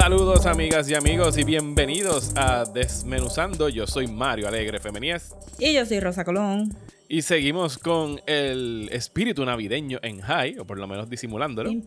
Saludos 0.00 0.46
amigas 0.46 0.88
y 0.88 0.94
amigos 0.94 1.36
y 1.36 1.44
bienvenidos 1.44 2.32
a 2.34 2.64
Desmenuzando. 2.64 3.68
Yo 3.68 3.86
soy 3.86 4.06
Mario 4.06 4.48
Alegre 4.48 4.80
Femenías 4.80 5.36
Y 5.58 5.74
yo 5.74 5.84
soy 5.84 6.00
Rosa 6.00 6.24
Colón. 6.24 6.74
y 7.06 7.20
seguimos 7.20 7.76
con 7.76 8.18
el 8.24 8.88
espíritu 8.92 9.44
navideño 9.44 9.98
en 10.02 10.22
high, 10.22 10.58
o 10.58 10.64
por 10.64 10.78
lo 10.78 10.88
menos 10.88 11.10
disimulándolo. 11.10 11.70
Y 11.70 11.82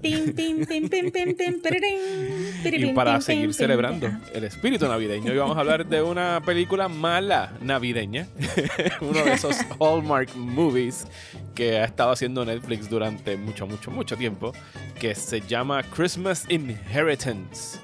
para 2.93 3.19
seguir 3.19 3.51
celebrando 3.55 4.11
el 4.31 4.43
espíritu 4.43 4.87
navideño, 4.87 5.31
hoy 5.31 5.37
vamos 5.39 5.57
a 5.57 5.61
hablar 5.61 5.87
de 5.87 6.03
una 6.03 6.39
película 6.45 6.87
mala 6.87 7.57
navideña. 7.61 8.27
Uno 9.01 9.25
de 9.25 9.33
esos 9.33 9.57
Hallmark 9.79 10.35
movies 10.35 11.07
que 11.55 11.79
ha 11.79 11.85
estado 11.85 12.11
haciendo 12.11 12.45
Netflix 12.45 12.87
durante 12.87 13.37
mucho, 13.37 13.65
mucho, 13.65 13.89
mucho 13.89 14.15
tiempo, 14.15 14.53
que 14.99 15.15
se 15.15 15.41
llama 15.41 15.81
Christmas 15.81 16.45
Inheritance. 16.47 17.82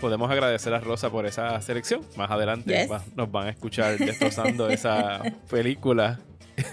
Podemos 0.00 0.30
agradecer 0.30 0.72
a 0.74 0.80
Rosa 0.80 1.10
por 1.10 1.26
esa 1.26 1.60
selección. 1.60 2.00
Más 2.16 2.30
adelante 2.30 2.72
Yes. 2.74 2.90
va- 2.90 3.02
nos 3.14 3.30
van 3.30 3.48
a 3.48 3.50
escuchar 3.50 3.98
destrozando 3.98 4.68
esa 4.70 5.22
película. 5.50 6.18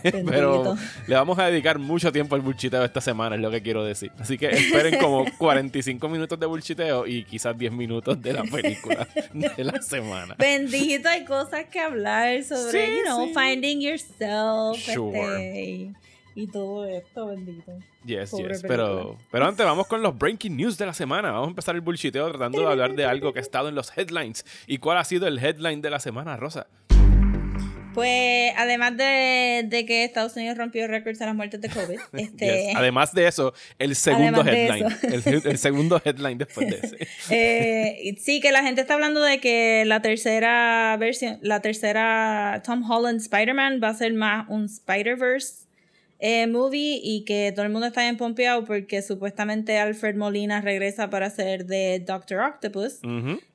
Pero 0.01 0.75
le 1.05 1.15
vamos 1.15 1.37
a 1.37 1.45
dedicar 1.45 1.77
mucho 1.77 2.11
tiempo 2.11 2.33
al 2.33 2.41
bullshiteo 2.41 2.83
esta 2.83 3.01
semana, 3.01 3.35
es 3.35 3.41
lo 3.41 3.51
que 3.51 3.61
quiero 3.61 3.83
decir. 3.83 4.11
Así 4.17 4.35
que 4.35 4.47
esperen 4.47 4.97
como 4.99 5.25
45 5.37 6.09
minutos 6.09 6.39
de 6.39 6.45
bullshiteo 6.47 7.05
y 7.05 7.23
quizás 7.23 7.55
10 7.55 7.71
minutos 7.71 8.19
de 8.19 8.33
la 8.33 8.43
película 8.43 9.07
de 9.33 9.63
la 9.63 9.79
semana. 9.83 10.35
Bendito, 10.39 11.07
hay 11.07 11.23
cosas 11.25 11.65
que 11.65 11.79
hablar 11.79 12.43
sobre, 12.43 12.71
Sí, 12.87 12.95
you 12.97 13.03
know, 13.03 13.27
sí. 13.27 13.33
finding 13.35 13.79
yourself. 13.81 14.77
Sure. 14.79 15.19
este, 15.89 15.93
y 16.35 16.47
todo 16.47 16.85
esto, 16.85 17.27
bendito. 17.27 17.71
Yes, 18.05 18.31
Pobre 18.31 18.49
yes. 18.49 18.61
película. 18.61 18.67
Pero, 18.67 19.17
pero 19.31 19.45
antes 19.47 19.65
vamos 19.65 19.87
con 19.87 20.01
los 20.01 20.17
breaking 20.17 20.57
news 20.57 20.77
de 20.77 20.85
la 20.85 20.93
semana. 20.93 21.31
Vamos 21.31 21.47
a 21.47 21.49
empezar 21.51 21.75
el 21.75 21.81
bullshiteo 21.81 22.29
tratando 22.29 22.59
de 22.59 22.67
hablar 22.67 22.93
de 22.93 23.05
algo 23.05 23.31
que 23.33 23.39
ha 23.39 23.41
estado 23.41 23.69
en 23.69 23.75
los 23.75 23.97
headlines. 23.97 24.45
¿Y 24.67 24.77
cuál 24.77 24.97
ha 24.97 25.05
sido 25.05 25.27
el 25.27 25.39
headline 25.39 25.81
de 25.81 25.89
la 25.89 25.99
semana, 25.99 26.35
Rosa? 26.35 26.67
Pues, 27.93 28.51
además 28.57 28.97
de, 28.97 29.65
de 29.69 29.85
que 29.85 30.03
Estados 30.03 30.35
Unidos 30.35 30.57
rompió 30.57 30.85
récords 30.85 31.21
en 31.21 31.27
las 31.27 31.35
muertes 31.35 31.61
de 31.61 31.69
COVID, 31.69 31.97
este, 32.13 32.65
Yes. 32.67 32.75
Además 32.75 33.13
de 33.13 33.25
eso, 33.25 33.53
el 33.79 33.95
segundo 33.95 34.41
headline. 34.45 34.87
El, 35.03 35.41
el 35.45 35.57
segundo 35.57 36.01
headline 36.03 36.37
después 36.37 36.69
de 36.69 36.79
ese. 36.83 37.07
Eh, 37.33 38.15
sí, 38.19 38.41
que 38.41 38.51
la 38.51 38.61
gente 38.61 38.81
está 38.81 38.95
hablando 38.95 39.21
de 39.21 39.39
que 39.39 39.83
la 39.85 40.01
tercera 40.01 40.97
versión, 40.99 41.39
la 41.41 41.61
tercera 41.61 42.61
Tom 42.65 42.89
Holland 42.89 43.21
Spider-Man 43.21 43.79
va 43.81 43.89
a 43.89 43.93
ser 43.93 44.13
más 44.13 44.45
un 44.49 44.65
Spider-Verse 44.65 45.64
eh, 46.27 46.47
movie 46.47 46.99
y 47.03 47.23
que 47.23 47.51
todo 47.53 47.67
el 47.67 47.71
mundo 47.71 47.85
está 47.85 48.01
bien 48.01 48.17
pompeado 48.17 48.65
porque 48.65 49.03
supuestamente 49.03 49.77
Alfred 49.77 50.15
Molina 50.15 50.59
regresa 50.59 51.11
para 51.11 51.29
ser 51.29 51.67
de 51.67 52.03
Doctor 52.03 52.39
Octopus. 52.39 52.99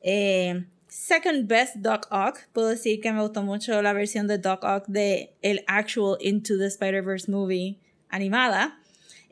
Eh, 0.03 0.65
second 0.87 1.49
best 1.49 1.75
Doc 1.79 2.07
Ock. 2.13 2.47
Puedo 2.53 2.69
decir 2.69 3.01
que 3.01 3.11
me 3.11 3.23
gustó 3.23 3.43
mucho 3.43 3.83
la 3.83 3.93
versión 3.93 4.29
de 4.29 4.39
Doc 4.39 4.63
Ock 4.63 4.87
de 4.87 5.33
el 5.43 5.65
actual 5.67 6.17
Into 6.21 6.59
the 6.59 6.67
Spider-Verse 6.67 7.29
movie 7.29 7.81
animada. 8.09 8.80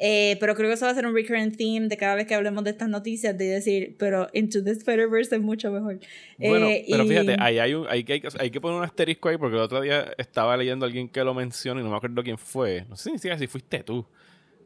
Eh, 0.00 0.36
pero 0.38 0.54
creo 0.54 0.68
que 0.68 0.74
eso 0.74 0.84
va 0.86 0.92
a 0.92 0.94
ser 0.94 1.06
un 1.06 1.14
recurrent 1.14 1.56
theme 1.56 1.88
de 1.88 1.96
cada 1.96 2.14
vez 2.14 2.26
que 2.26 2.34
hablemos 2.34 2.62
de 2.62 2.70
estas 2.70 2.88
noticias, 2.88 3.36
de 3.36 3.46
decir, 3.46 3.96
pero 3.98 4.28
Into 4.32 4.62
the 4.62 4.70
Spider-Verse 4.70 5.34
es 5.36 5.42
mucho 5.42 5.70
mejor. 5.72 5.98
Bueno, 6.38 6.66
Eh, 6.68 6.84
pero 6.88 7.04
y- 7.04 7.08
fíjate, 7.08 7.36
ahí 7.40 7.58
hay, 7.58 7.74
un, 7.74 7.86
hay, 7.88 8.04
que, 8.04 8.22
hay 8.38 8.50
que 8.50 8.60
poner 8.60 8.78
un 8.78 8.84
asterisco 8.84 9.28
ahí 9.28 9.36
porque 9.36 9.56
el 9.56 9.62
otro 9.62 9.80
día 9.80 10.12
estaba 10.16 10.56
leyendo 10.56 10.84
a 10.84 10.86
alguien 10.86 11.08
que 11.08 11.24
lo 11.24 11.34
menciona 11.34 11.80
y 11.80 11.84
no 11.84 11.90
me 11.90 11.96
acuerdo 11.96 12.22
quién 12.22 12.38
fue. 12.38 12.84
No 12.88 12.94
sé 12.96 13.10
ni 13.10 13.18
siquiera 13.18 13.36
si 13.38 13.46
fuiste 13.48 13.82
tú. 13.82 14.06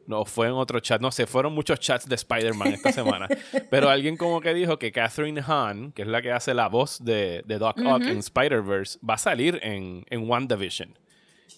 No, 0.05 0.25
fue 0.25 0.47
en 0.47 0.53
otro 0.53 0.79
chat. 0.81 1.01
No 1.01 1.11
sé, 1.11 1.25
fueron 1.25 1.53
muchos 1.53 1.79
chats 1.79 2.07
de 2.09 2.15
Spider-Man 2.15 2.73
esta 2.73 2.91
semana. 2.91 3.27
Pero 3.69 3.89
alguien 3.89 4.17
como 4.17 4.41
que 4.41 4.53
dijo 4.53 4.77
que 4.77 4.91
Catherine 4.91 5.41
Hahn, 5.41 5.93
que 5.93 6.01
es 6.01 6.07
la 6.09 6.21
que 6.21 6.29
hace 6.31 6.53
la 6.53 6.67
voz 6.67 7.03
de, 7.03 7.41
de 7.47 7.57
Doc 7.57 7.77
Ock 7.85 8.03
en 8.03 8.17
Spider-Verse, 8.17 8.99
va 9.07 9.13
a 9.13 9.17
salir 9.17 9.59
en, 9.63 10.03
en 10.09 10.29
WandaVision. 10.29 10.97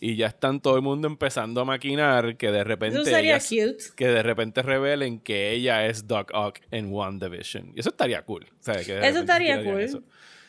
Y 0.02 0.16
ya 0.16 0.28
están 0.28 0.60
todo 0.62 0.76
el 0.76 0.82
mundo 0.82 1.08
empezando 1.08 1.62
a 1.62 1.66
maquinar 1.66 2.38
que 2.38 2.52
de 2.52 2.64
repente... 2.64 2.96
Eso 3.02 3.06
sería 3.06 3.36
ellas- 3.38 3.48
cute. 3.50 3.96
que 3.96 4.08
de 4.08 4.24
repente 4.24 4.62
revelen 4.62 5.20
que 5.20 5.52
ella 5.52 5.86
es 5.88 6.08
Doc 6.08 6.32
Ock 6.34 6.60
en 6.72 6.92
WandaVision. 6.92 7.72
Y 7.76 7.80
eso 7.80 7.90
estaría 7.90 8.22
cool. 8.24 8.46
O 8.60 8.64
sea, 8.64 8.76
que 8.76 8.80
de 8.80 8.96
repente 8.96 9.08
Eso 9.10 9.20
estaría 9.20 9.64
cool. 9.64 9.80
eso. 9.82 10.04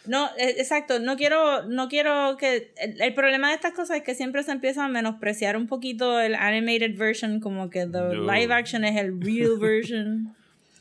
No, 0.07 0.27
eh, 0.39 0.55
exacto, 0.59 1.01
no 1.01 1.17
quiero, 1.17 1.65
no 1.67 1.89
quiero 1.89 2.37
que... 2.39 2.73
El, 2.77 3.01
el 3.03 3.15
problema 3.15 3.49
de 3.49 3.55
estas 3.57 3.73
cosas 3.73 3.97
es 3.99 4.03
que 4.05 4.15
siempre 4.15 4.43
se 4.45 4.53
empieza 4.53 4.85
a 4.85 4.89
menospreciar 4.89 5.57
un 5.57 5.67
poquito 5.67 6.21
el 6.21 6.35
animated 6.37 6.97
version, 6.97 7.41
como 7.41 7.71
que 7.71 7.81
the 7.87 7.99
No. 8.15 8.33
live 8.33 8.53
action 8.55 8.85
es 8.85 8.97
el 8.97 9.21
real 9.21 9.57
version. 9.61 10.35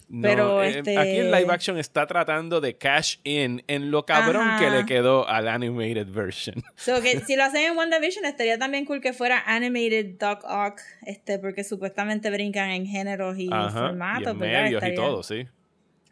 No, 0.08 0.22
Pero, 0.22 0.64
eh, 0.64 0.70
este- 0.78 0.98
aquí 1.00 1.18
en 1.18 1.32
live 1.32 1.52
action 1.52 1.78
está 1.80 2.06
tratando 2.06 2.62
de 2.62 2.78
cash 2.78 3.18
in 3.24 3.64
en 3.68 3.90
lo 3.90 4.06
cabrón 4.06 4.48
Ajá. 4.48 4.60
que 4.60 4.70
le 4.70 4.86
quedó 4.86 5.28
al 5.28 5.48
animated 5.48 6.08
version. 6.08 6.64
So 6.76 7.02
que 7.02 7.20
si 7.22 7.36
lo 7.36 7.44
hacen 7.44 7.72
en 7.72 7.78
WandaVision 7.78 8.24
estaría 8.26 8.60
también 8.60 8.86
cool 8.86 9.02
que 9.02 9.14
fuera 9.14 9.44
animated 9.48 10.18
Doc 10.20 10.44
Ock, 10.48 10.80
este, 11.08 11.40
porque 11.40 11.64
supuestamente 11.64 12.30
brincan 12.30 12.70
en 12.70 12.86
géneros 12.86 13.38
y 13.40 13.50
Ajá, 13.52 13.68
y 13.68 13.72
formatos, 13.88 14.34
en 14.34 14.38
medios 14.40 14.72
y 14.72 14.76
Estaría- 14.76 14.96
todo, 14.96 15.24
sí. 15.24 15.48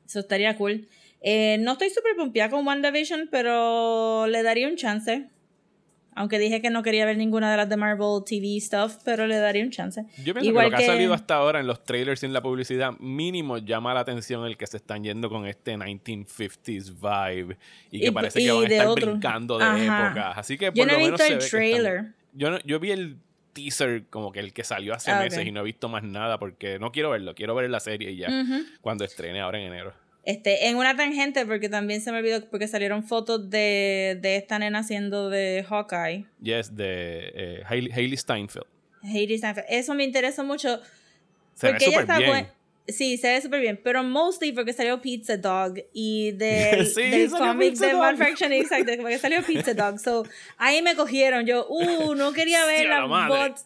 Eso 0.08 0.20
estaría 0.20 0.58
cool. 0.58 0.88
Eh, 1.22 1.58
no 1.62 1.74
estoy 1.74 1.90
súper 1.90 2.16
pompeada 2.18 2.50
con 2.50 2.66
WandaVision, 2.68 3.30
pero 3.32 4.26
le 4.28 4.44
daría 4.44 4.68
un 4.68 4.76
chance. 4.76 5.28
Aunque 6.16 6.40
dije 6.40 6.62
que 6.62 6.70
no 6.70 6.84
quería 6.84 7.06
ver 7.06 7.18
ninguna 7.18 7.50
de 7.52 7.58
las 7.58 7.70
de 7.70 7.78
Marvel 7.78 8.24
TV 8.26 8.60
stuff, 8.62 8.98
pero 9.04 9.26
le 9.28 9.38
daría 9.38 9.64
un 9.64 9.72
chance. 9.72 10.06
Yo 10.24 10.34
pienso 10.34 10.50
Igual 10.50 10.66
que 10.68 10.72
lo 10.72 10.78
que, 10.78 10.84
ha 10.84 10.88
salido 10.88 11.14
hasta 11.14 11.36
ahora 11.36 11.60
en 11.60 11.68
los 11.68 11.84
trailers 11.84 12.22
y 12.24 12.26
en 12.26 12.34
la 12.34 12.42
publicidad, 12.42 12.92
mínimo 13.00 13.58
llama 13.58 13.94
la 13.94 14.02
atención 14.02 14.46
el 14.46 14.58
que 14.58 14.68
se 14.68 14.78
están 14.78 15.04
yendo 15.04 15.30
con 15.30 15.46
este 15.48 15.76
1950s 15.78 16.94
vibe 17.00 17.58
y 17.92 18.00
que 18.00 18.08
Y- 18.08 18.12
parece 18.12 18.42
y 18.42 18.46
que 18.46 18.52
van 18.52 18.64
a 18.64 18.68
estar 18.68 18.88
otro. 18.88 19.12
brincando 19.12 19.58
de 19.58 19.64
Ajá. 19.66 20.06
épocas. 20.08 20.38
Así 20.38 20.58
que 20.58 20.72
por 20.72 20.78
Yo 20.78 20.86
no 20.86 20.94
lo 20.94 20.98
he 21.00 21.04
menos 21.04 21.20
visto 21.20 21.34
el 21.34 21.40
están- 21.40 21.50
trailer. 21.60 22.06
Yo, 22.34 22.50
no- 22.52 22.60
yo 22.62 22.80
vi 22.80 22.92
el 22.92 23.18
teaser 23.54 24.06
como 24.10 24.32
que 24.32 24.40
el 24.40 24.52
que 24.54 24.64
salió 24.64 24.94
hace 24.96 25.12
Ah, 25.12 25.20
meses 25.20 25.46
y 25.46 25.52
no 25.52 25.60
he 25.62 25.64
visto 25.64 25.88
más 25.88 26.02
nada 26.04 26.40
porque 26.40 26.80
no 26.80 26.92
quiero 26.92 27.12
verlo, 27.12 27.36
quiero 27.36 27.54
ver 27.54 27.70
la 27.70 27.80
serie 27.80 28.12
y 28.12 28.18
ya 28.18 28.30
cuando 28.82 29.04
estrene 29.06 29.42
ahora 29.42 29.60
en 29.60 29.68
enero. 29.68 29.94
Este, 30.24 30.68
en 30.70 30.78
una 30.78 30.96
tangente, 30.96 31.46
porque 31.46 31.68
también 31.68 32.00
se 32.00 32.12
me 32.12 32.20
olvidó, 32.20 32.50
porque 32.50 32.68
salieron 32.68 33.04
fotos 33.04 33.50
de, 33.50 34.18
de 34.22 34.38
esta 34.38 34.58
nena 34.58 34.80
haciendo 34.80 35.30
de 35.30 35.66
Hawkeye. 35.68 36.26
Yes, 36.42 36.76
de 36.76 37.32
eh, 37.36 37.64
Hailey, 37.66 37.92
Hailey 37.92 38.18
Steinfeld. 38.18 38.66
Hailey 39.04 39.38
Steinfeld. 39.38 39.68
Eso 39.70 39.94
me 39.94 40.06
interesa 40.06 40.44
mucho. 40.44 40.80
Se 41.56 41.68
ve 41.68 41.74
porque 41.74 41.86
ella 41.86 42.02
súper 42.02 42.02
está 42.02 42.20
bien. 42.20 42.48
Sí, 42.88 43.18
se 43.18 43.34
ve 43.34 43.42
súper 43.42 43.62
bien. 43.62 43.80
Pero 43.82 44.04
mostly 44.04 44.52
porque 44.52 44.74
salió 44.74 45.02
Pizza 45.02 45.38
Dog 45.38 45.76
y 45.94 46.32
del, 46.38 46.86
Sí, 46.86 47.02
del 47.02 47.30
cómic 47.30 47.76
de 47.76 47.92
Dog. 47.92 48.02
One 48.02 48.18
Fraction, 48.18 48.52
exacto, 48.54 48.92
porque 49.02 49.18
salió 49.18 49.42
Pizza 49.44 49.74
Dog. 49.74 50.00
So, 50.00 50.26
ahí 50.58 50.82
me 50.82 50.96
cogieron. 50.96 51.46
Yo, 51.46 51.68
uh, 51.68 52.16
no 52.16 52.34
quería 52.34 52.66
ver 52.66 52.88
la 52.88 53.06
bot. 53.28 53.58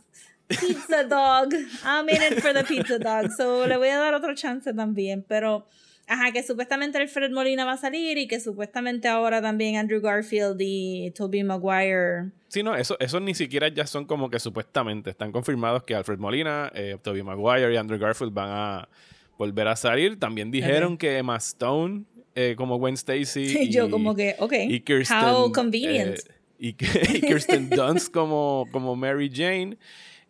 Pizza 0.47 1.03
Dog. 1.03 1.53
I'm 1.83 2.07
in 2.09 2.21
it 2.21 2.41
for 2.41 2.53
the 2.53 2.63
Pizza 2.63 2.97
Dog. 2.97 3.31
So, 3.35 3.67
le 3.67 3.77
voy 3.77 3.89
a 3.89 3.97
dar 3.97 4.13
otro 4.13 4.33
chance 4.35 4.73
también. 4.73 5.23
Pero, 5.27 5.67
ajá, 6.07 6.31
que 6.31 6.41
supuestamente 6.41 6.97
Alfred 6.97 7.31
Molina 7.31 7.65
va 7.65 7.73
a 7.73 7.77
salir 7.77 8.17
y 8.17 8.27
que 8.27 8.39
supuestamente 8.39 9.07
ahora 9.07 9.41
también 9.41 9.75
Andrew 9.75 10.01
Garfield 10.01 10.57
y 10.59 11.11
Tobey 11.11 11.43
Maguire. 11.43 12.31
Sí, 12.47 12.63
no, 12.63 12.75
eso, 12.75 12.97
eso 12.99 13.19
ni 13.19 13.35
siquiera 13.35 13.67
ya 13.67 13.85
son 13.85 14.05
como 14.05 14.29
que 14.29 14.39
supuestamente 14.39 15.09
están 15.09 15.31
confirmados 15.31 15.83
que 15.83 15.93
Alfred 15.93 16.17
Molina, 16.17 16.71
eh, 16.73 16.97
Tobey 17.01 17.23
Maguire 17.23 17.73
y 17.73 17.77
Andrew 17.77 17.99
Garfield 17.99 18.33
van 18.33 18.49
a 18.49 18.89
volver 19.37 19.67
a 19.67 19.75
salir. 19.75 20.17
También 20.17 20.49
dijeron 20.49 20.97
que 20.97 21.17
Emma 21.17 21.35
Stone 21.37 22.05
eh, 22.35 22.55
como 22.55 22.77
Gwen 22.77 22.93
Stacy 22.93 23.57
y, 23.63 23.69
Yo 23.69 23.89
como 23.89 24.15
que, 24.15 24.35
ok, 24.39 24.53
y 24.69 24.79
Kirsten, 24.81 25.17
how 25.17 25.51
convenient. 25.51 26.19
eh, 26.19 26.33
y, 26.59 26.67
y 27.17 27.21
Kirsten 27.21 27.69
Dunst 27.69 28.13
como, 28.13 28.67
como 28.71 28.95
Mary 28.95 29.29
Jane. 29.33 29.77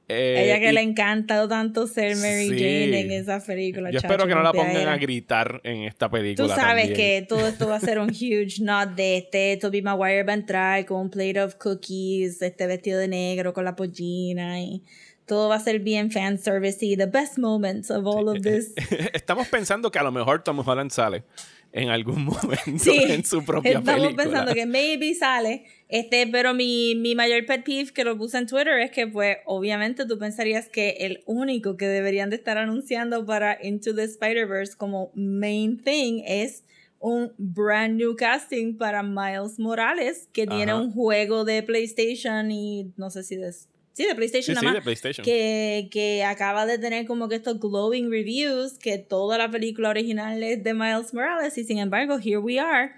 Eh, 0.10 0.46
Ella 0.46 0.60
que 0.60 0.70
y 0.70 0.72
le 0.72 0.80
ha 0.80 0.84
encantado 0.84 1.50
tanto 1.50 1.86
ser 1.86 2.16
Mary 2.16 2.48
Sí. 2.50 2.56
Jane 2.60 3.02
en 3.02 3.12
esa 3.12 3.40
película. 3.46 3.92
Yo 3.92 4.00
chacho, 4.00 4.08
espero 4.08 4.28
que 4.28 4.36
no 4.36 4.42
la 4.42 4.54
pongan 4.54 4.88
a 4.88 4.98
gritar 4.98 5.60
en 5.64 5.84
esta 5.84 6.10
película. 6.10 6.48
Tú 6.48 6.54
sabes 6.54 6.88
también. 6.88 6.94
que 6.96 7.26
todo 7.28 7.46
esto 7.46 7.68
va 7.68 7.76
a 7.76 7.80
ser 7.82 8.00
un 8.00 8.10
huge 8.10 8.62
nod 8.62 8.88
de 8.90 9.18
este. 9.18 9.58
Toby 9.58 9.82
Maguire 9.82 10.24
va 10.24 10.32
a 10.32 10.36
entrar 10.36 10.86
con 10.86 11.02
un 11.02 11.10
plate 11.10 11.42
of 11.42 11.56
cookies, 11.56 12.42
este 12.42 12.68
vestido 12.68 13.00
de 13.00 13.10
negro 13.10 13.54
con 13.54 13.66
la 13.66 13.76
pollina 13.76 14.62
y 14.62 14.82
todo 15.26 15.50
va 15.50 15.56
a 15.56 15.60
ser 15.60 15.80
bien 15.80 16.10
fan 16.10 16.38
service 16.38 16.78
y 16.86 16.96
the 16.96 17.06
best 17.06 17.38
moments 17.38 17.92
of 17.92 18.06
all 18.06 18.30
of 18.30 18.42
this. 18.42 18.74
Estamos 19.14 19.50
pensando 19.50 19.92
que 19.92 20.00
a 20.00 20.04
lo 20.04 20.12
mejor 20.14 20.42
Tom 20.42 20.60
Holland 20.66 20.92
sale 20.92 21.24
en 21.72 21.90
algún 21.90 22.26
momento 22.26 22.58
Sí, 22.78 22.98
en 23.08 23.24
su 23.24 23.44
propia 23.46 23.80
Estamos 23.80 24.02
película. 24.02 24.24
pensando 24.24 24.54
que 24.54 24.66
maybe 24.66 25.14
sale. 25.14 25.66
Este, 25.90 26.28
pero 26.28 26.54
mi, 26.54 26.96
mi 26.96 27.16
mayor 27.16 27.46
pet 27.46 27.64
peeve 27.64 27.92
que 27.94 28.04
lo 28.04 28.18
puse 28.18 28.38
en 28.38 28.48
Twitter 28.48 28.80
es 28.80 28.92
que, 28.92 29.08
pues, 29.08 29.38
obviamente 29.46 30.06
tú 30.06 30.18
pensarías 30.18 30.68
que 30.70 30.98
el 31.02 31.24
único 31.26 31.78
que 31.78 31.88
deberían 31.88 32.30
de 32.30 32.36
estar 32.36 32.58
anunciando 32.58 33.26
para 33.26 33.58
Into 33.64 33.96
the 33.96 34.04
Spider-Verse 34.04 34.76
como 34.78 35.12
main 35.16 35.78
thing 35.82 36.24
es 36.26 36.64
un 37.00 37.32
brand 37.38 37.96
new 37.96 38.16
casting 38.16 38.76
para 38.76 39.04
Miles 39.04 39.60
Morales, 39.60 40.28
que 40.34 40.48
tiene 40.48 40.74
un 40.74 40.92
juego 40.92 41.46
de 41.46 41.62
PlayStation 41.64 42.50
y 42.52 42.92
no 42.98 43.10
sé 43.12 43.24
si 43.24 43.36
de. 43.36 43.52
Sí, 43.98 44.06
de 44.06 44.14
PlayStation 44.14 44.46
Sí, 44.46 44.52
nada 44.54 44.60
sí, 44.62 44.66
más 44.68 44.76
de 44.76 44.82
PlayStation. 44.84 45.26
que, 45.26 45.88
que 45.92 46.24
acaba 46.24 46.68
de 46.68 46.78
tener 46.78 47.08
como 47.08 47.28
que 47.28 47.36
estos 47.36 47.60
glowing 47.60 48.12
reviews, 48.12 48.78
que 48.78 49.00
toda 49.00 49.40
la 49.40 49.50
película 49.50 49.90
original 49.90 50.44
es 50.44 50.64
de 50.64 50.74
Miles 50.76 51.16
Morales 51.16 51.58
y 51.58 51.64
sin 51.64 51.80
embargo, 51.80 52.20
here 52.20 52.38
we 52.38 52.60
are 52.60 52.92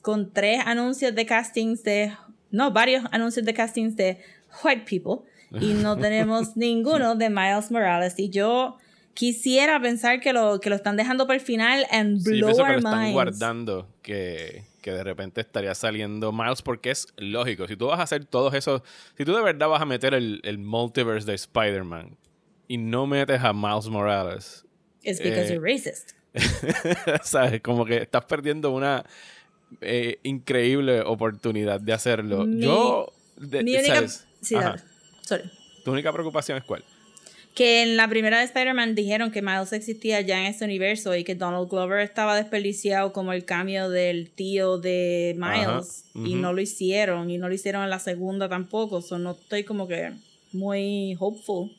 con 0.00 0.32
tres 0.32 0.60
anuncios 0.64 1.14
de 1.14 1.26
castings 1.26 1.82
de, 1.82 2.10
no, 2.50 2.70
varios 2.70 3.04
anuncios 3.12 3.44
de 3.44 3.52
castings 3.52 3.96
de 3.96 4.18
white 4.64 4.84
people 4.88 5.28
y 5.60 5.74
no 5.74 5.96
tenemos 5.98 6.56
ninguno 6.56 7.16
de 7.16 7.28
Miles 7.28 7.70
Morales 7.70 8.14
y 8.18 8.30
yo 8.30 8.78
quisiera 9.12 9.78
pensar 9.80 10.20
que 10.20 10.32
lo, 10.32 10.58
que 10.60 10.70
lo 10.70 10.76
están 10.76 10.96
dejando 10.96 11.26
para 11.26 11.38
el 11.38 11.44
final 11.44 11.86
and 11.90 12.20
Sí, 12.22 12.30
blow 12.30 12.54
que 12.54 12.62
our 12.62 12.70
lo 12.72 12.78
están 12.78 12.98
minds. 12.98 13.12
guardando 13.12 13.88
que, 14.02 14.62
que 14.86 14.92
de 14.92 15.02
repente 15.02 15.40
estaría 15.40 15.74
saliendo 15.74 16.30
Miles 16.30 16.62
porque 16.62 16.92
es 16.92 17.08
lógico. 17.16 17.66
Si 17.66 17.76
tú 17.76 17.86
vas 17.88 17.98
a 17.98 18.04
hacer 18.04 18.24
todos 18.24 18.54
esos... 18.54 18.82
Si 19.18 19.24
tú 19.24 19.34
de 19.34 19.42
verdad 19.42 19.66
vas 19.68 19.82
a 19.82 19.84
meter 19.84 20.14
el, 20.14 20.40
el 20.44 20.58
multiverse 20.58 21.26
de 21.26 21.34
Spider-Man 21.34 22.16
y 22.68 22.78
no 22.78 23.04
metes 23.08 23.42
a 23.42 23.52
Miles 23.52 23.88
Morales, 23.88 24.64
It's 25.02 25.18
because 25.20 25.52
Eh, 25.52 25.54
you're 25.56 25.72
racist. 25.72 26.12
¿sabes? 27.24 27.60
Como 27.62 27.84
que 27.84 27.96
estás 27.96 28.24
perdiendo 28.26 28.70
una 28.70 29.04
eh, 29.80 30.20
increíble 30.22 31.00
oportunidad 31.00 31.80
de 31.80 31.92
hacerlo. 31.92 32.44
Mi- 32.46 32.62
Yo... 32.64 33.12
de- 33.38 33.64
Mi 33.64 33.74
única... 33.74 34.06
Sí. 34.06 34.54
Sorry. 35.22 35.50
¿Tu 35.84 35.90
única 35.90 36.12
preocupación 36.12 36.58
es 36.58 36.64
cuál? 36.64 36.84
Que 37.56 37.82
en 37.82 37.96
la 37.96 38.06
primera 38.06 38.38
de 38.38 38.44
Spider-Man 38.44 38.94
dijeron 38.94 39.32
que 39.32 39.40
Miles 39.40 39.72
existía 39.72 40.20
ya 40.20 40.40
en 40.40 40.44
este 40.44 40.66
universo 40.66 41.16
y 41.16 41.24
que 41.24 41.34
Donald 41.34 41.70
Glover 41.70 42.00
estaba 42.00 42.36
desperdiciado 42.36 43.14
como 43.14 43.32
el 43.32 43.46
cambio 43.46 43.88
del 43.88 44.30
tío 44.30 44.76
de 44.76 45.34
Miles 45.38 46.04
y 46.14 46.34
no 46.34 46.52
lo 46.52 46.60
hicieron 46.60 47.30
y 47.30 47.38
no 47.38 47.48
lo 47.48 47.54
hicieron 47.54 47.82
en 47.82 47.88
la 47.88 47.98
segunda 47.98 48.50
tampoco, 48.50 49.00
so 49.00 49.18
no 49.18 49.30
estoy 49.30 49.64
como 49.64 49.88
que 49.88 50.12
muy 50.52 51.16
hopeful. 51.18 51.74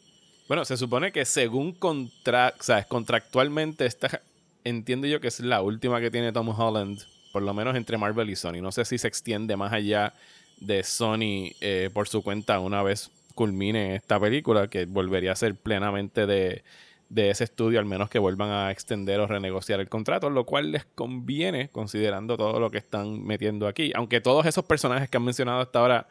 Bueno, 0.48 0.66
se 0.66 0.78
supone 0.78 1.12
que 1.12 1.26
según 1.26 1.74
contractualmente, 1.74 3.86
esta, 3.86 4.20
entiendo 4.64 5.06
yo 5.06 5.22
que 5.22 5.28
es 5.28 5.42
la 5.42 5.62
última 5.62 6.02
que 6.02 6.10
tiene 6.10 6.32
Tom 6.32 6.50
Holland, 6.50 7.02
por 7.32 7.44
lo 7.44 7.54
menos 7.54 7.76
entre 7.76 8.00
Marvel 8.00 8.32
y 8.32 8.36
Sony. 8.36 8.64
No 8.64 8.72
sé 8.72 8.84
si 8.84 8.98
se 8.98 9.08
extiende 9.08 9.56
más 9.56 9.72
allá 9.72 10.16
de 10.60 10.84
Sony 10.84 11.52
eh, 11.62 11.92
por 11.94 12.08
su 12.08 12.24
cuenta 12.24 12.60
una 12.60 12.82
vez 12.82 13.12
culmine 13.38 13.95
esta 13.95 14.19
película, 14.19 14.68
que 14.68 14.86
volvería 14.86 15.31
a 15.31 15.36
ser 15.36 15.54
plenamente 15.54 16.25
de, 16.25 16.63
de 17.10 17.30
ese 17.30 17.44
estudio, 17.44 17.78
al 17.78 17.86
menos 17.86 18.10
que 18.10 18.18
vuelvan 18.18 18.50
a 18.50 18.72
extender 18.72 19.19
o 19.19 19.28
renegociar 19.28 19.80
el 19.80 19.88
contrato, 19.88 20.31
lo 20.31 20.44
cual 20.44 20.72
les 20.72 20.86
conviene 20.86 21.69
considerando 21.69 22.36
todo 22.36 22.60
lo 22.60 22.72
que 22.72 22.80
están 22.80 23.24
metiendo 23.24 23.68
aquí. 23.68 23.92
Aunque 23.94 24.22
todos 24.22 24.48
esos 24.48 24.66
personajes 24.66 25.07
que 25.07 25.18
han 25.18 25.24
mencionado 25.24 25.62
hasta 25.62 25.78
ahora 25.78 26.07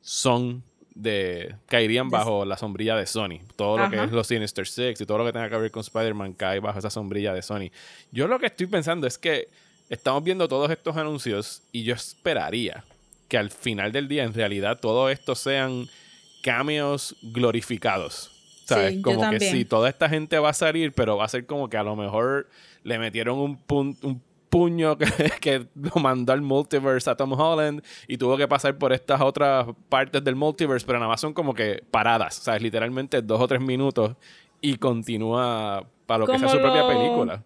son 0.00 0.64
de 0.96 1.54
caerían 1.66 2.08
bajo 2.08 2.44
la 2.44 2.56
sombrilla 2.56 2.96
de 2.96 3.06
Sony. 3.06 3.38
Todo 3.54 3.78
lo 3.78 3.88
que 3.88 4.02
es 4.02 4.10
los 4.10 4.26
Sinister 4.26 4.66
Six 4.66 5.00
y 5.00 5.06
todo 5.06 5.18
lo 5.18 5.24
que 5.24 5.32
tenga 5.32 5.48
que 5.48 5.58
ver 5.58 5.70
con 5.70 5.82
Spider-Man 5.82 6.32
cae 6.32 6.58
bajo 6.58 6.80
esa 6.80 6.90
sombrilla 6.90 7.32
de 7.32 7.42
Sony. 7.42 7.70
Yo 8.10 8.26
lo 8.26 8.40
que 8.40 8.46
estoy 8.46 8.66
pensando 8.66 9.06
es 9.06 9.18
que 9.18 9.48
estamos 9.88 10.24
viendo 10.24 10.48
todos 10.48 10.68
estos 10.70 10.96
anuncios 10.96 11.62
y 11.70 11.84
yo 11.84 11.94
esperaría 11.94 12.82
que 13.28 13.38
al 13.38 13.50
final 13.50 13.92
del 13.92 14.08
día 14.08 14.24
en 14.24 14.34
realidad 14.34 14.80
todo 14.80 15.10
esto 15.10 15.36
sean 15.36 15.86
cameos 16.46 17.16
glorificados. 17.22 18.30
¿Sabes? 18.64 18.94
Sí, 18.94 19.02
como 19.02 19.28
que 19.30 19.40
sí, 19.40 19.64
toda 19.64 19.88
esta 19.88 20.08
gente 20.08 20.38
va 20.38 20.50
a 20.50 20.52
salir, 20.52 20.92
pero 20.92 21.16
va 21.16 21.24
a 21.24 21.28
ser 21.28 21.44
como 21.46 21.68
que 21.68 21.76
a 21.76 21.82
lo 21.82 21.94
mejor 21.96 22.48
le 22.82 22.98
metieron 22.98 23.38
un, 23.38 23.58
pun- 23.64 23.96
un 24.02 24.20
puño 24.48 24.96
que, 24.98 25.06
que 25.40 25.66
lo 25.74 26.00
mandó 26.00 26.32
al 26.32 26.40
multiverse 26.42 27.08
a 27.10 27.16
Tom 27.16 27.32
Holland 27.32 27.82
y 28.08 28.16
tuvo 28.18 28.36
que 28.36 28.48
pasar 28.48 28.76
por 28.76 28.92
estas 28.92 29.20
otras 29.20 29.66
partes 29.88 30.22
del 30.24 30.34
multiverse, 30.34 30.84
pero 30.86 30.98
nada 30.98 31.08
más 31.10 31.20
son 31.20 31.32
como 31.32 31.54
que 31.54 31.82
paradas, 31.90 32.34
¿sabes? 32.36 32.62
Literalmente 32.62 33.22
dos 33.22 33.40
o 33.40 33.46
tres 33.46 33.60
minutos 33.60 34.16
y 34.60 34.76
continúa 34.76 35.86
para 36.06 36.18
lo 36.20 36.26
que 36.26 36.32
sea 36.38 36.48
Como 36.48 36.50
su 36.50 36.58
propia 36.60 36.82
lo- 36.82 36.88
película. 36.88 37.42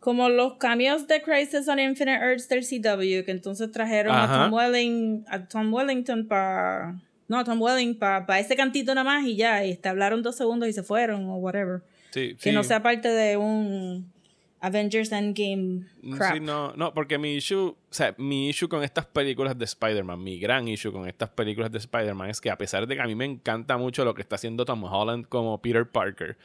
Como 0.00 0.28
los 0.28 0.54
cambios 0.54 1.06
de 1.08 1.22
Crisis 1.22 1.66
on 1.68 1.78
Infinite 1.80 2.18
Earths 2.18 2.48
del 2.48 2.60
CW, 2.64 3.24
que 3.24 3.30
entonces 3.30 3.70
trajeron 3.72 4.14
Ajá. 4.14 4.44
a 4.44 4.44
Tom, 4.44 4.52
Welling, 4.54 5.24
a 5.28 5.46
Tom 5.48 5.72
Wellington 5.74 6.26
para... 6.28 7.00
No, 7.28 7.44
Tom 7.44 7.60
Welling 7.60 7.94
para 7.98 8.40
ese 8.40 8.56
cantito 8.56 8.94
nada 8.94 9.04
más 9.04 9.24
y 9.26 9.36
ya, 9.36 9.64
y 9.64 9.76
te 9.76 9.88
hablaron 9.88 10.22
dos 10.22 10.36
segundos 10.36 10.68
y 10.68 10.72
se 10.72 10.82
fueron 10.82 11.24
o 11.26 11.36
whatever. 11.36 11.82
Sí, 12.10 12.34
Que 12.34 12.50
sí. 12.50 12.52
no 12.52 12.64
sea 12.64 12.82
parte 12.82 13.08
de 13.08 13.36
un 13.36 14.10
Avengers 14.60 15.12
Endgame 15.12 15.82
crap. 16.16 16.34
Sí, 16.34 16.40
no, 16.40 16.72
no, 16.74 16.92
porque 16.94 17.16
mi 17.18 17.34
issue, 17.34 17.68
o 17.68 17.76
sea, 17.90 18.14
mi 18.18 18.48
issue 18.48 18.68
con 18.68 18.82
estas 18.82 19.06
películas 19.06 19.56
de 19.58 19.64
Spider-Man, 19.66 20.20
mi 20.24 20.38
gran 20.40 20.66
issue 20.68 20.90
con 20.90 21.06
estas 21.06 21.28
películas 21.28 21.70
de 21.70 21.78
Spider-Man 21.78 22.30
es 22.30 22.40
que 22.40 22.50
a 22.50 22.56
pesar 22.58 22.86
de 22.86 22.96
que 22.96 23.00
a 23.02 23.06
mí 23.06 23.14
me 23.14 23.24
encanta 23.26 23.76
mucho 23.76 24.04
lo 24.04 24.14
que 24.14 24.22
está 24.22 24.34
haciendo 24.36 24.64
Tom 24.64 24.82
Holland 24.84 25.26
como 25.28 25.60
Peter 25.62 25.86
Parker, 25.88 26.36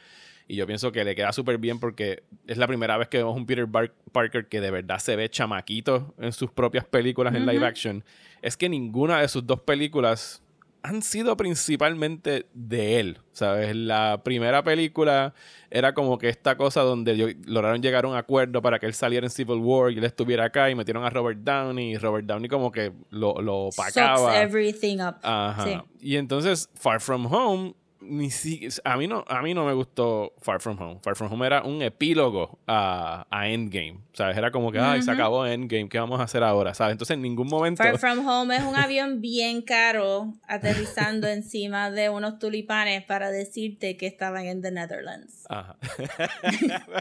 y 0.46 0.56
yo 0.56 0.66
pienso 0.66 0.92
que 0.92 1.02
le 1.04 1.14
queda 1.16 1.32
súper 1.32 1.56
bien 1.58 1.80
porque 1.80 2.22
es 2.46 2.58
la 2.58 2.66
primera 2.68 2.98
vez 2.98 3.08
que 3.08 3.16
vemos 3.16 3.34
un 3.34 3.46
Peter 3.46 3.64
Bar- 3.66 3.94
Parker 4.12 4.46
que 4.46 4.60
de 4.60 4.70
verdad 4.70 4.98
se 4.98 5.16
ve 5.16 5.28
chamaquito 5.30 6.14
en 6.18 6.32
sus 6.32 6.50
propias 6.52 6.84
películas 6.84 7.34
en 7.34 7.46
live 7.46 7.66
action, 7.66 8.04
es 8.42 8.56
que 8.56 8.68
ninguna 8.68 9.22
de 9.22 9.28
sus 9.28 9.44
dos 9.46 9.60
películas 9.62 10.42
han 10.84 11.00
sido 11.00 11.34
principalmente 11.34 12.46
de 12.52 13.00
él, 13.00 13.18
¿sabes? 13.32 13.74
La 13.74 14.20
primera 14.22 14.62
película 14.62 15.32
era 15.70 15.94
como 15.94 16.18
que 16.18 16.28
esta 16.28 16.58
cosa 16.58 16.82
donde 16.82 17.36
lograron 17.46 17.80
llegar 17.80 18.04
a 18.04 18.08
un 18.08 18.14
acuerdo 18.14 18.60
para 18.60 18.78
que 18.78 18.84
él 18.84 18.92
saliera 18.92 19.26
en 19.26 19.30
Civil 19.30 19.60
War 19.60 19.90
y 19.92 19.96
él 19.96 20.04
estuviera 20.04 20.44
acá 20.44 20.68
y 20.68 20.74
metieron 20.74 21.02
a 21.02 21.08
Robert 21.08 21.40
Downey 21.40 21.92
y 21.92 21.96
Robert 21.96 22.26
Downey 22.26 22.50
como 22.50 22.70
que 22.70 22.92
lo, 23.08 23.40
lo 23.40 23.70
Sucks 23.72 23.96
opacaba. 23.96 24.42
everything 24.42 24.98
up. 24.98 25.14
Ajá. 25.22 25.64
Sí. 25.64 25.80
Y 26.00 26.16
entonces 26.16 26.68
Far 26.74 27.00
From 27.00 27.32
Home 27.32 27.74
ni 28.04 28.30
si, 28.30 28.68
a 28.84 28.96
mí 28.96 29.06
no 29.06 29.24
a 29.28 29.42
mí 29.42 29.54
no 29.54 29.64
me 29.64 29.72
gustó 29.72 30.32
Far 30.40 30.60
From 30.60 30.80
Home. 30.80 31.00
Far 31.02 31.16
From 31.16 31.32
Home 31.32 31.46
era 31.46 31.62
un 31.62 31.82
epílogo 31.82 32.58
a, 32.66 33.26
a 33.30 33.48
Endgame, 33.48 34.00
¿sabes? 34.12 34.36
Era 34.36 34.50
como 34.50 34.70
que 34.72 34.78
ay, 34.78 35.02
se 35.02 35.10
acabó 35.10 35.46
Endgame, 35.46 35.88
¿qué 35.88 35.98
vamos 35.98 36.20
a 36.20 36.24
hacer 36.24 36.42
ahora? 36.42 36.74
¿Sabes? 36.74 36.92
Entonces 36.92 37.14
en 37.14 37.22
ningún 37.22 37.48
momento 37.48 37.82
Far 37.82 37.98
From 37.98 38.26
Home 38.28 38.56
es 38.56 38.62
un 38.62 38.76
avión 38.76 39.20
bien 39.20 39.62
caro 39.62 40.32
aterrizando 40.46 41.26
encima 41.28 41.90
de 41.90 42.08
unos 42.10 42.38
tulipanes 42.38 43.04
para 43.04 43.30
decirte 43.30 43.96
que 43.96 44.06
estaban 44.06 44.46
en 44.46 44.62
the 44.62 44.70
Netherlands. 44.70 45.44
Ajá. 45.48 45.76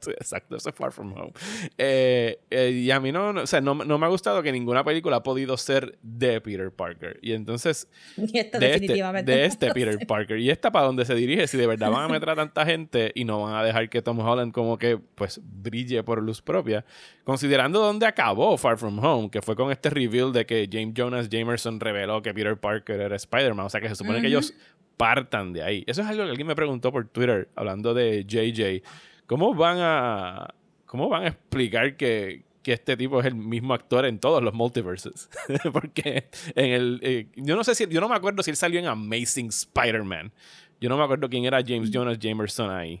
Sí, 0.00 0.10
Exacto, 0.12 0.56
eso 0.56 0.68
es 0.70 0.74
Far 0.74 0.92
From 0.92 1.12
Home. 1.12 1.32
Eh, 1.78 2.38
eh, 2.50 2.70
y 2.70 2.90
a 2.90 3.00
mí 3.00 3.12
no, 3.12 3.32
no- 3.32 3.42
o 3.42 3.46
sea, 3.46 3.60
no, 3.60 3.74
no 3.74 3.98
me 3.98 4.06
ha 4.06 4.08
gustado 4.08 4.42
que 4.42 4.52
ninguna 4.52 4.84
película 4.84 5.16
ha 5.16 5.22
podido 5.22 5.56
ser 5.56 5.98
de 6.02 6.40
Peter 6.40 6.70
Parker. 6.70 7.18
Y 7.22 7.32
entonces, 7.32 7.88
Y 8.16 8.32
de 8.32 8.40
este, 8.40 9.22
de 9.22 9.44
este 9.44 9.72
Peter 9.72 9.98
sé. 9.98 10.06
Y 10.38 10.50
esta 10.50 10.72
para 10.72 10.86
dónde 10.86 11.04
se 11.04 11.14
dirige, 11.14 11.46
si 11.46 11.56
de 11.56 11.66
verdad 11.66 11.90
van 11.90 12.04
a 12.04 12.08
meter 12.08 12.30
a 12.30 12.36
tanta 12.36 12.64
gente 12.64 13.12
y 13.14 13.24
no 13.24 13.42
van 13.42 13.54
a 13.54 13.62
dejar 13.62 13.88
que 13.88 14.02
Tom 14.02 14.18
Holland 14.18 14.52
como 14.52 14.78
que 14.78 14.98
pues 15.14 15.40
brille 15.42 16.02
por 16.02 16.22
luz 16.22 16.42
propia. 16.42 16.84
Considerando 17.24 17.80
dónde 17.80 18.06
acabó 18.06 18.56
Far 18.56 18.78
From 18.78 18.98
Home, 18.98 19.30
que 19.30 19.42
fue 19.42 19.56
con 19.56 19.70
este 19.70 19.90
reveal 19.90 20.32
de 20.32 20.46
que 20.46 20.68
James 20.70 20.94
Jonas 20.94 21.28
Jamerson 21.30 21.80
reveló 21.80 22.22
que 22.22 22.34
Peter 22.34 22.58
Parker 22.58 23.00
era 23.00 23.16
Spider-Man. 23.16 23.66
O 23.66 23.70
sea 23.70 23.80
que 23.80 23.88
se 23.88 23.96
supone 23.96 24.20
que 24.20 24.28
ellos 24.28 24.54
partan 24.96 25.52
de 25.52 25.62
ahí. 25.62 25.84
Eso 25.86 26.02
es 26.02 26.08
algo 26.08 26.24
que 26.24 26.30
alguien 26.30 26.46
me 26.46 26.54
preguntó 26.54 26.92
por 26.92 27.06
Twitter, 27.08 27.48
hablando 27.54 27.94
de 27.94 28.24
JJ. 28.24 28.82
¿Cómo 29.26 29.54
van 29.54 29.78
a, 29.80 30.54
cómo 30.86 31.08
van 31.08 31.24
a 31.24 31.28
explicar 31.28 31.96
que, 31.96 32.44
que 32.64 32.72
este 32.72 32.96
tipo 32.96 33.20
es 33.20 33.26
el 33.26 33.36
mismo 33.36 33.72
actor 33.74 34.04
en 34.06 34.18
todos 34.18 34.42
los 34.42 34.52
multiverses? 34.54 35.30
Porque 35.72 36.28
en 36.56 36.72
el... 36.72 37.00
eh, 37.02 37.28
yo 37.36 37.54
no 37.54 37.62
sé 37.62 37.76
si... 37.76 37.86
Yo 37.86 38.00
no 38.00 38.08
me 38.08 38.16
acuerdo 38.16 38.42
si 38.42 38.50
él 38.50 38.56
salió 38.56 38.80
en 38.80 38.86
Amazing 38.86 39.48
Spider-Man. 39.50 40.32
Yo 40.80 40.88
no 40.88 40.96
me 40.98 41.04
acuerdo 41.04 41.28
quién 41.28 41.44
era 41.44 41.62
James 41.64 41.90
Jonas 41.92 42.18
Jamerson 42.20 42.70
ahí. 42.70 43.00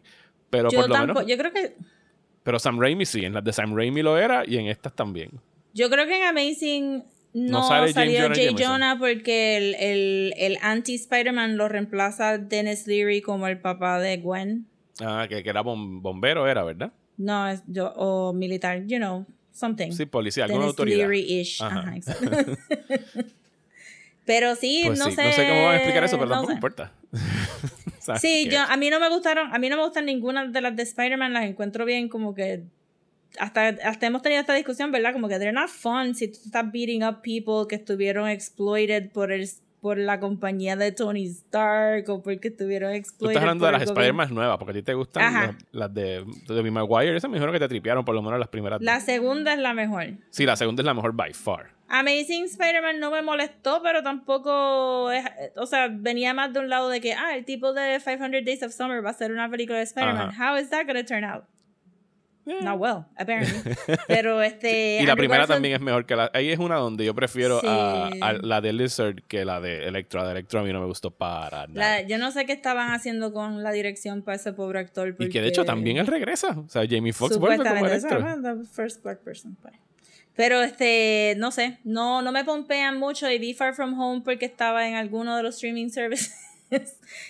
Pero 0.50 0.68
Mm. 0.68 0.72
Yo 0.72 0.80
por 0.80 0.88
lo 0.88 0.94
tampoco, 0.94 1.20
menos... 1.20 1.30
yo 1.30 1.36
creo 1.38 1.52
que 1.52 1.76
Pero 2.44 2.58
Sam 2.60 2.78
Raimi 2.78 3.04
sí. 3.04 3.24
En 3.24 3.32
las 3.32 3.42
de 3.42 3.52
Sam 3.52 3.74
Raimi 3.74 4.02
lo 4.02 4.16
era 4.16 4.44
y 4.46 4.56
en 4.58 4.66
estas 4.68 4.94
también. 4.94 5.30
yo 5.72 5.90
creo 5.90 6.06
que 6.06 6.16
en 6.16 6.22
Amazing 6.24 7.04
no, 7.32 7.50
No 7.60 7.62
sale 7.66 7.92
James 7.92 7.94
salió 7.94 8.20
Jonah 8.22 8.34
Jay. 8.36 8.54
Jonah 8.56 8.98
porque 8.98 9.56
el, 9.56 9.74
el, 9.74 10.34
el 10.36 10.58
anti-Spider-Man 10.62 11.56
lo 11.56 11.68
reemplaza 11.68 12.38
Dennis 12.38 12.86
Leary 12.86 13.22
como 13.22 13.48
el 13.48 13.58
papá 13.58 13.98
de 13.98 14.18
Gwen. 14.18 14.66
Ah, 15.00 15.26
que, 15.28 15.42
que 15.42 15.50
era 15.50 15.62
bom- 15.64 16.00
bombero, 16.00 16.46
era, 16.46 16.62
¿verdad? 16.62 16.92
No, 17.16 17.48
es 17.48 17.62
yo, 17.66 17.92
o 17.96 18.32
militar, 18.32 18.84
you 18.86 18.98
know, 18.98 19.26
something. 19.54 19.90
Sí, 19.92 20.04
policía, 20.04 20.44
alguna 20.44 20.66
autoridad. 20.66 21.08
Leary-ish. 21.08 21.62
Ajá. 21.62 21.94
Pero 24.26 24.54
sí, 24.56 24.82
Pues 24.86 24.98
no 24.98 25.06
sí, 25.06 25.12
sé. 25.16 25.24
no 25.24 25.32
sé 25.32 25.48
cómo 25.48 25.64
van 25.64 25.72
a 25.74 25.76
explicar 25.76 26.04
eso, 26.04 26.16
pero 26.16 26.28
no 26.28 26.34
tampoco 26.36 26.50
sé. 26.52 26.54
importa. 26.54 26.92
¿Sabes 28.00 28.20
Sí, 28.22 28.48
yo, 28.50 28.60
a 28.60 28.76
mí 28.76 28.88
no 28.90 28.98
me 29.00 29.08
gustaron, 29.10 29.54
a 29.54 29.58
mí 29.58 29.68
no 29.68 29.76
me 29.76 29.84
gustan 29.84 30.06
ninguna 30.06 30.46
de 30.46 30.60
las 30.62 30.74
de 30.76 30.82
Spider-Man, 30.82 31.32
las 31.34 31.44
encuentro 31.44 31.84
bien 31.84 32.08
como 32.08 32.34
que 32.34 32.62
hasta, 33.38 33.68
hasta 33.68 34.06
hemos 34.06 34.22
tenido 34.22 34.40
esta 34.40 34.54
discusión, 34.54 34.92
¿verdad? 34.92 35.12
Como 35.12 35.28
que 35.28 35.38
they're 35.38 35.52
not 35.52 35.68
fun 35.68 36.14
si 36.14 36.28
tú 36.28 36.38
estás 36.44 36.70
beating 36.72 37.02
up 37.04 37.20
people 37.22 37.66
que 37.68 37.74
estuvieron 37.76 38.28
exploited 38.28 39.10
por 39.10 39.30
el 39.32 39.46
por 39.84 39.98
la 39.98 40.18
compañía 40.18 40.76
de 40.76 40.92
Tony 40.92 41.26
Stark 41.26 42.08
o 42.08 42.22
porque 42.22 42.48
estuvieron 42.48 42.94
exploited 42.94 43.32
estás 43.32 43.42
hablando 43.42 43.66
de 43.66 43.72
las. 43.72 43.82
Spider-Man 43.82 44.34
nuevas, 44.34 44.56
porque 44.56 44.70
a 44.70 44.74
ti 44.76 44.82
te 44.82 44.94
gustan 44.94 45.34
las, 45.34 45.56
las 45.72 45.92
de 45.92 46.24
Tobey 46.46 46.70
Maguire. 46.70 47.14
Esas 47.14 47.28
me 47.28 47.36
dijeron 47.36 47.52
que 47.52 47.58
te 47.58 47.68
tripearon 47.68 48.02
por 48.02 48.14
lo 48.14 48.22
menos 48.22 48.38
las 48.38 48.48
primeras. 48.48 48.80
La 48.80 49.00
segunda 49.00 49.52
es 49.52 49.58
la 49.58 49.74
mejor. 49.74 50.06
Sí, 50.30 50.46
la 50.46 50.56
segunda 50.56 50.80
es 50.80 50.86
la 50.86 50.94
mejor 50.94 51.12
by 51.12 51.34
far. 51.34 51.74
Amazing 51.88 52.44
Spider-Man 52.44 52.98
no 52.98 53.10
me 53.10 53.20
molestó, 53.20 53.82
pero 53.82 54.02
tampoco 54.02 55.10
es, 55.10 55.22
o 55.56 55.66
sea, 55.66 55.88
venía 55.92 56.32
más 56.32 56.54
de 56.54 56.60
un 56.60 56.70
lado 56.70 56.88
de 56.88 57.02
que, 57.02 57.12
ah, 57.12 57.36
el 57.36 57.44
tipo 57.44 57.74
de 57.74 58.00
500 58.02 58.42
Days 58.42 58.62
of 58.62 58.72
Summer 58.72 59.04
va 59.04 59.10
a 59.10 59.12
ser 59.12 59.32
una 59.32 59.50
película 59.50 59.76
de 59.76 59.84
Spider-Man. 59.84 60.30
How 60.30 60.56
is 60.56 60.70
that 60.70 60.86
gonna 60.86 61.04
turn 61.04 61.24
out? 61.24 61.44
Eh. 62.46 62.58
Not 62.62 62.78
well, 62.78 63.04
apparently. 63.16 63.72
Pero 64.06 64.42
este 64.42 64.98
Y 65.00 65.06
la 65.06 65.16
primera 65.16 65.46
también 65.46 65.74
es 65.74 65.80
mejor 65.80 66.04
que 66.04 66.14
la. 66.14 66.30
Ahí 66.34 66.50
es 66.50 66.58
una 66.58 66.76
donde 66.76 67.04
yo 67.04 67.14
prefiero 67.14 67.60
Sí. 67.60 67.66
a, 67.68 68.10
a 68.20 68.32
la 68.34 68.60
de 68.60 68.72
Lizard 68.74 69.22
que 69.28 69.44
la 69.46 69.60
de 69.62 69.86
Electro. 69.86 70.20
La 70.20 70.26
de 70.26 70.32
Electro 70.32 70.60
a 70.60 70.62
mí 70.62 70.70
no 70.72 70.80
me 70.80 70.86
gustó 70.86 71.10
para 71.10 71.66
nada. 71.68 71.72
La- 71.72 72.00
yo 72.02 72.18
no 72.18 72.30
sé 72.32 72.44
qué 72.44 72.52
estaban 72.52 72.92
haciendo 72.92 73.32
con 73.32 73.62
la 73.62 73.72
dirección 73.72 74.20
para 74.22 74.36
ese 74.36 74.52
pobre 74.52 74.78
actor. 74.80 75.16
y 75.18 75.28
que 75.30 75.40
de 75.40 75.48
hecho 75.48 75.62
porque- 75.62 75.66
también 75.68 75.96
él 75.96 76.06
regresa. 76.06 76.50
O 76.58 76.68
sea, 76.68 76.82
Jamie 76.88 77.12
Foxx 77.14 77.38
vuelve 77.38 77.64
como 77.64 77.86
Electro. 77.86 78.18
the 78.42 78.64
first 78.70 79.02
black 79.02 79.20
person, 79.20 79.56
pues. 79.62 79.74
Pero 80.36 80.60
este, 80.62 81.34
no 81.38 81.50
sé, 81.52 81.78
no, 81.84 82.20
no 82.20 82.32
me 82.32 82.44
pompean 82.44 82.98
mucho 82.98 83.30
y 83.30 83.38
vi 83.38 83.54
Far 83.54 83.72
From 83.74 83.98
Home 83.98 84.20
porque 84.24 84.44
estaba 84.46 84.86
en 84.88 84.96
alguno 84.96 85.36
de 85.36 85.44
los 85.44 85.54
streaming 85.54 85.88
services. 85.90 86.34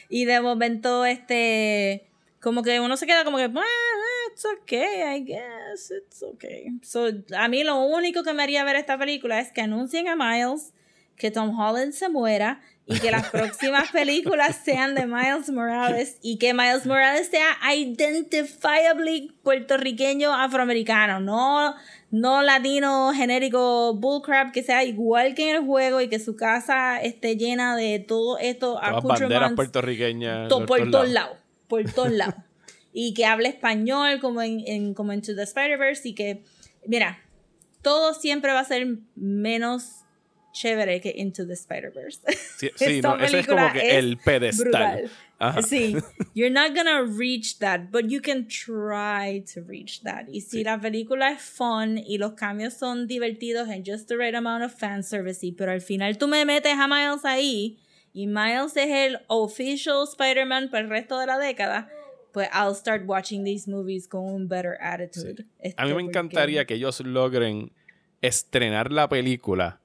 y 0.09 0.25
de 0.25 0.41
momento, 0.41 1.05
este, 1.05 2.07
como 2.45 2.63
que 2.63 2.79
uno 2.79 2.97
se 2.97 3.07
queda 3.07 3.25
como 3.25 3.39
que, 3.39 3.45
"Ah, 3.53 4.31
it's 4.31 4.45
okay, 4.45 5.17
I 5.17 5.25
guess, 5.25 5.91
it's 5.91 6.23
okay. 6.23 6.67
So, 6.83 7.09
a 7.37 7.49
mí 7.49 7.65
lo 7.65 7.81
único 7.83 8.23
que 8.23 8.33
me 8.35 8.43
haría 8.45 8.63
ver 8.65 8.77
esta 8.77 8.97
película 8.99 9.41
es 9.41 9.51
que 9.51 9.63
anuncien 9.63 10.07
a 10.09 10.15
Miles, 10.15 10.73
que 11.17 11.31
Tom 11.31 11.59
Holland 11.59 11.93
se 11.93 12.09
muera 12.09 12.61
y 12.87 12.99
que 13.01 13.11
las 13.11 13.29
próximas 13.31 13.91
películas 13.93 14.61
sean 14.65 14.95
de 14.95 15.07
Miles 15.07 15.49
Morales 15.51 16.19
y 16.23 16.39
que 16.39 16.53
Miles 16.53 16.85
Morales 16.87 17.29
sea 17.29 17.57
identifiably 17.75 19.33
puertorriqueño 19.43 20.33
afroamericano, 20.35 21.21
no, 21.21 21.75
no 22.11 22.43
latino 22.43 23.13
genérico 23.15 23.95
bullcrap, 23.95 24.53
que 24.53 24.63
sea 24.63 24.85
igual 24.85 25.35
que 25.35 25.51
en 25.51 25.57
el 25.57 25.63
juego 25.65 26.01
y 26.01 26.09
que 26.09 26.19
su 26.19 26.37
casa 26.37 27.01
esté 27.01 27.37
llena 27.37 27.77
de 27.77 27.99
todo 28.01 28.39
esto 28.39 28.79
banderas 29.03 29.53
puertorriqueñas. 29.55 30.49
to- 30.49 30.67
por 30.67 30.79
todos 30.79 30.91
todos 30.91 31.09
lados. 31.09 31.13
lados, 31.31 31.39
por 31.69 31.85
todos 31.93 32.13
lados. 32.13 32.37
y 32.95 33.13
que 33.13 33.27
hable 33.27 33.49
español 33.49 34.21
como 34.21 34.41
en, 34.41 34.63
en 34.67 34.95
como 34.95 35.13
Into 35.13 35.35
the 35.35 35.43
Spider-Verse 35.43 36.09
y 36.09 36.15
que, 36.15 36.45
mira, 36.87 37.19
todo 37.83 38.15
siempre 38.15 38.53
va 38.53 38.61
a 38.61 38.65
ser 38.65 38.87
menos 39.17 40.05
chévere 40.53 41.01
que 41.01 41.13
Into 41.17 41.45
the 41.45 41.55
Spider-Verse. 41.55 42.21
Sí, 42.57 42.71
sí, 42.77 43.01
no, 43.03 43.19
ese 43.19 43.41
es 43.41 43.47
como 43.49 43.73
que 43.73 43.81
es 43.81 43.95
el 43.97 44.17
pedestal. 44.19 45.11
Ajá. 45.41 45.61
Sí, 45.63 45.97
you're 46.35 46.55
not 46.55 46.75
gonna 46.77 47.03
reach 47.03 47.59
that, 47.59 47.91
but 47.91 48.09
you 48.09 48.21
can 48.23 48.47
try 48.47 49.41
to 49.53 49.61
reach 49.63 50.01
that. 50.05 50.29
Y 50.29 50.41
si 50.41 50.63
la 50.63 50.81
película 50.81 51.33
es 51.33 51.43
fun 51.43 51.99
y 51.99 52.19
los 52.19 52.35
cambios 52.35 52.75
son 52.75 53.09
divertidos 53.09 53.69
and 53.69 53.85
just 53.85 54.07
the 54.07 54.17
right 54.17 54.37
amount 54.37 54.63
of 54.63 54.73
fan 54.73 55.03
service, 55.03 55.45
pero 55.59 55.73
al 55.73 55.81
final 55.81 56.17
tú 56.17 56.29
me 56.29 56.45
metes 56.45 56.79
a 56.79 56.87
Miles 56.87 57.25
ahí 57.25 57.77
y 58.15 58.27
Miles 58.27 58.75
es 58.77 58.89
el 58.89 59.19
official 59.27 60.05
Spider-Man 60.09 60.71
para 60.71 60.85
el 60.85 60.89
resto 60.89 61.19
de 61.19 61.27
la 61.27 61.37
década, 61.39 61.89
pues 62.33 62.49
I'll 62.55 62.75
start 62.75 63.03
watching 63.07 63.45
these 63.45 63.71
movies 63.71 64.09
con 64.09 64.25
un 64.25 64.49
better 64.49 64.79
attitude. 64.81 65.45
A 65.77 65.83
mí 65.85 65.89
me 65.89 65.95
porque- 65.95 66.07
encantaría 66.09 66.65
que 66.65 66.75
ellos 66.75 67.01
logren 67.01 67.71
estrenar 68.23 68.91
la 68.91 69.09
película 69.09 69.81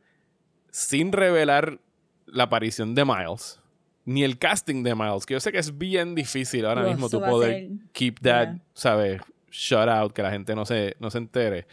sin 0.72 1.12
revelar 1.12 1.80
la 2.28 2.44
aparición 2.44 2.94
de 2.96 3.04
Miles, 3.04 3.60
ni 4.06 4.24
el 4.24 4.38
casting 4.38 4.84
de 4.84 4.96
Miles, 4.96 5.26
que 5.26 5.34
yo 5.34 5.40
sé 5.40 5.52
que 5.52 5.58
es 5.60 5.78
bien 5.78 6.16
difícil 6.16 6.66
ahora 6.66 6.84
Uf, 6.84 6.90
mismo 6.92 7.10
tú 7.10 7.20
poder 7.20 7.52
ser- 7.68 7.70
keep 7.92 8.20
that, 8.22 8.48
yeah. 8.54 8.60
¿sabes? 8.74 9.22
Shut 9.52 9.90
out, 9.90 10.14
que 10.14 10.22
la 10.22 10.30
gente 10.32 10.54
no 10.56 10.64
se, 10.66 10.96
no 11.00 11.10
se 11.10 11.18
entere. 11.18 11.66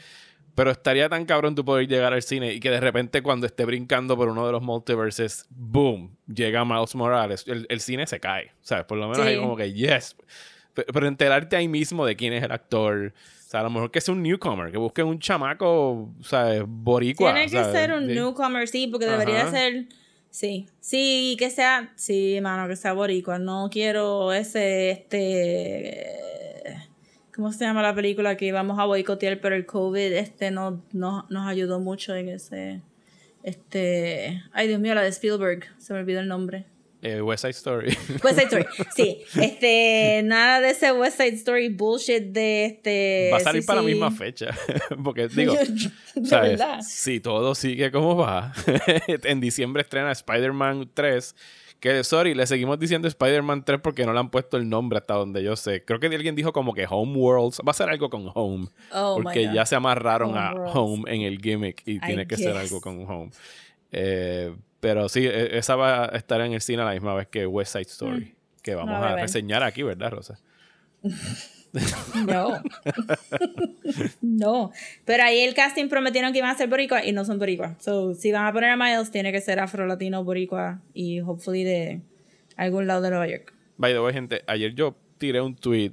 Pero 0.56 0.70
estaría 0.72 1.08
tan 1.08 1.24
cabrón 1.26 1.54
tú 1.54 1.64
poder 1.64 1.86
llegar 1.86 2.12
al 2.12 2.22
cine 2.22 2.52
y 2.54 2.60
que 2.60 2.70
de 2.70 2.80
repente 2.80 3.22
cuando 3.22 3.46
esté 3.46 3.64
brincando 3.64 4.16
por 4.16 4.28
uno 4.28 4.44
de 4.46 4.52
los 4.52 4.62
multiverses, 4.62 5.46
boom, 5.50 6.16
llega 6.26 6.64
Miles 6.64 6.94
Morales. 6.94 7.44
El, 7.46 7.66
el 7.68 7.80
cine 7.80 8.06
se 8.08 8.18
cae, 8.18 8.52
¿sabes? 8.62 8.84
Por 8.86 8.96
lo 8.98 9.06
menos 9.08 9.22
Sí. 9.24 9.28
hay 9.34 9.38
como 9.38 9.54
que, 9.54 9.72
yes. 9.72 10.16
Pero, 10.74 10.92
pero 10.92 11.06
enterarte 11.06 11.56
ahí 11.56 11.68
mismo 11.68 12.04
de 12.06 12.16
quién 12.16 12.32
es 12.32 12.42
el 12.42 12.50
actor. 12.52 13.12
O 13.14 13.48
sea, 13.48 13.60
a 13.60 13.62
lo 13.62 13.70
mejor 13.70 13.90
que 13.92 14.00
sea 14.00 14.12
un 14.14 14.22
newcomer, 14.22 14.72
que 14.72 14.78
busque 14.78 15.02
un 15.02 15.20
chamaco, 15.20 16.10
¿sabes? 16.22 16.62
Boricua. 16.66 17.32
Tiene 17.32 17.48
que 17.50 17.58
¿sabes? 17.62 17.72
ser 17.72 17.92
un 17.92 18.06
newcomer, 18.06 18.66
sí, 18.66 18.88
porque 18.88 19.06
debería 19.06 19.48
ser. 19.50 19.86
Sí, 20.30 20.66
sí, 20.80 21.36
que 21.38 21.50
sea. 21.50 21.92
Sí, 21.96 22.38
mano, 22.42 22.66
que 22.66 22.76
sea 22.76 22.92
boricua. 22.94 23.38
No 23.38 23.68
quiero 23.70 24.32
ese. 24.32 24.90
Este. 24.90 26.06
¿Cómo 27.36 27.52
se 27.52 27.66
llama 27.66 27.82
la 27.82 27.94
película 27.94 28.34
que 28.38 28.46
íbamos 28.46 28.78
a 28.78 28.86
boicotear? 28.86 29.40
Pero 29.42 29.54
el 29.54 29.66
COVID 29.66 30.10
este 30.12 30.50
no, 30.50 30.82
no, 30.92 31.26
nos 31.28 31.46
ayudó 31.46 31.80
mucho 31.80 32.14
en 32.14 32.30
ese. 32.30 32.80
Este. 33.42 34.42
Ay, 34.52 34.68
Dios 34.68 34.80
mío, 34.80 34.94
la 34.94 35.02
de 35.02 35.10
Spielberg. 35.10 35.66
Se 35.76 35.92
me 35.92 36.00
olvidó 36.00 36.20
el 36.20 36.28
nombre. 36.28 36.64
Eh, 37.02 37.20
West 37.20 37.42
Side 37.42 37.50
Story. 37.50 37.88
West 38.24 38.38
Side 38.38 38.44
Story. 38.44 38.64
Sí, 38.96 39.22
este. 39.38 40.22
Nada 40.24 40.62
de 40.62 40.70
ese 40.70 40.90
West 40.92 41.18
Side 41.18 41.34
Story 41.34 41.68
bullshit 41.68 42.22
de 42.22 42.64
este. 42.64 43.28
va 43.30 43.36
a 43.36 43.40
salir 43.40 43.60
sí, 43.60 43.66
para 43.66 43.82
la 43.82 43.86
misma 43.86 44.10
fecha. 44.10 44.56
Porque, 45.04 45.28
digo, 45.28 45.52
de 46.14 46.26
¿sabes? 46.26 46.52
verdad. 46.52 46.80
Si 46.80 47.20
todo 47.20 47.54
sigue 47.54 47.92
como 47.92 48.16
va, 48.16 48.54
en 49.06 49.40
diciembre 49.40 49.82
estrena 49.82 50.10
Spider-Man 50.10 50.88
3. 50.94 51.36
Que, 51.86 52.02
sorry, 52.02 52.34
le 52.34 52.46
seguimos 52.48 52.78
diciendo 52.80 53.06
Spider-Man 53.06 53.64
3 53.64 53.80
porque 53.80 54.04
no 54.04 54.12
le 54.12 54.18
han 54.18 54.28
puesto 54.30 54.56
el 54.56 54.68
nombre 54.68 54.98
hasta 54.98 55.14
donde 55.14 55.42
yo 55.42 55.54
sé. 55.54 55.84
Creo 55.84 56.00
que 56.00 56.06
alguien 56.08 56.34
dijo 56.34 56.52
como 56.52 56.74
que 56.74 56.84
Home 56.90 57.16
Worlds. 57.16 57.60
Va 57.66 57.70
a 57.70 57.74
ser 57.74 57.88
algo 57.88 58.10
con 58.10 58.28
Home. 58.34 58.66
Oh, 58.92 59.20
porque 59.22 59.48
ya 59.54 59.64
se 59.66 59.76
amarraron 59.76 60.36
a. 60.36 60.50
Home 60.52 61.04
en 61.06 61.22
el 61.22 61.40
gimmick 61.40 61.82
y 61.86 62.00
tiene 62.00 62.26
que 62.26 62.36
ser 62.36 62.56
algo 62.56 62.80
con 62.80 63.08
Home. 63.08 63.30
Eh, 63.92 64.52
pero 64.80 65.08
sí, 65.08 65.24
e- 65.26 65.56
esa 65.58 65.76
va 65.76 66.06
a 66.06 66.16
estar 66.16 66.40
en 66.40 66.52
el 66.54 66.60
cine 66.60 66.82
a 66.82 66.86
la 66.86 66.92
misma 66.92 67.14
vez 67.14 67.28
que 67.28 67.46
West 67.46 67.72
Side 67.72 67.82
Story. 67.82 68.34
Que 68.62 68.74
vamos 68.74 68.98
Mm. 68.98 69.02
a 69.04 69.14
reseñar 69.16 69.62
aquí, 69.62 69.82
¿verdad, 69.84 70.10
Rosa? 70.10 70.40
No. 72.26 72.60
no. 74.22 74.72
Pero 75.04 75.22
ahí 75.22 75.40
el 75.40 75.54
casting 75.54 75.88
prometieron 75.88 76.32
que 76.32 76.38
iban 76.38 76.50
a 76.50 76.54
ser 76.56 76.68
boricua 76.68 77.04
y 77.04 77.12
no 77.12 77.24
son 77.24 77.38
boricua. 77.38 77.76
So, 77.78 78.14
si 78.14 78.32
van 78.32 78.46
a 78.46 78.52
poner 78.52 78.70
a 78.70 78.76
Miles, 78.76 79.10
tiene 79.10 79.32
que 79.32 79.40
ser 79.40 79.60
afro-latino 79.60 80.24
boricua 80.24 80.80
y 80.94 81.20
hopefully 81.20 81.64
de 81.64 82.00
algún 82.56 82.86
lado 82.86 83.02
de 83.02 83.10
Nueva 83.10 83.28
York. 83.28 83.52
By 83.76 83.92
the 83.92 84.00
way, 84.00 84.12
gente, 84.12 84.42
ayer 84.46 84.74
yo 84.74 84.96
tiré 85.18 85.40
un 85.40 85.54
tweet 85.54 85.92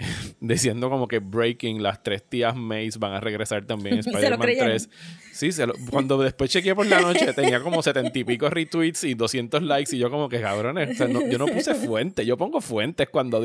diciendo 0.40 0.88
como 0.90 1.06
que 1.08 1.18
Breaking, 1.18 1.82
las 1.82 2.02
tres 2.02 2.22
tías 2.28 2.54
Mays 2.56 2.98
van 2.98 3.12
a 3.12 3.20
regresar 3.20 3.64
también 3.66 3.94
en 3.96 4.00
Spider-Man 4.06 4.40
creyeron. 4.40 4.68
3. 4.70 4.90
Sí, 5.32 5.52
se 5.52 5.66
lo- 5.66 5.74
cuando 5.90 6.18
después 6.18 6.50
chequeé 6.50 6.74
por 6.74 6.86
la 6.86 7.00
noche 7.00 7.32
tenía 7.34 7.60
como 7.62 7.82
setenta 7.82 8.18
y 8.18 8.24
pico 8.24 8.50
retweets 8.50 9.04
y 9.04 9.14
200 9.14 9.62
likes 9.62 9.94
y 9.94 9.98
yo 9.98 10.10
como 10.10 10.28
que 10.28 10.40
cabrones, 10.40 10.90
o 10.90 10.94
sea, 10.94 11.08
no- 11.08 11.26
yo 11.26 11.38
no 11.38 11.46
puse 11.46 11.74
fuente, 11.74 12.26
yo 12.26 12.36
pongo 12.36 12.60
fuentes 12.60 13.08
cuando, 13.08 13.42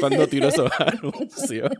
cuando 0.00 0.26
tiro 0.26 0.48
esos 0.48 0.70
anuncios. 0.78 1.70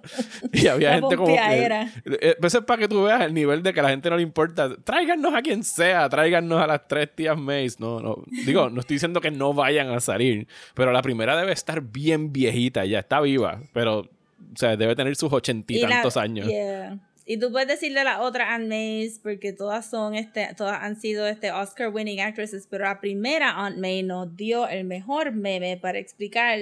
Y 0.52 0.66
había 0.68 0.90
La 0.90 0.94
gente 1.00 1.16
como 1.16 1.26
que... 1.28 1.32
pompeadera. 1.34 1.92
Eh, 2.04 2.36
Eso 2.42 2.58
es 2.58 2.64
para 2.64 2.80
que 2.80 2.88
tú 2.88 3.02
veas 3.04 3.22
el 3.22 3.34
nivel 3.34 3.62
de 3.62 3.72
que 3.74 3.80
a 3.80 3.82
la 3.82 3.88
gente 3.90 4.08
no 4.10 4.16
le 4.16 4.22
importa. 4.22 4.74
Tráiganos 4.82 5.34
a 5.34 5.42
quien 5.42 5.64
sea, 5.64 6.08
tráiganos 6.08 6.60
a 6.62 6.66
las 6.66 6.86
tres 6.88 7.10
tías 7.14 7.36
Mays. 7.36 7.80
No, 7.80 8.00
no. 8.00 8.22
Digo, 8.46 8.70
no 8.70 8.80
estoy 8.80 8.94
diciendo 8.96 9.20
que 9.20 9.30
no 9.30 9.52
vayan 9.54 9.90
a 9.90 10.00
salir, 10.00 10.46
pero 10.74 10.92
la 10.92 11.02
primera 11.02 11.36
debe 11.36 11.52
estar 11.52 11.82
bien 11.82 12.32
viejita, 12.32 12.84
ya 12.84 13.00
está 13.00 13.20
viva, 13.20 13.60
pero, 13.72 14.01
o 14.54 14.56
sea, 14.56 14.76
debe 14.76 14.94
tener 14.96 15.14
sus 15.16 15.32
ochenta 15.32 15.72
y, 15.72 15.80
la- 15.80 15.88
tantos 15.88 16.16
años. 16.16 16.48
yeah. 16.48 16.98
Y 17.24 17.36
tú 17.38 17.52
puedes 17.52 17.68
decirle 17.68 18.02
la 18.02 18.20
otra 18.20 18.52
Aunt 18.52 18.68
Mays 18.68 19.20
porque 19.22 19.52
todas 19.52 19.88
son 19.88 20.16
este, 20.16 20.48
todas 20.56 20.82
han 20.82 21.00
sido 21.00 21.26
este 21.26 21.52
Oscar 21.52 21.90
winning 21.94 22.20
actresses, 22.20 22.66
pero 22.68 22.84
la 22.84 23.00
primera 23.00 23.50
Aunt 23.52 23.78
May 23.78 24.02
nos 24.02 24.36
dio 24.36 24.66
el 24.66 24.84
mejor 24.84 25.30
meme 25.32 25.76
para 25.76 25.98
explicar 25.98 26.58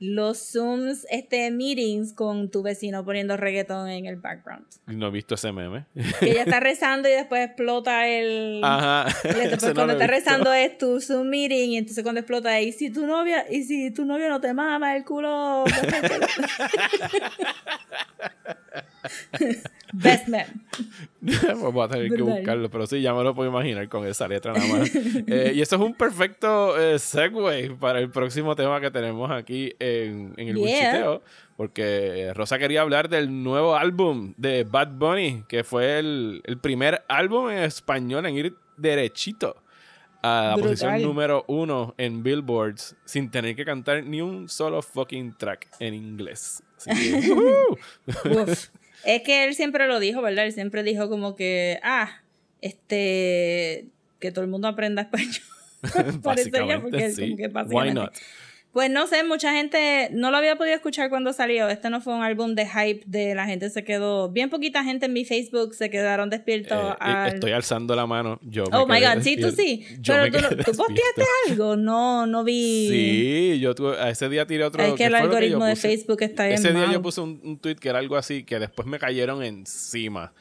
los 0.00 0.52
Zooms 0.52 1.06
este 1.10 1.50
meetings 1.50 2.12
con 2.12 2.50
tu 2.50 2.62
vecino 2.62 3.04
poniendo 3.04 3.36
reggaeton 3.36 3.88
en 3.88 4.06
el 4.06 4.16
background. 4.16 4.66
No 4.86 5.06
he 5.08 5.10
visto 5.10 5.34
ese 5.36 5.52
meme. 5.52 5.86
Que 6.20 6.30
ella 6.32 6.42
está 6.42 6.60
rezando 6.60 7.08
y 7.08 7.12
después 7.12 7.46
explota 7.46 8.08
el 8.08 8.60
Ajá. 8.62 9.06
después 9.22 9.62
no 9.68 9.74
cuando 9.74 9.92
está 9.94 10.06
rezando 10.06 10.52
es 10.52 10.76
tu 10.78 11.00
Zoom 11.00 11.28
meeting 11.28 11.70
y 11.70 11.76
entonces 11.78 12.02
cuando 12.02 12.20
explota 12.20 12.60
y 12.60 12.72
si 12.72 12.90
tu 12.90 13.06
novia 13.06 13.46
y 13.50 13.62
si 13.64 13.90
tu 13.90 14.04
novio 14.04 14.28
no 14.28 14.40
te 14.40 14.52
mama 14.52 14.96
el 14.96 15.04
culo 15.04 15.64
Best 19.92 20.28
man. 20.28 20.44
pues 21.20 21.60
voy 21.72 21.84
a 21.84 21.88
tener 21.88 22.10
que 22.10 22.22
buscarlo, 22.22 22.70
pero 22.70 22.86
sí, 22.86 23.00
ya 23.00 23.14
me 23.14 23.22
lo 23.22 23.34
puedo 23.34 23.48
imaginar 23.50 23.88
con 23.88 24.06
esa 24.06 24.26
letra 24.26 24.52
nada 24.52 24.66
más. 24.66 24.90
Eh, 24.94 25.52
y 25.54 25.60
eso 25.60 25.76
es 25.76 25.82
un 25.82 25.94
perfecto 25.94 26.80
eh, 26.80 26.98
segue 26.98 27.70
para 27.78 27.98
el 28.00 28.10
próximo 28.10 28.56
tema 28.56 28.80
que 28.80 28.90
tenemos 28.90 29.30
aquí 29.30 29.74
en, 29.78 30.34
en 30.36 30.48
el 30.48 30.56
Yeah. 30.56 30.90
buchiteo, 30.90 31.22
porque 31.56 32.32
Rosa 32.34 32.58
quería 32.58 32.80
hablar 32.80 33.08
del 33.08 33.42
nuevo 33.42 33.76
álbum 33.76 34.34
de 34.36 34.64
Bad 34.64 34.92
Bunny, 34.92 35.44
que 35.48 35.62
fue 35.64 35.98
el, 35.98 36.42
el 36.44 36.58
primer 36.58 37.04
álbum 37.08 37.50
en 37.50 37.58
español 37.64 38.26
en 38.26 38.36
ir 38.36 38.56
derechito 38.76 39.56
a 40.22 40.46
la 40.48 40.54
Brutal. 40.54 40.70
posición 40.70 41.02
número 41.02 41.44
uno 41.48 41.94
en 41.98 42.22
Billboards 42.22 42.96
sin 43.04 43.30
tener 43.30 43.54
que 43.54 43.64
cantar 43.64 44.02
ni 44.04 44.20
un 44.22 44.48
solo 44.48 44.80
fucking 44.80 45.34
track 45.36 45.68
en 45.80 45.92
inglés. 45.94 46.62
Así 46.78 46.90
que. 46.90 47.32
Uf. 48.30 48.68
Es 49.06 49.22
que 49.22 49.44
él 49.44 49.54
siempre 49.54 49.86
lo 49.86 50.00
dijo, 50.00 50.22
¿verdad? 50.22 50.46
Él 50.46 50.52
siempre 50.52 50.82
dijo 50.82 51.08
como 51.08 51.36
que, 51.36 51.78
ah, 51.82 52.22
este, 52.60 53.86
que 54.18 54.32
todo 54.32 54.44
el 54.44 54.50
mundo 54.50 54.68
aprenda 54.68 55.02
español. 55.02 55.34
Parece 56.22 56.50
ya, 56.50 56.80
porque 56.80 57.10
sí. 57.10 57.22
como 57.22 57.36
que 57.36 57.74
Why 57.74 57.92
not? 57.92 58.14
Pues 58.74 58.90
no 58.90 59.06
sé, 59.06 59.22
mucha 59.22 59.52
gente 59.52 60.08
no 60.10 60.32
lo 60.32 60.36
había 60.36 60.56
podido 60.56 60.74
escuchar 60.74 61.08
cuando 61.08 61.32
salió. 61.32 61.68
Este 61.68 61.90
no 61.90 62.00
fue 62.00 62.12
un 62.12 62.24
álbum 62.24 62.56
de 62.56 62.66
hype 62.66 63.04
de 63.06 63.36
la 63.36 63.46
gente 63.46 63.70
se 63.70 63.84
quedó, 63.84 64.28
bien 64.30 64.50
poquita 64.50 64.82
gente 64.82 65.06
en 65.06 65.12
mi 65.12 65.24
Facebook 65.24 65.74
se 65.74 65.90
quedaron 65.90 66.28
despiertos 66.28 66.76
Eh, 66.76 66.96
al... 66.98 67.34
Estoy 67.34 67.52
alzando 67.52 67.94
la 67.94 68.04
mano. 68.04 68.40
Yo 68.42 68.64
me 68.64 68.76
Oh 68.76 68.84
my 68.84 69.00
god, 69.00 69.22
sí, 69.22 69.36
tú 69.36 69.52
sí. 69.52 69.86
Yo 70.00 70.14
Pero 70.14 70.48
tú, 70.48 70.56
¿tú 70.56 70.72
posteaste 70.76 71.22
algo. 71.48 71.76
No, 71.76 72.26
no 72.26 72.42
vi. 72.42 72.88
Sí, 72.90 73.60
yo 73.60 73.76
tuve, 73.76 73.96
a 73.96 74.10
ese 74.10 74.28
día 74.28 74.44
tiré 74.44 74.64
otro. 74.64 74.82
es 74.82 74.90
que 74.90 74.96
¿qué 74.96 75.04
el 75.04 75.14
algoritmo 75.14 75.64
de? 75.64 75.76
Facebook 75.76 76.22
está 76.22 76.46
bien 76.46 76.58
Ese 76.58 76.72
día 76.72 76.90
yo 76.90 77.00
puse 77.00 77.20
un, 77.20 77.40
un 77.44 77.58
tweet 77.58 77.76
que 77.76 77.88
era 77.88 78.00
algo 78.00 78.16
así, 78.16 78.42
que 78.42 78.58
después 78.58 78.88
me 78.88 78.98
cayeron 78.98 79.44
encima. 79.44 80.32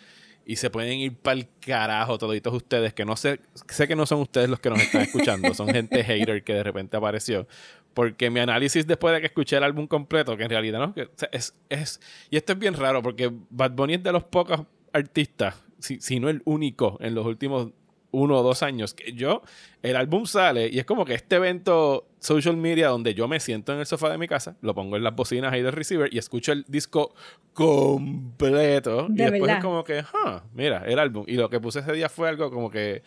Y 0.46 0.58
se 0.58 0.70
pueden 0.70 1.00
ir 1.00 1.16
para 1.16 1.38
el 1.38 1.48
carajo 1.66 2.18
toditos 2.18 2.54
ustedes, 2.54 2.94
que 2.94 3.06
no 3.06 3.16
sé, 3.16 3.40
sé 3.70 3.88
que 3.88 3.96
no 3.96 4.06
son 4.06 4.20
ustedes 4.20 4.50
los 4.50 4.60
que 4.60 4.70
nos 4.70 4.82
están 4.82 5.04
escuchando, 5.04 5.54
son 5.54 5.70
gente 5.70 6.04
hater 6.04 6.44
que 6.44 6.54
de 6.54 6.64
repente 6.64 6.98
apareció. 6.98 7.48
Porque 7.94 8.30
mi 8.30 8.40
análisis 8.40 8.88
después 8.88 9.14
de 9.14 9.22
que 9.22 9.28
escuché 9.28 9.58
el 9.58 9.64
álbum 9.64 9.88
completo, 9.88 10.36
que 10.36 10.44
en 10.44 10.50
realidad 10.50 10.80
no, 10.80 10.94
que, 10.94 11.04
o 11.04 11.12
sea, 11.16 11.30
es, 11.32 11.56
es, 11.70 12.00
y 12.30 12.38
esto 12.38 12.54
es 12.54 12.60
bien 12.60 12.74
raro, 12.74 13.02
porque 13.04 13.32
Bad 13.50 13.72
Bunny 13.72 13.96
es 13.96 14.04
de 14.04 14.12
los 14.12 14.24
pocos 14.24 14.62
artistas, 14.92 15.56
si, 15.80 16.00
si 16.00 16.20
no 16.20 16.30
el 16.30 16.42
único 16.46 16.98
en 17.02 17.14
los 17.14 17.26
últimos 17.26 17.72
uno 18.14 18.40
o 18.40 18.44
dos 18.44 18.62
años, 18.64 18.94
que 18.94 19.12
yo, 19.14 19.42
el 19.82 19.96
álbum 19.96 20.26
sale 20.26 20.70
y 20.72 20.80
es 20.80 20.86
como 20.86 21.04
que 21.04 21.16
este 21.16 21.36
evento 21.36 22.08
social 22.20 22.56
media 22.56 22.88
donde 22.88 23.16
yo 23.16 23.28
me 23.28 23.40
siento 23.40 23.74
en 23.74 23.80
el 23.80 23.88
sofá 23.88 24.10
de 24.10 24.20
mi 24.20 24.28
casa, 24.28 24.56
lo 24.62 24.76
pongo 24.76 24.96
en 24.96 25.04
las 25.04 25.16
bocinas 25.16 25.52
ahí 25.52 25.64
del 25.64 25.74
receiver 25.74 26.14
y 26.14 26.20
escucho 26.20 26.52
el 26.52 26.64
disco 26.68 27.14
completo. 27.54 29.08
De 29.10 29.14
y 29.14 29.18
después 29.18 29.42
verdad. 29.42 29.58
es 29.58 29.64
como 29.64 29.84
que, 29.84 30.04
ah, 30.14 30.44
mira, 30.54 30.84
el 30.86 31.00
álbum. 31.00 31.26
Y 31.28 31.34
lo 31.34 31.50
que 31.50 31.60
puse 31.60 31.80
ese 31.80 31.92
día 31.92 32.08
fue 32.08 32.30
algo 32.30 32.52
como 32.52 32.70
que 32.70 33.02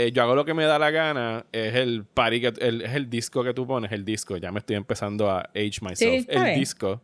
eh, 0.00 0.12
yo 0.12 0.22
hago 0.22 0.36
lo 0.36 0.44
que 0.44 0.54
me 0.54 0.62
da 0.64 0.78
la 0.78 0.92
gana, 0.92 1.44
es 1.50 1.74
el 1.74 2.04
party, 2.04 2.40
que, 2.40 2.52
el, 2.60 2.82
es 2.82 2.94
el 2.94 3.10
disco 3.10 3.42
que 3.42 3.52
tú 3.52 3.66
pones, 3.66 3.90
el 3.90 4.04
disco, 4.04 4.36
ya 4.36 4.52
me 4.52 4.60
estoy 4.60 4.76
empezando 4.76 5.28
a 5.28 5.40
age 5.56 5.80
myself, 5.80 6.24
el 6.28 6.44
bien. 6.44 6.60
disco 6.60 7.02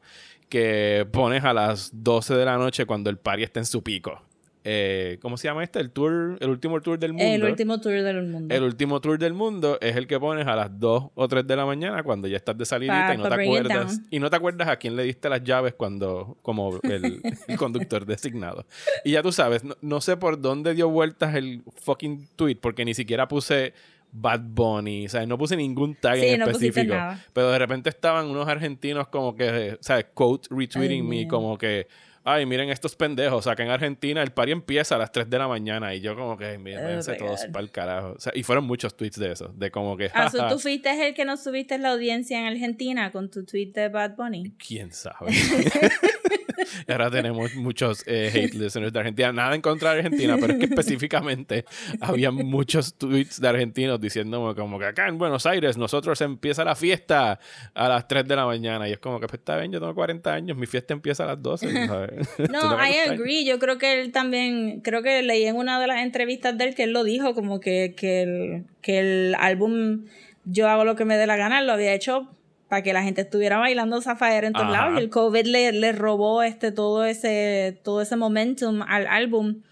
que 0.49 1.05
pones 1.11 1.43
a 1.43 1.53
las 1.53 1.91
12 1.93 2.37
de 2.37 2.45
la 2.45 2.57
noche 2.57 2.87
cuando 2.87 3.11
el 3.11 3.17
party 3.17 3.43
está 3.43 3.59
en 3.59 3.67
su 3.67 3.83
pico. 3.83 4.23
Eh, 4.67 5.19
¿Cómo 5.21 5.37
se 5.37 5.47
llama 5.47 5.63
este? 5.63 5.79
El 5.79 5.91
tour, 5.91 6.39
el 6.41 6.49
último 6.49 6.81
tour 6.81 6.99
del 6.99 7.13
mundo. 7.13 7.25
El 7.35 7.45
último 7.45 7.81
tour 7.81 7.93
del 8.03 8.23
mundo. 8.23 8.55
El 8.55 8.63
último 8.63 8.99
tour 9.01 9.19
del 9.19 9.35
mundo 9.35 9.77
es 9.83 9.95
el 9.95 10.07
que 10.07 10.19
pones 10.19 10.47
a 10.47 10.57
las 10.57 10.79
2 10.81 11.11
o 11.15 11.29
3 11.29 11.47
de 11.47 11.55
la 11.57 11.67
mañana 11.67 12.03
cuando 12.03 12.27
ya 12.29 12.39
estás 12.39 12.57
de 12.57 12.65
salidita 12.65 13.09
Pa- 13.09 13.15
y 13.15 13.19
no 13.19 13.29
te 13.29 13.35
acuerdas. 13.43 14.01
Y 14.11 14.19
no 14.21 14.31
te 14.31 14.37
acuerdas 14.37 14.69
a 14.69 14.77
quién 14.77 14.97
le 14.97 15.03
diste 15.03 15.29
las 15.29 15.45
llaves 15.45 15.75
cuando, 15.75 16.39
como 16.41 16.79
el, 16.83 17.21
el 17.49 17.57
conductor 17.59 18.07
designado. 18.07 18.65
Y 19.05 19.13
ya 19.13 19.23
tú 19.23 19.33
sabes, 19.33 19.65
no, 19.65 19.77
no 19.83 20.01
sé 20.01 20.17
por 20.17 20.41
dónde 20.41 20.73
dio 20.75 20.89
vueltas 20.89 21.35
el 21.35 21.63
fucking 21.83 22.29
tweet, 22.35 22.57
porque 22.57 22.87
ni 22.87 22.95
siquiera 22.95 23.29
puse 23.29 23.75
Bad 24.13 24.41
Bunny, 24.45 25.07
o 25.07 25.09
sea, 25.11 25.27
no 25.27 25.37
puse 25.37 25.57
ningún 25.57 25.95
tag 25.97 26.17
Sí, 26.19 26.27
en 26.27 26.39
no 26.41 26.47
específico. 26.47 26.95
nada. 26.95 27.23
Pero 27.35 27.51
de 27.51 27.59
repente 27.59 27.91
estaban 27.91 28.29
unos 28.29 28.49
argentinos 28.49 29.09
como 29.09 29.35
que, 29.37 29.77
¿sabes? 29.81 30.07
Quote 30.15 30.49
retweeting 30.51 31.03
Ay, 31.03 31.25
me, 31.25 31.29
como 31.29 31.59
que, 31.59 31.87
ay, 32.25 32.47
miren 32.47 32.71
estos 32.71 32.97
pendejos, 32.97 33.39
o 33.39 33.43
sea, 33.43 33.55
que 33.55 33.63
en 33.63 33.71
Argentina 33.71 34.23
el 34.23 34.33
party 34.33 34.53
empieza 34.53 34.97
a 34.97 34.99
las 34.99 35.13
3 35.13 35.29
de 35.29 35.39
la 35.39 35.47
mañana 35.47 35.95
y 35.95 36.01
yo 36.01 36.17
como 36.17 36.37
que, 36.37 36.59
miren, 36.59 36.99
Oh 36.99 37.17
todos 37.17 37.45
para 37.53 37.63
el 37.63 37.71
carajo. 37.71 38.15
O 38.17 38.21
sea, 38.21 38.33
y 38.35 38.43
fueron 38.43 38.65
muchos 38.65 38.97
tweets 38.97 39.19
de 39.19 39.33
eso, 39.33 39.53
de 39.55 39.71
como 39.71 39.97
que, 39.97 40.11
Ah, 40.15 40.31
tú 40.51 40.59
fuiste 40.59 41.09
el 41.09 41.15
que 41.15 41.25
nos 41.25 41.43
subiste 41.43 41.79
la 41.79 41.91
audiencia 41.93 42.39
en 42.41 42.47
Argentina 42.47 43.13
con 43.13 43.31
tu 43.31 43.45
tweet 43.45 43.73
de 43.73 43.89
Bad 43.89 44.17
Bunny. 44.17 44.55
quién 44.59 44.93
sabe. 44.93 45.31
Y 46.89 46.93
ahora 46.93 47.11
tenemos 47.11 47.55
muchos 47.55 48.05
eh, 48.07 48.31
hate 48.33 48.55
listeners 48.55 48.93
de 48.93 48.99
Argentina. 48.99 49.33
Nada 49.33 49.55
en 49.55 49.61
contra 49.61 49.93
de 49.93 49.99
Argentina, 49.99 50.37
pero 50.41 50.55
es 50.55 50.59
que 50.59 50.65
específicamente 50.75 51.65
había 52.01 52.31
muchos 52.31 52.95
tweets 52.95 53.41
de 53.41 53.49
argentinos 53.49 54.01
diciendo 54.01 54.55
como 54.57 54.79
que 54.79 54.87
acá 54.87 55.09
en 55.09 55.19
Buenos 55.19 55.47
Aires 55.47 55.77
nosotros 55.77 56.21
empieza 56.21 56.65
la 56.65 56.75
fiesta 56.75 57.39
a 57.75 57.89
las 57.89 58.09
3 58.09 58.27
de 58.27 58.37
la 58.37 58.47
mañana. 58.47 58.89
Y 58.89 58.93
es 58.93 58.99
como 58.99 59.21
que, 59.21 59.27
pues 59.27 59.41
está 59.41 59.57
bien, 59.59 59.73
yo 59.73 59.81
tengo 59.81 59.95
40 59.95 60.33
años, 60.33 60.57
mi 60.57 60.67
fiesta 60.67 60.95
empieza 60.95 61.25
a 61.25 61.29
las 61.29 61.43
12. 61.43 61.87
¿sabes? 61.87 62.29
Tú 62.37 62.45
No, 62.51 62.75
I 62.75 63.09
agree. 63.09 63.45
Yo 63.45 63.59
creo 63.59 63.79
que 63.79 64.01
él 64.01 64.13
también, 64.13 64.81
creo 64.81 65.03
que 65.03 65.23
leí 65.23 65.45
en 65.45 65.57
una 65.57 65.81
de 65.81 65.87
las 65.87 66.03
entrevistas 66.03 66.57
de 66.57 66.65
él 66.65 66.75
que 66.75 66.85
él 66.85 66.93
lo 66.93 67.05
dijo, 67.05 67.35
como 67.35 67.61
que, 67.61 67.95
que, 67.97 68.23
el, 68.23 68.65
que 68.83 68.99
el 68.99 69.37
álbum 69.39 70.05
Yo 70.45 70.69
hago 70.69 70.85
lo 70.85 70.97
que 70.97 71.05
me 71.05 71.17
dé 71.17 71.27
la 71.27 71.37
gana, 71.37 71.63
lo 71.63 71.73
había 71.73 71.95
hecho 71.95 72.34
para 72.69 72.83
que 72.83 72.93
la 72.93 73.03
gente 73.03 73.23
estuviera 73.23 73.59
bailando 73.59 74.01
Zafaera 74.01 74.47
en 74.47 74.53
todos 74.53 74.67
Ajá. 74.67 74.87
lados. 74.87 75.01
Y 75.01 75.05
el 75.05 75.11
COVID 75.11 75.47
le, 75.47 75.73
le 75.73 75.93
robó 75.93 76.43
este, 76.43 76.73
todo, 76.73 77.05
ese, 77.05 77.79
todo 77.83 78.03
ese 78.03 78.17
momentum 78.17 78.83
al 78.83 79.07
álbum 79.07 79.63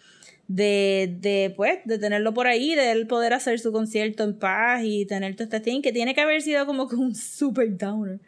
de, 0.49 1.17
de, 1.21 1.53
pues, 1.57 1.79
de 1.85 1.99
tenerlo 1.99 2.35
por 2.35 2.47
ahí, 2.47 2.75
de 2.75 2.93
él 2.93 3.07
poder 3.07 3.33
hacer 3.33 3.59
su 3.59 3.73
concierto 3.73 4.25
en 4.25 4.39
paz 4.39 4.83
y 4.85 5.07
tener 5.07 5.35
todo 5.35 5.45
este 5.45 5.61
thing, 5.61 5.81
que 5.81 5.93
tiene 5.93 6.15
que 6.15 6.21
haber 6.21 6.43
sido 6.43 6.67
como 6.67 6.89
que 6.89 6.97
un 6.97 7.15
super 7.15 7.77
downer. 7.77 8.19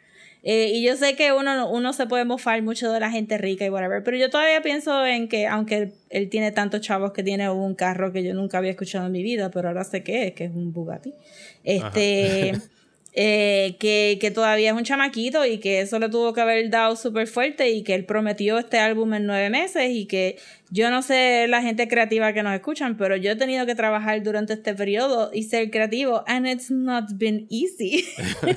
Eh, 0.47 0.71
y 0.75 0.83
yo 0.83 0.95
sé 0.95 1.15
que 1.15 1.33
uno, 1.33 1.69
uno 1.71 1.91
se 1.91 2.05
puede 2.05 2.23
mofar 2.23 2.61
mucho 2.61 2.91
de 2.91 2.99
la 2.99 3.09
gente 3.09 3.37
rica 3.39 3.65
y 3.65 3.69
whatever, 3.69 4.03
pero 4.03 4.15
yo 4.15 4.29
todavía 4.29 4.61
pienso 4.61 5.03
en 5.03 5.27
que, 5.27 5.47
aunque 5.47 5.77
él, 5.77 5.93
él 6.11 6.29
tiene 6.29 6.51
tantos 6.51 6.81
chavos 6.81 7.13
que 7.13 7.23
tiene 7.23 7.49
un 7.49 7.73
carro 7.73 8.11
que 8.11 8.23
yo 8.23 8.35
nunca 8.35 8.59
había 8.59 8.69
escuchado 8.69 9.07
en 9.07 9.11
mi 9.11 9.23
vida, 9.23 9.49
pero 9.49 9.69
ahora 9.69 9.83
sé 9.83 10.03
que 10.03 10.27
es, 10.27 10.33
que 10.33 10.45
es 10.45 10.51
un 10.51 10.71
Bugatti, 10.71 11.15
este, 11.63 12.53
eh, 13.17 13.77
que, 13.79 14.17
que 14.19 14.29
todavía 14.29 14.71
es 14.71 14.75
un 14.75 14.83
chamaquito 14.83 15.45
y 15.45 15.59
que 15.59 15.79
eso 15.79 15.99
le 15.99 16.09
tuvo 16.09 16.33
que 16.33 16.41
haber 16.41 16.69
dado 16.69 16.97
súper 16.97 17.27
fuerte 17.27 17.69
y 17.69 17.81
que 17.81 17.95
él 17.95 18.05
prometió 18.05 18.57
este 18.59 18.77
álbum 18.77 19.13
en 19.13 19.25
nueve 19.25 19.49
meses 19.49 19.89
y 19.91 20.05
que 20.05 20.37
yo 20.71 20.89
no 20.89 21.01
sé 21.01 21.47
la 21.47 21.61
gente 21.61 21.87
creativa 21.87 22.33
que 22.33 22.41
nos 22.43 22.53
escuchan, 22.53 22.97
pero 22.97 23.15
yo 23.15 23.31
he 23.31 23.35
tenido 23.35 23.65
que 23.65 23.75
trabajar 23.75 24.21
durante 24.23 24.53
este 24.53 24.73
periodo 24.73 25.29
y 25.33 25.43
ser 25.43 25.69
creativo 25.69 26.23
and 26.27 26.47
it's 26.47 26.71
not 26.71 27.05
been 27.13 27.45
easy. 27.49 28.03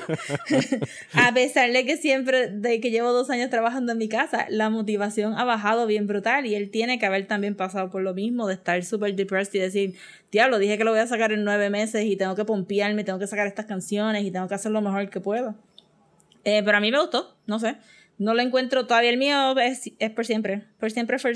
a 1.14 1.33
pesar 1.33 1.71
de 1.73 1.85
que 1.85 1.97
siempre, 1.97 2.49
de 2.49 2.81
que 2.81 2.90
llevo 2.90 3.12
dos 3.12 3.31
años 3.31 3.51
trabajando 3.51 3.92
en 3.92 3.99
mi 3.99 4.09
casa, 4.09 4.47
la 4.49 4.71
motivación 4.71 5.35
ha 5.35 5.44
bajado 5.44 5.87
bien 5.87 6.07
brutal 6.07 6.47
y 6.47 6.55
él 6.55 6.71
tiene 6.71 6.99
que 6.99 7.07
haber 7.07 7.27
también 7.27 7.55
pasado 7.55 7.90
por 7.90 8.03
lo 8.03 8.14
mismo 8.14 8.47
de 8.47 8.55
estar 8.55 8.83
súper 8.85 9.14
depressed 9.14 9.55
y 9.55 9.59
decir, 9.59 9.94
diablo, 10.33 10.59
dije 10.59 10.79
que 10.79 10.85
lo 10.85 10.90
voy 10.90 11.01
a 11.01 11.07
sacar 11.07 11.33
en 11.33 11.44
nueve 11.44 11.71
meses 11.71 12.05
y 12.05 12.16
tengo 12.16 12.35
que 12.35 12.44
pompearme, 12.44 13.05
tengo 13.05 13.18
que 13.18 13.27
sacar 13.27 13.47
estas 13.47 13.66
canciones 13.66 14.25
y 14.25 14.31
tengo 14.31 14.49
que 14.49 14.55
hacer 14.55 14.73
lo 14.73 14.81
mejor 14.81 15.11
que 15.11 15.21
puedo. 15.21 15.55
Eh, 16.44 16.62
pero 16.64 16.79
a 16.79 16.81
mí 16.81 16.90
me 16.90 16.99
gustó, 17.01 17.37
no 17.47 17.59
sé. 17.59 17.77
No 18.16 18.35
lo 18.35 18.42
encuentro 18.42 18.87
todavía. 18.87 19.11
El 19.11 19.18
mío 19.18 19.57
es, 19.59 19.92
es 19.99 20.11
por 20.11 20.27
siempre. 20.27 20.64
Por 20.81 20.90
siempre, 20.90 21.18
for- 21.18 21.35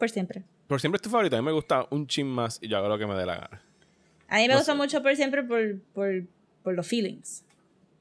por 0.00 0.10
siempre. 0.10 0.42
Por 0.66 0.80
siempre 0.80 0.96
es 0.96 1.02
tu 1.02 1.10
favorito. 1.10 1.36
A 1.36 1.38
mí 1.40 1.44
me 1.46 1.52
gusta 1.52 1.86
un 1.90 2.08
chin 2.08 2.26
más 2.26 2.58
y 2.60 2.66
yo 2.66 2.78
hago 2.78 2.88
lo 2.88 2.98
que 2.98 3.06
me 3.06 3.14
dé 3.14 3.24
la 3.24 3.34
gana. 3.36 3.62
A 4.28 4.36
mí 4.38 4.42
me 4.42 4.48
No 4.48 4.56
gusta 4.56 4.72
sé. 4.72 4.76
mucho 4.78 5.00
por 5.02 5.14
siempre 5.14 5.44
por, 5.44 5.78
por, 5.94 6.24
por 6.64 6.74
los 6.74 6.86
feelings. 6.88 7.44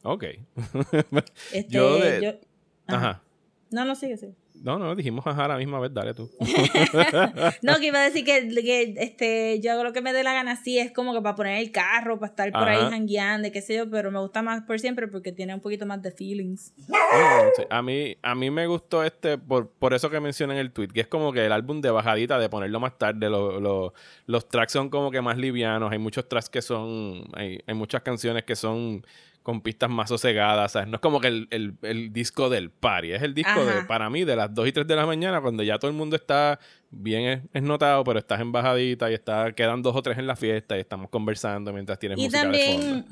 Ok. 0.04 0.24
Este, 1.54 1.66
Yo 1.70 1.98
de- 2.00 2.22
yo- 2.24 2.94
Ajá. 2.96 3.22
No, 3.70 3.86
no, 3.86 3.94
sigue, 3.96 4.18
sigue. 4.18 4.34
No, 4.62 4.78
no, 4.78 4.96
dijimos 4.96 5.26
ajá 5.26 5.46
a 5.46 5.48
la 5.50 5.58
misma 5.58 5.80
vez. 5.80 5.94
Dale 5.94 6.14
tú. 6.14 6.30
No, 7.62 7.78
que 7.80 7.88
iba 7.88 8.00
a 8.00 8.04
decir 8.04 8.26
que, 8.26 8.48
que, 8.50 8.94
este, 8.98 9.60
yo 9.62 9.72
hago 9.72 9.84
lo 9.84 9.94
que 9.94 10.02
me 10.02 10.14
dé 10.14 10.24
la 10.24 10.34
gana, 10.34 10.56
sí, 10.56 10.78
es 10.78 10.92
como 10.92 11.14
que 11.14 11.22
para 11.22 11.36
poner 11.36 11.60
el 11.60 11.72
carro, 11.72 12.20
para 12.20 12.30
estar 12.30 12.52
por 12.52 12.68
ahí 12.68 12.78
Ajá. 12.78 12.90
jangueando, 12.92 13.52
qué 13.52 13.62
sé 13.62 13.76
yo, 13.76 13.90
pero 13.90 14.12
me 14.12 14.20
gusta 14.20 14.42
más 14.42 14.64
por 14.64 14.80
siempre 14.80 15.08
porque 15.08 15.32
tiene 15.32 15.54
un 15.54 15.62
poquito 15.62 15.86
más 15.86 16.02
de 16.02 16.12
feelings. 16.12 16.74
Sí. 16.78 17.64
A 17.70 17.82
mí, 17.82 18.18
a 18.22 18.36
mí 18.36 18.50
me 18.52 18.68
gustó 18.68 19.04
este, 19.04 19.38
por, 19.38 19.70
por 19.70 19.94
eso 19.94 20.10
que 20.10 20.20
mencioné 20.20 20.54
en 20.54 20.60
el 20.60 20.72
tweet, 20.72 20.90
que 20.90 21.02
es 21.02 21.08
como 21.08 21.32
que 21.34 21.46
el 21.46 21.52
álbum 21.52 21.82
de 21.82 21.92
bajadita, 21.92 22.38
de 22.40 22.50
ponerlo 22.50 22.80
más 22.80 22.98
tarde, 22.98 23.30
lo- 23.30 23.60
lo- 23.60 23.94
los 24.26 24.48
tracks 24.48 24.74
son 24.74 24.90
como 24.90 25.12
que 25.12 25.22
más 25.22 25.38
livianos, 25.38 25.92
hay 25.92 26.00
muchos 26.00 26.28
tracks 26.28 26.50
que 26.50 26.62
son, 26.62 27.24
hay, 27.34 27.60
hay 27.66 27.74
muchas 27.74 28.02
canciones 28.02 28.44
que 28.44 28.56
son 28.56 29.06
con 29.44 29.62
pistas 29.62 29.90
más 29.90 30.10
sosegadas, 30.10 30.74
¿sabes? 30.74 30.88
No 30.90 30.96
es 30.96 31.02
como 31.02 31.20
que 31.22 31.28
el, 31.28 31.48
el- 31.52 31.74
el 31.82 32.14
disco 32.14 32.50
del 32.50 32.70
party, 32.70 33.14
es 33.14 33.22
el 33.24 33.34
disco 33.34 33.66
de, 33.66 33.84
para 33.86 34.10
mí, 34.10 34.24
de 34.26 34.36
las 34.36 34.54
2 34.54 34.68
y 34.68 34.72
3 34.72 34.86
de 34.88 34.96
la 34.96 35.06
mañana, 35.06 35.42
cuando 35.42 35.64
ya 35.64 35.80
todo 35.80 35.90
el 35.90 35.98
mundo 35.98 36.16
está 36.16 36.60
bien 36.92 37.24
es- 37.26 37.40
esnotado, 37.54 38.04
pero 38.04 38.20
estás 38.20 38.40
en 38.42 38.52
bajadita 38.52 39.10
y 39.10 39.14
está, 39.16 39.52
quedan 39.54 39.82
dos 39.82 39.96
o 39.96 40.02
tres 40.04 40.18
en 40.18 40.28
la 40.28 40.36
fiesta 40.36 40.78
y 40.78 40.82
estamos 40.82 41.10
conversando 41.10 41.74
mientras 41.74 41.98
tienes 42.00 42.18
Y 42.20 42.24
música 42.26 42.48
de 42.48 42.60
fondo. 42.66 42.82
también, 42.86 43.06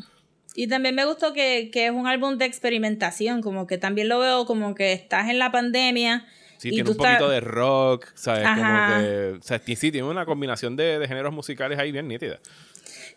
y 0.55 0.67
también 0.67 0.95
me 0.95 1.05
gustó 1.05 1.33
que, 1.33 1.69
que 1.71 1.85
es 1.87 1.91
un 1.91 2.07
álbum 2.07 2.37
de 2.37 2.45
experimentación, 2.45 3.41
como 3.41 3.65
que 3.67 3.77
también 3.77 4.09
lo 4.09 4.19
veo 4.19 4.45
como 4.45 4.75
que 4.75 4.93
estás 4.93 5.29
en 5.29 5.39
la 5.39 5.51
pandemia 5.51 6.25
Sí, 6.59 6.69
Y 6.69 6.71
tiene 6.71 6.85
tú 6.85 6.91
un 6.93 6.97
poquito 6.97 7.13
estás- 7.13 7.29
de 7.29 7.39
rock, 7.41 8.05
¿sabes? 8.15 8.43
Ajá. 8.43 8.87
Como 8.95 9.01
que. 9.03 9.37
O 9.39 9.41
sea, 9.43 9.59
sí, 9.59 9.91
tiene 9.91 10.03
una 10.07 10.25
combinación 10.25 10.75
de, 10.75 10.97
de 10.97 11.07
géneros 11.07 11.31
musicales 11.31 11.77
ahí 11.77 11.91
bien 11.91 12.07
nítida. 12.07 12.39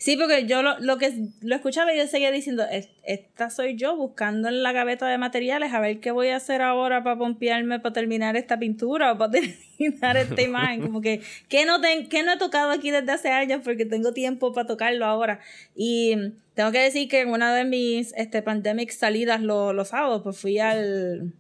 Sí, 0.03 0.17
porque 0.17 0.47
yo 0.47 0.63
lo, 0.63 0.79
lo 0.81 0.97
que 0.97 1.13
lo 1.43 1.55
escuchaba 1.55 1.93
y 1.93 1.99
yo 1.99 2.07
seguía 2.07 2.31
diciendo, 2.31 2.65
"Es- 2.65 2.89
esta 3.05 3.51
soy 3.51 3.77
yo 3.77 3.95
buscando 3.97 4.49
en 4.49 4.63
la 4.63 4.73
gaveta 4.73 5.07
de 5.07 5.19
materiales 5.19 5.75
a 5.75 5.81
ver 5.81 6.01
qué 6.01 6.11
voy 6.11 6.29
a 6.29 6.37
hacer 6.37 6.63
ahora 6.63 7.05
para 7.05 7.19
pompearme, 7.19 7.81
para 7.81 7.93
terminar 7.93 8.35
esta 8.35 8.59
pintura 8.59 9.13
o 9.13 9.19
para 9.19 9.31
terminar 9.79 10.17
esta 10.17 10.41
imagen. 10.41 10.81
Como 10.81 11.03
que, 11.03 11.21
¿qué 11.51 11.67
no, 11.67 11.83
ten- 11.83 12.09
qué 12.09 12.23
no 12.23 12.33
he 12.33 12.39
tocado 12.39 12.71
aquí 12.71 12.91
desde 12.91 13.13
hace 13.13 13.29
años? 13.29 13.61
Porque 13.63 13.85
tengo 13.85 14.15
tiempo 14.15 14.55
para 14.55 14.67
tocarlo 14.67 15.05
ahora. 15.05 15.41
Y 15.77 16.17
tengo 16.55 16.73
que 16.73 16.79
decir 16.79 17.07
que 17.11 17.21
en 17.21 17.29
una 17.29 17.55
de 17.55 17.65
mis 17.67 18.15
este, 18.17 18.41
pandemic 18.41 18.91
salidas 18.93 19.43
lo- 19.43 19.75
los 19.75 19.89
sábados, 19.89 20.23
pues 20.23 20.39
fui 20.39 20.59
al... 20.61 21.35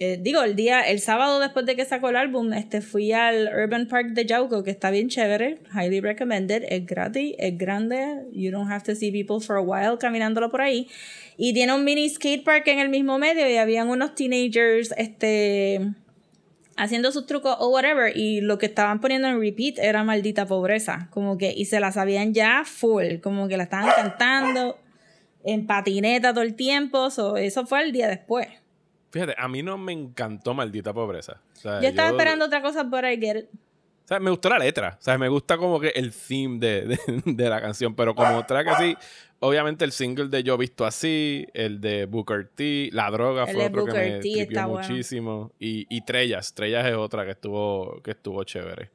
eh, 0.00 0.16
digo, 0.20 0.42
el 0.42 0.54
día, 0.54 0.82
el 0.82 1.00
sábado 1.00 1.40
después 1.40 1.66
de 1.66 1.74
que 1.74 1.84
sacó 1.84 2.10
el 2.10 2.16
álbum, 2.16 2.52
este, 2.52 2.80
fui 2.80 3.10
al 3.10 3.50
Urban 3.52 3.88
Park 3.88 4.10
de 4.10 4.26
Yauco, 4.26 4.62
que 4.62 4.70
está 4.70 4.90
bien 4.90 5.08
chévere, 5.08 5.58
highly 5.74 6.00
recommended, 6.00 6.62
es 6.68 6.86
gratis, 6.86 7.34
es 7.36 7.58
grande, 7.58 8.24
you 8.32 8.52
don't 8.52 8.70
have 8.70 8.84
to 8.84 8.94
see 8.94 9.10
people 9.10 9.44
for 9.44 9.56
a 9.56 9.60
while 9.60 9.98
caminándolo 9.98 10.50
por 10.50 10.60
ahí, 10.60 10.86
y 11.36 11.52
tiene 11.52 11.74
un 11.74 11.82
mini 11.82 12.08
skate 12.08 12.44
park 12.44 12.68
en 12.68 12.78
el 12.78 12.90
mismo 12.90 13.18
medio 13.18 13.50
y 13.50 13.56
habían 13.56 13.88
unos 13.88 14.14
teenagers, 14.14 14.94
este, 14.96 15.80
haciendo 16.76 17.10
sus 17.10 17.26
trucos 17.26 17.56
o 17.58 17.70
whatever, 17.70 18.16
y 18.16 18.40
lo 18.40 18.56
que 18.58 18.66
estaban 18.66 19.00
poniendo 19.00 19.26
en 19.26 19.40
repeat 19.40 19.80
era 19.80 20.04
maldita 20.04 20.46
pobreza, 20.46 21.08
como 21.10 21.38
que, 21.38 21.52
y 21.56 21.64
se 21.64 21.80
la 21.80 21.90
sabían 21.90 22.34
ya 22.34 22.62
full, 22.64 23.18
como 23.20 23.48
que 23.48 23.56
la 23.56 23.64
estaban 23.64 23.90
cantando 23.96 24.78
en 25.42 25.66
patineta 25.66 26.32
todo 26.32 26.42
el 26.42 26.54
tiempo, 26.54 27.10
so, 27.10 27.36
eso 27.36 27.66
fue 27.66 27.82
el 27.82 27.90
día 27.90 28.06
después. 28.06 28.46
Fíjate, 29.10 29.34
a 29.38 29.48
mí 29.48 29.62
no 29.62 29.78
me 29.78 29.92
encantó 29.92 30.54
Maldita 30.54 30.92
Pobreza. 30.92 31.40
O 31.54 31.56
sea, 31.56 31.80
Yo 31.80 31.88
estaba 31.88 32.10
esperando 32.10 32.44
otra 32.44 32.60
cosa, 32.62 32.84
but 32.84 33.04
I 33.04 33.18
get 33.18 33.36
it. 33.36 33.46
O 34.04 34.08
sea, 34.08 34.20
me 34.20 34.30
gustó 34.30 34.48
la 34.48 34.58
letra. 34.58 34.96
O 34.98 35.02
sea, 35.02 35.18
me 35.18 35.28
gusta 35.28 35.58
como 35.58 35.78
que 35.78 35.88
el 35.88 36.12
theme 36.12 36.58
de, 36.58 36.86
de, 36.86 36.98
de 37.26 37.50
la 37.50 37.60
canción. 37.60 37.94
Pero 37.94 38.14
como 38.14 38.44
track 38.46 38.68
así, 38.68 38.96
obviamente 39.38 39.84
el 39.84 39.92
single 39.92 40.28
de 40.28 40.42
Yo 40.42 40.56
Visto 40.56 40.86
Así, 40.86 41.46
el 41.52 41.80
de 41.80 42.06
Booker 42.06 42.48
T, 42.54 42.88
La 42.92 43.10
Droga 43.10 43.44
El 43.44 43.54
fue 43.54 43.66
otro 43.66 43.82
Booker 43.82 44.02
que 44.02 44.10
me 44.10 44.18
tripió 44.20 44.68
bueno. 44.68 44.88
muchísimo. 44.88 45.52
Y, 45.58 45.86
y 45.94 46.00
Trellas. 46.06 46.54
Trellas 46.54 46.86
es 46.86 46.94
otra 46.94 47.26
que 47.26 47.32
estuvo, 47.32 48.00
que 48.02 48.12
estuvo 48.12 48.42
chévere. 48.44 48.90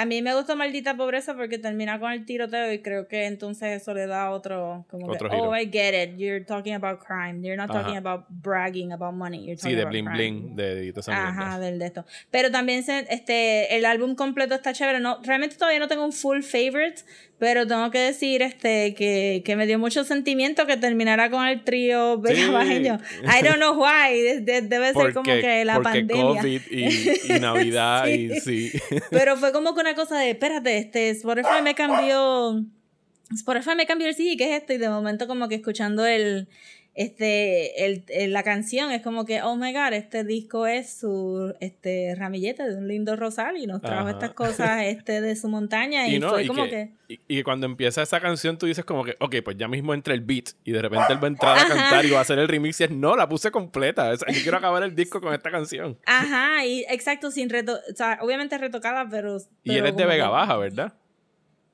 A 0.00 0.04
mí 0.04 0.22
me 0.22 0.32
gustó 0.32 0.54
Maldita 0.54 0.96
Pobreza 0.96 1.34
porque 1.34 1.58
termina 1.58 1.98
con 1.98 2.12
el 2.12 2.24
tiroteo 2.24 2.72
y 2.72 2.78
creo 2.82 3.08
que 3.08 3.26
entonces 3.26 3.82
eso 3.82 3.92
le 3.94 4.06
da 4.06 4.30
otro, 4.30 4.86
como 4.88 5.08
Otro 5.08 5.28
que, 5.28 5.34
giro. 5.34 5.48
oh, 5.50 5.56
I 5.56 5.68
get 5.68 5.92
it, 5.92 6.16
you're 6.18 6.44
talking 6.44 6.74
about 6.74 7.00
crime, 7.00 7.42
you're 7.42 7.56
not 7.56 7.66
talking 7.68 7.96
about 7.96 8.26
bragging 8.28 8.92
about 8.92 9.14
money, 9.14 9.44
you're 9.44 9.56
Sí, 9.56 9.62
talking 9.62 9.76
de 9.76 9.82
about 9.82 9.90
Bling 9.92 10.04
crime. 10.04 10.16
Bling, 10.16 10.56
de, 10.56 10.92
de. 10.92 11.12
Ajá, 11.12 11.58
del 11.58 11.80
de 11.80 11.86
esto. 11.86 12.04
Pero 12.30 12.52
también 12.52 12.84
se, 12.84 13.06
este, 13.10 13.76
el 13.76 13.84
álbum 13.84 14.14
completo 14.14 14.54
está 14.54 14.72
chévere. 14.72 15.00
No, 15.00 15.20
realmente 15.24 15.56
todavía 15.56 15.80
no 15.80 15.88
tengo 15.88 16.04
un 16.04 16.12
full 16.12 16.42
favorite, 16.42 17.02
pero 17.38 17.66
tengo 17.66 17.90
que 17.90 17.98
decir 17.98 18.42
este, 18.42 18.94
que, 18.94 19.42
que 19.44 19.54
me 19.56 19.66
dio 19.66 19.78
mucho 19.78 20.02
sentimiento 20.04 20.66
que 20.66 20.76
terminara 20.76 21.30
con 21.30 21.46
el 21.46 21.62
trío 21.62 22.18
Begabajeño. 22.20 22.98
I 23.22 23.42
don't 23.44 23.56
know 23.58 23.74
why. 23.80 24.20
de- 24.20 24.40
de- 24.40 24.62
debe 24.62 24.92
ser 24.92 25.12
como 25.14 25.24
que 25.32 25.64
la 25.64 25.74
porque 25.74 25.88
pandemia. 25.90 26.40
COVID 26.40 26.60
y, 26.70 27.32
y 27.32 27.38
Navidad 27.40 28.06
y 28.08 28.40
sí. 28.40 28.72
Pero 29.10 29.36
fue 29.36 29.52
como 29.52 29.74
que 29.74 29.80
una 29.80 29.94
cosa 29.94 30.18
de, 30.18 30.30
espérate, 30.30 30.78
este, 30.78 31.10
Spotify 31.10 31.62
me 31.62 31.74
cambió, 31.74 32.64
Spotify 33.34 33.76
me 33.76 33.86
cambió 33.86 34.08
el 34.08 34.14
CD, 34.14 34.36
¿qué 34.36 34.54
es 34.54 34.60
esto? 34.62 34.72
Y 34.72 34.78
de 34.78 34.88
momento 34.88 35.26
como 35.28 35.48
que 35.48 35.54
escuchando 35.56 36.04
el, 36.06 36.48
este, 37.00 37.84
el, 37.86 38.04
el- 38.08 38.32
la 38.32 38.42
canción 38.42 38.90
es 38.90 39.02
como 39.02 39.24
que, 39.24 39.40
oh 39.42 39.54
my 39.54 39.72
god, 39.72 39.92
este 39.92 40.24
disco 40.24 40.66
es 40.66 40.90
su, 40.98 41.54
este, 41.60 42.14
ramillete 42.16 42.64
de 42.68 42.74
un 42.76 42.88
lindo 42.88 43.14
rosal 43.14 43.56
y 43.56 43.66
nos 43.68 43.80
trajo 43.80 44.00
Ajá. 44.08 44.10
estas 44.10 44.32
cosas, 44.32 44.82
este, 44.82 45.20
de 45.20 45.36
su 45.36 45.48
montaña 45.48 46.08
y, 46.08 46.16
Y, 46.16 46.18
no, 46.18 46.30
fue 46.30 46.42
y 46.42 46.46
como 46.48 46.64
que, 46.64 46.90
que, 47.06 47.14
y, 47.28 47.38
y 47.38 47.42
cuando 47.44 47.66
empieza 47.66 48.02
esa 48.02 48.20
canción 48.20 48.58
tú 48.58 48.66
dices 48.66 48.84
como 48.84 49.04
que, 49.04 49.16
ok, 49.20 49.36
pues 49.44 49.56
ya 49.56 49.68
mismo 49.68 49.94
entra 49.94 50.12
el 50.12 50.22
beat 50.22 50.50
y 50.64 50.72
de 50.72 50.82
repente 50.82 51.12
él 51.12 51.18
va 51.22 51.24
a 51.24 51.28
entrar 51.28 51.56
a 51.56 51.60
Ajá. 51.62 51.68
cantar 51.74 52.04
y 52.04 52.10
va 52.10 52.18
a 52.18 52.22
hacer 52.22 52.38
el 52.40 52.48
remix 52.48 52.80
y 52.80 52.84
es, 52.84 52.90
no, 52.90 53.14
la 53.16 53.28
puse 53.28 53.52
completa. 53.52 54.10
O 54.10 54.16
sea, 54.16 54.32
yo 54.34 54.42
quiero 54.42 54.58
acabar 54.58 54.82
el 54.82 54.96
disco 54.96 55.20
con 55.20 55.32
esta 55.32 55.52
canción. 55.52 55.96
ajá, 56.04 56.66
y 56.66 56.84
exacto, 56.90 57.30
sin 57.30 57.48
reto, 57.48 57.78
o 57.90 57.94
sea, 57.94 58.18
obviamente 58.22 58.58
retocada, 58.58 59.06
pero... 59.08 59.36
Y 59.62 59.70
él 59.70 59.76
pero 59.82 59.86
es 59.88 59.96
de 59.96 60.04
Vega 60.04 60.24
que- 60.24 60.30
Baja, 60.32 60.56
¿verdad? 60.56 60.92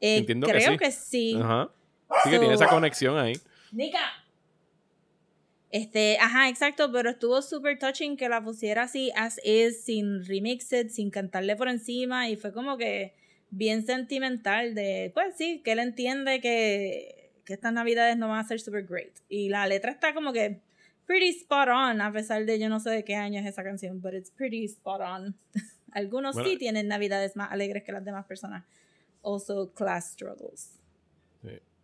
eh, 0.02 0.18
Entiendo 0.18 0.46
que 0.46 0.52
creo 0.52 0.72
sí. 0.72 0.76
que 0.78 0.90
sí. 0.90 1.38
Ajá. 1.42 1.70
Así 2.10 2.28
que 2.28 2.38
tiene 2.38 2.52
esa 2.54 2.68
conexión 2.68 3.16
ahí. 3.16 3.32
Nica. 3.72 4.00
Este, 5.74 6.18
ajá, 6.20 6.48
exacto, 6.48 6.92
pero 6.92 7.10
estuvo 7.10 7.42
súper 7.42 7.80
touching 7.80 8.16
que 8.16 8.28
la 8.28 8.40
pusiera 8.40 8.84
así, 8.84 9.10
as 9.16 9.40
is, 9.42 9.82
sin 9.82 10.24
remixed, 10.24 10.90
sin 10.90 11.10
cantarle 11.10 11.56
por 11.56 11.66
encima, 11.66 12.28
y 12.28 12.36
fue 12.36 12.52
como 12.52 12.78
que 12.78 13.12
bien 13.50 13.84
sentimental 13.84 14.76
de, 14.76 15.10
pues 15.14 15.34
sí, 15.36 15.62
que 15.64 15.72
él 15.72 15.80
entiende 15.80 16.40
que, 16.40 17.32
que 17.44 17.54
estas 17.54 17.72
navidades 17.72 18.16
no 18.16 18.28
van 18.28 18.38
a 18.38 18.44
ser 18.44 18.60
super 18.60 18.84
great. 18.86 19.18
Y 19.28 19.48
la 19.48 19.66
letra 19.66 19.90
está 19.90 20.14
como 20.14 20.32
que 20.32 20.60
pretty 21.06 21.30
spot 21.30 21.66
on, 21.66 22.00
a 22.00 22.12
pesar 22.12 22.46
de 22.46 22.60
yo 22.60 22.68
no 22.68 22.78
sé 22.78 22.90
de 22.90 23.02
qué 23.02 23.16
año 23.16 23.40
es 23.40 23.46
esa 23.46 23.64
canción, 23.64 24.00
but 24.00 24.14
it's 24.14 24.30
pretty 24.30 24.64
spot 24.66 25.00
on. 25.00 25.36
Algunos 25.90 26.36
Bueno. 26.36 26.50
sí 26.50 26.56
tienen 26.56 26.86
navidades 26.86 27.34
más 27.34 27.50
alegres 27.50 27.82
que 27.82 27.90
las 27.90 28.04
demás 28.04 28.26
personas. 28.26 28.64
Also 29.24 29.72
class 29.72 30.12
struggles. 30.12 30.78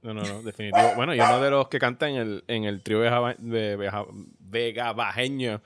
No, 0.02 0.14
no, 0.14 0.22
no, 0.22 0.42
definitivo. 0.42 0.94
Bueno, 0.96 1.14
y 1.14 1.20
uno 1.20 1.40
de 1.42 1.50
los 1.50 1.68
que 1.68 1.78
canta 1.78 2.08
en 2.08 2.16
el, 2.16 2.44
en 2.48 2.64
el 2.64 2.82
trío 2.82 3.00
Veja- 3.00 3.36
Vega 4.38 4.92
Bajeño 4.92 5.60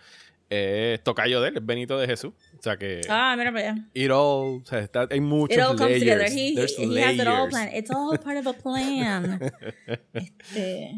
es 0.50 1.02
Tocayo 1.02 1.40
de 1.40 1.48
él, 1.50 1.56
es 1.56 1.64
Benito 1.66 1.98
de 1.98 2.06
Jesús. 2.06 2.32
O 2.58 2.62
sea 2.62 2.76
que 2.76 3.00
Ah, 3.08 3.34
mira 3.38 3.52
para 3.52 3.70
allá. 3.72 3.84
it 3.94 4.10
all, 4.10 4.60
o 4.60 4.62
sea, 4.64 4.80
está, 4.80 5.06
hay 5.10 5.20
muchos 5.20 5.56
It 5.56 5.62
all 5.62 5.76
comes 5.76 5.98
together. 6.00 6.28
He, 6.30 6.54
There's 6.54 6.76
he 6.78 7.02
has 7.02 7.14
it 7.14 7.26
all 7.26 7.48
planned. 7.48 7.74
It's 7.76 7.90
all 7.90 8.16
part 8.18 8.38
of 8.38 8.46
a 8.46 8.52
plan. 8.52 9.40
este, 10.12 10.94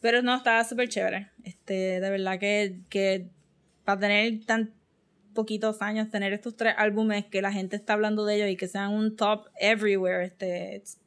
pero 0.00 0.22
no, 0.22 0.34
estaba 0.36 0.64
súper 0.64 0.88
chévere. 0.88 1.30
Este, 1.44 2.00
de 2.00 2.10
verdad 2.10 2.38
que, 2.38 2.80
que 2.88 3.28
para 3.84 4.00
tener 4.00 4.44
tan 4.44 4.72
poquitos 5.34 5.80
años, 5.82 6.10
tener 6.10 6.32
estos 6.32 6.56
tres 6.56 6.74
álbumes 6.76 7.24
que 7.26 7.40
la 7.42 7.52
gente 7.52 7.76
está 7.76 7.92
hablando 7.94 8.24
de 8.24 8.36
ellos 8.36 8.48
y 8.50 8.56
que 8.56 8.66
sean 8.68 8.90
un 8.92 9.16
top 9.16 9.46
everywhere, 9.58 10.24
este, 10.24 10.76
it's- 10.76 10.99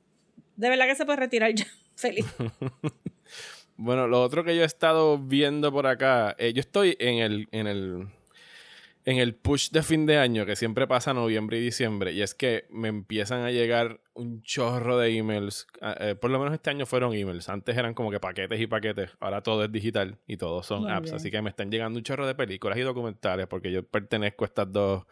de 0.63 0.69
verdad 0.69 0.85
que 0.85 0.95
se 0.95 1.05
puede 1.05 1.19
retirar 1.19 1.53
ya. 1.53 1.65
Feliz. 1.95 2.25
Bueno, 3.75 4.07
lo 4.07 4.21
otro 4.21 4.43
que 4.43 4.55
yo 4.55 4.61
he 4.61 4.65
estado 4.65 5.17
viendo 5.17 5.71
por 5.71 5.87
acá, 5.87 6.35
eh, 6.37 6.53
yo 6.53 6.59
estoy 6.59 6.95
en 6.99 7.17
el, 7.17 7.47
en 7.51 7.65
el 7.65 8.07
en 9.05 9.17
el 9.17 9.35
push 9.35 9.71
de 9.71 9.83
fin 9.83 10.05
de 10.05 10.17
año 10.17 10.45
que 10.45 10.55
siempre 10.55 10.87
pasa 10.87 11.13
noviembre 11.13 11.57
y 11.57 11.61
diciembre 11.61 12.13
y 12.13 12.21
es 12.21 12.35
que 12.35 12.65
me 12.69 12.87
empiezan 12.87 13.41
a 13.41 13.51
llegar 13.51 13.99
un 14.13 14.41
chorro 14.43 14.97
de 14.97 15.17
emails, 15.17 15.67
ah, 15.81 15.97
eh, 15.99 16.15
por 16.15 16.29
lo 16.31 16.37
menos 16.39 16.53
este 16.53 16.69
año 16.69 16.85
fueron 16.85 17.13
emails, 17.13 17.49
antes 17.49 17.75
eran 17.75 17.95
como 17.95 18.11
que 18.11 18.19
paquetes 18.19 18.61
y 18.61 18.67
paquetes, 18.67 19.09
ahora 19.19 19.41
todo 19.41 19.63
es 19.65 19.71
digital 19.71 20.19
y 20.27 20.37
todos 20.37 20.65
son 20.67 20.83
Muy 20.83 20.91
apps, 20.91 21.05
bien. 21.05 21.15
así 21.15 21.31
que 21.31 21.41
me 21.41 21.49
están 21.49 21.71
llegando 21.71 21.97
un 21.97 22.03
chorro 22.03 22.27
de 22.27 22.35
películas 22.35 22.77
y 22.77 22.81
documentales 22.81 23.47
porque 23.47 23.71
yo 23.71 23.83
pertenezco 23.83 24.45
a 24.45 24.47
estas 24.47 24.71
dos 24.71 25.03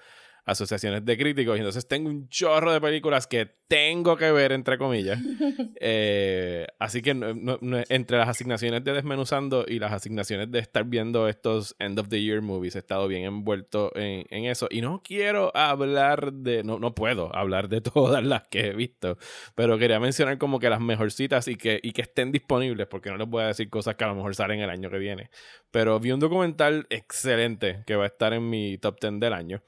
asociaciones 0.46 1.06
de 1.06 1.18
críticos 1.18 1.56
y 1.56 1.60
entonces 1.60 1.88
tengo 1.88 2.10
un 2.10 2.28
chorro 2.30 2.72
de 2.74 2.82
películas 2.82 3.28
que 3.28 3.48
tengo 3.68 4.18
que 4.18 4.32
ver 4.32 4.52
entre 4.52 4.78
comillas 4.78 5.20
eh, 5.80 6.68
así 6.80 7.02
que 7.02 7.14
no- 7.14 7.34
no- 7.34 7.58
no- 7.62 7.82
entre 7.90 8.18
las 8.18 8.28
asignaciones 8.30 8.84
de 8.84 8.94
Desmenuzando 8.94 9.66
y 9.68 9.80
las 9.80 9.94
asignaciones 9.94 10.52
de 10.52 10.60
estar 10.60 10.84
viendo 10.86 11.28
estos 11.28 11.76
End 11.80 11.98
of 12.00 12.10
the 12.10 12.22
Year 12.22 12.42
movies, 12.42 12.76
he 12.76 12.80
estado 12.80 13.08
bien 13.08 13.24
envuelto 13.24 13.92
en, 13.96 14.26
en 14.30 14.46
eso. 14.46 14.68
Y 14.70 14.82
no 14.82 15.02
quiero 15.04 15.56
hablar 15.56 16.34
de, 16.34 16.64
no, 16.64 16.80
no 16.80 16.94
puedo 16.94 17.34
hablar 17.36 17.70
de 17.70 17.82
todas 17.82 18.24
las 18.24 18.48
que 18.50 18.68
he 18.68 18.74
visto, 18.74 19.18
pero 19.56 19.78
quería 19.78 20.00
mencionar 20.00 20.38
como 20.38 20.60
que 20.60 20.70
las 20.70 20.82
mejorcitas 20.82 21.48
y 21.48 21.56
que, 21.56 21.80
y 21.82 21.92
que 21.94 22.02
estén 22.02 22.32
disponibles, 22.32 22.88
porque 22.88 23.10
no 23.10 23.18
les 23.18 23.28
voy 23.28 23.44
a 23.44 23.48
decir 23.48 23.70
cosas 23.70 23.96
que 23.96 24.04
a 24.04 24.08
lo 24.08 24.16
mejor 24.16 24.36
salen 24.36 24.60
el 24.60 24.70
año 24.70 24.90
que 24.90 24.98
viene. 24.98 25.30
Pero 25.72 26.00
vi 26.00 26.12
un 26.12 26.20
documental 26.20 26.88
excelente 26.90 27.84
que 27.86 27.96
va 27.96 28.04
a 28.04 28.08
estar 28.08 28.34
en 28.34 28.50
mi 28.50 28.78
top 28.78 29.00
10 29.00 29.20
del 29.20 29.34
año, 29.34 29.62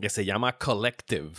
que 0.00 0.10
se 0.10 0.24
llama 0.24 0.58
Collective 0.58 1.34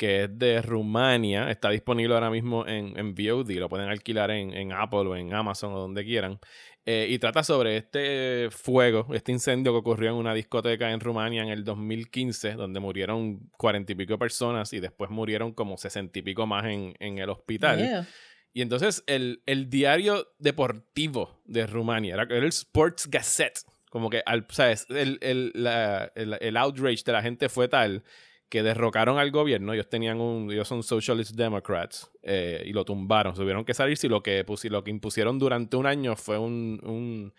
que 0.00 0.24
es 0.24 0.38
de 0.38 0.62
Rumania. 0.62 1.50
Está 1.50 1.68
disponible 1.68 2.14
ahora 2.14 2.30
mismo 2.30 2.66
en, 2.66 2.98
en 2.98 3.14
VOD. 3.14 3.50
Lo 3.58 3.68
pueden 3.68 3.90
alquilar 3.90 4.30
en, 4.30 4.54
en 4.54 4.72
Apple 4.72 5.00
o 5.00 5.14
en 5.14 5.34
Amazon 5.34 5.74
o 5.74 5.78
donde 5.78 6.06
quieran. 6.06 6.40
Eh, 6.86 7.08
y 7.10 7.18
trata 7.18 7.44
sobre 7.44 7.76
este 7.76 8.48
fuego, 8.50 9.06
este 9.12 9.30
incendio 9.30 9.72
que 9.72 9.78
ocurrió 9.78 10.10
en 10.10 10.16
una 10.16 10.32
discoteca 10.32 10.90
en 10.90 11.00
Rumania 11.00 11.42
en 11.42 11.50
el 11.50 11.64
2015, 11.64 12.54
donde 12.54 12.80
murieron 12.80 13.50
cuarenta 13.58 13.92
y 13.92 13.94
pico 13.94 14.18
personas 14.18 14.72
y 14.72 14.80
después 14.80 15.10
murieron 15.10 15.52
como 15.52 15.76
sesenta 15.76 16.18
y 16.18 16.22
pico 16.22 16.46
más 16.46 16.64
en, 16.64 16.94
en 16.98 17.18
el 17.18 17.28
hospital. 17.28 17.78
Yeah. 17.78 18.08
Y 18.54 18.62
entonces 18.62 19.04
el, 19.06 19.42
el 19.44 19.68
diario 19.68 20.28
deportivo 20.38 21.42
de 21.44 21.66
Rumania, 21.66 22.14
era, 22.14 22.22
era 22.22 22.38
el 22.38 22.46
Sports 22.46 23.06
Gazette, 23.10 23.60
como 23.90 24.08
que, 24.08 24.22
al, 24.24 24.46
¿sabes? 24.48 24.86
El, 24.88 25.18
el, 25.20 25.52
la- 25.54 26.10
el, 26.14 26.38
el 26.40 26.56
outrage 26.56 27.02
de 27.04 27.12
la 27.12 27.22
gente 27.22 27.48
fue 27.50 27.68
tal 27.68 28.02
que 28.48 28.62
derrocaron 28.62 29.18
al 29.18 29.30
gobierno. 29.30 29.72
Ellos 29.74 29.88
tenían 29.88 30.20
un, 30.20 30.50
ellos 30.50 30.66
son 30.66 30.82
Socialist 30.82 31.36
Democrats 31.36 32.10
eh, 32.22 32.62
y 32.66 32.72
lo 32.72 32.84
tumbaron. 32.84 33.34
Tuvieron 33.34 33.64
que 33.64 33.74
salir 33.74 33.96
si 33.96 34.08
lo 34.08 34.22
que, 34.22 34.44
pusi- 34.46 34.70
lo 34.70 34.82
que 34.82 34.90
impusieron 34.90 35.38
durante 35.38 35.76
un 35.76 35.86
año 35.86 36.16
fue 36.16 36.38
un, 36.38 36.80
un, 36.82 37.32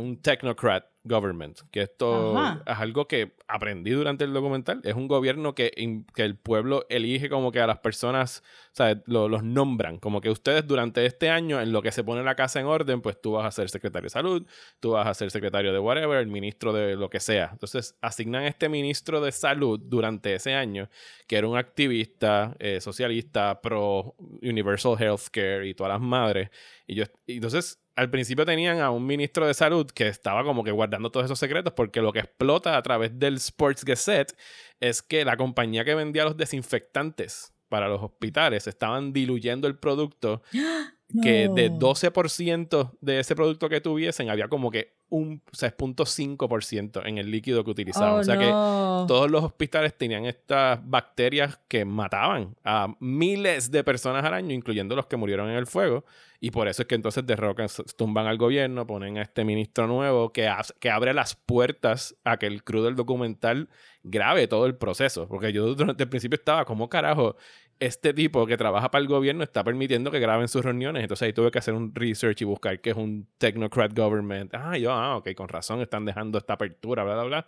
un 0.00 0.20
technocrat 0.22 0.86
government, 1.04 1.60
que 1.70 1.80
esto 1.82 2.36
Ajá. 2.38 2.62
es 2.66 2.78
algo 2.78 3.08
que 3.08 3.32
aprendí 3.48 3.90
durante 3.92 4.24
el 4.24 4.32
documental. 4.34 4.80
Es 4.84 4.94
un 4.94 5.08
gobierno 5.08 5.54
que, 5.54 5.72
in- 5.76 6.04
que 6.14 6.22
el 6.22 6.36
pueblo 6.36 6.84
elige 6.90 7.30
como 7.30 7.52
que 7.52 7.60
a 7.60 7.66
las 7.66 7.78
personas, 7.78 8.42
o 8.72 8.76
sea, 8.76 9.00
lo- 9.06 9.28
los 9.28 9.42
nombran, 9.42 9.98
como 9.98 10.20
que 10.20 10.28
ustedes 10.30 10.66
durante 10.66 11.06
este 11.06 11.30
año, 11.30 11.60
en 11.60 11.72
lo 11.72 11.80
que 11.80 11.90
se 11.90 12.04
pone 12.04 12.22
la 12.22 12.34
casa 12.34 12.60
en 12.60 12.66
orden, 12.66 13.00
pues 13.00 13.20
tú 13.20 13.32
vas 13.32 13.46
a 13.46 13.50
ser 13.50 13.70
secretario 13.70 14.04
de 14.06 14.10
salud, 14.10 14.46
tú 14.78 14.90
vas 14.90 15.06
a 15.06 15.14
ser 15.14 15.30
secretario 15.30 15.72
de 15.72 15.78
whatever, 15.78 16.18
el 16.18 16.26
ministro 16.26 16.72
de 16.72 16.96
lo 16.96 17.08
que 17.08 17.20
sea. 17.20 17.48
Entonces 17.52 17.96
asignan 18.02 18.42
a 18.42 18.48
este 18.48 18.68
ministro 18.68 19.20
de 19.22 19.32
salud 19.32 19.80
durante 19.82 20.34
ese 20.34 20.54
año, 20.54 20.90
que 21.26 21.36
era 21.36 21.48
un 21.48 21.56
activista 21.56 22.54
eh, 22.58 22.80
socialista 22.80 23.60
pro 23.62 24.14
Universal 24.42 24.96
Healthcare 25.00 25.66
y 25.66 25.74
todas 25.74 25.92
las 25.94 26.00
madres. 26.00 26.50
Y 26.86 26.94
yo, 26.96 27.04
y 27.26 27.36
entonces, 27.36 27.78
al 28.00 28.08
principio 28.08 28.46
tenían 28.46 28.80
a 28.80 28.90
un 28.90 29.04
ministro 29.04 29.46
de 29.46 29.52
salud 29.52 29.86
que 29.86 30.08
estaba 30.08 30.42
como 30.42 30.64
que 30.64 30.70
guardando 30.70 31.10
todos 31.10 31.26
esos 31.26 31.38
secretos, 31.38 31.74
porque 31.74 32.00
lo 32.00 32.14
que 32.14 32.20
explota 32.20 32.78
a 32.78 32.82
través 32.82 33.18
del 33.18 33.34
Sports 33.34 33.84
Gazette 33.84 34.34
es 34.80 35.02
que 35.02 35.22
la 35.22 35.36
compañía 35.36 35.84
que 35.84 35.94
vendía 35.94 36.24
los 36.24 36.34
desinfectantes 36.34 37.52
para 37.68 37.88
los 37.88 38.02
hospitales 38.02 38.66
estaban 38.66 39.12
diluyendo 39.12 39.68
el 39.68 39.78
producto 39.78 40.40
que 41.22 41.48
de 41.48 41.70
12% 41.70 42.92
de 43.00 43.20
ese 43.20 43.34
producto 43.34 43.68
que 43.68 43.80
tuviesen 43.80 44.30
había 44.30 44.48
como 44.48 44.70
que 44.70 44.94
un 45.08 45.42
o 45.52 45.54
sea, 45.54 45.68
es 45.68 45.76
0.5% 45.76 47.02
en 47.04 47.18
el 47.18 47.30
líquido 47.30 47.64
que 47.64 47.70
utilizaban. 47.70 48.14
Oh, 48.14 48.18
o 48.18 48.24
sea 48.24 48.38
que 48.38 48.46
todos 48.46 49.30
los 49.30 49.42
hospitales 49.42 49.96
tenían 49.96 50.24
estas 50.24 50.78
bacterias 50.88 51.58
que 51.68 51.84
mataban 51.84 52.56
a 52.64 52.94
miles 53.00 53.70
de 53.70 53.82
personas 53.82 54.24
al 54.24 54.34
año, 54.34 54.54
incluyendo 54.54 54.94
los 54.94 55.06
que 55.06 55.16
murieron 55.16 55.50
en 55.50 55.56
el 55.56 55.66
fuego. 55.66 56.04
Y 56.42 56.52
por 56.52 56.68
eso 56.68 56.82
es 56.82 56.88
que 56.88 56.94
entonces 56.94 57.26
derrocan, 57.26 57.68
tumban 57.96 58.26
al 58.26 58.38
gobierno, 58.38 58.86
ponen 58.86 59.18
a 59.18 59.22
este 59.22 59.44
ministro 59.44 59.86
nuevo 59.86 60.32
que, 60.32 60.50
que 60.78 60.90
abre 60.90 61.12
las 61.12 61.34
puertas 61.34 62.16
a 62.24 62.38
que 62.38 62.46
el 62.46 62.64
crew 62.64 62.82
del 62.82 62.96
documental 62.96 63.68
grabe 64.02 64.46
todo 64.48 64.64
el 64.64 64.76
proceso. 64.76 65.28
Porque 65.28 65.52
yo 65.52 65.74
durante 65.74 66.04
el 66.04 66.08
principio 66.08 66.36
estaba 66.36 66.64
como 66.64 66.88
carajo. 66.88 67.36
Este 67.80 68.12
tipo 68.12 68.46
que 68.46 68.56
trabaja 68.58 68.90
para 68.90 69.00
el 69.02 69.08
gobierno 69.08 69.42
está 69.42 69.64
permitiendo 69.64 70.10
que 70.10 70.20
graben 70.20 70.48
sus 70.48 70.62
reuniones. 70.64 71.02
Entonces 71.02 71.26
ahí 71.26 71.32
tuve 71.32 71.50
que 71.50 71.58
hacer 71.58 71.72
un 71.74 71.94
research 71.94 72.42
y 72.42 72.44
buscar 72.44 72.78
qué 72.80 72.90
es 72.90 72.96
un 72.96 73.26
technocrat 73.38 73.96
government. 73.96 74.52
Ah, 74.54 74.76
yo, 74.76 74.92
ah, 74.92 75.16
ok, 75.16 75.34
con 75.34 75.48
razón 75.48 75.80
están 75.80 76.04
dejando 76.04 76.36
esta 76.38 76.52
apertura, 76.52 77.02
bla, 77.04 77.14
bla, 77.14 77.24
bla. 77.24 77.46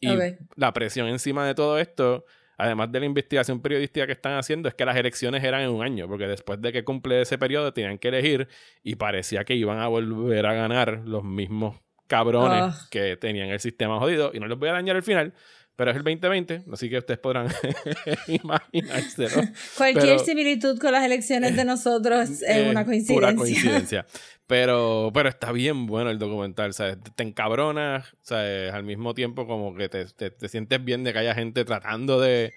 Y 0.00 0.08
Ok. 0.14 0.22
la 0.56 0.72
presión 0.72 1.08
encima 1.08 1.44
de 1.46 1.54
todo 1.56 1.78
esto, 1.78 2.24
además 2.56 2.92
de 2.92 3.00
la 3.00 3.06
investigación 3.06 3.60
periodística 3.60 4.06
que 4.06 4.12
están 4.12 4.34
haciendo, 4.38 4.68
es 4.68 4.74
que 4.74 4.84
las 4.84 4.96
elecciones 4.96 5.42
eran 5.42 5.62
en 5.62 5.70
un 5.70 5.82
año, 5.82 6.06
porque 6.06 6.28
después 6.28 6.60
de 6.62 6.72
que 6.72 6.84
cumple 6.84 7.22
ese 7.22 7.36
periodo 7.36 7.72
tenían 7.72 7.98
que 7.98 8.08
elegir 8.08 8.46
y 8.84 8.94
parecía 8.94 9.44
que 9.44 9.54
iban 9.56 9.80
a 9.80 9.88
volver 9.88 10.46
a 10.46 10.54
ganar 10.54 11.02
los 11.04 11.24
mismos 11.24 11.80
cabrones 12.06 12.60
Ah. 12.62 12.86
que 12.92 13.16
tenían 13.16 13.48
el 13.48 13.58
sistema 13.58 13.98
jodido. 13.98 14.30
Y 14.34 14.38
no 14.38 14.46
les 14.46 14.56
voy 14.56 14.68
a 14.68 14.72
dañar 14.74 14.94
el 14.94 15.02
final, 15.02 15.32
pero 15.76 15.90
es 15.90 15.96
el 15.96 16.02
2020, 16.04 16.64
así 16.72 16.88
que 16.88 16.98
ustedes 16.98 17.18
podrán 17.20 17.48
imaginárselo. 18.28 19.42
Cualquier 19.76 20.04
pero- 20.16 20.18
similitud 20.24 20.78
con 20.78 20.92
las 20.92 21.04
elecciones 21.04 21.56
de 21.56 21.64
nosotros 21.64 22.28
es 22.30 22.42
Eh, 22.42 22.68
una 22.70 22.84
coincidencia. 22.84 23.14
Pura 23.14 23.34
coincidencia. 23.34 24.06
Pero, 24.46 25.10
pero 25.14 25.30
está 25.30 25.52
bien 25.52 25.86
bueno 25.86 26.10
el 26.10 26.18
documental, 26.18 26.74
¿sabes? 26.74 26.98
Te, 27.16 27.22
encabronas, 27.22 28.14
¿sabes? 28.20 28.74
Al 28.74 28.84
mismo 28.84 29.14
tiempo 29.14 29.46
como 29.46 29.74
que 29.74 29.88
te, 29.88 30.04
te- 30.04 30.28
te 30.30 30.48
sientes 30.50 30.84
bien 30.84 31.02
de 31.02 31.14
que 31.14 31.20
haya 31.20 31.34
gente 31.34 31.64
tratando 31.64 32.20
de, 32.20 32.52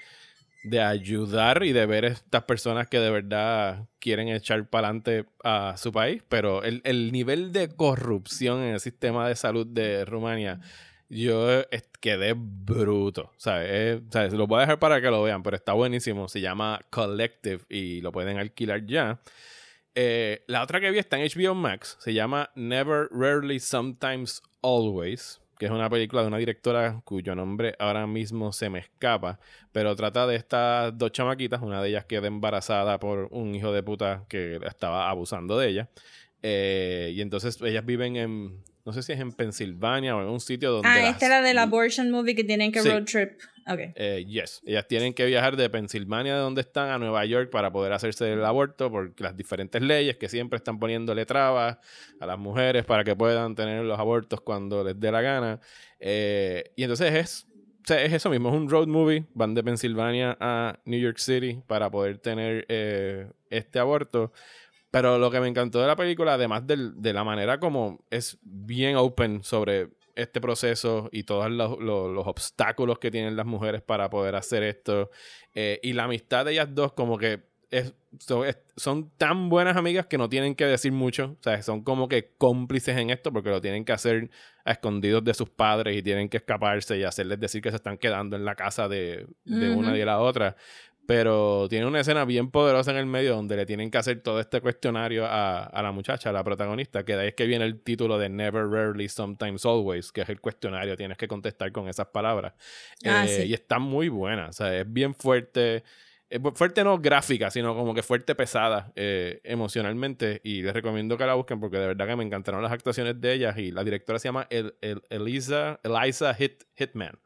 de 0.66 0.82
ayudar 0.82 1.64
y 1.64 1.72
de 1.72 1.86
ver 1.86 2.04
estas 2.04 2.44
personas 2.44 2.90
que 2.90 3.00
de 3.00 3.10
verdad 3.10 3.86
quieren 4.00 4.28
echar 4.28 4.70
para 4.70 4.90
adelante 4.90 5.24
a 5.46 5.76
su 5.78 5.94
país. 5.94 6.22
Pero 6.28 6.62
el, 6.66 6.82
el 6.84 7.14
nivel 7.14 7.54
de 7.54 7.70
corrupción 7.70 8.64
en 8.64 8.74
el 8.74 8.80
sistema 8.82 9.26
de 9.30 9.38
salud 9.38 9.66
de 9.66 10.04
Rumania, 10.04 10.60
yo 11.10 11.62
eh, 11.62 11.68
quedé 12.00 12.34
bruto, 12.36 13.32
¿sabes? 13.38 13.68
Eh, 13.70 14.02
¿sabes? 14.10 14.34
Lo 14.34 14.48
voy 14.48 14.58
a 14.58 14.62
dejar 14.62 14.80
para 14.80 15.02
que 15.02 15.10
lo 15.10 15.24
vean, 15.24 15.44
pero 15.44 15.56
está 15.56 15.74
buenísimo. 15.74 16.28
Se 16.28 16.42
llama 16.42 16.82
Collective 16.90 17.64
y 17.70 18.02
lo 18.02 18.12
pueden 18.12 18.38
alquilar 18.38 18.86
ya. 18.86 19.20
Eh, 19.96 20.44
la 20.48 20.62
otra 20.62 20.80
que 20.80 20.92
vi 20.92 21.00
está 21.00 21.18
en 21.18 21.28
HBO 21.28 21.56
Max. 21.56 21.98
Se 22.00 22.14
llama 22.14 22.52
Never, 22.56 23.08
Rarely, 23.12 23.60
Sometimes, 23.60 24.42
Always. 24.62 25.42
Que 25.58 25.66
es 25.66 25.72
una 25.72 25.90
película 25.90 26.22
de 26.22 26.28
una 26.28 26.38
directora 26.38 27.02
cuyo 27.04 27.34
nombre 27.34 27.76
ahora 27.80 28.06
mismo 28.06 28.54
se 28.54 28.70
me 28.70 28.78
escapa. 28.80 29.40
Pero 29.72 29.96
trata 29.96 30.28
de 30.28 30.36
estas 30.36 30.96
dos 30.96 31.12
chamaquitas. 31.12 31.62
Una 31.64 31.82
de 31.82 31.90
ellas 31.90 32.06
queda 32.06 32.28
embarazada 32.28 33.00
por 33.00 33.28
un 33.32 33.56
hijo 33.56 33.72
de 33.72 33.82
puta 33.82 34.26
que 34.30 34.60
estaba 34.64 35.10
abusando 35.10 35.58
de 35.58 35.70
ella. 35.70 35.90
Eh, 36.44 37.12
y 37.16 37.22
entonces 37.22 37.60
ellas 37.62 37.86
viven 37.86 38.16
en. 38.16 38.64
No 38.86 38.94
sé 38.94 39.04
si 39.04 39.12
es 39.12 39.20
en 39.20 39.34
Pensilvania 39.34 40.16
o 40.16 40.22
en 40.22 40.30
un 40.30 40.40
sitio 40.40 40.72
donde. 40.72 40.88
Ah, 40.88 40.98
las- 41.00 41.10
esta 41.16 41.26
era 41.26 41.42
del 41.42 41.58
abortion 41.58 42.10
movie 42.10 42.36
que 42.36 42.44
tienen 42.46 42.72
que 42.72 42.82
Sí. 42.82 42.90
road 42.90 43.04
trip. 43.06 43.32
Ok. 43.70 43.80
eh, 43.96 44.24
yes. 44.26 44.62
Ellas 44.66 44.88
tienen 44.88 45.14
que 45.14 45.26
viajar 45.26 45.58
de 45.58 45.70
Pensilvania, 45.70 46.36
de 46.36 46.40
donde 46.40 46.62
están, 46.62 46.90
a 46.90 46.98
Nueva 46.98 47.26
York 47.26 47.50
para 47.50 47.70
poder 47.70 47.92
hacerse 47.92 48.32
el 48.32 48.46
aborto 48.46 48.90
por 48.90 49.14
las 49.20 49.36
diferentes 49.36 49.82
leyes 49.82 50.16
que 50.16 50.30
siempre 50.30 50.56
están 50.56 50.80
poniéndole 50.80 51.26
trabas 51.26 51.78
a 52.22 52.26
las 52.26 52.40
mujeres 52.40 52.86
para 52.86 53.04
que 53.04 53.14
puedan 53.14 53.56
tener 53.56 53.84
los 53.84 54.00
abortos 54.00 54.40
cuando 54.40 54.86
les 54.86 54.98
dé 54.98 55.12
la 55.12 55.20
gana. 55.22 55.60
Eh, 56.00 56.72
y 56.78 56.84
entonces 56.84 57.14
es, 57.14 57.48
o 57.84 57.88
sea, 57.88 58.02
es 58.02 58.14
eso 58.14 58.30
mismo, 58.30 58.48
es 58.48 58.56
un 58.56 58.70
road 58.70 58.88
movie. 58.88 59.26
Van 59.34 59.54
de 59.54 59.62
Pensilvania 59.66 60.38
a 60.40 60.80
New 60.86 61.00
York 61.02 61.18
City 61.18 61.60
para 61.68 61.90
poder 61.92 62.20
tener 62.20 62.66
eh, 62.70 63.28
este 63.50 63.80
aborto. 63.80 64.32
Pero 64.92 65.18
lo 65.20 65.30
que 65.32 65.40
me 65.40 65.48
encantó 65.48 65.80
de 65.82 65.88
la 65.88 65.96
película, 65.96 66.34
además 66.34 66.66
del- 66.66 66.94
de 67.02 67.14
la 67.14 67.24
manera 67.24 67.60
como 67.60 68.00
es 68.10 68.38
bien 68.42 68.96
open 68.96 69.44
sobre 69.44 69.90
este 70.16 70.42
proceso 70.42 71.10
y 71.12 71.24
todos 71.24 71.52
los, 71.52 71.78
los- 71.80 72.10
los 72.10 72.26
obstáculos 72.26 72.98
que 72.98 73.12
tienen 73.12 73.36
las 73.36 73.46
mujeres 73.46 73.82
para 73.82 74.10
poder 74.10 74.36
hacer 74.36 74.64
esto, 74.64 75.12
eh, 75.54 75.80
y 75.84 75.94
la 75.94 76.06
amistad 76.06 76.46
de 76.46 76.54
ellas 76.54 76.70
dos 76.74 76.94
como 76.94 77.18
que 77.18 77.44
es- 77.70 77.94
son, 78.20 78.48
es- 78.48 78.58
son 78.78 79.12
tan 79.18 79.50
buenas 79.50 79.76
amigas 79.76 80.08
que 80.08 80.18
no 80.18 80.30
tienen 80.30 80.56
que 80.56 80.66
decir 80.66 80.92
mucho, 80.94 81.36
o 81.40 81.44
sea, 81.44 81.62
son 81.62 81.84
como 81.84 82.08
que 82.08 82.32
cómplices 82.38 82.98
en 82.98 83.10
esto 83.10 83.32
porque 83.34 83.50
lo 83.50 83.60
tienen 83.62 83.84
que 83.84 83.92
hacer 83.92 84.30
a 84.64 84.72
escondidos 84.72 85.24
de 85.24 85.34
sus 85.34 85.50
padres 85.50 85.96
y 85.98 86.02
tienen 86.02 86.30
que 86.30 86.38
escaparse 86.38 86.98
y 86.98 87.04
hacerles 87.04 87.40
decir 87.42 87.62
que 87.62 87.70
se 87.70 87.76
están 87.76 87.98
quedando 87.98 88.38
en 88.38 88.46
la 88.46 88.56
casa 88.56 88.88
de, 88.88 89.28
de 89.44 89.70
una 89.70 89.96
y 89.96 90.00
de 90.00 90.06
la 90.06 90.20
otra. 90.20 90.56
Pero 91.08 91.68
tiene 91.70 91.86
una 91.88 92.02
escena 92.02 92.26
bien 92.26 92.52
poderosa 92.52 92.92
en 92.92 92.98
el 92.98 93.06
medio 93.06 93.34
donde 93.34 93.56
le 93.56 93.66
tienen 93.66 93.90
que 93.90 93.98
hacer 93.98 94.22
todo 94.22 94.40
este 94.42 94.60
cuestionario 94.62 95.26
a, 95.26 95.64
a 95.64 95.82
la 95.82 95.92
muchacha, 95.94 96.30
a 96.30 96.34
la 96.34 96.44
protagonista, 96.44 97.04
que 97.06 97.14
de 97.16 97.22
ahí 97.22 97.28
es 97.30 97.34
que 97.34 97.46
viene 97.48 97.64
el 97.66 97.82
título 97.82 98.20
de 98.20 98.28
Never, 98.28 98.68
Rarely, 98.68 99.08
Sometimes, 99.08 99.66
Always, 99.66 100.12
que 100.12 100.22
es 100.22 100.30
el 100.30 100.42
cuestionario, 100.42 100.98
tienes 100.98 101.18
que 101.18 101.28
contestar 101.30 101.72
con 101.72 101.88
esas 101.88 102.08
palabras. 102.08 102.54
Ah, 103.06 103.24
Eh, 103.26 103.30
sí. 103.30 103.44
Y 103.48 103.54
está 103.54 103.80
muy 103.80 104.10
buena, 104.10 104.50
o 104.50 104.52
sea, 104.54 104.78
es 104.78 104.86
bien 104.92 105.16
fuerte. 105.16 105.84
eh, 106.30 106.40
fuerte 106.56 106.84
no 106.84 107.00
gráfica, 107.00 107.50
sino 107.52 107.74
como 107.74 107.94
que 107.96 108.04
fuerte 108.04 108.36
pesada 108.36 108.92
eh, 108.98 109.40
emocionalmente. 109.46 110.42
Y 110.44 110.62
les 110.62 110.74
recomiendo 110.74 111.18
que 111.18 111.26
la 111.26 111.36
busquen 111.36 111.62
porque 111.62 111.78
de 111.78 111.88
verdad 111.88 112.06
que 112.06 112.18
me 112.18 112.26
encantaron 112.26 112.62
las 112.62 112.74
actuaciones 112.74 113.22
de 113.22 113.32
ellas. 113.32 113.58
Y 113.58 113.72
la 113.72 113.86
directora 113.86 114.20
se 114.20 114.28
llama 114.28 114.46
El- 114.50 114.76
El- 114.82 115.04
Elisa, 115.10 115.80
Eliza 115.84 116.34
Hit, 116.34 116.64
Hitman. 116.76 117.18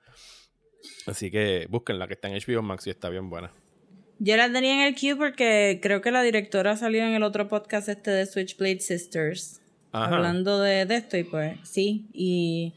Así 1.07 1.31
que 1.31 1.65
búsquenla, 1.67 2.05
que 2.07 2.13
está 2.13 2.27
en 2.27 2.35
HBO 2.35 2.61
Max 2.61 2.85
y 2.85 2.91
está 2.91 3.09
bien 3.09 3.27
buena. 3.27 3.51
Yo 4.23 4.37
la 4.37 4.51
tenía 4.53 4.75
en 4.75 4.81
el 4.81 4.93
queue 4.93 5.15
porque 5.15 5.79
creo 5.81 6.01
que 6.01 6.11
la 6.11 6.21
directora 6.21 6.77
salió 6.77 7.01
en 7.03 7.13
el 7.13 7.23
otro 7.23 7.47
podcast 7.47 7.89
este 7.89 8.11
de 8.11 8.27
Switchblade 8.27 8.79
Sisters. 8.79 9.61
Ajá. 9.91 10.15
Hablando 10.15 10.59
de, 10.61 10.85
de 10.85 10.95
esto 10.95 11.17
y 11.17 11.23
pues 11.23 11.57
sí. 11.63 12.05
Y, 12.13 12.71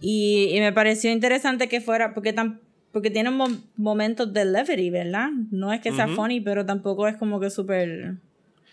y, 0.00 0.50
y 0.52 0.58
me 0.58 0.72
pareció 0.72 1.12
interesante 1.12 1.68
que 1.68 1.80
fuera, 1.80 2.12
porque 2.12 2.32
tan, 2.32 2.60
porque 2.90 3.08
tiene 3.10 3.30
mo- 3.30 3.62
momentos 3.76 4.32
de 4.32 4.44
levity, 4.44 4.90
¿verdad? 4.90 5.28
No 5.52 5.72
es 5.72 5.80
que 5.80 5.92
sea 5.92 6.08
funny, 6.08 6.40
pero 6.40 6.66
tampoco 6.66 7.06
es 7.06 7.16
como 7.16 7.38
que 7.38 7.50
súper... 7.50 8.16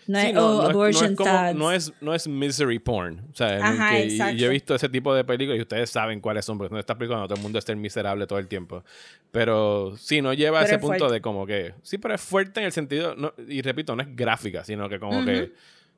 No 0.08 0.18
Sí, 0.20 0.26
es, 0.28 0.34
no, 0.34 0.46
oh, 0.58 0.72
no 0.72 0.86
es- 0.86 1.00
no 1.00 1.06
es 1.06 1.16
como- 1.16 1.52
no 1.54 1.70
es, 1.72 1.92
no 2.00 2.14
es 2.14 2.26
misery 2.26 2.78
porn. 2.80 3.26
O 3.30 3.36
sea, 3.36 3.64
Ajá, 3.64 3.90
que- 3.92 4.06
y- 4.06 4.36
yo 4.38 4.46
he 4.46 4.48
visto 4.48 4.74
ese 4.74 4.88
tipo 4.88 5.14
de 5.14 5.22
películas 5.22 5.58
y 5.58 5.62
ustedes 5.62 5.90
saben 5.90 6.20
cuáles 6.20 6.44
son, 6.46 6.58
porque 6.58 6.72
no 6.72 6.80
está 6.80 6.94
explicando 6.94 7.24
a 7.24 7.28
todo 7.28 7.36
el 7.36 7.42
mundo 7.42 7.58
es 7.58 7.64
ser 7.64 7.76
miserable 7.76 8.26
todo 8.26 8.38
el 8.40 8.48
tiempo. 8.48 8.82
Pero 9.30 9.94
sí, 9.96 10.20
no 10.22 10.32
lleva 10.32 10.58
a 10.58 10.62
Pero 10.62 10.66
ese 10.66 10.74
es 10.76 10.80
punto 10.80 10.98
fuerte. 10.98 11.14
de 11.14 11.20
como 11.20 11.46
que. 11.46 11.74
Sí, 11.82 11.98
pero 11.98 12.14
es 12.14 12.20
fuerte 12.20 12.60
en 12.60 12.66
el 12.66 12.72
sentido. 12.72 13.14
no- 13.16 13.34
y 13.46 13.60
repito, 13.62 13.94
no 13.94 14.02
es 14.02 14.16
gráfica, 14.16 14.64
sino 14.64 14.88
que 14.88 14.98
como 14.98 15.24
que. 15.24 15.52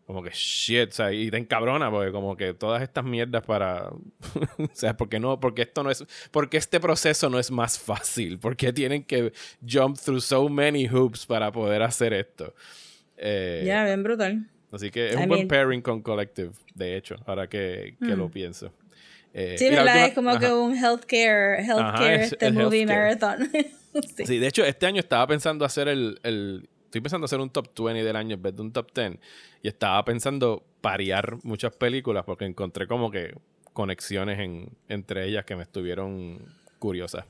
Como 0.07 0.25
que 0.25 0.31
shit, 0.35 0.89
o 0.89 0.93
sea, 0.93 1.13
y 1.13 1.31
te 1.31 1.37
encabrona, 1.37 1.89
porque 1.89 2.11
como 2.11 2.37
que 2.37 2.53
todas 2.53 2.83
estas 2.83 3.05
mierdas 3.05 3.45
para. 3.45 3.91
o 4.59 4.69
sea, 4.73 4.97
porque 4.97 5.21
no, 5.21 5.39
porque 5.39 5.63
esto 5.63 5.85
no 5.85 5.91
es. 5.93 6.05
Porque 6.33 6.57
este 6.57 6.81
proceso 6.81 7.31
no 7.31 7.39
es 7.39 7.53
más 7.53 7.79
fácil. 7.79 8.41
Porque 8.41 8.73
tienen 8.73 9.05
que 9.05 9.33
jump 9.65 9.97
through 9.97 10.21
so 10.21 10.49
many 10.49 10.89
hoops 10.89 11.27
para 11.27 11.53
poder 11.53 11.83
hacer 11.83 12.13
esto. 12.13 12.53
Eh, 13.23 13.63
Ya, 13.67 13.85
bien 13.85 14.03
brutal. 14.03 14.47
Así 14.73 14.91
que 14.91 15.09
es 15.11 15.15
I 15.15 15.19
un 15.19 15.29
buen 15.29 15.41
mean- 15.41 15.49
pairing 15.49 15.83
con 15.83 16.01
Collective, 16.03 16.53
de 16.75 16.97
hecho, 16.97 17.17
ahora 17.27 17.49
que, 17.49 17.97
que 18.01 18.17
lo 18.17 18.31
pienso. 18.31 18.73
Eh, 19.35 19.57
Sí, 19.59 19.69
¿verdad? 19.69 19.85
última- 19.85 20.07
es 20.07 20.15
como 20.15 20.31
ajá. 20.31 20.39
que 20.41 20.53
un 20.53 20.75
healthcare, 20.77 21.61
healthcare 21.65 22.15
es- 22.23 22.33
este 22.33 22.47
es 22.47 22.53
movie 22.55 22.81
healthcare. 22.83 23.19
marathon. 23.19 23.51
sí. 24.17 24.27
Sí, 24.27 24.39
de 24.39 24.47
hecho, 24.47 24.65
este 24.65 24.87
año 24.87 25.01
estaba 25.01 25.27
pensando 25.27 25.65
hacer 25.65 25.87
el, 25.89 26.19
el- 26.25 26.69
Estoy 26.87 27.03
pensando 27.03 27.27
hacer 27.27 27.39
un 27.39 27.51
top 27.51 27.69
20 27.85 28.03
del 28.03 28.17
año 28.17 28.35
en 28.35 28.43
vez 28.43 28.57
de 28.57 28.63
un 28.63 28.73
top 28.73 28.91
10. 28.93 29.13
Y 29.63 29.69
estaba 29.69 30.05
pensando 30.05 30.65
parear 30.81 31.37
muchas 31.45 31.73
películas 31.77 32.25
porque 32.25 32.45
encontré 32.47 32.89
como 32.89 33.13
que 33.13 33.33
conexiones 33.73 34.41
en, 34.41 34.71
entre 34.89 35.25
ellas 35.29 35.45
que 35.45 35.55
me 35.55 35.63
estuvieron 35.63 36.41
curiosas. 36.81 37.27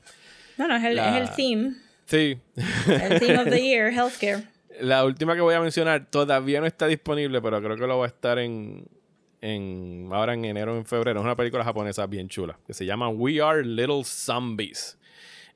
No, 0.57 0.67
no, 0.67 0.75
es 0.77 0.83
el, 0.83 0.95
La- 0.95 1.15
es 1.19 1.29
el 1.29 1.35
theme. 1.35 1.75
Sí. 2.07 2.39
El 2.87 3.19
theme 3.19 3.37
of 3.37 3.49
the 3.49 3.61
year, 3.63 3.91
healthcare. 3.93 4.43
La 4.79 5.05
última 5.05 5.35
que 5.35 5.41
voy 5.41 5.53
a 5.53 5.59
mencionar 5.59 6.07
todavía 6.09 6.61
no 6.61 6.65
está 6.65 6.87
disponible, 6.87 7.41
pero 7.41 7.61
creo 7.61 7.75
que 7.75 7.87
lo 7.87 7.99
va 7.99 8.05
a 8.05 8.07
estar 8.07 8.39
en, 8.39 8.87
en 9.41 10.09
ahora 10.11 10.33
en 10.33 10.45
enero 10.45 10.73
o 10.73 10.77
en 10.77 10.85
febrero. 10.85 11.19
Es 11.19 11.25
una 11.25 11.35
película 11.35 11.63
japonesa 11.63 12.07
bien 12.07 12.29
chula 12.29 12.57
que 12.65 12.73
se 12.73 12.85
llama 12.85 13.09
We 13.09 13.41
Are 13.41 13.63
Little 13.63 14.03
Zombies. 14.03 14.97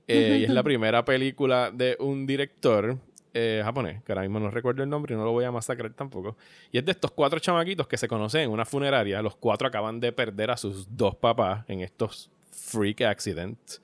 Eh, 0.08 0.40
y 0.42 0.44
es 0.44 0.50
la 0.50 0.64
primera 0.64 1.06
película 1.06 1.72
de 1.72 1.96
un 2.00 2.28
director 2.28 2.98
eh, 3.34 3.62
japonés, 3.64 4.02
que 4.04 4.12
ahora 4.12 4.22
mismo 4.22 4.40
no 4.40 4.50
recuerdo 4.50 4.84
el 4.84 4.90
nombre 4.90 5.14
y 5.14 5.18
no 5.18 5.26
lo 5.26 5.32
voy 5.32 5.46
a 5.46 5.52
masacrar 5.52 5.94
tampoco. 5.94 6.38
Y 6.72 6.78
es 6.78 6.86
de 6.86 6.92
estos 6.92 7.12
cuatro 7.12 7.40
chamaquitos 7.40 7.88
que 7.88 7.98
se 7.98 8.08
conocen 8.08 8.42
en 8.42 8.50
una 8.50 8.66
funeraria. 8.66 9.22
Los 9.22 9.36
cuatro 9.36 9.68
acaban 9.68 10.00
de 10.00 10.12
perder 10.12 10.52
a 10.52 10.58
sus 10.58 10.88
dos 10.96 11.16
papás 11.16 11.66
en 11.68 11.82
estos 11.82 12.30
freak 12.52 13.02
accidents. 13.02 13.82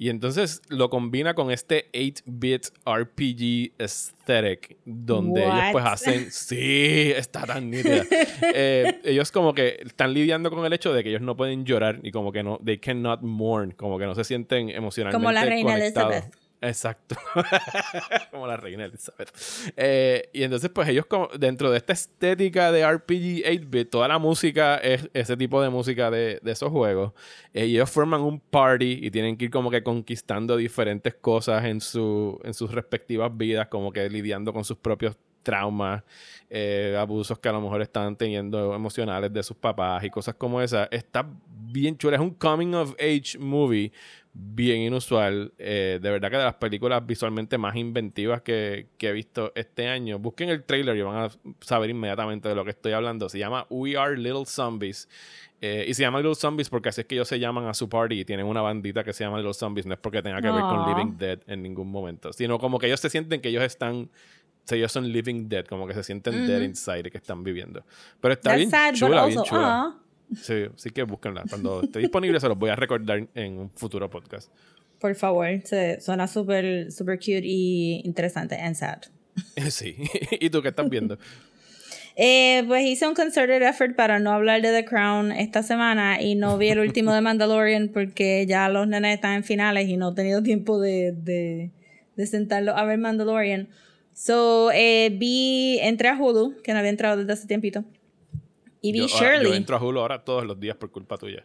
Y 0.00 0.08
entonces 0.08 0.62
lo 0.70 0.88
combina 0.88 1.34
con 1.34 1.50
este 1.50 1.90
8-bit 1.92 2.68
RPG 2.86 3.72
aesthetic, 3.78 4.78
donde 4.86 5.42
ellos 5.42 5.64
pues 5.72 5.84
hacen... 5.84 6.26
Sí, 6.30 7.12
está 7.14 7.44
tan 7.44 7.68
nítida. 7.68 8.06
Eh, 8.54 8.98
ellos 9.04 9.30
como 9.30 9.52
que 9.52 9.78
están 9.84 10.14
lidiando 10.14 10.50
con 10.50 10.64
el 10.64 10.72
hecho 10.72 10.94
de 10.94 11.02
que 11.02 11.10
ellos 11.10 11.20
no 11.20 11.36
pueden 11.36 11.66
llorar 11.66 12.00
y 12.02 12.12
como 12.12 12.32
que 12.32 12.42
no... 12.42 12.58
They 12.64 12.78
cannot 12.78 13.20
mourn, 13.20 13.72
como 13.72 13.98
que 13.98 14.06
no 14.06 14.14
se 14.14 14.24
sienten 14.24 14.70
emocionalmente 14.70 15.22
Como 15.22 15.32
la 15.32 15.44
reina 15.44 15.72
conectados. 15.72 16.14
Elizabeth. 16.14 16.39
Exacto. 16.62 17.16
como 18.30 18.46
la 18.46 18.56
reina 18.56 18.84
Elizabeth. 18.84 19.30
Eh, 19.76 20.28
y 20.32 20.42
entonces, 20.42 20.70
pues 20.70 20.88
ellos, 20.88 21.06
como, 21.06 21.28
dentro 21.28 21.70
de 21.70 21.78
esta 21.78 21.92
estética 21.92 22.70
de 22.70 22.86
RPG 22.86 23.44
8-bit, 23.46 23.90
toda 23.90 24.08
la 24.08 24.18
música 24.18 24.76
es 24.76 25.08
ese 25.14 25.36
tipo 25.36 25.62
de 25.62 25.70
música 25.70 26.10
de, 26.10 26.40
esos 26.44 26.70
juegos. 26.70 27.12
Eh, 27.54 27.66
y 27.66 27.76
ellos 27.76 27.90
forman 27.90 28.20
un 28.20 28.40
party 28.40 29.00
y 29.02 29.10
tienen 29.10 29.36
que 29.36 29.46
ir 29.46 29.50
como 29.50 29.70
que 29.70 29.82
conquistando 29.82 30.56
diferentes 30.56 31.14
cosas 31.14 31.64
en, 31.64 31.80
su, 31.80 32.38
en 32.44 32.52
sus 32.52 32.70
respectivas 32.72 33.34
vidas, 33.34 33.68
como 33.68 33.90
que 33.92 34.08
lidiando 34.10 34.52
con 34.52 34.64
sus 34.64 34.76
propios 34.76 35.16
traumas, 35.42 36.02
eh, 36.50 36.96
abusos 36.98 37.38
que 37.38 37.48
a 37.48 37.52
lo 37.52 37.60
mejor 37.60 37.80
están 37.80 38.16
teniendo 38.16 38.74
emocionales 38.74 39.32
de 39.32 39.42
sus 39.42 39.56
papás 39.56 40.04
y 40.04 40.10
cosas 40.10 40.34
como 40.34 40.60
esas. 40.60 40.88
Está 40.90 41.26
bien 41.48 41.96
chula. 41.96 42.16
Es 42.16 42.22
un 42.22 42.34
coming 42.34 42.74
of 42.74 42.94
age 42.98 43.38
movie 43.38 43.92
bien 44.32 44.82
inusual. 44.82 45.52
Eh, 45.58 45.98
de 46.00 46.10
verdad 46.10 46.30
que 46.30 46.36
de 46.36 46.44
las 46.44 46.54
películas 46.54 47.04
visualmente 47.04 47.58
más 47.58 47.76
inventivas 47.76 48.42
que, 48.42 48.86
que 48.98 49.08
he 49.08 49.12
visto 49.12 49.52
este 49.54 49.88
año. 49.88 50.18
Busquen 50.18 50.48
el 50.48 50.64
trailer 50.64 50.96
y 50.96 51.02
van 51.02 51.16
a 51.16 51.30
saber 51.60 51.90
inmediatamente 51.90 52.48
de 52.48 52.54
lo 52.54 52.64
que 52.64 52.70
estoy 52.70 52.92
hablando. 52.92 53.28
Se 53.28 53.38
llama 53.38 53.66
We 53.70 53.96
Are 53.96 54.16
Little 54.16 54.46
Zombies. 54.46 55.08
Eh, 55.62 55.84
y 55.88 55.94
se 55.94 56.02
llama 56.02 56.18
Little 56.20 56.36
Zombies 56.36 56.70
porque 56.70 56.88
así 56.88 57.02
es 57.02 57.06
que 57.06 57.16
ellos 57.16 57.28
se 57.28 57.38
llaman 57.38 57.66
a 57.66 57.74
su 57.74 57.88
party 57.88 58.20
y 58.20 58.24
tienen 58.24 58.46
una 58.46 58.62
bandita 58.62 59.04
que 59.04 59.12
se 59.12 59.24
llama 59.24 59.38
Little 59.38 59.54
Zombies. 59.54 59.84
No 59.86 59.94
es 59.94 60.00
porque 60.00 60.22
tenga 60.22 60.40
que 60.40 60.50
ver 60.50 60.60
con. 60.60 60.88
Living 60.88 61.18
Dead 61.18 61.38
en 61.46 61.62
ningún 61.62 61.90
momento, 61.90 62.32
sino 62.32 62.58
como 62.58 62.78
que 62.78 62.86
ellos 62.86 63.00
se 63.00 63.10
sienten 63.10 63.40
que 63.40 63.48
ellos 63.50 63.62
están. 63.62 63.94
o 64.04 64.08
sea, 64.64 64.78
ellos 64.78 64.90
son 64.92 65.10
living 65.12 65.48
dead, 65.48 65.66
como 65.66 65.86
que 65.86 65.94
se 65.94 66.02
sienten 66.02 66.46
dead 66.46 66.62
inside 66.62 67.06
y 67.06 67.10
que 67.10 67.18
están 67.18 67.44
viviendo. 67.44 67.84
Pero 68.20 68.32
está 68.34 68.50
That's 68.50 68.58
bien 68.58 68.70
sad, 68.70 68.94
chula, 68.94 69.26
bien 69.26 69.42
chula. 69.42 69.60
ah. 69.62 69.96
Sí, 70.36 70.64
sí 70.76 70.90
que 70.90 71.02
búsquenla. 71.02 71.44
Cuando 71.48 71.82
esté 71.82 71.98
disponible 71.98 72.38
se 72.40 72.48
los 72.48 72.58
voy 72.58 72.70
a 72.70 72.76
recordar 72.76 73.26
en 73.34 73.58
un 73.58 73.70
futuro 73.70 74.08
podcast. 74.08 74.50
Por 74.98 75.14
favor, 75.14 75.46
se, 75.64 76.00
suena 76.00 76.28
súper 76.28 76.92
super 76.92 77.18
cute 77.18 77.42
y 77.44 78.02
interesante 78.04 78.56
and 78.56 78.76
sad. 78.76 78.98
Sí. 79.70 79.96
¿Y 80.32 80.50
tú 80.50 80.62
qué 80.62 80.68
estás 80.68 80.88
viendo? 80.88 81.18
Eh, 82.16 82.64
pues 82.66 82.84
hice 82.84 83.06
un 83.06 83.14
concerted 83.14 83.62
effort 83.62 83.96
para 83.96 84.18
no 84.18 84.32
hablar 84.32 84.60
de 84.60 84.72
The 84.72 84.84
Crown 84.84 85.32
esta 85.32 85.62
semana 85.62 86.20
y 86.20 86.34
no 86.34 86.58
vi 86.58 86.68
el 86.68 86.80
último 86.80 87.14
de 87.14 87.20
Mandalorian 87.20 87.88
porque 87.88 88.44
ya 88.46 88.68
los 88.68 88.86
nenes 88.86 89.14
están 89.14 89.36
en 89.36 89.44
finales 89.44 89.88
y 89.88 89.96
no 89.96 90.10
he 90.10 90.14
tenido 90.14 90.42
tiempo 90.42 90.78
de, 90.80 91.12
de, 91.12 91.70
de 92.16 92.26
sentarlo 92.26 92.76
a 92.76 92.84
ver 92.84 92.98
Mandalorian. 92.98 93.68
So, 94.12 94.70
eh, 94.72 95.10
vi, 95.16 95.78
entré 95.80 96.08
a 96.08 96.20
Hulu, 96.20 96.60
que 96.62 96.72
no 96.72 96.78
había 96.78 96.90
entrado 96.90 97.16
desde 97.16 97.32
hace 97.32 97.46
tiempito. 97.46 97.84
Y 98.82 98.96
Yo, 98.96 99.06
Shirley. 99.06 99.48
yo 99.50 99.54
entro 99.54 99.76
a 99.76 99.82
Hulu 99.84 100.00
ahora 100.00 100.24
todos 100.24 100.44
los 100.46 100.58
días 100.58 100.76
por 100.76 100.90
culpa 100.90 101.16
tuya. 101.18 101.44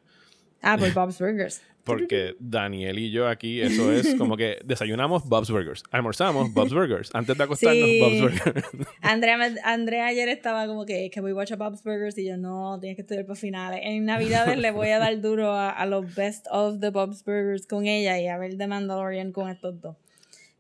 Ah, 0.61 0.77
por 0.77 0.91
Bob's 0.93 1.19
Burgers. 1.19 1.61
Porque 1.85 2.35
Daniel 2.39 2.97
y 2.97 3.11
yo 3.11 3.27
aquí, 3.27 3.61
eso 3.61 3.91
es 3.91 4.15
como 4.15 4.35
que 4.35 4.57
desayunamos 4.65 5.23
Bob's 5.29 5.51
Burgers, 5.51 5.83
almorzamos 5.91 6.51
Bob's 6.51 6.73
Burgers, 6.73 7.13
antes 7.13 7.37
de 7.37 7.43
acostarnos 7.43 7.85
Sí. 7.87 7.99
Bob's 8.01 8.21
Burgers. 8.21 8.87
Andrea, 9.01 9.37
me- 9.37 9.61
Andrea 9.63 10.07
ayer 10.07 10.27
estaba 10.29 10.65
como 10.65 10.85
que, 10.87 11.11
que 11.11 11.21
voy 11.21 11.31
a 11.31 11.35
watch 11.35 11.51
Bob's 11.55 11.83
Burgers 11.83 12.17
y 12.17 12.25
yo 12.25 12.37
no, 12.37 12.79
tienes 12.79 12.95
que 12.95 13.03
estudiar 13.03 13.27
para 13.27 13.35
finales. 13.39 13.81
En 13.83 14.03
Navidades 14.05 14.57
le 14.57 14.71
voy 14.71 14.87
a 14.89 14.97
dar 14.97 15.21
duro 15.21 15.51
a, 15.51 15.69
a 15.69 15.85
los 15.85 16.15
best 16.15 16.47
of 16.49 16.79
the 16.79 16.89
Bob's 16.89 17.23
Burgers 17.23 17.67
con 17.67 17.85
ella 17.85 18.19
y 18.19 18.25
a 18.27 18.39
ver 18.39 18.57
The 18.57 18.65
Mandalorian 18.65 19.31
con 19.31 19.47
estos 19.49 19.79
dos. 19.79 19.95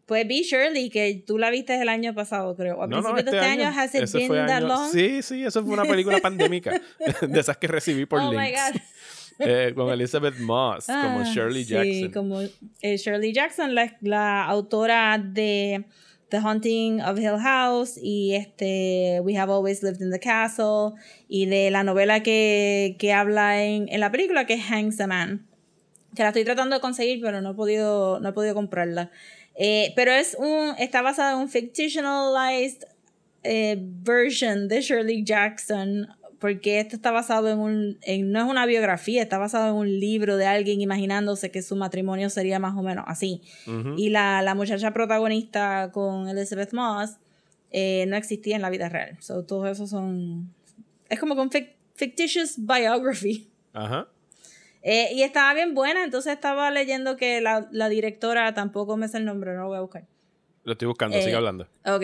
Pues 0.05 0.27
vi 0.27 0.43
Shirley, 0.43 0.89
que 0.91 1.23
tú 1.25 1.37
la 1.39 1.49
viste 1.49 1.81
el 1.81 1.89
año 1.89 2.13
pasado, 2.13 2.55
creo. 2.55 2.83
A 2.83 2.87
No, 2.87 2.97
no, 3.01 3.13
principios 3.13 3.31
de 3.31 3.37
este 3.37 3.61
año, 3.63 3.67
has 3.75 3.95
it 3.95 4.11
been 4.13 4.27
that 4.45 4.57
año- 4.57 4.67
long? 4.67 4.91
Sí, 4.91 5.21
sí, 5.23 5.43
eso 5.43 5.63
fue 5.63 5.73
una 5.73 5.85
película 5.85 6.19
pandémica, 6.19 6.79
de 7.27 7.39
esas 7.39 7.57
que 7.57 7.67
recibí 7.67 8.05
por 8.05 8.19
oh 8.19 8.31
my 8.31 8.37
links. 8.37 8.61
God. 8.73 8.81
Eh, 9.37 9.73
con 9.75 9.91
Elizabeth 9.91 10.37
Moss, 10.39 10.85
como 10.85 11.19
Ah, 11.19 11.23
Shirley 11.25 11.65
sí, 11.65 11.73
Jackson. 11.73 12.11
como 12.13 12.39
eh, 12.41 12.95
Shirley 12.97 13.33
Jackson, 13.33 13.75
la, 13.75 13.97
la 13.99 14.45
autora 14.45 15.17
de 15.21 15.83
The 16.29 16.37
Haunting 16.37 17.01
of 17.01 17.19
Hill 17.19 17.37
House 17.41 17.99
y 18.01 18.33
este 18.33 19.19
We 19.23 19.35
Have 19.37 19.51
Always 19.51 19.83
Lived 19.83 19.99
in 20.01 20.09
the 20.09 20.21
Castle 20.21 20.93
y 21.27 21.47
de 21.47 21.69
la 21.69 21.83
novela 21.83 22.23
que, 22.23 22.95
que 22.97 23.11
habla 23.11 23.61
en, 23.61 23.89
en 23.89 23.99
la 23.99 24.09
película 24.09 24.45
que 24.45 24.53
es 24.53 24.63
Hangs 24.71 25.01
a 25.01 25.07
Man. 25.07 25.45
Que 26.15 26.23
la 26.23 26.29
estoy 26.29 26.45
tratando 26.45 26.75
de 26.77 26.79
conseguir, 26.79 27.19
pero 27.21 27.41
no 27.41 27.51
he 27.51 27.55
podido, 27.55 28.21
no 28.21 28.29
he 28.29 28.31
podido 28.31 28.53
comprarla. 28.53 29.11
Eh, 29.57 29.93
pero 29.95 30.11
es 30.11 30.35
un, 30.37 30.75
está 30.77 31.01
basada 31.01 31.31
en 31.33 31.37
un 31.39 31.49
fictionalized 31.49 32.85
eh, 33.43 33.77
version 33.79 34.67
de 34.67 34.81
Shirley 34.81 35.23
Jackson, 35.23 36.07
porque 36.39 36.79
esto 36.81 36.97
está 36.97 37.11
basado 37.11 37.49
en 37.49 37.59
un, 37.59 37.97
en, 38.01 38.31
no 38.31 38.39
es 38.43 38.45
una 38.45 38.65
biografía, 38.65 39.23
está 39.23 39.37
basado 39.37 39.69
en 39.69 39.75
un 39.75 39.99
libro 39.99 40.35
de 40.37 40.45
alguien 40.45 40.81
imaginándose 40.81 41.51
que 41.51 41.61
su 41.61 41.75
matrimonio 41.75 42.29
sería 42.29 42.59
más 42.59 42.75
o 42.75 42.83
menos 42.83 43.05
así. 43.07 43.41
Y 43.97 44.09
la, 44.09 44.41
la 44.41 44.53
muchacha 44.55 44.91
protagonista 44.91 45.89
con 45.93 46.27
Elizabeth 46.27 46.73
Moss 46.73 47.11
eh, 47.71 48.05
no 48.07 48.15
existía 48.17 48.57
en 48.57 48.61
la 48.61 48.69
vida 48.69 48.89
real. 48.89 49.17
So, 49.21 49.43
todos 49.45 49.69
esos 49.69 49.89
son... 49.89 50.53
Es 51.09 51.19
como 51.19 51.35
con 51.35 51.49
fic- 51.49 51.73
fictitious 51.95 52.55
biography. 52.57 53.49
Ajá. 53.73 54.07
Eh, 54.87 55.09
y 55.15 55.23
estaba 55.23 55.51
bien 55.55 55.73
buena, 55.73 56.03
entonces 56.03 56.31
estaba 56.31 56.69
leyendo 56.69 57.17
que 57.17 57.41
la, 57.41 57.67
la 57.71 57.89
directora, 57.89 58.53
tampoco 58.53 58.97
me 58.97 59.07
sé 59.07 59.17
el 59.17 59.25
nombre, 59.25 59.51
no 59.55 59.63
lo 59.63 59.67
voy 59.69 59.77
a 59.77 59.81
buscar. 59.81 60.05
Lo 60.63 60.73
estoy 60.73 60.87
buscando, 60.87 61.17
Eh, 61.17 61.23
sigue 61.23 61.35
hablando. 61.35 61.67
Ok. 61.85 62.03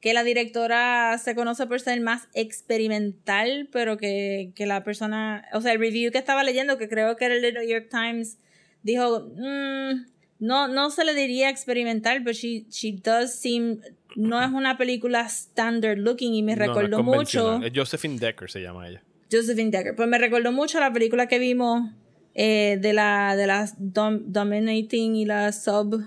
Que 0.00 0.12
la 0.12 0.24
directora 0.24 1.18
se 1.18 1.36
conoce 1.36 1.68
por 1.68 1.80
ser 1.80 2.00
más 2.00 2.26
experimental, 2.34 3.68
pero 3.70 3.96
que, 3.96 4.50
que 4.56 4.66
la 4.66 4.82
persona, 4.82 5.44
o 5.52 5.60
sea, 5.60 5.72
el 5.72 5.78
review 5.78 6.10
que 6.10 6.18
estaba 6.18 6.42
leyendo, 6.42 6.78
que 6.78 6.88
creo 6.88 7.16
que 7.16 7.26
era 7.26 7.34
el 7.36 7.42
de 7.42 7.52
New 7.52 7.62
York 7.68 7.88
Times, 7.90 8.38
dijo, 8.82 9.20
"Mm, 9.36 10.06
no, 10.40 10.66
no 10.66 10.90
se 10.90 11.04
le 11.04 11.14
diría 11.14 11.48
experimental, 11.48 12.22
pero 12.24 12.32
she, 12.32 12.66
she 12.70 12.92
does 13.02 13.34
seem, 13.34 13.80
no 14.16 14.42
es 14.42 14.50
una 14.50 14.76
película 14.76 15.20
standard 15.26 15.98
looking 15.98 16.34
y 16.34 16.42
me 16.42 16.56
No, 16.56 16.66
no 16.66 16.72
es 16.72 16.76
recordó 16.76 17.02
mucho, 17.04 17.60
Josephine 17.72 18.18
Decker 18.18 18.50
se 18.50 18.60
llama 18.62 18.88
ella. 18.88 19.02
Josephine 19.30 19.70
Decker, 19.70 19.94
pues 19.94 20.08
me 20.08 20.18
recordó 20.18 20.50
mucho 20.52 20.80
la 20.80 20.92
película 20.92 21.26
que 21.28 21.38
vimos 21.38 21.90
eh, 22.38 22.76
de 22.80 22.92
la, 22.92 23.34
de 23.34 23.46
las 23.46 23.78
dom- 23.78 24.22
Dominating 24.26 25.16
y 25.16 25.24
la 25.24 25.50
Sub, 25.52 26.04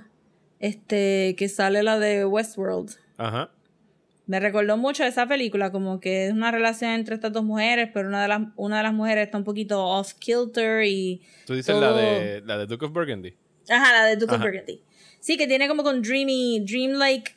este, 0.59 1.35
que 1.37 1.49
sale 1.49 1.81
la 1.83 1.97
de 1.99 2.23
Westworld. 2.25 2.91
Ajá. 3.17 3.49
Me 4.27 4.39
recordó 4.39 4.77
mucho 4.77 5.03
esa 5.03 5.25
película, 5.25 5.71
como 5.71 5.99
que 5.99 6.27
es 6.27 6.33
una 6.33 6.51
relación 6.51 6.91
entre 6.91 7.15
estas 7.15 7.33
dos 7.33 7.43
mujeres, 7.43 7.89
pero 7.91 8.09
una 8.09 8.21
de 8.21 8.27
las, 8.27 8.41
una 8.57 8.77
de 8.77 8.83
las 8.83 8.93
mujeres 8.93 9.25
está 9.25 9.39
un 9.39 9.43
poquito 9.43 9.83
off 9.83 10.13
kilter 10.19 10.83
y. 10.85 11.21
Tú 11.47 11.55
dices 11.55 11.73
todo- 11.73 11.81
la 11.81 11.97
de 11.97 12.41
la 12.45 12.57
de 12.59 12.67
Duke 12.67 12.85
of 12.85 12.93
Burgundy. 12.93 13.33
Ajá, 13.67 13.91
la 13.91 14.05
de 14.05 14.15
Duke 14.17 14.35
of. 14.35 14.41
Burgundy. 14.41 14.81
Sí, 15.19 15.35
que 15.35 15.47
tiene 15.47 15.67
como 15.67 15.81
con 15.83 16.01
dreamy, 16.03 16.59
dreamlike 16.63 17.35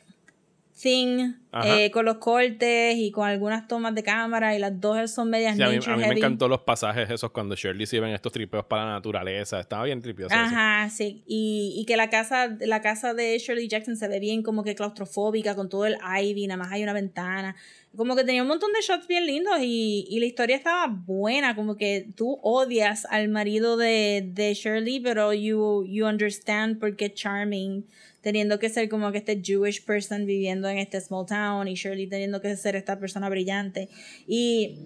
thing, 0.73 1.33
eh, 1.63 1.91
con 1.91 2.05
los 2.05 2.17
cortes 2.17 2.95
y 2.97 3.11
con 3.11 3.27
algunas 3.27 3.67
tomas 3.67 3.93
de 3.93 4.03
cámara, 4.03 4.55
y 4.55 4.59
las 4.59 4.79
dos 4.79 5.11
son 5.11 5.29
medias 5.29 5.55
Sí, 5.55 5.61
a 5.61 5.69
mí, 5.69 5.75
nature 5.75 5.93
a 5.93 5.97
mí 5.97 6.03
me 6.07 6.15
encantó 6.15 6.47
los 6.47 6.61
pasajes 6.61 7.09
esos 7.09 7.31
cuando 7.31 7.55
Shirley 7.55 7.85
se 7.85 7.97
iba 7.97 8.07
en 8.07 8.15
estos 8.15 8.31
tripeos 8.31 8.65
para 8.65 8.85
la 8.85 8.91
naturaleza. 8.93 9.59
Estaba 9.59 9.83
bien 9.85 10.01
tripioso. 10.01 10.33
eso. 10.33 10.43
Ajá, 10.43 10.89
sí. 10.89 11.23
Y, 11.27 11.75
y 11.77 11.85
que 11.85 11.95
la 11.95 12.09
casa, 12.09 12.57
la 12.59 12.81
casa 12.81 13.13
de 13.13 13.37
Shirley 13.37 13.67
Jackson 13.67 13.95
se 13.95 14.07
ve 14.07 14.19
bien 14.19 14.41
como 14.41 14.63
que 14.63 14.75
claustrofóbica, 14.75 15.55
con 15.55 15.69
todo 15.69 15.85
el 15.85 15.97
ivy, 16.21 16.47
nada 16.47 16.57
más 16.57 16.71
hay 16.71 16.83
una 16.83 16.93
ventana. 16.93 17.55
Como 17.95 18.15
que 18.15 18.23
tenía 18.23 18.41
un 18.41 18.47
montón 18.47 18.73
de 18.73 18.81
shots 18.81 19.07
bien 19.07 19.27
lindos 19.27 19.59
y, 19.61 20.07
y 20.09 20.19
la 20.19 20.25
historia 20.25 20.55
estaba 20.55 20.87
buena, 20.87 21.55
como 21.55 21.77
que 21.77 22.07
tú 22.15 22.39
odias 22.41 23.05
al 23.05 23.29
marido 23.29 23.77
de, 23.77 24.27
de 24.33 24.55
Shirley, 24.55 24.99
pero 24.99 25.31
you, 25.31 25.85
you 25.85 26.07
understand 26.07 26.79
por 26.79 26.95
qué 26.95 27.13
charming, 27.13 27.85
teniendo 28.23 28.57
que 28.57 28.69
ser 28.69 28.89
como 28.89 29.11
que 29.11 29.19
este 29.19 29.39
Jewish 29.43 29.83
person 29.85 30.25
viviendo 30.25 30.69
en 30.69 30.79
este 30.79 30.99
small 31.01 31.25
town 31.25 31.67
y 31.67 31.75
Shirley 31.75 32.07
teniendo 32.07 32.41
que 32.41 32.55
ser 32.55 32.75
esta 32.75 32.97
persona 32.97 33.29
brillante. 33.29 33.89
Y, 34.25 34.77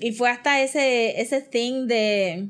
y 0.00 0.12
fue 0.12 0.30
hasta 0.30 0.62
ese, 0.62 1.20
ese 1.20 1.42
thing 1.42 1.86
de 1.86 2.48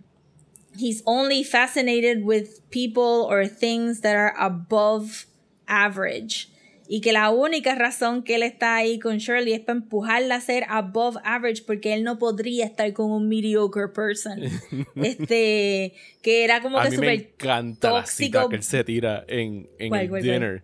he's 0.78 1.02
only 1.04 1.42
fascinated 1.42 2.24
with 2.24 2.70
people 2.70 3.26
or 3.28 3.46
things 3.46 4.00
that 4.00 4.14
are 4.14 4.34
above 4.38 5.26
average. 5.66 6.48
Y 6.88 7.00
que 7.00 7.12
la 7.12 7.30
única 7.30 7.74
razón 7.74 8.22
que 8.22 8.36
él 8.36 8.42
está 8.42 8.76
ahí 8.76 8.98
con 8.98 9.18
Shirley 9.18 9.52
es 9.54 9.60
para 9.60 9.78
empujarla 9.78 10.36
a 10.36 10.40
ser 10.40 10.64
above 10.68 11.16
average 11.24 11.62
porque 11.66 11.92
él 11.94 12.04
no 12.04 12.18
podría 12.18 12.64
estar 12.64 12.92
con 12.92 13.10
un 13.10 13.28
mediocre 13.28 13.88
person. 13.88 14.40
este, 14.96 15.94
que 16.22 16.44
era 16.44 16.60
como 16.62 16.78
A 16.78 16.84
que 16.88 16.94
súper 16.96 17.10
encanta 17.10 17.90
la 17.90 18.06
cita 18.06 18.46
que 18.48 18.56
él 18.56 18.62
se 18.62 18.84
tira 18.84 19.24
en, 19.28 19.68
en 19.78 19.88
¿Cuál, 19.88 20.00
el 20.02 20.08
cuál, 20.08 20.22
cuál? 20.22 20.22
dinner. 20.22 20.62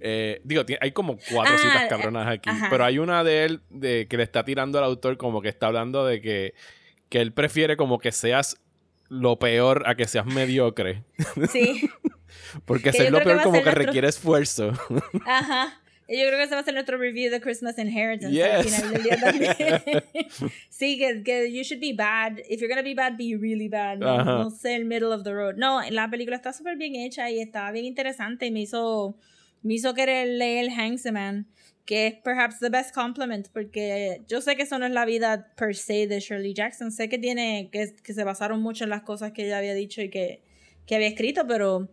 Eh, 0.00 0.40
digo, 0.44 0.62
hay 0.80 0.92
como 0.92 1.16
cuatro 1.32 1.54
Ah, 1.56 1.58
citas 1.58 1.86
cabronas 1.88 2.28
aquí, 2.28 2.50
ajá. 2.50 2.68
pero 2.70 2.84
hay 2.84 2.98
una 2.98 3.24
de 3.24 3.44
él 3.44 3.60
de 3.70 4.06
que 4.08 4.16
le 4.18 4.22
está 4.22 4.44
tirando 4.44 4.78
al 4.78 4.84
autor 4.84 5.16
como 5.16 5.40
que 5.40 5.48
está 5.48 5.66
hablando 5.68 6.04
de 6.06 6.20
que, 6.20 6.54
que 7.08 7.20
él 7.20 7.32
prefiere 7.32 7.76
como 7.76 7.98
que 7.98 8.12
seas 8.12 8.56
lo 9.08 9.38
peor 9.38 9.84
a 9.86 9.94
que 9.94 10.06
seas 10.06 10.26
mediocre. 10.26 11.02
Sí. 11.50 11.88
Porque 12.64 12.90
Que 12.90 12.92
ser 12.92 13.04
yo 13.06 13.10
lo 13.12 13.18
creo 13.20 13.28
que 13.28 13.34
peor 13.34 13.42
como 13.44 13.58
que 13.58 13.64
nuestro- 13.64 13.84
requiere 13.84 14.08
esfuerzo. 14.08 14.72
Ajá. 15.26 15.80
Yo 16.08 16.20
creo 16.24 16.36
que 16.38 16.44
ese 16.44 16.54
va 16.54 16.60
a 16.60 16.64
ser 16.64 16.74
nuestro 16.74 16.98
review 16.98 17.32
de 17.32 17.40
Christmas 17.40 17.76
Inheritance 17.78 18.40
al 18.44 18.62
Yes. 18.62 18.72
final 18.76 18.92
del 18.92 19.02
día 19.02 19.16
también. 19.20 19.54
sí, 20.68 20.98
que, 20.98 21.22
que 21.24 21.52
you 21.52 21.62
should 21.64 21.80
be 21.80 21.92
bad. 21.94 22.38
If 22.48 22.60
you're 22.60 22.68
gonna 22.68 22.82
be 22.82 22.94
bad, 22.94 23.16
be 23.18 23.36
really 23.36 23.68
bad. 23.68 23.98
No, 23.98 24.24
no 24.24 24.50
ser 24.50 24.84
middle 24.84 25.12
of 25.12 25.24
the 25.24 25.32
road. 25.32 25.54
No, 25.56 25.80
la 25.90 26.08
película 26.08 26.36
está 26.36 26.52
súper 26.52 26.76
bien 26.76 26.94
hecha 26.94 27.28
y 27.30 27.40
está 27.40 27.72
bien 27.72 27.84
interesante 27.86 28.52
me 28.52 28.60
hizo, 28.60 29.18
me 29.62 29.74
hizo 29.74 29.94
querer 29.94 30.28
leer 30.28 30.70
Hangsaman, 30.70 31.48
que 31.84 32.06
es 32.06 32.14
perhaps 32.22 32.60
the 32.60 32.68
best 32.68 32.94
compliment, 32.94 33.48
porque 33.52 34.22
yo 34.28 34.40
sé 34.40 34.54
que 34.54 34.62
eso 34.62 34.78
no 34.78 34.86
es 34.86 34.92
la 34.92 35.04
vida 35.06 35.52
per 35.56 35.74
se 35.74 36.06
de 36.06 36.20
Shirley 36.20 36.54
Jackson. 36.54 36.92
Sé 36.92 37.08
que 37.08 37.18
tiene, 37.18 37.68
que, 37.72 37.92
que 38.00 38.14
se 38.14 38.22
basaron 38.22 38.62
mucho 38.62 38.84
en 38.84 38.90
las 38.90 39.02
cosas 39.02 39.32
que 39.32 39.44
ella 39.46 39.58
había 39.58 39.74
dicho 39.74 40.02
y 40.02 40.08
que, 40.08 40.40
que 40.86 40.94
había 40.94 41.08
escrito, 41.08 41.48
pero 41.48 41.88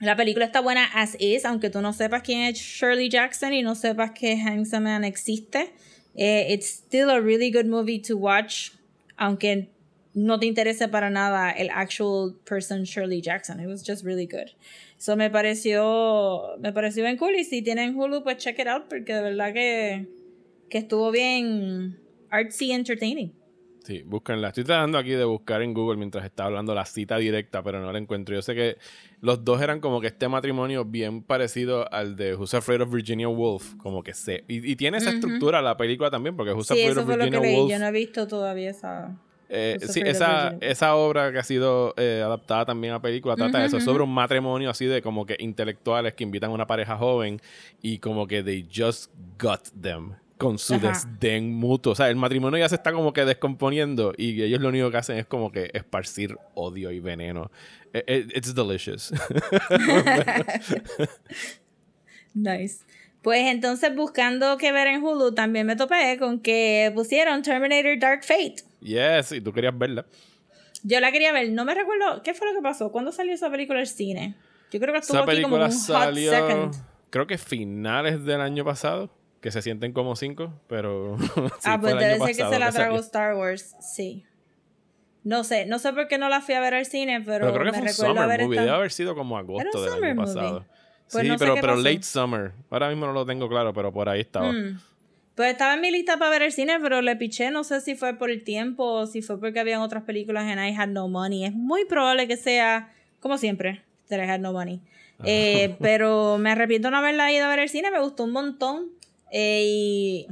la 0.00 0.16
película 0.16 0.44
está 0.44 0.60
buena 0.60 0.84
as 0.94 1.16
is, 1.18 1.44
aunque 1.44 1.70
tú 1.70 1.80
no 1.80 1.92
sepas 1.92 2.22
quién 2.22 2.42
es 2.42 2.58
Shirley 2.58 3.08
Jackson 3.08 3.52
y 3.52 3.62
no 3.62 3.74
sepas 3.74 4.12
que 4.12 4.36
Hangsaman 4.36 5.04
existe. 5.04 5.72
Eh, 6.14 6.52
it's 6.52 6.66
still 6.66 7.10
a 7.10 7.20
really 7.20 7.50
good 7.50 7.66
movie 7.66 7.98
to 8.00 8.16
watch, 8.16 8.72
aunque 9.16 9.68
no 10.14 10.38
te 10.38 10.46
interese 10.46 10.88
para 10.88 11.10
nada 11.10 11.50
el 11.50 11.70
actual 11.70 12.34
person 12.44 12.84
Shirley 12.84 13.20
Jackson. 13.20 13.60
It 13.60 13.66
was 13.66 13.82
just 13.82 14.04
really 14.04 14.26
good. 14.26 14.50
So 14.98 15.16
me 15.16 15.30
pareció, 15.30 16.58
me 16.58 16.72
pareció 16.72 17.04
bien 17.04 17.16
cool 17.16 17.36
y 17.36 17.44
si 17.44 17.62
tienen 17.62 17.94
Hulu 17.94 18.22
pues 18.22 18.38
check 18.38 18.58
it 18.58 18.66
out 18.66 18.88
porque 18.88 19.14
de 19.14 19.22
verdad 19.22 19.52
que, 19.52 20.06
que 20.70 20.78
estuvo 20.78 21.10
bien 21.10 21.98
artsy 22.30 22.72
entertaining. 22.72 23.32
Sí, 23.88 24.02
búsquenla. 24.04 24.48
Estoy 24.48 24.64
tratando 24.64 24.98
aquí 24.98 25.12
de 25.12 25.24
buscar 25.24 25.62
en 25.62 25.72
Google 25.72 25.96
mientras 25.96 26.22
está 26.22 26.44
hablando 26.44 26.74
la 26.74 26.84
cita 26.84 27.16
directa, 27.16 27.62
pero 27.62 27.80
no 27.80 27.90
la 27.90 27.98
encuentro. 27.98 28.34
Yo 28.34 28.42
sé 28.42 28.54
que 28.54 28.76
los 29.22 29.46
dos 29.46 29.62
eran 29.62 29.80
como 29.80 30.02
que 30.02 30.08
este 30.08 30.28
matrimonio 30.28 30.84
bien 30.84 31.22
parecido 31.22 31.90
al 31.90 32.14
de 32.14 32.34
Who's 32.34 32.52
Afraid 32.52 32.82
of 32.82 32.92
Virginia 32.92 33.28
Woolf. 33.28 33.76
Como 33.76 34.02
que 34.02 34.12
se. 34.12 34.44
Y, 34.46 34.72
y 34.72 34.76
tiene 34.76 34.98
esa 34.98 35.08
Ujú. 35.08 35.16
estructura 35.16 35.62
la 35.62 35.78
película 35.78 36.10
también, 36.10 36.36
porque 36.36 36.52
Who's 36.52 36.66
Sí, 36.66 36.74
Afraid 36.74 36.90
eso 36.90 37.00
of 37.00 37.06
fue 37.06 37.16
lo 37.16 37.24
que 37.24 37.30
Virginia 37.30 37.48
leí. 37.48 37.56
Woolf. 37.60 37.72
Yo 37.72 37.78
no 37.78 37.86
he 37.86 37.92
visto 37.92 38.28
todavía 38.28 38.68
esa... 38.68 39.16
eh, 39.48 39.78
sí, 39.80 40.02
esa, 40.04 40.50
Virginia 40.50 40.68
esa 40.70 40.94
obra 40.94 41.32
que 41.32 41.38
ha 41.38 41.42
sido 41.44 41.94
eh, 41.96 42.20
adaptada 42.22 42.66
también 42.66 42.92
a 42.92 43.00
película 43.00 43.36
trata 43.36 43.60
de 43.60 43.68
eso, 43.68 43.80
sobre 43.80 44.02
un 44.02 44.12
matrimonio 44.12 44.68
así 44.68 44.84
de 44.84 45.00
como 45.00 45.24
que 45.24 45.34
intelectuales 45.38 46.12
que 46.12 46.24
invitan 46.24 46.50
a 46.50 46.52
una 46.52 46.66
pareja 46.66 46.98
joven 46.98 47.40
y 47.80 48.00
como 48.00 48.26
que 48.26 48.42
they 48.42 48.68
just 48.70 49.10
got 49.38 49.62
them 49.80 50.12
con 50.38 50.58
su 50.58 50.74
Ajá. 50.74 50.88
desdén 50.88 51.52
mutuo. 51.52 51.92
O 51.92 51.94
sea, 51.94 52.08
el 52.08 52.16
matrimonio 52.16 52.58
ya 52.58 52.68
se 52.68 52.76
está 52.76 52.92
como 52.92 53.12
que 53.12 53.24
descomponiendo 53.24 54.12
y 54.16 54.40
ellos 54.42 54.60
lo 54.60 54.68
único 54.68 54.90
que 54.90 54.96
hacen 54.96 55.18
es 55.18 55.26
como 55.26 55.52
que 55.52 55.70
esparcir 55.74 56.36
odio 56.54 56.90
y 56.90 57.00
veneno. 57.00 57.50
Eh, 57.92 58.04
eh, 58.06 58.26
It's 58.34 58.54
delicious. 58.54 59.12
Nice. 62.34 62.84
Pues 63.22 63.46
entonces 63.46 63.94
buscando 63.96 64.56
qué 64.58 64.70
ver 64.72 64.86
en 64.86 65.02
Hulu 65.02 65.32
también 65.34 65.66
me 65.66 65.76
topé 65.76 66.16
con 66.18 66.38
que 66.40 66.92
pusieron 66.94 67.42
Terminator 67.42 67.98
Dark 67.98 68.22
Fate. 68.24 68.56
yes, 68.80 69.32
y 69.32 69.40
tú 69.40 69.52
querías 69.52 69.76
verla. 69.76 70.06
Yo 70.84 71.00
la 71.00 71.10
quería 71.10 71.32
ver, 71.32 71.50
no 71.50 71.64
me 71.64 71.74
recuerdo 71.74 72.22
qué 72.22 72.32
fue 72.34 72.46
lo 72.48 72.54
que 72.54 72.62
pasó. 72.62 72.92
¿Cuándo 72.92 73.10
salió 73.10 73.34
esa 73.34 73.50
película 73.50 73.80
al 73.80 73.88
cine? 73.88 74.36
Yo 74.70 74.78
creo 74.78 74.92
que 74.92 75.00
estuvo 75.00 75.16
Esa 75.20 75.30
aquí 75.30 75.42
como 75.42 75.56
película 75.56 75.66
un 75.66 75.72
salió, 75.72 76.30
hot 76.30 76.48
second. 76.48 76.74
creo 77.10 77.26
que 77.26 77.38
finales 77.38 78.24
del 78.24 78.40
año 78.40 78.64
pasado, 78.64 79.10
que 79.40 79.50
se 79.50 79.62
sienten 79.62 79.92
como 79.92 80.16
cinco, 80.16 80.52
pero 80.66 81.16
ah, 81.64 81.78
pues 81.80 81.94
debe 81.96 82.18
ser 82.18 82.28
que 82.28 82.34
se 82.34 82.58
la 82.58 82.72
tragó. 82.72 82.96
Star 82.98 83.34
Wars, 83.34 83.76
sí. 83.80 84.24
No 85.24 85.44
sé, 85.44 85.66
no 85.66 85.78
sé 85.78 85.92
por 85.92 86.08
qué 86.08 86.16
no 86.16 86.28
la 86.28 86.40
fui 86.40 86.54
a 86.54 86.60
ver 86.60 86.74
al 86.74 86.86
cine, 86.86 87.20
pero, 87.20 87.46
Pero 87.46 87.60
creo 87.60 87.72
que 87.72 87.82
me 87.82 87.92
fue 87.92 88.08
un 88.08 88.14
summer 88.14 88.22
haber 88.22 88.42
movie, 88.44 88.60
debe 88.60 88.70
haber 88.70 88.92
sido 88.92 89.14
como 89.14 89.36
agosto 89.36 89.82
del 89.82 90.04
año 90.04 90.22
pasado. 90.22 90.64
Pues 91.10 91.22
sí, 91.22 91.28
no 91.28 91.38
sé 91.38 91.44
pero, 91.44 91.54
pero 91.60 91.76
late 91.76 92.02
summer. 92.02 92.52
Ahora 92.70 92.88
mismo 92.88 93.06
no 93.06 93.12
lo 93.12 93.26
tengo 93.26 93.48
claro, 93.48 93.72
pero 93.72 93.92
por 93.92 94.08
ahí 94.08 94.20
estaba. 94.20 94.52
Mm. 94.52 94.80
Pues 95.34 95.52
estaba 95.52 95.74
en 95.74 95.80
mi 95.80 95.90
lista 95.90 96.18
para 96.18 96.30
ver 96.30 96.42
el 96.42 96.52
cine, 96.52 96.78
pero 96.82 97.00
le 97.00 97.14
piché. 97.16 97.50
No 97.50 97.62
sé 97.64 97.80
si 97.80 97.94
fue 97.94 98.14
por 98.14 98.30
el 98.30 98.42
tiempo 98.42 98.84
o 98.84 99.06
si 99.06 99.22
fue 99.22 99.38
porque 99.38 99.60
habían 99.60 99.80
otras 99.80 100.02
películas 100.02 100.44
and 100.44 100.60
I 100.60 100.74
had 100.76 100.88
no 100.88 101.08
money. 101.08 101.44
Es 101.44 101.52
muy 101.52 101.84
probable 101.84 102.26
que 102.26 102.36
sea, 102.36 102.92
como 103.20 103.38
siempre, 103.38 103.82
that 104.08 104.18
I 104.18 104.28
had 104.28 104.40
no 104.40 104.52
money. 104.52 104.80
Eh, 105.24 105.76
pero 105.80 106.38
me 106.38 106.50
arrepiento 106.50 106.88
de 106.88 106.92
no 106.92 106.98
haberla 106.98 107.30
ido 107.32 107.46
a 107.46 107.48
ver 107.48 107.60
el 107.60 107.68
cine. 107.68 107.90
Me 107.90 108.00
gustó 108.00 108.24
un 108.24 108.32
montón. 108.32 108.88
Eh, 109.30 109.64
y 109.66 110.26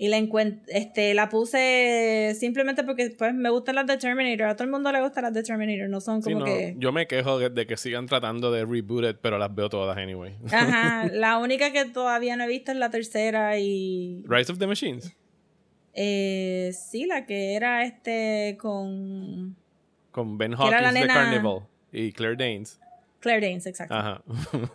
y 0.00 0.06
la, 0.06 0.24
este, 0.68 1.12
la 1.12 1.28
puse 1.28 2.36
simplemente 2.38 2.84
porque 2.84 3.10
pues, 3.18 3.34
me 3.34 3.50
gustan 3.50 3.74
las 3.74 3.86
de 3.88 3.96
Terminator. 3.96 4.46
A 4.46 4.54
todo 4.54 4.62
el 4.62 4.70
mundo 4.70 4.92
le 4.92 5.02
gustan 5.02 5.24
las 5.24 5.34
de 5.34 5.42
Terminator. 5.42 5.88
No 5.88 6.00
son 6.00 6.22
Sí, 6.22 6.32
como 6.32 6.40
no, 6.40 6.44
que... 6.44 6.76
Yo 6.78 6.92
me 6.92 7.08
quejo 7.08 7.40
de, 7.40 7.50
de 7.50 7.66
que 7.66 7.76
sigan 7.76 8.06
tratando 8.06 8.52
de 8.52 8.64
reboot 8.64 9.04
it, 9.04 9.16
pero 9.20 9.38
las 9.38 9.52
veo 9.52 9.68
todas 9.68 9.98
anyway. 9.98 10.36
Ajá, 10.52 11.08
la 11.12 11.38
única 11.38 11.72
que 11.72 11.84
todavía 11.86 12.36
no 12.36 12.44
he 12.44 12.48
visto 12.48 12.70
es 12.70 12.78
la 12.78 12.90
tercera 12.90 13.58
y... 13.58 14.22
Rise 14.28 14.52
of 14.52 14.60
the 14.60 14.68
Machines. 14.68 15.16
Eh, 15.94 16.70
sí, 16.74 17.06
la 17.06 17.26
que 17.26 17.54
era 17.54 17.82
este 17.82 18.56
con 18.60 19.56
Con 20.12 20.38
Ben 20.38 20.54
Hawkins 20.54 20.94
de 20.94 21.00
nena- 21.00 21.14
Carnival 21.14 21.62
y 21.90 22.12
Claire 22.12 22.36
Danes. 22.36 22.80
Claire 23.18 23.44
Danes, 23.44 23.66
exacto. 23.66 23.94
Ajá. 23.94 24.22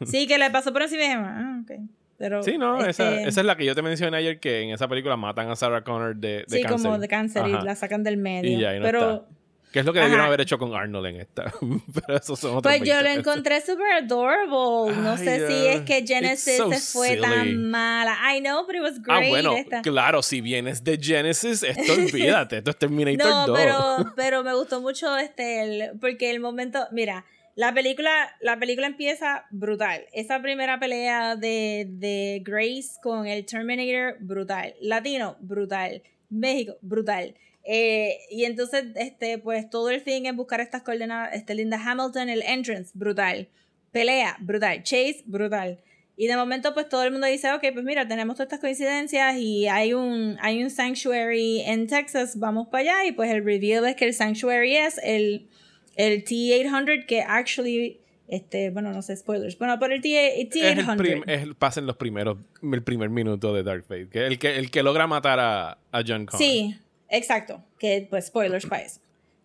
Sí, 0.06 0.28
que 0.28 0.38
le 0.38 0.50
pasó 0.50 0.74
por 0.74 0.82
encima 0.82 1.02
y 1.02 1.08
dije, 1.08 1.18
ah, 1.18 1.62
ok. 1.64 1.72
Pero, 2.18 2.44
Sí, 2.44 2.58
no, 2.58 2.80
esa, 2.86 3.12
este, 3.12 3.28
esa 3.30 3.40
es 3.42 3.46
la 3.46 3.56
que 3.58 3.66
yo 3.66 3.76
te 3.76 3.82
mencioné 3.82 4.18
ayer, 4.18 4.40
que 4.40 4.62
en 4.62 4.70
esa 4.70 4.88
película 4.88 5.18
matan 5.18 5.50
a 5.50 5.56
Sarah 5.56 5.84
Connor 5.84 6.16
de, 6.16 6.46
de 6.48 6.58
sí, 6.58 6.62
cáncer. 6.62 6.82
como 6.88 7.00
de 7.00 7.08
cáncer 7.08 7.44
Ajá. 7.44 7.60
y 7.62 7.66
la 7.66 7.76
sacan 7.76 8.04
del 8.04 8.18
medio. 8.18 8.52
Y 8.58 8.62
ya, 8.62 8.70
ahí 8.70 8.80
no 8.80 8.86
pero, 8.86 9.14
está. 9.16 9.26
Que 9.74 9.80
es 9.80 9.86
lo 9.88 9.92
que 9.94 9.98
debieron 10.00 10.20
Ajá. 10.22 10.28
haber 10.28 10.42
hecho 10.42 10.60
con 10.60 10.76
Arnold 10.76 11.08
en 11.08 11.16
esta. 11.22 11.52
Pero 12.06 12.16
eso 12.20 12.36
son 12.36 12.58
otros 12.58 12.72
pues 12.72 12.88
yo 12.88 12.94
20 12.94 13.04
lo 13.04 13.20
encontré 13.20 13.60
super 13.60 13.92
adorable. 13.94 14.96
No 14.98 15.14
Ay, 15.14 15.18
sé 15.18 15.48
si 15.48 15.66
es 15.66 15.82
que 15.82 16.06
Genesis 16.06 16.58
so 16.58 16.72
se 16.72 16.80
fue 16.80 17.08
silly. 17.10 17.22
tan 17.22 17.70
mala. 17.72 18.16
I 18.36 18.40
know, 18.40 18.68
but 18.68 18.76
it 18.76 18.82
was 18.84 19.00
Ah, 19.08 19.18
great. 19.18 19.30
bueno, 19.30 19.56
esta. 19.58 19.82
claro, 19.82 20.22
si 20.22 20.42
vienes 20.42 20.84
de 20.84 21.00
Genesis, 21.02 21.64
esto 21.64 21.94
olvídate, 21.94 22.58
esto 22.60 22.70
es 22.70 22.78
Terminator 22.78 23.28
No, 23.28 23.48
2. 23.48 23.58
pero, 23.58 24.14
pero 24.16 24.44
me 24.44 24.54
gustó 24.54 24.80
mucho 24.80 25.18
este, 25.18 25.64
el- 25.64 26.00
porque 26.00 26.30
el 26.30 26.40
momento, 26.40 26.86
mira, 26.92 27.26
la 27.56 27.74
película, 27.74 28.36
la 28.42 28.58
película 28.58 28.88
empieza 28.88 29.46
brutal. 29.52 30.06
Esa 30.12 30.42
primera 30.42 30.80
pelea 30.80 31.36
de, 31.36 31.88
de 31.90 32.42
Grace 32.44 33.00
con 33.02 33.28
el 33.28 33.46
Terminator, 33.46 34.18
brutal. 34.20 34.74
Latino, 34.82 35.38
brutal. 35.40 36.02
México, 36.30 36.78
brutal. 36.82 37.36
Eh, 37.64 38.18
y 38.32 38.46
entonces, 38.46 38.86
este, 38.96 39.38
pues 39.38 39.70
todo 39.70 39.92
el 39.92 40.02
fin 40.02 40.26
es 40.26 40.36
buscar 40.36 40.62
estas 40.62 40.82
coordenadas. 40.82 41.36
Este, 41.36 41.54
Linda 41.54 41.80
Hamilton, 41.80 42.30
el 42.30 42.42
entrance, 42.42 42.92
brutal. 42.96 43.48
Pelea, 43.92 44.36
brutal. 44.40 44.82
Chase, 44.82 45.22
brutal. 45.26 45.80
Y 46.16 46.28
de 46.28 46.36
momento, 46.36 46.74
pues 46.74 46.90
todo 46.90 47.04
el 47.04 47.12
mundo 47.12 47.28
dice, 47.28 47.52
ok, 47.54 47.62
pues 47.74 47.86
mira, 47.86 48.08
tenemos 48.08 48.36
todas 48.36 48.48
estas 48.48 48.60
coincidencias 48.60 49.38
y 49.38 49.68
hay 49.68 49.94
un, 49.94 50.38
hay 50.42 50.64
un 50.64 50.70
sanctuary 50.70 51.62
en 51.62 51.88
Texas, 51.88 52.38
vamos 52.38 52.68
para 52.68 52.82
allá. 52.82 53.06
Y 53.06 53.12
pues 53.12 53.32
el 53.32 53.44
reveal 53.44 53.86
es 53.86 53.96
que 53.96 54.06
el 54.06 54.14
sanctuary 54.14 54.76
es 54.76 55.00
el, 55.04 55.50
el 55.96 56.24
T-800 56.24 57.06
que 57.06 57.22
actually, 57.22 58.00
este, 58.28 58.70
bueno, 58.72 58.92
no 58.94 59.02
sé, 59.02 59.16
spoilers. 59.16 59.58
Bueno, 59.58 59.78
pero 59.80 59.94
el 59.94 60.02
T- 60.02 60.40
es 60.40 60.40
el 60.42 60.50
T-800. 60.50 60.98
prim- 60.98 61.24
es 61.28 61.42
el- 61.44 61.56
pasen 61.56 61.86
los 61.86 61.98
primeros, 61.98 62.38
el 62.62 62.84
primer 62.84 63.10
minuto 63.10 63.54
de 63.54 63.64
Dark 63.64 63.84
Fate. 63.84 64.10
Que 64.10 64.26
el 64.28 64.40
que, 64.40 64.58
el 64.58 64.72
que 64.72 64.84
logra 64.84 65.08
matar 65.08 65.40
a, 65.40 65.78
a 65.92 66.04
John 66.06 66.26
Connor. 66.26 66.38
Sí, 66.46 66.76
exacto. 67.10 67.64
Que 67.80 68.08
pues 68.10 68.26
spoilers 68.28 68.66
para 68.66 68.84
eso. 68.84 69.00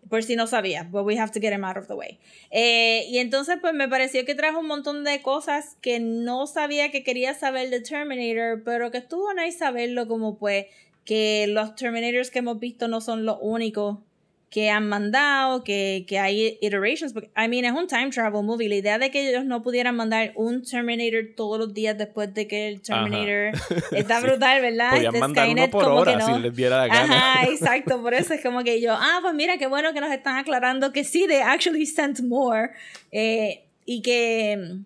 Por 0.09 0.23
si 0.23 0.35
no 0.35 0.47
sabía, 0.47 0.83
but 0.89 1.05
we 1.05 1.19
have 1.19 1.31
to 1.33 1.39
get 1.39 1.53
him 1.53 1.63
out 1.63 1.77
of 1.77 1.85
the 1.87 1.93
way. 1.93 2.17
Eh, 2.49 3.05
y 3.09 3.19
entonces 3.19 3.57
pues 3.61 3.73
me 3.75 3.87
pareció 3.87 4.25
que 4.25 4.33
trajo 4.33 4.59
un 4.59 4.65
montón 4.65 5.03
de 5.03 5.21
cosas 5.21 5.77
que 5.81 5.99
no 5.99 6.47
sabía 6.47 6.89
que 6.89 7.03
quería 7.03 7.35
saber 7.35 7.69
de 7.69 7.81
Terminator, 7.81 8.63
pero 8.63 8.89
que 8.89 8.97
estuvo 8.99 9.31
nice 9.35 9.59
saberlo 9.59 10.07
como 10.07 10.37
pues 10.39 10.65
que 11.05 11.45
los 11.47 11.75
Terminators 11.75 12.31
que 12.31 12.39
hemos 12.39 12.59
visto 12.59 12.87
no 12.87 13.01
son 13.01 13.25
los 13.25 13.37
únicos 13.41 13.99
que 14.49 14.69
han 14.71 14.89
mandado, 14.89 15.63
que, 15.63 16.05
que 16.07 16.17
hay 16.17 16.57
iterations. 16.61 17.13
Porque, 17.13 17.29
I 17.37 17.47
mean, 17.47 17.65
es 17.65 17.73
un 17.73 17.87
time 17.87 18.09
travel 18.09 18.43
movie. 18.43 18.67
La 18.67 18.75
idea 18.75 18.97
de 18.97 19.11
que 19.11 19.29
ellos 19.29 19.45
no 19.45 19.61
pudieran 19.61 19.95
mandar 19.95 20.31
un 20.35 20.63
Terminator 20.63 21.35
todos 21.35 21.59
los 21.59 21.73
días 21.73 21.97
después 21.97 22.33
de 22.33 22.47
que 22.47 22.67
el 22.67 22.81
Terminator 22.81 23.51
está 23.91 24.19
brutal, 24.19 24.61
¿verdad? 24.61 24.91
Podían 24.91 25.13
Este 25.13 25.19
mandar 25.19 25.45
uno 25.45 25.53
Skynet 25.53 25.71
por 25.71 25.83
como 25.83 26.03
que 26.03 26.09
hora 26.09 26.17
no. 26.17 26.35
si 26.35 26.41
les 26.41 26.55
diera 26.55 26.77
la 26.77 26.87
gana. 26.87 27.33
Ajá, 27.33 27.45
exacto. 27.49 28.01
Por 28.01 28.13
eso 28.13 28.33
es 28.33 28.41
como 28.41 28.63
que 28.63 28.81
yo, 28.81 28.93
ah, 28.93 29.19
pues 29.21 29.35
mira, 29.35 29.57
qué 29.57 29.67
bueno 29.67 29.93
que 29.93 30.01
nos 30.01 30.11
están 30.11 30.37
aclarando 30.37 30.91
que 30.91 31.03
sí, 31.03 31.27
they 31.27 31.41
actually 31.41 31.85
sent 31.85 32.21
more. 32.21 32.71
Eh, 33.11 33.63
y 33.85 34.01
que. 34.01 34.79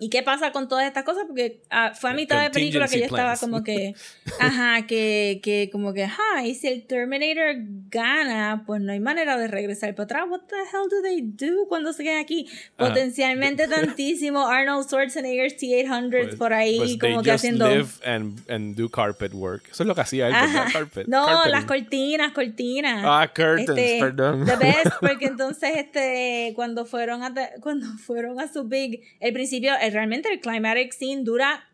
¿Y 0.00 0.08
qué 0.08 0.22
pasa 0.22 0.50
con 0.50 0.66
todas 0.66 0.86
estas 0.86 1.04
cosas? 1.04 1.24
Porque 1.26 1.60
ah, 1.68 1.92
fue 1.94 2.10
a 2.10 2.14
mitad 2.14 2.42
de 2.42 2.48
película 2.50 2.88
que 2.88 2.98
yo 2.98 3.04
estaba 3.04 3.36
como 3.36 3.62
que, 3.62 3.94
ajá, 4.40 4.86
que, 4.86 5.40
que 5.42 5.68
como 5.70 5.92
que, 5.92 6.04
ajá, 6.04 6.44
y 6.44 6.54
si 6.54 6.68
el 6.68 6.86
Terminator 6.86 7.54
gana, 7.90 8.64
pues 8.66 8.80
no 8.80 8.92
hay 8.92 9.00
manera 9.00 9.36
de 9.36 9.46
regresar 9.46 9.94
para 9.94 10.04
atrás. 10.04 10.24
What 10.28 10.40
the 10.48 10.56
hell 10.56 10.88
do 10.90 11.02
they 11.02 11.20
do 11.20 11.68
cuando 11.68 11.92
se 11.92 12.02
quedan 12.02 12.18
aquí? 12.18 12.48
Ajá. 12.78 12.88
Potencialmente 12.88 13.68
tantísimo 13.68 14.46
Arnold 14.46 14.86
Schwarzenegger 14.88 15.52
T-800 15.56 16.10
Pues- 16.10 16.36
por 16.36 16.54
ahí, 16.54 16.78
pues 16.78 16.96
como 16.98 17.22
que 17.22 17.32
haciendo... 17.32 17.68
live 17.68 17.88
and, 18.06 18.40
and 18.50 18.76
do 18.76 18.88
carpet 18.88 19.34
work. 19.34 19.68
Eso 19.70 19.82
es 19.82 19.86
lo 19.86 19.94
que 19.94 20.00
hacía 20.00 20.28
él. 20.28 20.34
Carpet. 20.72 21.06
No, 21.08 21.26
carpeting. 21.26 21.50
las 21.50 21.64
cortinas, 21.66 22.32
cortinas. 22.32 23.04
Ah, 23.04 23.28
curtains, 23.28 23.68
Este, 23.68 23.98
perdón. 24.00 24.46
The 24.46 24.56
best, 24.56 24.96
porque 25.00 25.26
entonces 25.26 25.70
este, 25.76 26.52
cuando 26.56 26.86
fueron 26.86 27.22
a 27.22 27.34
cuando 27.60 27.86
fueron 27.98 28.40
a 28.40 28.50
su 28.50 28.64
big, 28.64 29.02
el 29.20 29.32
principio, 29.32 29.74
eh, 29.80 29.89
realmente 29.90 30.32
el 30.32 30.40
climatic 30.40 30.92
scene 30.92 31.22
dura 31.24 31.64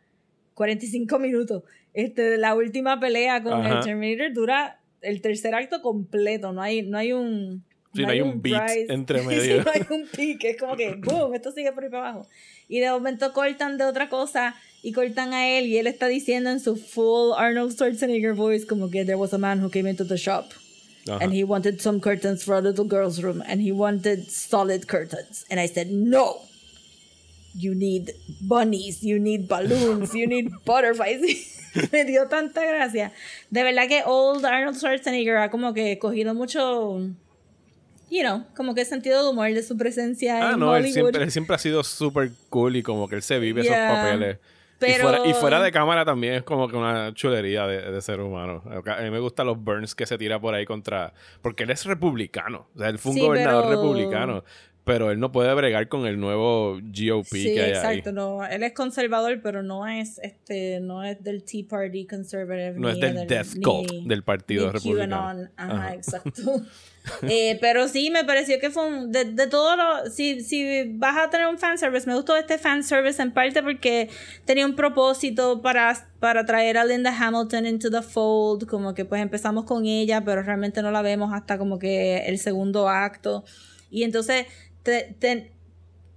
45 0.54 1.18
minutos. 1.20 1.62
Este, 1.94 2.36
la 2.36 2.54
última 2.54 3.00
pelea 3.00 3.42
con 3.42 3.54
Ajá. 3.54 3.78
el 3.78 3.84
Terminator 3.84 4.32
dura 4.32 4.80
el 5.02 5.20
tercer 5.20 5.54
acto 5.54 5.80
completo, 5.82 6.52
no 6.52 6.60
hay, 6.62 6.82
no 6.82 6.98
hay 6.98 7.12
un 7.12 7.64
Sí, 7.94 8.02
no 8.02 8.10
hay 8.10 8.20
un 8.20 8.42
beat 8.42 8.62
rise. 8.68 8.86
entre 8.92 9.20
Sí, 9.20 9.26
medio. 9.26 9.64
no 9.64 9.70
hay 9.72 9.80
un 9.88 10.06
peak, 10.06 10.44
es 10.44 10.56
como 10.58 10.76
que 10.76 10.94
boom, 10.96 11.34
esto 11.34 11.50
sigue 11.52 11.72
por 11.72 11.84
ahí 11.84 11.90
para 11.90 12.10
abajo. 12.10 12.28
Y 12.68 12.80
de 12.80 12.90
momento 12.90 13.32
cortan 13.32 13.78
de 13.78 13.84
otra 13.84 14.10
cosa 14.10 14.54
y 14.82 14.92
cortan 14.92 15.32
a 15.32 15.48
él 15.48 15.66
y 15.66 15.78
él 15.78 15.86
está 15.86 16.06
diciendo 16.06 16.50
en 16.50 16.60
su 16.60 16.76
full 16.76 17.32
Arnold 17.38 17.72
Schwarzenegger 17.72 18.34
voice 18.34 18.66
como 18.66 18.90
que 18.90 19.04
there 19.04 19.16
was 19.16 19.32
a 19.32 19.38
man 19.38 19.62
who 19.64 19.70
came 19.70 19.88
into 19.88 20.04
the 20.04 20.16
shop 20.18 20.50
Ajá. 21.08 21.24
and 21.24 21.32
he 21.32 21.42
wanted 21.44 21.80
some 21.80 21.98
curtains 22.00 22.44
for 22.44 22.54
a 22.56 22.60
little 22.60 22.84
girl's 22.86 23.22
room 23.22 23.42
and 23.46 23.62
he 23.62 23.72
wanted 23.72 24.28
solid 24.30 24.86
curtains 24.86 25.46
and 25.50 25.58
I 25.58 25.66
said 25.66 25.90
no 25.90 26.42
you 27.56 27.74
need 27.74 28.10
bunnies 28.40 29.02
you 29.02 29.18
need 29.18 29.48
balloons 29.48 30.14
you 30.14 30.26
need 30.26 30.50
butterflies 30.66 31.20
me 31.92 32.04
dio 32.04 32.26
tanta 32.28 32.64
gracia 32.64 33.12
de 33.50 33.62
verdad 33.62 33.88
que 33.88 34.02
old 34.04 34.44
Arnold 34.44 34.76
Schwarzenegger 34.76 35.36
ha 35.38 35.50
como 35.50 35.72
que 35.74 35.98
cogido 35.98 36.34
mucho 36.34 36.98
you 38.10 38.20
know 38.22 38.44
como 38.56 38.74
que 38.74 38.84
sentido 38.84 39.22
de 39.24 39.30
humor 39.30 39.52
de 39.52 39.62
su 39.62 39.76
presencia 39.76 40.48
Ah, 40.48 40.52
en 40.52 40.60
no, 40.60 40.74
él 40.76 40.82
Hollywood 40.84 40.94
siempre, 40.94 41.22
él 41.24 41.30
siempre 41.30 41.56
ha 41.56 41.58
sido 41.58 41.82
súper 41.84 42.30
cool 42.50 42.76
y 42.76 42.82
como 42.82 43.08
que 43.08 43.16
él 43.16 43.22
se 43.22 43.38
vive 43.38 43.62
Yeah. 43.62 43.86
esos 43.92 43.96
papeles. 44.04 44.38
Pero- 44.78 44.92
Y, 44.94 45.00
fuera, 45.00 45.26
y 45.26 45.32
fuera 45.32 45.62
de 45.62 45.72
cámara 45.72 46.04
también 46.04 46.34
es 46.34 46.42
como 46.42 46.68
que 46.68 46.76
una 46.76 47.14
chulería 47.14 47.66
de, 47.66 47.90
de 47.90 48.02
ser 48.02 48.20
humano. 48.20 48.62
A 48.66 49.00
mí 49.00 49.10
me 49.10 49.18
gustan 49.20 49.46
los 49.46 49.58
burns 49.58 49.94
que 49.94 50.04
se 50.04 50.18
tira 50.18 50.38
por 50.38 50.54
ahí 50.54 50.66
contra... 50.66 51.14
Porque 51.40 51.62
él 51.62 51.70
es 51.70 51.86
republicano. 51.86 52.68
O 52.74 52.78
sea, 52.78 52.90
él 52.90 52.98
fue 52.98 53.12
un 53.12 53.16
Sí, 53.16 53.22
gobernador 53.24 53.64
pero- 53.70 53.76
republicano. 53.82 54.44
Pero 54.86 55.10
él 55.10 55.18
no 55.18 55.32
puede 55.32 55.52
bregar 55.52 55.88
con 55.88 56.06
el 56.06 56.20
nuevo 56.20 56.74
GOP 56.80 57.26
Sí, 57.26 57.54
que 57.54 57.60
hay 57.60 57.70
exacto. 57.70 58.10
ahí. 58.10 58.14
No, 58.14 58.46
él 58.46 58.62
es 58.62 58.72
conservador, 58.72 59.40
pero 59.42 59.64
no 59.64 59.84
es 59.88 60.20
este, 60.22 60.78
no 60.78 61.02
es 61.02 61.20
del 61.24 61.42
Tea 61.42 61.64
Party 61.68 62.06
conservative. 62.06 62.74
No 62.78 62.88
es 62.90 63.00
del 63.00 63.26
Death 63.26 63.54
ni- 63.56 63.62
Cult 63.62 63.90
del 64.06 64.22
Partido 64.22 64.70
Republicano. 64.70 65.48
Ajá. 65.56 65.92
exacto. 65.92 66.62
Eh, 67.22 67.58
pero 67.60 67.86
sí, 67.88 68.10
me 68.10 68.24
pareció 68.24 68.58
que 68.60 68.70
fue 68.70 68.86
un. 68.86 69.12
De, 69.12 69.24
de 69.24 69.46
todo 69.48 69.76
lo. 69.76 70.08
Si, 70.10 70.40
si 70.40 70.92
vas 70.94 71.16
a 71.16 71.30
tener 71.30 71.46
un 71.48 71.58
fanservice, 71.58 72.06
me 72.06 72.14
gustó 72.14 72.36
este 72.36 72.56
fanservice 72.58 73.20
en 73.22 73.32
parte 73.32 73.62
porque 73.62 74.08
tenía 74.44 74.66
un 74.66 74.74
propósito 74.76 75.62
para, 75.62 76.08
para 76.20 76.44
traer 76.46 76.78
a 76.78 76.84
Linda 76.84 77.12
Hamilton 77.16 77.66
into 77.66 77.90
the 77.90 78.02
fold. 78.02 78.66
Como 78.66 78.94
que 78.94 79.04
pues 79.04 79.20
empezamos 79.22 79.64
con 79.64 79.84
ella, 79.86 80.24
pero 80.24 80.42
realmente 80.42 80.82
no 80.82 80.90
la 80.90 81.02
vemos 81.02 81.32
hasta 81.32 81.58
como 81.58 81.78
que 81.78 82.18
el 82.26 82.38
segundo 82.38 82.88
acto. 82.88 83.44
Y 83.90 84.04
entonces. 84.04 84.46
Te- 84.86 85.14
te- 85.18 85.50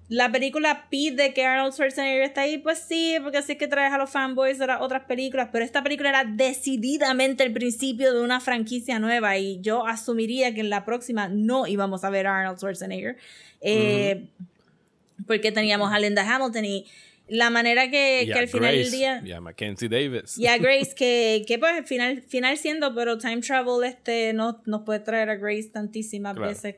la 0.08 0.32
película 0.32 0.88
pide 0.90 1.34
que 1.34 1.46
Arnold 1.46 1.74
Schwarzenegger 1.74 2.24
está 2.24 2.42
ahí, 2.42 2.58
pues 2.58 2.80
sí, 2.80 3.18
porque 3.22 3.38
así 3.38 3.52
es 3.52 3.58
que 3.60 3.68
traes 3.68 3.94
a 3.94 3.98
los 4.00 4.10
fanboys 4.10 4.58
de 4.58 4.66
las 4.66 4.82
otras 4.82 5.04
películas, 5.04 5.50
pero 5.52 5.64
esta 5.64 5.84
película 5.84 6.10
era 6.10 6.24
decididamente 6.26 7.44
el 7.44 7.54
principio 7.54 8.12
de 8.14 8.22
una 8.24 8.40
franquicia 8.40 8.98
nueva 8.98 9.38
y 9.38 9.60
yo 9.62 9.86
asumiría 9.86 10.52
que 10.54 10.62
en 10.62 10.70
la 10.72 10.84
próxima 10.84 11.28
no 11.30 11.68
íbamos 11.68 12.04
a 12.04 12.10
ver 12.10 12.26
a 12.26 12.40
Arnold 12.40 12.58
Schwarzenegger, 12.58 13.18
eh, 13.62 14.26
porque 15.28 15.52
teníamos 15.52 15.92
a 15.94 16.00
Linda 16.00 16.24
Hamilton 16.28 16.66
y 16.66 16.86
la 17.28 17.52
manera 17.52 17.92
que, 17.92 18.32
al 18.36 18.48
final 18.48 18.74
del 18.76 18.90
día... 18.90 19.22
Y 19.24 19.32
a 19.32 19.40
Mackenzie 19.42 19.88
Davis. 19.90 20.36
Y 20.40 20.48
a 20.48 20.58
Grace, 20.64 20.96
que, 20.96 21.44
que 21.48 21.60
pues 21.60 21.74
al 21.74 21.86
final, 21.86 22.24
final 22.24 22.58
siendo, 22.58 22.96
pero 22.96 23.20
time 23.20 23.42
travel 23.42 23.84
este 23.84 24.34
no 24.34 24.60
nos 24.66 24.82
puede 24.82 25.02
traer 25.02 25.30
a 25.30 25.36
Grace 25.36 25.70
tantísimas 25.72 26.34
Claro. 26.34 26.50
veces 26.50 26.76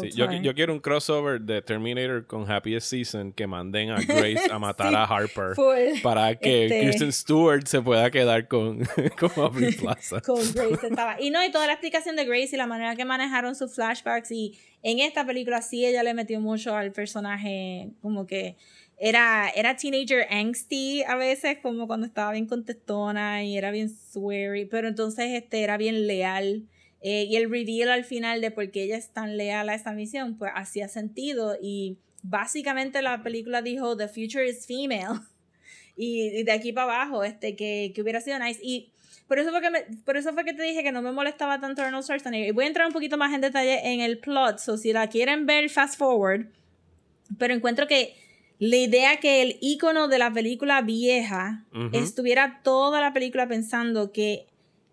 Sí, 0.00 0.10
yo, 0.12 0.54
quiero 0.54 0.72
un 0.72 0.80
crossover 0.80 1.40
de 1.40 1.62
Terminator 1.62 2.26
con 2.26 2.50
Happiest 2.50 2.88
Season 2.88 3.32
que 3.32 3.46
manden 3.46 3.90
a 3.90 3.96
Grace 4.06 4.50
a 4.50 4.58
matar 4.58 4.90
Sí, 4.90 4.94
a 4.96 5.04
Harper 5.04 5.54
full. 5.54 6.00
para 6.02 6.34
que 6.34 6.64
Este- 6.66 6.80
Kristen 6.82 7.12
Stewart 7.12 7.66
se 7.66 7.80
pueda 7.82 8.10
quedar 8.10 8.48
con, 8.48 8.80
con 9.18 9.30
Aubrey 9.36 9.72
Plaza. 9.80 10.20
con 10.20 10.40
Grace 10.52 10.86
estaba. 10.88 11.20
Y 11.20 11.30
no, 11.30 11.44
y 11.44 11.50
toda 11.50 11.66
la 11.66 11.72
explicación 11.74 12.16
de 12.16 12.24
Grace 12.24 12.50
y 12.52 12.56
la 12.56 12.66
manera 12.66 12.96
que 12.96 13.04
manejaron 13.04 13.54
sus 13.54 13.74
flashbacks. 13.74 14.30
Y 14.30 14.58
en 14.82 14.98
esta 15.00 15.26
película 15.26 15.62
sí 15.62 15.84
ella 15.86 16.02
le 16.02 16.14
metió 16.14 16.40
mucho 16.40 16.74
al 16.76 16.92
personaje, 16.92 17.90
como 18.02 18.26
que 18.26 18.56
era, 19.02 19.48
era 19.56 19.76
teenager 19.76 20.26
angsty 20.30 21.02
a 21.04 21.16
veces, 21.16 21.58
como 21.62 21.86
cuando 21.86 22.06
estaba 22.06 22.32
bien 22.32 22.46
contestona 22.46 23.42
y 23.44 23.56
era 23.56 23.70
bien 23.70 23.88
sweary, 23.88 24.66
pero 24.66 24.88
entonces 24.88 25.30
este 25.32 25.62
era 25.62 25.76
bien 25.78 26.06
leal. 26.06 26.64
Eh, 27.02 27.24
y 27.30 27.36
el 27.36 27.50
reveal 27.50 27.88
al 27.90 28.04
final 28.04 28.40
de 28.40 28.50
por 28.50 28.70
qué 28.70 28.82
ella 28.84 28.96
es 28.96 29.08
tan 29.10 29.36
leal 29.36 29.68
a 29.68 29.74
esta 29.74 29.92
misión, 29.92 30.36
pues 30.36 30.52
hacía 30.54 30.86
sentido. 30.88 31.56
Y 31.60 31.96
básicamente 32.22 33.00
la 33.02 33.22
película 33.22 33.62
dijo: 33.62 33.96
The 33.96 34.08
future 34.08 34.48
is 34.48 34.66
female. 34.66 35.20
Y, 35.96 36.28
y 36.38 36.42
de 36.44 36.52
aquí 36.52 36.72
para 36.72 36.84
abajo, 37.02 37.24
este, 37.24 37.56
que, 37.56 37.92
que 37.94 38.00
hubiera 38.00 38.22
sido 38.22 38.38
nice. 38.38 38.58
Y 38.62 38.90
por 39.28 39.38
eso, 39.38 39.50
fue 39.50 39.60
que 39.60 39.68
me- 39.70 39.84
por 40.06 40.16
eso 40.16 40.32
fue 40.32 40.44
que 40.46 40.54
te 40.54 40.62
dije 40.62 40.82
que 40.82 40.92
no 40.92 41.02
me 41.02 41.12
molestaba 41.12 41.60
tanto 41.60 41.82
Arnold 41.82 42.04
Schwarzenegger. 42.04 42.48
Y 42.48 42.52
voy 42.52 42.64
a 42.64 42.68
entrar 42.68 42.86
un 42.86 42.92
poquito 42.94 43.18
más 43.18 43.34
en 43.34 43.42
detalle 43.42 43.92
en 43.92 44.00
el 44.00 44.18
plot. 44.18 44.60
So, 44.60 44.78
si 44.78 44.94
la 44.94 45.08
quieren 45.08 45.44
ver, 45.44 45.68
fast 45.68 45.98
forward. 45.98 46.46
Pero 47.38 47.52
encuentro 47.52 47.86
que 47.86 48.14
la 48.58 48.76
idea 48.76 49.20
que 49.20 49.42
el 49.42 49.58
icono 49.60 50.08
de 50.08 50.18
la 50.18 50.32
película 50.32 50.80
vieja 50.80 51.66
Ujú. 51.74 51.90
estuviera 51.92 52.60
toda 52.64 53.02
la 53.02 53.12
película 53.12 53.46
pensando 53.46 54.10
que 54.10 54.46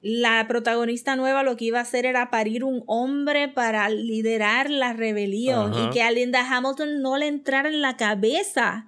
la 0.07 0.45
protagonista 0.47 1.17
nueva 1.17 1.43
lo 1.43 1.57
que 1.57 1.65
iba 1.65 1.79
a 1.79 1.81
hacer 1.81 2.05
era 2.05 2.29
parir 2.29 2.63
un 2.63 2.81
hombre 2.87 3.49
para 3.49 3.89
liderar 3.89 4.69
la 4.69 4.93
rebelión 4.93 5.73
Ajá. 5.73 5.83
y 5.83 5.89
que 5.89 6.01
a 6.01 6.11
Linda 6.11 6.47
Hamilton 6.49 7.01
no 7.01 7.17
le 7.17 7.27
entrara 7.27 7.67
en 7.67 7.81
la 7.81 7.97
cabeza 7.97 8.87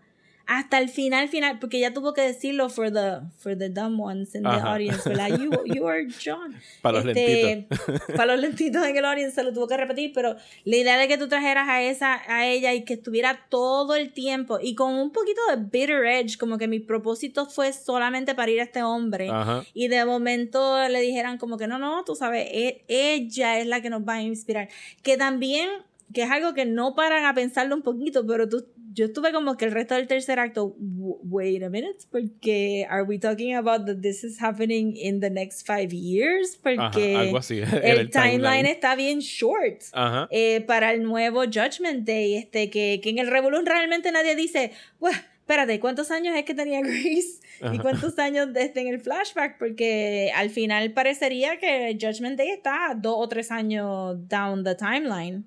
hasta 0.51 0.79
el 0.79 0.89
final 0.89 1.29
final 1.29 1.59
porque 1.59 1.77
ella 1.77 1.93
tuvo 1.93 2.13
que 2.15 2.21
decirlo 2.21 2.69
for 2.69 2.91
the 2.91 3.19
for 3.37 3.55
the 3.55 3.69
dumb 3.69 3.99
ones 3.99 4.33
in 4.33 4.41
the 4.41 4.49
audience 4.49 5.07
¿verdad? 5.07 5.29
you, 5.37 5.51
you 5.65 5.87
are 5.87 6.07
John 6.23 6.55
Para 6.81 7.03
los 7.03 7.15
Este, 7.15 7.45
lentitos. 7.67 8.01
para 8.15 8.25
los 8.33 8.41
lentitos 8.41 8.83
en 8.87 8.97
el 8.97 9.05
audience 9.05 9.35
se 9.35 9.43
lo 9.43 9.53
tuvo 9.53 9.67
que 9.67 9.77
repetir 9.77 10.11
pero 10.13 10.35
la 10.65 10.75
idea 10.75 10.97
de 10.97 11.07
que 11.07 11.17
tú 11.19 11.27
trajeras 11.27 11.69
a 11.69 11.83
esa 11.83 12.19
a 12.27 12.47
ella 12.47 12.73
y 12.73 12.83
que 12.83 12.95
estuviera 12.95 13.45
todo 13.49 13.93
el 13.95 14.11
tiempo 14.11 14.57
y 14.61 14.73
con 14.73 14.95
un 14.95 15.11
poquito 15.11 15.39
de 15.51 15.57
bitter 15.57 16.03
edge 16.05 16.37
como 16.37 16.57
que 16.57 16.67
mi 16.67 16.79
propósito 16.79 17.45
fue 17.45 17.71
solamente 17.71 18.33
parir 18.33 18.59
a 18.59 18.63
este 18.63 18.81
hombre 18.81 19.29
Ajá. 19.29 19.63
y 19.75 19.87
de 19.87 20.03
momento 20.03 20.87
le 20.89 20.99
dijeran 21.01 21.37
como 21.37 21.57
que 21.57 21.67
no, 21.67 21.77
no, 21.77 22.03
tú 22.05 22.15
sabes, 22.15 22.47
e- 22.51 22.83
ella 22.87 23.59
es 23.59 23.67
la 23.67 23.81
que 23.81 23.89
nos 23.91 24.01
va 24.01 24.13
a 24.15 24.21
inspirar. 24.23 24.67
Que 25.03 25.15
también, 25.17 25.69
que 26.13 26.23
es 26.23 26.31
algo 26.31 26.53
que 26.53 26.65
no 26.65 26.95
paran 26.95 27.25
a 27.25 27.33
pensarlo 27.33 27.75
un 27.75 27.81
poquito, 27.83 28.25
pero 28.25 28.49
tú, 28.49 28.65
yo 28.91 29.05
estuve 29.05 29.31
como 29.31 29.55
que 29.57 29.65
el 29.65 29.71
resto 29.71 29.95
del 29.95 30.07
tercer 30.07 30.39
acto, 30.39 30.75
"W- 30.79 31.17
wait 31.23 31.63
a 31.63 31.69
minute, 31.69 31.99
porque 32.11 32.85
are 32.89 33.03
we 33.03 33.19
talking 33.19 33.53
about 33.55 33.85
that 33.85 33.97
this 34.01 34.23
is 34.23 34.41
happening 34.41 34.95
in 34.95 35.19
the 35.19 35.29
next 35.29 35.65
five 35.67 35.93
years? 35.93 36.59
Ajá, 36.63 36.89
Porque 36.91 37.15
algo 37.15 37.37
así. 37.37 37.59
Era 37.83 38.01
el, 38.01 38.09
timeline, 38.09 38.65
está 38.65 38.95
bien 38.95 39.19
short. 39.19 39.81
Ajá. 39.93 40.27
eh, 40.31 40.61
para 40.61 40.91
el 40.93 41.03
nuevo 41.03 41.43
Judgment 41.43 42.05
Day, 42.07 42.35
este, 42.35 42.69
que, 42.69 42.99
que 43.03 43.09
en 43.09 43.19
el 43.19 43.27
Revolum 43.27 43.63
realmente 43.65 44.11
nadie 44.11 44.35
dice, 44.35 44.71
"Buah, 44.99 45.11
espérate, 45.41 45.79
¿cuántos 45.79 46.11
años 46.11 46.35
es 46.35 46.43
que 46.45 46.53
tenía 46.53 46.79
Grace? 46.81 47.39
¿Y 47.61 47.65
Ajá. 47.65 47.81
cuántos 47.81 48.17
años 48.19 48.53
desde 48.53 48.81
en 48.81 48.87
el 48.87 48.99
flashback? 48.99 49.57
Porque 49.59 50.31
al 50.35 50.49
final 50.49 50.93
parecería 50.93 51.57
que 51.59 51.97
Judgment 51.99 52.37
Day 52.37 52.49
está 52.51 52.95
dos 52.95 53.15
o 53.17 53.27
tres 53.27 53.51
años 53.51 54.17
down 54.27 54.63
the 54.63 54.75
timeline. 54.75 55.43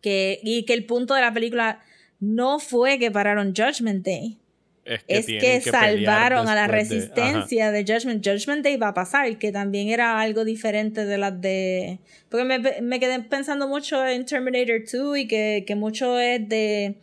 Que, 0.00 0.38
y 0.42 0.64
que 0.66 0.74
el 0.74 0.84
punto 0.84 1.14
de 1.14 1.22
la 1.22 1.32
película 1.32 1.80
no 2.24 2.58
fue 2.58 2.98
que 2.98 3.10
pararon 3.10 3.54
Judgment 3.54 4.04
Day. 4.04 4.38
es 4.84 5.26
que, 5.26 5.56
es 5.56 5.64
salvaron 5.64 6.48
a 6.48 6.54
la 6.54 6.62
después 6.66 6.88
de- 6.88 6.96
resistencia 6.96 7.70
de, 7.70 7.84
Judgment. 7.84 8.26
Judgment 8.26 8.62
Day 8.64 8.76
va 8.76 8.88
a 8.88 8.94
pasar, 8.94 9.38
que 9.38 9.52
también 9.52 9.88
era 9.88 10.20
algo 10.20 10.44
diferente 10.44 11.04
de 11.04 11.18
las 11.18 11.40
de... 11.40 11.98
Porque 12.28 12.44
me, 12.44 12.58
me 12.82 13.00
quedé 13.00 13.20
pensando 13.20 13.68
mucho 13.68 14.04
en 14.06 14.24
Terminator 14.26 14.82
2 14.90 15.18
y 15.18 15.26
que, 15.26 15.64
que 15.66 15.74
mucho 15.74 16.18
es 16.18 16.46
de, 16.48 16.96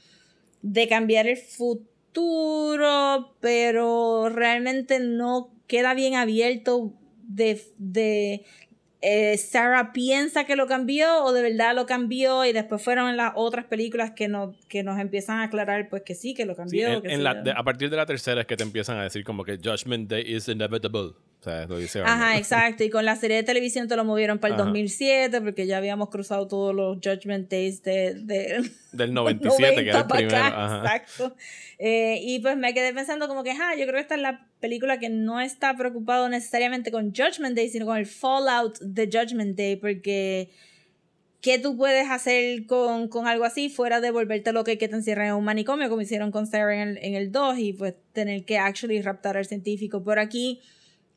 de 0.61 0.87
cambiar 0.87 1.27
el 1.27 1.37
futuro, 1.37 3.35
pero 3.39 4.29
realmente 4.29 4.99
no 4.99 5.51
queda 5.67 5.93
bien 5.93 6.15
abierto 6.15 6.93
de... 7.27 7.61
de 7.77 8.43
eh, 9.01 9.35
Sarah 9.37 9.93
piensa 9.93 10.43
que 10.45 10.55
lo 10.55 10.67
cambió 10.67 11.23
o 11.23 11.33
de 11.33 11.41
verdad 11.41 11.73
lo 11.75 11.85
cambió 11.87 12.45
y 12.45 12.53
después 12.53 12.83
fueron 12.83 13.17
las 13.17 13.33
otras 13.35 13.65
películas 13.65 14.11
que 14.11 14.27
nos, 14.27 14.55
que 14.67 14.83
nos 14.83 14.99
empiezan 14.99 15.39
a 15.39 15.43
aclarar 15.43 15.89
pues 15.89 16.03
que 16.03 16.13
sí, 16.15 16.33
que 16.33 16.45
lo 16.45 16.53
Sí, 16.53 16.57
cambió. 16.57 17.01
en- 17.05 17.23
la- 17.23 17.33
de- 17.35 17.51
a 17.51 17.63
partir 17.63 17.89
de 17.89 17.97
la 17.97 18.05
tercera 18.05 18.41
es 18.41 18.47
que 18.47 18.55
te 18.57 18.63
empiezan 18.63 18.97
a 18.97 19.03
decir 19.03 19.23
como 19.23 19.43
que 19.43 19.57
Judgment 19.57 20.09
Day 20.09 20.23
is 20.35 20.47
inevitable. 20.47 21.13
O 21.41 21.43
sea, 21.43 21.65
lo 21.65 21.79
dice 21.79 21.99
Arnold. 22.01 22.21
Ajá, 22.21 22.37
exacto. 22.37 22.83
Y 22.83 22.91
con 22.91 23.03
la 23.03 23.15
serie 23.15 23.37
de 23.37 23.43
televisión 23.43 23.87
te 23.87 23.95
lo 23.95 24.05
movieron 24.05 24.37
para 24.37 24.53
el 24.53 24.61
Ajá. 24.61 24.65
2007 24.65 25.41
porque 25.41 25.65
ya 25.65 25.77
habíamos 25.77 26.09
cruzado 26.09 26.47
todos 26.47 26.75
los 26.75 26.99
Judgment 27.03 27.49
Days 27.49 27.81
de, 27.81 28.13
de 28.13 28.69
Del 28.91 29.11
97, 29.11 29.83
que 29.83 29.89
era 29.89 30.01
el 30.01 30.07
90 30.07 30.07
pa' 30.07 30.15
primero. 30.17 30.37
acá, 30.37 30.65
Ajá. 30.65 30.77
Exacto. 30.97 31.35
Eh, 31.79 32.19
y 32.21 32.39
pues 32.41 32.57
me 32.57 32.75
quedé 32.75 32.93
pensando 32.93 33.27
como 33.27 33.43
que, 33.43 33.51
ah, 33.51 33.73
yo 33.75 33.85
creo 33.85 33.95
que 33.95 34.01
esta 34.01 34.13
es 34.13 34.21
la 34.21 34.47
película 34.59 34.99
que 34.99 35.09
no 35.09 35.41
está 35.41 35.75
preocupado 35.75 36.29
necesariamente 36.29 36.91
con 36.91 37.11
Judgment 37.11 37.55
Day, 37.55 37.69
sino 37.69 37.87
con 37.87 37.97
el 37.97 38.05
fallout 38.05 38.77
de 38.79 39.09
Judgment 39.11 39.57
Day, 39.57 39.77
porque 39.77 40.51
¿qué 41.41 41.57
tú 41.57 41.75
puedes 41.75 42.07
hacer 42.11 42.67
con, 42.67 43.07
con 43.07 43.27
algo 43.27 43.45
así 43.45 43.69
fuera 43.69 43.99
de 43.99 44.11
volverte 44.11 44.53
lo 44.53 44.63
que 44.63 44.77
te 44.77 44.85
encierran 44.85 45.29
en 45.29 45.33
un 45.33 45.43
manicomio, 45.43 45.89
como 45.89 46.01
hicieron 46.03 46.29
con 46.29 46.45
Sarah 46.45 46.75
en 46.75 46.89
el, 46.89 46.97
en 47.01 47.15
el 47.15 47.31
2, 47.31 47.57
y 47.57 47.73
pues 47.73 47.95
tener 48.13 48.45
que 48.45 48.59
actually 48.59 49.01
raptar 49.01 49.37
al 49.37 49.45
científico? 49.45 50.03
Por 50.03 50.19
aquí, 50.19 50.61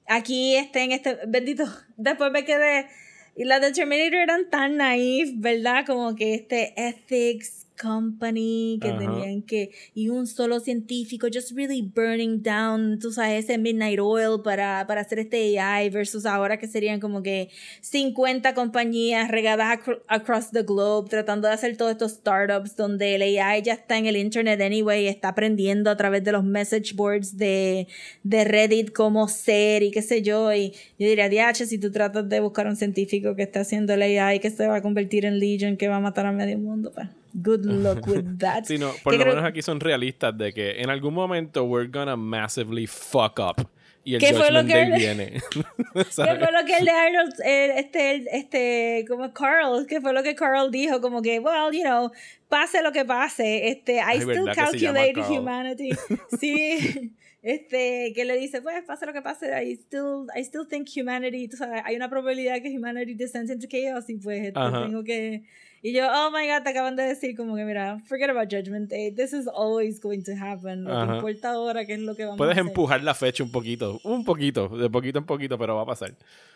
aquí 0.07 0.57
este, 0.57 0.83
en 0.83 0.93
este, 0.93 1.19
bendito, 1.27 1.65
después 1.97 2.31
me 2.33 2.45
quedé, 2.45 2.89
y 3.37 3.45
las 3.45 3.61
de 3.61 3.73
Terminator 3.73 4.15
eran 4.15 4.49
tan 4.51 4.77
naif, 4.77 5.31
¿verdad? 5.35 5.85
Como 5.87 6.15
que 6.15 6.35
este 6.35 6.73
ethics 6.77 7.64
company 7.81 8.79
que 8.81 8.93
tenían 8.99 9.43
que, 9.43 9.71
y 9.95 10.09
un 10.09 10.27
solo 10.27 10.61
científico, 10.61 11.27
just 11.33 11.53
really 11.53 11.83
burning 11.83 12.43
down, 12.43 12.99
tú 12.99 13.13
sabes, 13.13 13.45
ese 13.45 13.59
midnight 13.59 13.99
oil 14.01 14.41
para, 14.43 14.87
para 14.87 15.01
hacer 15.01 15.19
este 15.19 15.59
AI 15.59 15.91
versus 15.91 16.27
ahora 16.27 16.59
que 16.59 16.67
serían 16.67 17.01
como 17.01 17.23
que 17.23 17.51
50 17.81 18.55
compañías 18.55 19.31
regadas 19.31 19.79
acro- 19.79 20.03
across 20.09 20.51
the 20.51 20.63
globe 20.63 21.09
tratando 21.09 21.49
de 21.49 21.55
hacer 21.55 21.77
todos 21.77 21.93
estos 21.93 22.13
startups 22.13 22.77
donde 22.77 23.15
el 23.17 23.23
AI 23.39 23.63
ya 23.63 23.75
está 23.75 23.99
en 23.99 24.07
el 24.07 24.17
internet 24.17 24.61
anyway, 24.61 25.07
está 25.07 25.29
aprendiendo 25.29 25.91
a 25.91 25.97
través 25.97 26.25
de 26.25 26.33
los 26.33 26.45
message 26.45 26.95
boards 26.95 27.37
de, 27.37 27.87
de 28.23 28.45
Reddit 28.45 28.93
cómo 28.93 29.29
ser 29.29 29.83
y 29.83 29.91
qué 29.91 30.03
sé 30.03 30.23
yo, 30.23 30.53
y 30.55 30.73
yo 30.99 31.09
diría, 31.09 31.29
DH, 31.29 31.67
si 31.67 31.79
tú 31.79 31.91
tratas 31.91 32.29
de 32.29 32.41
buscar 32.41 32.67
un 32.67 32.77
científico 32.77 33.35
que 33.35 33.43
está 33.43 33.61
haciendo 33.61 33.95
el 33.95 34.03
AI 34.03 34.41
que 34.41 34.51
se 34.51 34.67
va 34.67 34.77
a 34.77 34.83
convertir 34.83 35.25
en 35.25 35.39
Legion, 35.39 35.77
que 35.77 35.89
va 35.89 35.97
a 35.97 36.01
matar 36.01 36.27
a 36.27 36.33
medio 36.33 36.59
mundo, 36.59 36.93
pues, 36.95 37.09
good 37.35 37.65
luck 37.67 38.07
with 38.07 38.25
that. 38.39 38.65
Sí, 38.65 38.79
no, 38.79 38.93
por 39.03 39.15
lo 39.17 39.25
menos 39.27 39.45
aquí 39.45 39.61
son 39.63 39.81
realistas 39.81 40.37
de 40.39 40.53
que 40.53 40.81
en 40.81 40.89
algún 40.91 41.13
momento 41.15 41.65
we're 41.65 41.91
gonna 41.91 42.17
massively 42.17 42.87
fuck 42.87 43.39
up. 43.39 43.69
Y 44.07 44.17
el 44.17 44.21
¿Qué 44.21 44.35
fue 44.35 44.51
lo 44.51 44.65
que 44.67 44.83
él- 44.83 44.93
viene. 44.99 45.33
¿Qué 45.95 46.05
fue 46.05 46.53
lo 46.53 46.65
que 46.67 46.77
el 46.77 46.85
de 46.85 46.91
Arnold, 46.91 47.35
el- 47.43 47.71
este, 47.71 48.11
el- 48.15 48.29
este, 48.31 49.05
como 49.09 49.33
Carl, 49.33 49.87
qué 49.87 50.01
fue 50.01 50.13
lo 50.13 50.23
que 50.23 50.35
Carl 50.35 50.71
dijo? 50.71 51.01
Como 51.01 51.23
que, 51.23 51.39
well, 51.39 51.73
you 51.73 51.83
know, 51.83 52.11
pase 52.49 52.83
lo 52.83 52.93
que 52.93 53.05
pase, 53.07 53.69
este, 53.69 53.97
I 53.97 54.17
still 54.21 54.27
¿verdad 54.45 54.71
que 54.73 54.79
se 54.79 54.85
llama 54.85 55.01
calculate 55.01 55.21
humanity. 55.39 55.91
Sí, 56.39 57.13
este, 57.43 58.13
que 58.15 58.25
le 58.27 58.37
dice, 58.37 58.61
pues, 58.61 58.83
pase 58.85 59.07
lo 59.07 59.13
que 59.15 59.23
pase, 59.23 59.47
I 59.65 59.73
still, 59.73 60.27
I 60.37 60.41
still 60.45 60.67
think 60.69 60.87
humanity, 60.95 61.49
tú 61.49 61.57
sabes, 61.57 61.81
hay 61.85 61.97
una 61.97 62.11
probabilidad 62.11 62.61
que 62.63 62.69
humanity 62.77 63.15
descends 63.15 63.51
into 63.51 63.67
chaos 63.69 64.09
y 64.11 64.17
pues, 64.17 64.49
este, 64.49 64.53
tengo 64.53 65.03
que... 65.03 65.45
Y 65.87 65.93
yo, 65.93 66.07
oh 66.11 66.31
my 66.31 66.47
god, 66.49 66.63
te 66.63 66.71
acaban 66.71 66.97
de 66.97 67.03
decir 67.03 67.37
como 67.37 67.57
que, 67.57 67.65
mira, 67.67 68.01
forget 68.07 68.31
about 68.31 68.51
Judgment 68.51 68.89
Day, 68.89 69.11
this 69.11 69.35
is 69.35 69.47
always 69.47 70.01
going 70.01 70.23
to 70.23 70.33
happen, 70.33 70.85
lo 70.85 70.91
Ajá. 70.91 71.07
que 71.07 71.17
importa 71.17 71.51
ahora, 71.51 71.85
que 71.85 71.93
es 71.93 72.01
lo 72.01 72.17
que 72.17 72.25
vamos 72.25 72.39
Puedes 72.39 72.57
a 72.57 72.61
hacer. 72.61 72.67
empujar 72.71 73.03
la 73.03 73.13
fecha 73.15 73.45
un 73.45 73.51
poquito, 73.51 74.01
un 74.03 74.25
poquito, 74.25 74.69
de 74.71 74.89
poquito 74.89 75.19
en 75.19 75.27
poquito, 75.27 75.59
pero 75.59 75.77
va 75.77 75.83
a 75.83 75.87
pasar. 75.87 76.15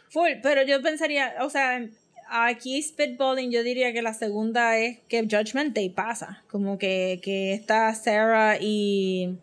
Full, 0.08 0.40
pero 0.42 0.62
yo 0.62 0.80
pensaría, 0.80 1.34
o 1.42 1.50
sea, 1.50 1.86
aquí 2.30 2.80
spitballing 2.82 3.50
yo 3.50 3.62
diría 3.62 3.92
que 3.92 4.00
la 4.00 4.14
segunda 4.14 4.78
es 4.78 5.00
que 5.10 5.20
Judgment 5.30 5.74
Day 5.74 5.90
pasa, 5.90 6.42
como 6.50 6.78
que, 6.78 7.20
que 7.22 7.52
está 7.52 7.94
Sarah 7.94 8.56
y, 8.58 9.36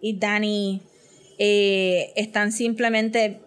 y 0.00 0.18
Danny 0.20 0.80
eh, 1.40 2.12
están 2.14 2.52
simplemente 2.52 3.40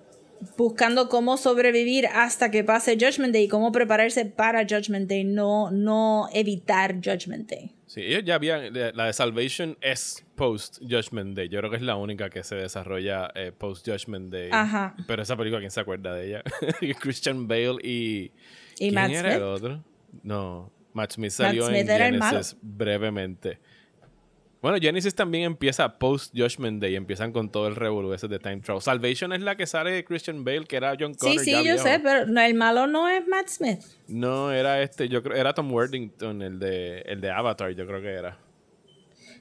buscando 0.58 1.10
cómo 1.10 1.38
sobrevivir 1.38 2.08
hasta 2.08 2.52
que 2.52 2.64
pase 2.64 2.98
Judgment 3.00 3.34
Day 3.34 3.44
y 3.44 3.48
cómo 3.48 3.72
prepararse 3.72 4.26
para 4.26 4.64
Judgment 4.64 5.10
Day, 5.10 5.24
no, 5.24 5.72
no 5.72 6.30
evitar 6.34 6.96
Judgment 6.96 7.50
Day. 7.50 7.76
Sí, 7.86 8.02
ellos 8.02 8.24
ya 8.26 8.36
habían. 8.36 8.74
La 8.74 9.06
de 9.06 9.14
Salvation 9.14 9.78
es 9.82 10.26
post 10.36 10.80
Judgment 10.82 11.36
Day. 11.36 11.50
Yo 11.50 11.60
creo 11.60 11.70
que 11.70 11.78
es 11.78 11.84
la 11.84 11.96
única 11.96 12.30
que 12.30 12.44
se 12.44 12.56
desarrolla 12.56 13.32
eh, 13.36 13.52
post 13.58 13.88
Judgment 13.88 14.32
Day. 14.32 14.50
Ajá. 14.52 14.96
Pero 15.08 15.22
esa 15.22 15.38
película, 15.38 15.60
¿quién 15.60 15.72
se 15.72 15.80
acuerda 15.80 16.14
de 16.14 16.28
ella? 16.28 16.44
Christian 17.00 17.48
Bale 17.48 17.78
y. 17.84 18.32
Y 18.78 18.90
¿Quién 18.90 18.96
Matt 18.96 19.12
era 19.12 19.22
Smith. 19.22 19.38
el 19.38 19.44
otro? 19.44 19.84
No, 20.24 20.72
Matt 20.94 21.14
Smith 21.14 21.32
salió 21.32 21.68
Smith 21.68 21.88
en. 21.90 22.20
Genesis 22.20 22.58
brevemente. 22.62 23.60
Bueno, 24.66 24.80
Genesis 24.82 25.14
también 25.14 25.44
empieza 25.44 26.00
post 26.00 26.34
Judgment 26.36 26.82
Day. 26.82 26.96
Empiezan 26.96 27.32
con 27.32 27.52
todo 27.52 27.68
el 27.68 27.76
revolú 27.76 28.12
ese 28.14 28.28
de 28.28 28.40
Time 28.40 28.62
Travel. 28.62 28.82
Salvation 28.82 29.32
es 29.32 29.42
la 29.42 29.56
que 29.56 29.68
sale 29.68 30.04
Christian 30.04 30.44
Bale, 30.44 30.66
que 30.66 30.76
era 30.78 30.96
John 31.00 31.14
Sí, 31.14 31.20
Connor. 31.20 31.40
sí, 31.44 31.52
ya 31.52 31.58
yo 31.58 31.64
viejo. 31.76 31.84
sé, 31.84 32.00
pero 32.00 32.26
no, 32.26 32.42
el 32.42 32.56
malo 32.56 32.88
no 32.88 33.08
es 33.08 33.28
Matt 33.28 33.48
Smith. 33.48 33.82
No, 34.08 34.52
era 34.52 34.82
este, 34.82 35.08
yo 35.08 35.22
creo, 35.22 35.38
era 35.38 35.54
Tom 35.54 35.72
Worthington, 35.72 36.42
el 36.42 36.58
de, 36.58 37.02
el 37.02 37.22
de 37.22 37.30
Avatar, 37.30 37.76
yo 37.76 37.86
creo 37.86 38.02
que 38.02 38.10
era. 38.10 38.40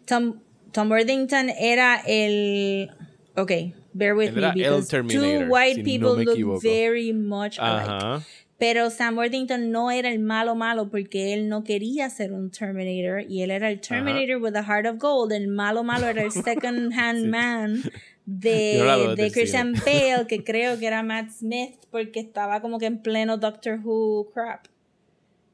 Tom, 0.04 0.40
Tom 0.72 0.90
Worthington 0.90 1.48
era 1.48 2.02
el. 2.06 2.90
Ok, 3.34 3.50
bear 3.94 4.14
with 4.14 4.28
Él 4.28 4.34
me 4.34 4.52
because 4.52 4.88
two 4.90 5.46
white 5.48 5.76
si 5.76 5.82
people 5.84 6.22
look 6.22 6.62
very 6.62 7.14
much 7.14 7.58
alike. 7.58 7.88
Ajá. 7.88 8.22
Pero 8.56 8.88
Sam 8.90 9.16
Worthington 9.18 9.72
no 9.72 9.90
era 9.90 10.10
el 10.10 10.20
malo 10.20 10.54
malo 10.54 10.88
porque 10.88 11.34
él 11.34 11.48
no 11.48 11.64
quería 11.64 12.08
ser 12.08 12.32
un 12.32 12.50
Terminator 12.50 13.22
y 13.28 13.42
él 13.42 13.50
era 13.50 13.68
el 13.68 13.80
Terminator 13.80 14.36
with 14.40 14.54
a 14.54 14.62
heart 14.62 14.86
of 14.86 14.98
gold. 14.98 15.32
El 15.32 15.48
malo 15.48 15.82
malo 15.82 16.06
era 16.06 16.22
el 16.22 16.30
second 16.32 16.92
hand 16.92 17.26
man 17.26 17.82
de, 18.26 18.76
de 19.16 19.30
Christian 19.32 19.72
Bale, 19.84 20.26
que 20.28 20.44
creo 20.44 20.78
que 20.78 20.86
era 20.86 21.02
Matt 21.02 21.30
Smith 21.30 21.74
porque 21.90 22.20
estaba 22.20 22.60
como 22.60 22.78
que 22.78 22.86
en 22.86 22.98
pleno 23.02 23.36
Doctor 23.38 23.80
Who 23.84 24.30
crap. 24.32 24.66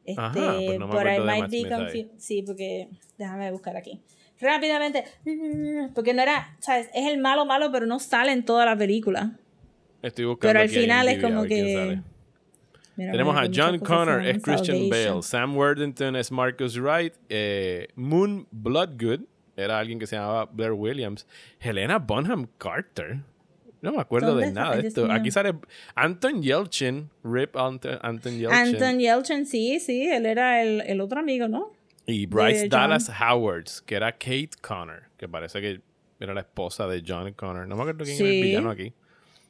Este, 0.05 0.20
Ajá, 0.20 0.32
pues 0.66 0.78
no 0.78 0.86
acuerdo 0.86 1.11
de 1.12 1.20
might 1.26 1.51
be 1.51 1.61
Smith 1.61 1.72
ahí. 1.72 2.03
confu- 2.05 2.11
Sí, 2.18 2.42
porque 2.42 2.88
déjame 3.16 3.51
buscar 3.51 3.76
aquí. 3.76 4.01
Rápidamente, 4.40 5.05
porque 5.94 6.14
no 6.14 6.22
era, 6.22 6.57
¿sabes? 6.61 6.88
Es 6.94 7.07
el 7.07 7.18
malo 7.18 7.44
malo, 7.44 7.70
pero 7.72 7.84
no 7.86 7.98
sale 7.98 8.32
en 8.32 8.44
toda 8.44 8.64
la 8.64 8.76
película. 8.76 9.32
Estoy 10.03 10.24
buscando. 10.24 10.48
Pero 10.53 10.61
al 10.61 10.68
final 10.70 11.09
es 11.09 11.18
como 11.22 11.44
que-. 11.44 12.01
Mira, 13.01 13.12
Tenemos 13.12 13.36
a 13.36 13.48
John 13.53 13.78
Connor, 13.78 14.20
es 14.26 14.42
Christian. 14.42 14.88
Bale. 14.90 15.22
Sam 15.22 15.57
Worthington 15.57 16.16
es 16.16 16.30
Marcus 16.30 16.76
Wright. 16.78 17.14
eh, 17.30 17.88
Moon 17.94 18.46
Bloodgood 18.51 19.20
era 19.57 19.78
alguien 19.78 19.98
que 19.98 20.07
se 20.07 20.16
llamaba 20.16 20.44
Blair 20.46 20.72
Williams. 20.72 21.26
Helena 21.59 21.98
Bonham 21.98 22.46
Carter. 22.59 23.20
No 23.82 23.92
me 23.92 24.01
acuerdo 24.01 24.32
¿Dónde 24.32 24.48
de 24.48 24.53
nada 24.53 24.76
de 24.76 24.88
esto. 24.88 25.11
Aquí 25.11 25.30
sale 25.30 25.55
Anton 25.94 26.42
Yelchin. 26.42 27.09
Rip 27.24 27.57
Anton, 27.57 27.98
Anton 28.03 28.32
Yelchin. 28.38 28.53
Anton 28.74 28.98
Yelchin, 28.98 29.46
sí, 29.46 29.80
sí, 29.80 30.07
él 30.07 30.26
era 30.26 30.62
el, 30.62 30.82
el 30.82 31.01
otro 31.01 31.20
amigo, 31.20 31.48
¿no? 31.48 31.72
y 32.07 32.26
Bryce 32.26 32.62
de 32.62 32.68
Dallas 32.68 33.09
Howard, 33.20 33.66
que 33.86 33.94
era 33.94 34.12
Kate 34.12 34.51
Connor. 34.61 35.05
Que 35.16 35.28
parece 35.28 35.61
que 35.61 35.80
era 36.18 36.34
la 36.34 36.40
esposa 36.40 36.86
de 36.88 37.03
John 37.07 37.32
Connor. 37.34 37.66
No 37.68 37.76
me 37.76 37.82
acuerdo 37.82 38.05
quién 38.05 38.16
era 38.16 38.26
el 38.28 38.32
Sí. 38.34 38.42
villano 38.42 38.70
aquí. 38.70 38.92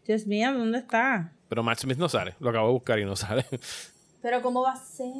Dios 0.07 0.27
mío, 0.27 0.53
¿dónde 0.53 0.79
está? 0.79 1.33
Pero 1.51 1.63
Matt 1.63 1.81
Smith 1.81 1.99
no 1.99 2.09
sale. 2.09 2.35
Lo 2.41 2.49
acabo 2.49 2.69
de 2.69 2.73
buscar 2.73 2.99
y 2.99 3.05
no 3.05 3.17
sale. 3.17 3.45
Pero 4.23 4.41
¿cómo 4.41 4.63
va 4.63 4.73
a 4.73 4.77
ser? 4.77 5.13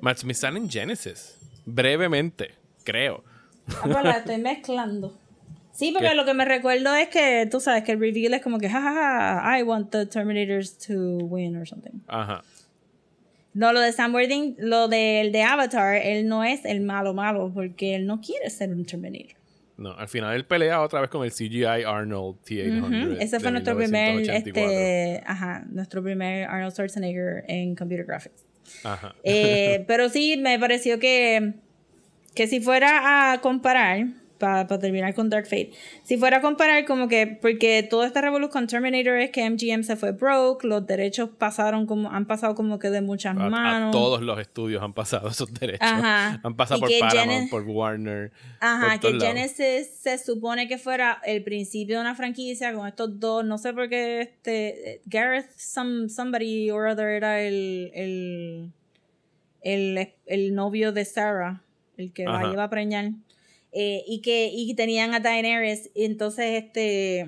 Matt 0.00 0.18
Smith 0.18 0.36
sale 0.36 0.58
en 0.58 0.68
Genesis. 0.68 1.36
Brevemente, 1.64 2.52
creo. 2.82 3.22
Ah, 3.68 3.80
pues 3.84 4.02
la 4.02 4.10
estoy 4.18 4.38
mezclando. 4.42 5.16
Sí, 5.72 5.92
porque 5.92 6.08
¿Qué? 6.08 6.14
lo 6.14 6.24
que 6.24 6.34
me 6.34 6.44
recuerdo 6.44 6.94
es 6.94 7.08
que 7.08 7.46
tú 7.50 7.60
sabes 7.60 7.82
que 7.84 7.92
el 7.92 8.00
reveal 8.00 8.32
es 8.34 8.42
como 8.42 8.58
que 8.58 8.68
jajaja, 8.70 9.58
I 9.58 9.62
want 9.62 9.90
the 9.90 10.06
Terminators 10.06 10.78
to 10.86 10.94
win 11.18 11.56
or 11.56 11.66
something. 11.66 12.00
Ajá. 12.06 12.42
No, 13.54 13.72
lo 13.72 13.80
de 13.80 13.92
Sam 13.92 14.14
Worthing, 14.14 14.56
lo 14.58 14.88
del 14.88 15.32
de 15.32 15.42
Avatar, 15.42 15.96
él 15.96 16.26
no 16.28 16.44
es 16.44 16.64
el 16.64 16.80
malo 16.80 17.12
malo 17.14 17.50
porque 17.52 17.94
él 17.96 18.06
no 18.06 18.20
quiere 18.20 18.50
ser 18.50 18.70
un 18.70 18.84
Terminator. 18.84 19.36
No, 19.76 19.92
al 19.92 20.08
final 20.08 20.34
él 20.36 20.44
pelea 20.44 20.80
otra 20.80 21.00
vez 21.00 21.10
con 21.10 21.24
el 21.24 21.32
CGI 21.32 21.84
Arnold 21.84 22.36
T-800. 22.44 22.78
Ujú, 22.78 23.16
Ese 23.20 23.40
fue 23.40 23.50
nuestro 23.50 23.76
primer, 23.76 24.14
1984. 24.14 24.62
este, 24.62 25.22
ajá, 25.26 25.64
nuestro 25.68 26.02
primer 26.02 26.44
Arnold 26.48 26.72
Schwarzenegger 26.72 27.44
en 27.48 27.74
Computer 27.74 28.04
Graphics. 28.04 28.44
Ajá. 28.84 29.14
Eh, 29.24 29.84
pero 29.88 30.08
sí, 30.08 30.36
me 30.36 30.58
pareció 30.58 30.98
que, 30.98 31.54
que 32.34 32.46
si 32.46 32.60
fuera 32.60 33.32
a 33.32 33.40
comparar, 33.40 34.06
para 34.44 34.78
terminar 34.78 35.14
con 35.14 35.30
Dark 35.30 35.44
Fate. 35.46 35.72
Si 36.02 36.16
fuera 36.16 36.38
a 36.38 36.40
comparar 36.40 36.84
como 36.84 37.08
que, 37.08 37.26
porque 37.26 37.82
toda 37.88 38.06
esta 38.06 38.20
revolución 38.20 38.50
con 38.50 38.66
Terminator 38.66 39.18
es 39.18 39.30
que 39.30 39.48
MGM 39.48 39.82
se 39.82 39.96
fue 39.96 40.12
broke, 40.12 40.64
los 40.64 40.86
derechos 40.86 41.30
pasaron 41.38 41.86
como, 41.86 42.10
han 42.10 42.26
pasado 42.26 42.54
como 42.54 42.78
que 42.78 42.90
de 42.90 43.00
muchas 43.00 43.36
A, 43.36 43.46
a 43.46 43.48
manos. 43.48 43.90
todos 43.92 44.20
los 44.22 44.38
estudios 44.38 44.82
han 44.82 44.92
pasado 44.92 45.28
esos 45.28 45.52
derechos. 45.54 45.80
Ajá. 45.88 46.40
Han 46.42 46.54
pasado 46.56 46.78
Y 46.88 47.00
por 47.00 47.08
Paramount, 47.08 47.50
por 47.50 47.62
Warner. 47.62 48.32
Ajá, 48.60 49.00
por 49.00 49.18
que. 49.18 49.26
Genesis 49.26 49.88
se 50.00 50.18
supone 50.18 50.68
que 50.68 50.78
fuera 50.78 51.20
el 51.24 51.42
principio 51.42 51.96
de 51.96 52.00
una 52.02 52.14
franquicia 52.14 52.72
con 52.74 52.86
estos 52.86 53.18
dos, 53.18 53.44
no 53.44 53.58
sé 53.58 53.72
por 53.72 53.88
qué 53.88 54.20
este 54.20 55.00
Gareth 55.06 55.50
some, 55.56 56.08
somebody 56.08 56.70
or 56.70 56.86
other 56.86 57.08
era 57.08 57.40
el 57.40 57.90
el, 57.94 58.72
el, 59.62 60.12
el 60.26 60.54
novio 60.54 60.92
de 60.92 61.04
Sarah, 61.04 61.62
el 61.96 62.12
que 62.12 62.24
la 62.24 62.38
Ajá. 62.40 62.52
iba 62.52 62.64
a 62.64 62.70
preñar. 62.70 63.10
Eh, 63.76 64.04
y 64.06 64.20
que 64.20 64.50
y 64.52 64.72
tenían 64.74 65.14
a 65.14 65.20
Daenerys, 65.20 65.90
y 65.96 66.04
entonces 66.04 66.62
este 66.62 67.26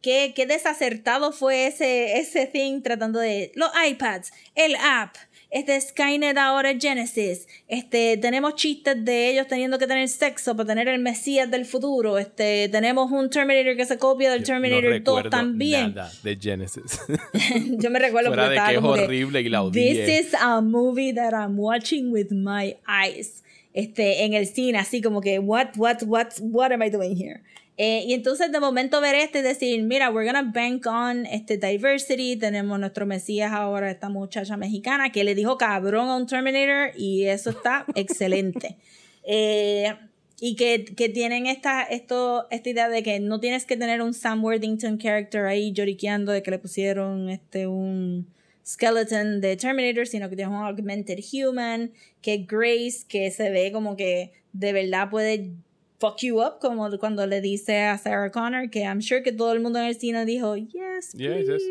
qué, 0.00 0.32
qué 0.34 0.44
desacertado 0.44 1.30
fue 1.30 1.68
ese 1.68 2.18
ese 2.18 2.46
thing 2.46 2.82
tratando 2.82 3.20
de 3.20 3.52
los 3.54 3.70
iPads, 3.88 4.32
el 4.56 4.74
app, 4.74 5.14
este 5.50 5.80
Skynet 5.80 6.36
ahora 6.36 6.72
es 6.72 6.82
Genesis, 6.82 7.46
este 7.68 8.16
tenemos 8.16 8.56
chistes 8.56 9.04
de 9.04 9.30
ellos 9.30 9.46
teniendo 9.46 9.78
que 9.78 9.86
tener 9.86 10.08
sexo 10.08 10.56
para 10.56 10.66
tener 10.66 10.88
el 10.88 11.00
Mesías 11.00 11.48
del 11.48 11.64
futuro, 11.64 12.18
este 12.18 12.68
tenemos 12.68 13.12
un 13.12 13.30
Terminator 13.30 13.76
que 13.76 13.86
se 13.86 13.98
copia 13.98 14.32
del 14.32 14.40
Yo 14.40 14.46
Terminator 14.46 14.82
no 14.82 14.90
2 14.90 14.98
recuerdo 14.98 15.30
también. 15.30 15.94
Nada 15.94 16.10
de 16.24 16.36
Genesis. 16.40 16.98
Yo 17.78 17.88
me 17.88 18.00
recuerdo 18.00 18.30
Fuera 18.30 18.46
porque 18.46 18.60
de 18.60 18.66
que 18.66 18.74
es 18.74 18.80
que, 18.80 19.04
horrible 19.04 19.40
y 19.42 19.48
la 19.48 19.62
odié. 19.62 19.94
This 19.94 20.26
is 20.26 20.34
a 20.34 20.60
movie 20.60 21.14
that 21.14 21.32
I'm 21.32 21.56
watching 21.56 22.10
with 22.10 22.32
my 22.32 22.74
eyes. 22.84 23.44
Este, 23.74 24.24
en 24.24 24.34
el 24.34 24.46
cine, 24.46 24.78
así 24.78 25.00
como 25.00 25.20
que, 25.20 25.38
what, 25.38 25.68
what, 25.76 26.02
what, 26.04 26.28
what 26.40 26.72
am 26.72 26.82
I 26.82 26.90
doing 26.90 27.16
here? 27.16 27.42
Eh, 27.78 28.04
y 28.06 28.12
entonces 28.12 28.52
de 28.52 28.60
momento 28.60 29.00
ver 29.00 29.14
este 29.14 29.38
y 29.38 29.42
decir, 29.42 29.82
mira, 29.82 30.10
we're 30.10 30.30
gonna 30.30 30.42
bank 30.42 30.86
on 30.86 31.24
este 31.26 31.56
diversity, 31.56 32.36
tenemos 32.36 32.78
nuestro 32.78 33.06
Mesías 33.06 33.50
ahora, 33.52 33.90
esta 33.90 34.10
muchacha 34.10 34.56
mexicana 34.56 35.10
que 35.10 35.24
le 35.24 35.34
dijo 35.34 35.56
cabrón 35.56 36.08
a 36.08 36.16
un 36.16 36.26
Terminator 36.26 36.92
y 36.96 37.24
eso 37.24 37.50
está 37.50 37.86
excelente. 37.94 38.76
Eh, 39.24 39.94
y 40.38 40.56
que, 40.56 40.84
que 40.84 41.08
tienen 41.08 41.46
esta, 41.46 41.82
esto, 41.82 42.46
esta 42.50 42.68
idea 42.68 42.88
de 42.88 43.02
que 43.02 43.20
no 43.20 43.40
tienes 43.40 43.64
que 43.64 43.76
tener 43.76 44.02
un 44.02 44.12
Sam 44.12 44.44
Worthington 44.44 44.98
character 44.98 45.46
ahí 45.46 45.72
lloriqueando 45.72 46.32
de 46.32 46.42
que 46.42 46.50
le 46.50 46.58
pusieron 46.58 47.30
este 47.30 47.68
un 47.68 48.26
skeleton 48.66 49.40
de 49.40 49.56
Terminator, 49.56 50.06
sino 50.06 50.28
que 50.28 50.36
tienes 50.36 50.54
un 50.54 50.64
augmented 50.64 51.18
human, 51.32 51.92
que 52.20 52.38
Grace, 52.48 53.04
que 53.08 53.30
se 53.30 53.50
ve 53.50 53.72
como 53.72 53.96
que 53.96 54.32
de 54.52 54.72
verdad 54.72 55.10
puede 55.10 55.52
fuck 55.98 56.18
you 56.20 56.40
up, 56.40 56.58
como 56.60 56.90
cuando 56.98 57.26
le 57.26 57.40
dice 57.40 57.82
a 57.82 57.96
Sarah 57.96 58.30
Connor, 58.32 58.70
que 58.70 58.80
I'm 58.80 59.00
sure 59.00 59.22
que 59.22 59.30
todo 59.30 59.52
el 59.52 59.60
mundo 59.60 59.78
en 59.78 59.86
el 59.86 59.94
cine 59.94 60.24
dijo, 60.24 60.56
yes, 60.56 61.12
Yes, 61.14 61.46
yes. 61.46 61.62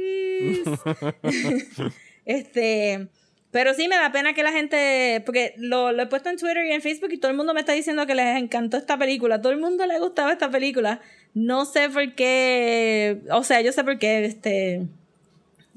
please. 1.24 1.92
este, 2.26 3.10
pero 3.52 3.74
sí 3.74 3.90
me 3.90 3.98
da 3.98 4.14
pena 4.14 4.34
que 4.34 4.44
la 4.44 4.54
gente, 4.54 5.22
porque 5.26 5.54
lo, 5.58 5.92
lo 5.92 6.04
he 6.04 6.08
puesto 6.08 6.30
en 6.30 6.38
Twitter 6.38 6.66
y 6.66 6.72
en 6.72 6.82
Facebook 6.82 7.12
y 7.12 7.18
todo 7.18 7.30
el 7.30 7.36
mundo 7.36 7.54
me 7.54 7.60
está 7.60 7.74
diciendo 7.74 8.08
que 8.08 8.16
les 8.16 8.38
encantó 8.38 8.78
esta 8.78 8.98
película, 8.98 9.42
todo 9.42 9.52
el 9.52 9.60
mundo 9.60 9.86
le 9.86 10.00
gustaba 10.00 10.32
esta 10.32 10.50
película. 10.50 11.02
No 11.34 11.66
sé 11.66 11.90
por 11.90 12.16
qué, 12.16 13.22
o 13.32 13.44
sea, 13.44 13.60
yo 13.62 13.74
sé 13.74 13.84
por 13.84 14.00
qué 14.00 14.24
este, 14.24 14.88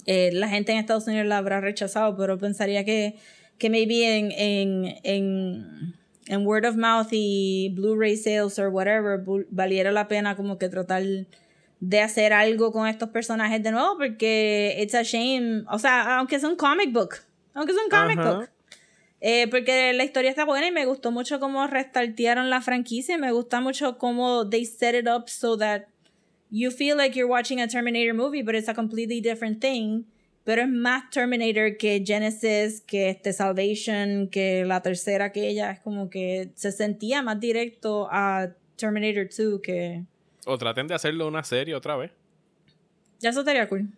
eh, 0.07 0.31
la 0.33 0.49
gente 0.49 0.73
en 0.73 0.79
Estados 0.79 1.07
Unidos 1.07 1.27
la 1.27 1.39
habrá 1.39 1.61
rechazado, 1.61 2.17
pero 2.17 2.39
pensaría 2.39 2.85
que, 2.85 3.17
que 3.59 3.71
maybe 3.71 4.19
en, 4.19 4.33
en, 4.33 4.95
en, 5.03 5.95
en 6.27 6.47
word 6.47 6.67
of 6.67 6.77
mouth 6.77 7.09
y 7.11 7.73
Blu-ray 7.75 8.17
sales 8.17 8.59
or 8.59 8.69
whatever, 8.69 9.21
valiera 9.51 9.93
la 9.93 10.09
pena 10.09 10.37
como 10.37 10.59
que 10.59 10.69
tratar 10.69 11.03
de 11.81 12.01
hacer 12.01 12.33
algo 12.33 12.73
con 12.73 12.89
estos 12.89 13.11
personajes 13.11 13.63
de 13.63 13.71
nuevo, 13.71 13.97
porque 13.99 14.77
it's 14.81 14.95
a 14.95 15.03
shame, 15.03 15.65
o 15.71 15.79
sea, 15.79 16.19
aunque 16.19 16.37
es 16.37 16.45
un 16.45 16.57
comic 16.57 16.93
book, 16.93 17.17
aunque 17.53 17.73
es 17.73 17.79
un 17.79 17.91
comic 17.91 18.19
Ajá. 18.19 18.33
book. 18.33 18.49
Eh, 19.27 19.49
porque 19.49 19.95
la 19.95 20.05
historia 20.05 20.29
está 20.29 20.45
buena 20.45 20.67
y 20.67 20.71
me 20.71 20.85
gustó 20.85 21.11
mucho 21.11 21.41
cómo 21.41 21.67
restartearon 21.67 22.51
la 22.51 22.61
franquicia. 22.61 23.15
y 23.15 23.19
Me 23.19 23.33
gusta 23.33 23.59
mucho 23.63 23.97
cómo 23.97 24.51
they 24.51 24.67
set 24.67 24.95
it 24.95 25.09
up 25.09 25.31
so 25.31 25.57
that 25.57 25.85
you 26.51 26.71
feel 26.71 26.97
like 26.97 27.17
you're 27.17 27.29
watching 27.31 27.61
a 27.61 27.67
Terminator 27.69 28.15
movie, 28.15 28.43
but 28.43 28.55
it's 28.55 28.69
a 28.69 28.75
completely 28.75 29.21
different 29.21 29.61
thing. 29.61 30.05
Pero 30.45 30.63
es 30.63 30.69
más 30.69 31.11
Terminator 31.11 31.77
que 31.79 32.03
Genesis, 32.05 32.83
que 32.83 33.09
este 33.09 33.33
Salvation, 33.33 34.29
que 34.29 34.65
la 34.67 34.83
tercera 34.83 35.33
que 35.33 35.49
ella. 35.49 35.71
Es 35.71 35.81
como 35.81 36.11
que 36.11 36.51
se 36.55 36.71
sentía 36.71 37.23
más 37.23 37.41
directo 37.41 38.09
a 38.11 38.51
Terminator 38.77 39.27
2 39.29 39.61
que... 39.63 40.05
O 40.47 40.59
traten 40.59 40.87
de 40.87 40.95
hacerlo 40.95 41.27
una 41.27 41.43
serie 41.43 41.75
otra 41.75 41.97
vez. 41.97 42.11
Ya 43.21 43.31
eso 43.31 43.41
estaría 43.41 43.67
cool. 43.71 43.89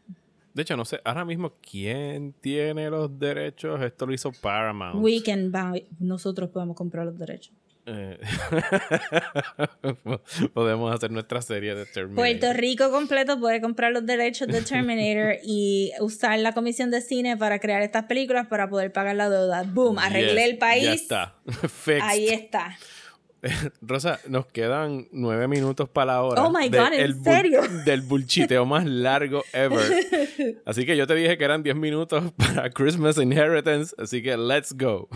De 0.54 0.62
hecho, 0.62 0.76
no 0.76 0.84
sé 0.84 1.00
ahora 1.04 1.24
mismo 1.24 1.52
quién 1.60 2.32
tiene 2.40 2.88
los 2.90 3.18
derechos. 3.18 3.82
Esto 3.82 4.06
lo 4.06 4.14
hizo 4.14 4.30
Paramount. 4.30 5.02
We 5.02 5.20
can 5.22 5.50
buy- 5.50 5.84
Nosotros 5.98 6.48
podemos 6.50 6.76
comprar 6.76 7.04
los 7.06 7.18
derechos. 7.18 7.52
Eh, 7.86 8.18
Podemos 10.54 10.92
hacer 10.92 11.12
nuestra 11.12 11.40
serie 11.40 11.76
de 11.76 11.86
Terminator. 11.86 12.16
Puerto 12.16 12.52
Rico 12.52 12.90
completo 12.90 13.38
puede 13.38 13.60
comprar 13.60 13.92
los 13.92 14.04
derechos 14.04 14.48
de 14.48 14.62
Terminator 14.62 15.36
y 15.44 15.92
usar 16.00 16.38
la 16.40 16.52
comisión 16.52 16.90
de 16.90 17.00
cine 17.00 17.36
para 17.36 17.60
crear 17.60 17.82
estas 17.82 18.04
películas 18.04 18.48
para 18.48 18.68
poder 18.68 18.92
pagar 18.92 19.14
la 19.14 19.30
deuda. 19.30 19.62
Boom, 19.62 19.98
arreglé 19.98 20.42
Yes, 20.42 20.50
el 20.50 20.58
país. 20.58 20.84
Ya 20.84 20.92
está. 20.94 21.36
Fixed. 21.46 22.00
Ahí 22.02 22.28
está. 22.28 22.76
Rosa, 23.80 24.18
nos 24.26 24.46
quedan 24.46 25.06
nueve 25.12 25.46
minutos 25.46 25.88
para 25.88 26.14
la 26.14 26.22
hora. 26.22 26.42
Oh 26.42 26.50
my 26.50 26.68
de 26.68 26.78
God, 26.78 26.92
¿en 26.94 27.00
el 27.00 27.22
serio? 27.22 27.60
Del 27.84 28.00
bullchiteo 28.00 28.66
más 28.66 28.84
largo 28.84 29.44
ever. 29.52 30.58
Así 30.64 30.84
que 30.84 30.96
yo 30.96 31.06
te 31.06 31.14
dije 31.14 31.38
que 31.38 31.44
eran 31.44 31.62
10 31.62 31.76
minutos 31.76 32.24
para 32.36 32.70
Christmas 32.70 33.18
Inheritance. 33.18 33.94
Así 33.98 34.20
que 34.20 34.36
let's 34.36 34.76
go. 34.76 35.08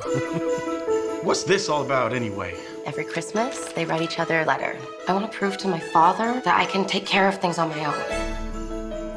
What's 1.23 1.45
this 1.45 1.69
all 1.69 1.83
about 1.83 2.15
anyway? 2.15 2.55
Every 2.87 3.05
Christmas, 3.05 3.75
they 3.75 3.85
write 3.85 4.01
each 4.01 4.19
other 4.19 4.41
a 4.41 4.45
letter. 4.47 4.75
I 5.07 5.13
want 5.13 5.31
to 5.31 5.39
prove 5.39 5.59
to 5.59 5.69
my 5.69 5.79
father 5.79 6.41
that 6.47 6.59
I 6.59 6.65
can 6.65 6.87
take 6.87 7.05
care 7.05 7.29
of 7.29 7.39
things 7.39 7.59
on 7.59 7.69
my 7.69 7.85
own. 7.85 8.31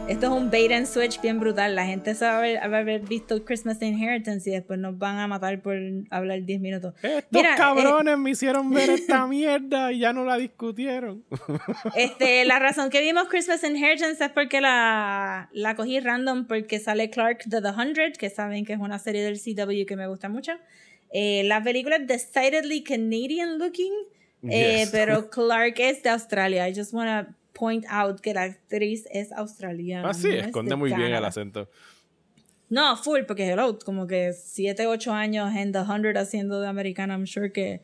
Esto 0.09 0.25
es 0.25 0.33
un 0.33 0.49
bait 0.49 0.69
and 0.73 0.85
switch 0.85 1.21
bien 1.21 1.39
brutal. 1.39 1.73
La 1.75 1.85
gente 1.85 2.13
sabe 2.13 2.57
haber, 2.57 2.75
haber 2.75 2.99
visto 2.99 3.45
Christmas 3.45 3.81
Inheritance 3.81 4.49
y 4.49 4.53
después 4.53 4.77
nos 4.79 4.97
van 4.97 5.17
a 5.17 5.27
matar 5.29 5.61
por 5.61 5.77
hablar 6.09 6.43
10 6.43 6.59
minutos. 6.59 6.93
Estos 7.01 7.23
Mira, 7.31 7.53
eh, 7.53 7.57
cabrones 7.57 8.17
me 8.17 8.31
hicieron 8.31 8.69
ver 8.69 8.89
esta 8.89 9.25
mierda 9.25 9.93
y 9.93 9.99
ya 9.99 10.11
no 10.11 10.25
la 10.25 10.35
discutieron. 10.35 11.23
Este, 11.95 12.43
la 12.43 12.59
razón 12.59 12.89
que 12.89 12.99
vimos 12.99 13.29
Christmas 13.29 13.63
Inheritance 13.63 14.25
es 14.25 14.31
porque 14.31 14.59
la, 14.59 15.49
la 15.53 15.75
cogí 15.77 16.01
random 16.01 16.47
porque 16.47 16.79
sale 16.79 17.09
Clark 17.09 17.45
de 17.45 17.61
The 17.61 17.69
Hundred, 17.69 18.17
que 18.17 18.29
saben 18.29 18.65
que 18.65 18.73
es 18.73 18.79
una 18.79 18.99
serie 18.99 19.23
del 19.23 19.39
CW 19.39 19.85
que 19.87 19.95
me 19.95 20.07
gusta 20.07 20.27
mucho. 20.27 20.51
Eh, 21.13 21.43
la 21.45 21.63
película 21.63 21.97
es 21.97 22.07
decidedly 22.07 22.83
Canadian 22.83 23.59
looking, 23.59 23.93
eh, 24.49 24.79
Yes. 24.79 24.89
pero 24.91 25.29
Clark 25.29 25.75
es 25.79 26.01
de 26.01 26.09
Australia. 26.09 26.67
I 26.67 26.73
just 26.75 26.91
want 26.91 27.07
to 27.27 27.33
point 27.53 27.85
out 27.87 28.19
que 28.19 28.33
la 28.33 28.43
actriz 28.43 29.05
es 29.11 29.31
australiana. 29.31 30.09
Ah, 30.09 30.13
sí, 30.15 30.27
no 30.29 30.33
esconde 30.33 30.71
de 30.71 30.75
muy 30.75 30.91
bien 30.91 31.13
el 31.13 31.23
acento. 31.23 31.69
No, 32.69 32.97
full, 32.97 33.21
porque 33.27 33.47
hello, 33.47 33.77
como 33.85 34.07
que 34.07 34.33
7, 34.33 34.87
8 34.87 35.13
años 35.13 35.55
en 35.55 35.71
The 35.71 35.81
Hundred 35.81 36.17
haciendo 36.17 36.59
de 36.59 36.67
americana, 36.67 37.13
I'm 37.13 37.27
sure 37.27 37.51
que... 37.51 37.81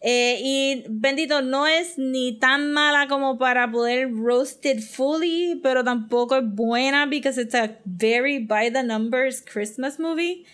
Eh, 0.00 0.40
y 0.42 0.84
bendito, 0.88 1.42
no 1.42 1.68
es 1.68 1.96
ni 1.96 2.36
tan 2.40 2.72
mala 2.72 3.06
como 3.06 3.38
para 3.38 3.70
poder 3.70 4.10
roasted 4.12 4.80
fully, 4.80 5.60
pero 5.62 5.84
tampoco 5.84 6.38
es 6.38 6.42
buena 6.44 7.06
because 7.06 7.40
it's 7.40 7.54
a 7.54 7.78
very 7.84 8.40
by 8.40 8.68
the 8.72 8.82
numbers 8.82 9.40
Christmas 9.40 10.00
movie. 10.00 10.44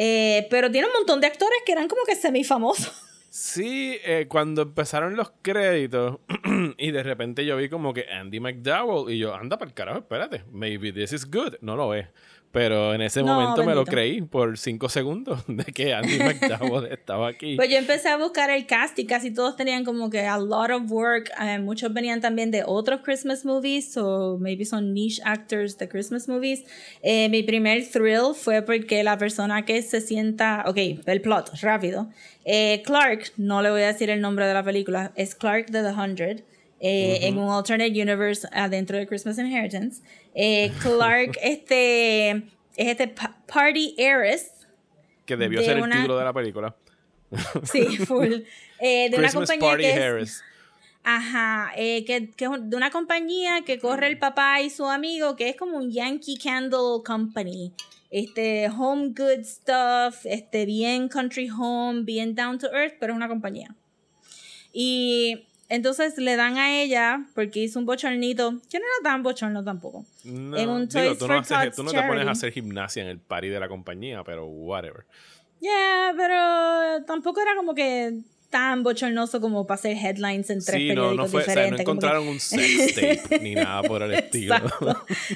Eh, 0.00 0.46
pero 0.48 0.70
tiene 0.70 0.86
un 0.86 0.92
montón 0.92 1.20
de 1.20 1.26
actores 1.26 1.58
que 1.66 1.72
eran 1.72 1.88
como 1.88 2.02
que 2.06 2.14
semifamosos. 2.14 3.04
Sí, 3.30 3.98
eh, 4.04 4.24
cuando 4.26 4.62
empezaron 4.62 5.14
los 5.14 5.30
créditos 5.42 6.18
y 6.78 6.90
de 6.90 7.02
repente 7.02 7.44
yo 7.44 7.58
vi 7.58 7.68
como 7.68 7.92
que 7.92 8.06
Andy 8.10 8.40
McDowell 8.40 9.12
y 9.12 9.18
yo, 9.18 9.34
anda 9.34 9.58
para 9.58 9.68
el 9.68 9.74
carajo, 9.74 9.98
espérate, 9.98 10.44
maybe 10.50 10.92
this 10.92 11.12
is 11.12 11.30
good. 11.30 11.54
No 11.60 11.76
lo 11.76 11.94
es. 11.94 12.08
Pero 12.50 12.94
en 12.94 13.02
ese 13.02 13.22
No, 13.22 13.34
momento 13.34 13.58
me 13.62 13.74
lo 13.74 13.84
bendito. 13.84 13.90
creí 13.90 14.22
por 14.22 14.56
cinco 14.56 14.88
segundos 14.88 15.44
de 15.48 15.64
que 15.64 15.92
Andy 15.92 16.18
McDowell 16.24 16.86
estaba 16.90 17.28
aquí. 17.28 17.56
Pues 17.56 17.68
yo 17.68 17.76
empecé 17.76 18.08
a 18.08 18.16
buscar 18.16 18.48
el 18.48 18.66
cast 18.66 18.98
y 18.98 19.04
casi 19.04 19.30
todos 19.32 19.54
tenían 19.56 19.84
como 19.84 20.08
que 20.08 20.20
a 20.26 20.38
lot 20.38 20.70
of 20.70 20.90
work. 20.90 21.30
Eh, 21.40 21.58
muchos 21.58 21.92
venían 21.92 22.22
también 22.22 22.50
de 22.50 22.62
otros 22.64 23.02
Christmas 23.02 23.44
movies, 23.44 23.96
o 23.98 24.38
maybe 24.40 24.64
son 24.64 24.94
niche 24.94 25.20
actors 25.24 25.76
de 25.76 25.88
Christmas 25.88 26.26
movies. 26.26 26.64
Eh, 27.02 27.28
mi 27.28 27.42
primer 27.42 27.86
thrill 27.86 28.34
fue 28.34 28.62
porque 28.62 29.02
la 29.04 29.18
persona 29.18 29.66
que 29.66 29.82
se 29.82 30.00
sienta. 30.00 30.64
Ok, 30.66 30.78
el 31.04 31.20
plot, 31.20 31.50
rápido. 31.60 32.08
Eh, 32.46 32.82
Clark, 32.86 33.32
no 33.36 33.60
le 33.60 33.70
voy 33.70 33.82
a 33.82 33.88
decir 33.88 34.08
el 34.08 34.22
nombre 34.22 34.46
de 34.46 34.54
la 34.54 34.62
película, 34.62 35.12
es 35.16 35.34
Clark 35.34 35.66
de 35.70 35.82
The 35.82 35.90
Hundred. 35.92 36.40
Eh, 36.80 37.18
En 37.22 37.38
un 37.38 37.50
alternate 37.50 37.90
universe 37.90 38.46
adentro 38.52 38.96
de 38.98 39.06
Christmas 39.06 39.38
Inheritance. 39.38 40.02
Eh, 40.34 40.70
Clark, 40.82 41.38
este. 41.42 42.30
Es 42.76 42.86
este 42.86 43.08
pa- 43.08 43.36
party 43.52 43.94
heiress. 43.98 44.52
que 45.26 45.36
debió 45.36 45.58
de 45.60 45.66
ser 45.66 45.76
el 45.78 45.82
una- 45.82 45.96
título 45.96 46.16
de 46.18 46.24
la 46.24 46.32
película. 46.32 46.76
Sí, 47.64 47.84
full. 47.98 48.32
Eh, 48.80 49.10
de 49.10 49.16
una 49.16 49.28
Christmas 49.28 49.32
compañía 49.50 49.68
Party 49.68 49.82
que 49.82 49.90
es- 49.90 49.98
Harris. 50.00 50.42
Ajá, 51.04 51.72
eh, 51.76 52.04
que, 52.04 52.30
que 52.30 52.48
de 52.60 52.76
una 52.76 52.90
compañía 52.90 53.62
que 53.64 53.78
corre 53.78 54.08
el 54.08 54.18
papá 54.18 54.60
y 54.60 54.68
su 54.70 54.84
amigo, 54.86 55.36
que 55.36 55.48
es 55.48 55.56
como 55.56 55.78
un 55.78 55.90
Yankee 55.90 56.36
Candle 56.36 57.02
Company. 57.04 57.72
Este, 58.10 58.68
home 58.68 59.08
good 59.16 59.42
stuff, 59.44 60.24
este, 60.24 60.64
bien 60.66 61.08
country 61.08 61.48
home, 61.50 62.02
bien 62.02 62.34
down 62.34 62.58
to 62.58 62.66
earth, 62.72 62.94
pero 63.00 63.12
es 63.12 63.16
una 63.16 63.28
compañía. 63.28 63.74
Y 64.72 65.47
entonces 65.68 66.16
le 66.18 66.36
dan 66.36 66.56
a 66.58 66.80
ella, 66.80 67.24
porque 67.34 67.60
hizo 67.60 67.78
un 67.78 67.86
bochornito, 67.86 68.52
que 68.70 68.78
no 68.78 68.84
era 69.00 69.10
tan 69.12 69.22
bochorno 69.22 69.62
tampoco. 69.64 70.04
No, 70.24 70.56
en 70.56 70.68
un 70.68 70.88
digo, 70.88 71.00
Toys 71.04 71.18
tú 71.18 71.26
for 71.26 71.34
no, 71.36 71.40
haces- 71.42 71.74
tú 71.76 71.82
no 71.82 71.90
te 71.92 72.02
pones 72.02 72.26
a 72.26 72.30
hacer 72.30 72.52
gimnasia 72.52 73.02
en 73.02 73.08
el 73.08 73.18
party 73.18 73.48
de 73.48 73.60
la 73.60 73.68
compañía, 73.68 74.22
pero 74.24 74.46
whatever. 74.46 75.04
Yeah, 75.60 76.14
pero 76.16 77.04
tampoco 77.04 77.40
era 77.40 77.54
como 77.56 77.74
que 77.74 78.14
tan 78.48 78.82
bochornoso 78.82 79.40
como 79.42 79.66
para 79.66 79.74
hacer 79.78 79.96
headlines 79.96 80.48
en 80.48 80.64
tres 80.64 80.76
Sí, 80.80 80.88
no, 80.88 80.94
periódicos 81.10 81.16
no 81.16 81.26
fue, 81.26 81.42
o 81.42 81.44
sea, 81.44 81.54
no 81.54 81.60
diferentes. 81.60 81.84
como 81.86 82.00
que- 82.00 82.06
encontraron 82.06 82.28
un 82.28 82.40
sex 82.40 82.94
tape 83.28 83.38
ni 83.40 83.54
nada 83.54 83.82
por 83.82 84.02
el 84.02 84.14
estilo. 84.14 84.54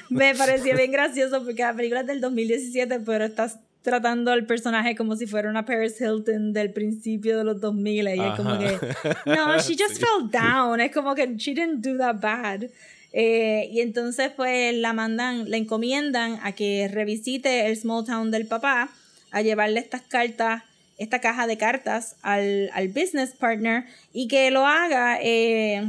Me 0.08 0.34
pareció 0.34 0.74
bien 0.76 0.92
gracioso 0.92 1.44
porque 1.44 1.62
la 1.62 1.74
película 1.74 2.00
es 2.00 2.06
del 2.06 2.20
2017, 2.22 3.00
pero 3.00 3.24
estás 3.26 3.58
tratando 3.82 4.30
al 4.32 4.46
personaje 4.46 4.94
como 4.94 5.16
si 5.16 5.26
fuera 5.26 5.50
una 5.50 5.64
Paris 5.64 6.00
Hilton 6.00 6.52
del 6.52 6.72
principio 6.72 7.36
de 7.38 7.44
los 7.44 7.60
2000 7.60 8.08
y 8.08 8.20
es 8.20 8.36
como 8.36 8.58
que 8.58 8.78
no, 9.26 9.58
she 9.58 9.74
just 9.76 9.96
Sí. 9.96 10.00
fell 10.04 10.30
down, 10.30 10.80
es 10.80 10.92
como 10.92 11.14
que 11.14 11.26
she 11.36 11.52
didn't 11.54 11.84
do 11.84 11.96
that 11.98 12.16
bad. 12.20 12.64
Eh, 13.12 13.68
y 13.70 13.80
entonces 13.80 14.30
pues 14.34 14.74
la 14.76 14.92
mandan, 14.94 15.50
la 15.50 15.56
encomiendan 15.58 16.38
a 16.42 16.52
que 16.52 16.88
revisite 16.90 17.66
el 17.66 17.76
small 17.76 18.04
town 18.06 18.30
del 18.30 18.46
papá, 18.46 18.88
a 19.32 19.42
llevarle 19.42 19.80
estas 19.80 20.00
cartas, 20.02 20.62
esta 20.98 21.20
caja 21.20 21.46
de 21.46 21.58
cartas 21.58 22.16
al, 22.22 22.70
al 22.72 22.88
business 22.88 23.30
partner 23.38 23.84
y 24.12 24.28
que 24.28 24.50
lo 24.50 24.66
haga 24.66 25.18
eh, 25.20 25.82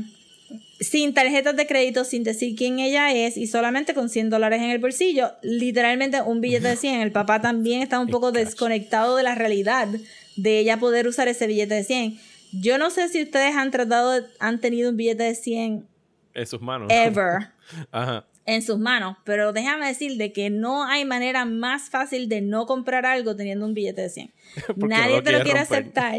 sin 0.79 1.13
tarjetas 1.13 1.55
de 1.55 1.67
crédito, 1.67 2.03
sin 2.03 2.23
decir 2.23 2.55
quién 2.55 2.79
ella 2.79 3.11
es 3.13 3.37
y 3.37 3.47
solamente 3.47 3.93
con 3.93 4.09
100 4.09 4.29
dólares 4.29 4.61
en 4.61 4.69
el 4.69 4.79
bolsillo. 4.79 5.31
Literalmente 5.41 6.21
un 6.21 6.41
billete 6.41 6.67
de 6.69 6.75
100. 6.75 7.01
El 7.01 7.11
papá 7.11 7.41
también 7.41 7.81
está 7.81 7.99
un 7.99 8.07
poco 8.09 8.31
desconectado 8.31 9.15
de 9.15 9.23
la 9.23 9.35
realidad 9.35 9.87
de 10.35 10.59
ella 10.59 10.77
poder 10.77 11.07
usar 11.07 11.27
ese 11.27 11.47
billete 11.47 11.75
de 11.75 11.83
100. 11.83 12.19
Yo 12.61 12.77
no 12.77 12.89
sé 12.89 13.07
si 13.09 13.21
ustedes 13.23 13.55
han 13.55 13.71
tratado, 13.71 14.25
han 14.39 14.59
tenido 14.59 14.89
un 14.89 14.97
billete 14.97 15.23
de 15.23 15.35
100 15.35 15.87
En 16.33 16.47
sus 16.47 16.61
manos. 16.61 16.87
ever 16.91 17.49
Ajá. 17.91 18.25
en 18.45 18.61
sus 18.61 18.77
manos, 18.77 19.15
pero 19.23 19.53
déjame 19.53 19.87
decir 19.87 20.17
de 20.17 20.33
que 20.33 20.49
no 20.49 20.83
hay 20.85 21.05
manera 21.05 21.45
más 21.45 21.89
fácil 21.89 22.27
de 22.29 22.41
no 22.41 22.65
comprar 22.65 23.05
algo 23.05 23.35
teniendo 23.35 23.65
un 23.65 23.73
billete 23.73 24.01
de 24.01 24.09
100. 24.09 24.33
no 24.75 24.87
Nadie 24.87 25.17
lo 25.17 25.23
te 25.23 25.31
lo 25.31 25.41
quiere 25.43 25.43
quiere 25.43 25.59
romper. 25.59 25.77
aceptar, 25.79 26.15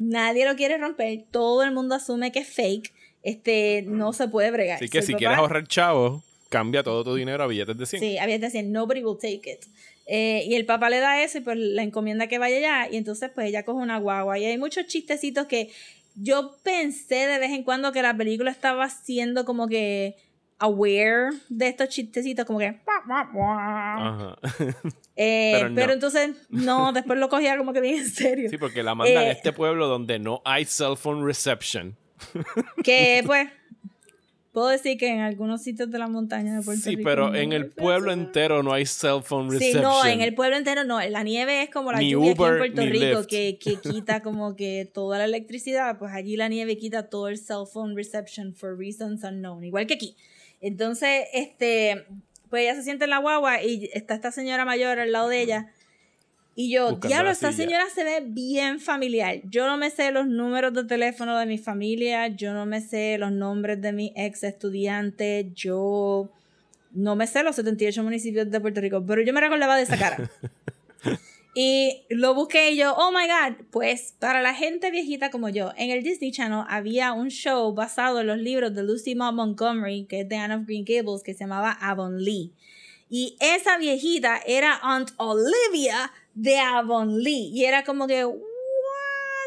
nadie 0.00 0.44
lo 0.44 0.54
quiere 0.56 0.76
romper, 0.78 1.24
todo 1.30 1.62
el 1.62 1.72
mundo 1.72 1.94
asume 1.94 2.30
que 2.30 2.40
es 2.40 2.48
fake, 2.48 2.92
este, 3.26 3.82
no 3.86 4.12
se 4.12 4.28
puede 4.28 4.50
bregar. 4.50 4.76
Así 4.76 4.88
que 4.88 5.00
So, 5.02 5.08
si 5.08 5.14
quieres 5.14 5.36
ahorrar 5.38 5.66
chavos, 5.66 6.22
cambia 6.48 6.82
todo 6.82 7.02
tu 7.04 7.14
dinero 7.14 7.42
a 7.42 7.46
billetes 7.46 7.76
de 7.76 7.84
100. 7.86 8.00
Sí, 8.00 8.18
había 8.18 8.38
de 8.38 8.50
100, 8.50 8.70
nobody 8.72 9.02
will 9.04 9.18
take 9.20 9.50
it. 9.50 9.64
Eh, 10.06 10.44
y 10.46 10.54
el 10.54 10.64
papá 10.64 10.88
le 10.88 11.00
da 11.00 11.20
eso 11.22 11.38
y 11.38 11.40
pues 11.40 11.56
la 11.58 11.82
encomienda 11.82 12.28
que 12.28 12.38
vaya 12.38 12.56
allá 12.58 12.88
y 12.92 12.96
entonces 12.96 13.30
pues 13.34 13.48
ella 13.48 13.64
coge 13.64 13.82
una 13.82 13.98
guagua 13.98 14.38
y 14.38 14.44
hay 14.44 14.56
muchos 14.56 14.86
chistecitos 14.86 15.46
que 15.46 15.72
yo 16.14 16.56
pensé 16.62 17.26
de 17.26 17.40
vez 17.40 17.50
en 17.50 17.64
cuando 17.64 17.90
que 17.90 18.02
la 18.02 18.16
película 18.16 18.52
estaba 18.52 18.88
siendo 18.88 19.44
como 19.44 19.66
que 19.66 20.14
aware 20.60 21.30
de 21.48 21.66
estos 21.68 21.88
chistecitos 21.88 22.44
como 22.46 22.60
que 22.60 22.76
Ajá. 23.08 24.36
Eh, 25.18 25.52
Pero 25.54 25.74
pero, 25.74 25.86
no. 25.88 25.92
entonces 25.94 26.30
no 26.50 26.92
después 26.92 27.18
lo 27.18 27.28
cogía 27.30 27.56
como 27.56 27.72
que 27.72 27.80
bien 27.80 27.96
en 27.96 28.08
serio 28.10 28.50
Sí, 28.50 28.58
porque 28.58 28.82
la 28.82 28.94
mandan 28.94 29.16
a 29.16 29.28
Eh, 29.28 29.32
este 29.32 29.52
pueblo 29.52 29.88
donde 29.88 30.18
no 30.18 30.42
hay 30.44 30.66
cell 30.66 30.94
phone 30.96 31.24
reception. 31.26 31.96
Que 32.82 33.22
pues 33.26 33.48
puedo 34.52 34.68
decir 34.68 34.96
que 34.96 35.08
en 35.08 35.20
algunos 35.20 35.62
sitios 35.62 35.90
de 35.90 35.98
la 35.98 36.08
montaña 36.08 36.56
de 36.58 36.62
Puerto 36.64 36.82
Sí, 36.82 36.96
Rico 36.96 37.02
pero 37.04 37.28
no 37.30 37.34
en 37.36 37.52
el 37.52 37.66
pueblo 37.66 38.10
eso. 38.10 38.20
entero 38.20 38.62
no 38.62 38.72
hay 38.72 38.86
cell 38.86 39.20
phone 39.22 39.50
Sí, 39.50 39.58
reception. 39.58 39.82
no, 39.82 40.06
en 40.06 40.22
el 40.22 40.34
pueblo 40.34 40.56
entero 40.56 40.84
no. 40.84 40.98
La 41.08 41.22
nieve 41.22 41.62
es 41.62 41.68
como 41.70 41.92
la 41.92 41.98
Ni 41.98 42.10
lluvia 42.12 42.32
Uber, 42.32 42.52
aquí 42.54 42.68
en 42.68 42.74
Puerto 42.74 42.90
Rico 42.90 43.26
que, 43.26 43.58
que 43.58 43.76
quita 43.76 44.22
como 44.22 44.56
que 44.56 44.90
toda 44.92 45.18
la 45.18 45.24
electricidad. 45.26 45.98
Pues 45.98 46.12
allí 46.14 46.36
la 46.36 46.48
nieve 46.48 46.78
quita 46.78 47.10
todo 47.10 47.28
el 47.28 47.36
cell 47.38 47.66
phone 47.70 47.94
reception 47.94 48.54
for 48.54 48.78
reasons 48.78 49.22
unknown, 49.24 49.62
igual 49.62 49.86
que 49.86 49.94
aquí. 49.94 50.16
Entonces, 50.62 51.26
este, 51.34 52.06
pues 52.48 52.62
ella 52.62 52.74
se 52.76 52.82
siente 52.82 53.04
en 53.04 53.10
la 53.10 53.18
guagua 53.18 53.62
y 53.62 53.90
está 53.92 54.14
esta 54.14 54.32
señora 54.32 54.64
mayor 54.64 54.98
al 54.98 55.12
lado 55.12 55.28
de 55.28 55.42
ella. 55.42 55.66
Y 56.58 56.70
yo, 56.70 56.92
diablo, 56.92 57.30
esta 57.30 57.52
señora 57.52 57.84
se 57.94 58.02
ve 58.02 58.22
bien 58.24 58.80
familiar. 58.80 59.42
Yo 59.44 59.66
no 59.66 59.76
me 59.76 59.90
sé 59.90 60.10
los 60.10 60.26
números 60.26 60.72
de 60.72 60.84
teléfono 60.84 61.38
de 61.38 61.44
mi 61.44 61.58
familia, 61.58 62.28
yo 62.28 62.54
no 62.54 62.64
me 62.64 62.80
sé 62.80 63.18
los 63.18 63.30
nombres 63.30 63.82
de 63.82 63.92
mis 63.92 64.12
ex 64.16 64.42
estudiantes, 64.42 65.52
yo 65.52 66.30
no 66.92 67.14
me 67.14 67.26
sé 67.26 67.42
los 67.42 67.56
78 67.56 68.02
municipios 68.02 68.50
de 68.50 68.58
Puerto 68.58 68.80
Rico, 68.80 69.04
pero 69.06 69.20
yo 69.20 69.34
me 69.34 69.42
recordaba 69.42 69.76
de 69.76 69.82
esa 69.82 69.98
cara. 69.98 70.30
y 71.54 72.06
lo 72.08 72.34
busqué 72.34 72.70
y 72.70 72.78
yo, 72.78 72.94
oh 72.96 73.12
my 73.12 73.26
god, 73.26 73.66
pues 73.70 74.14
para 74.18 74.40
la 74.40 74.54
gente 74.54 74.90
viejita 74.90 75.30
como 75.30 75.50
yo, 75.50 75.74
en 75.76 75.90
el 75.90 76.02
Disney 76.02 76.32
Channel 76.32 76.64
había 76.70 77.12
un 77.12 77.28
show 77.28 77.74
basado 77.74 78.20
en 78.20 78.28
los 78.28 78.38
libros 78.38 78.74
de 78.74 78.82
Lucy 78.82 79.14
Maud 79.14 79.34
Montgomery, 79.34 80.06
que 80.06 80.22
es 80.22 80.28
de 80.30 80.36
Anne 80.36 80.54
of 80.54 80.64
Green 80.64 80.86
Gables, 80.86 81.22
que 81.22 81.34
se 81.34 81.40
llamaba 81.40 81.72
Avonlea. 81.72 82.48
Y 83.08 83.36
esa 83.40 83.78
viejita 83.78 84.40
era 84.46 84.74
Aunt 84.82 85.10
Olivia 85.16 86.12
de 86.34 86.58
Avonlea. 86.58 87.50
Y 87.52 87.64
era 87.64 87.84
como 87.84 88.06
que, 88.06 88.24
what? 88.24 88.36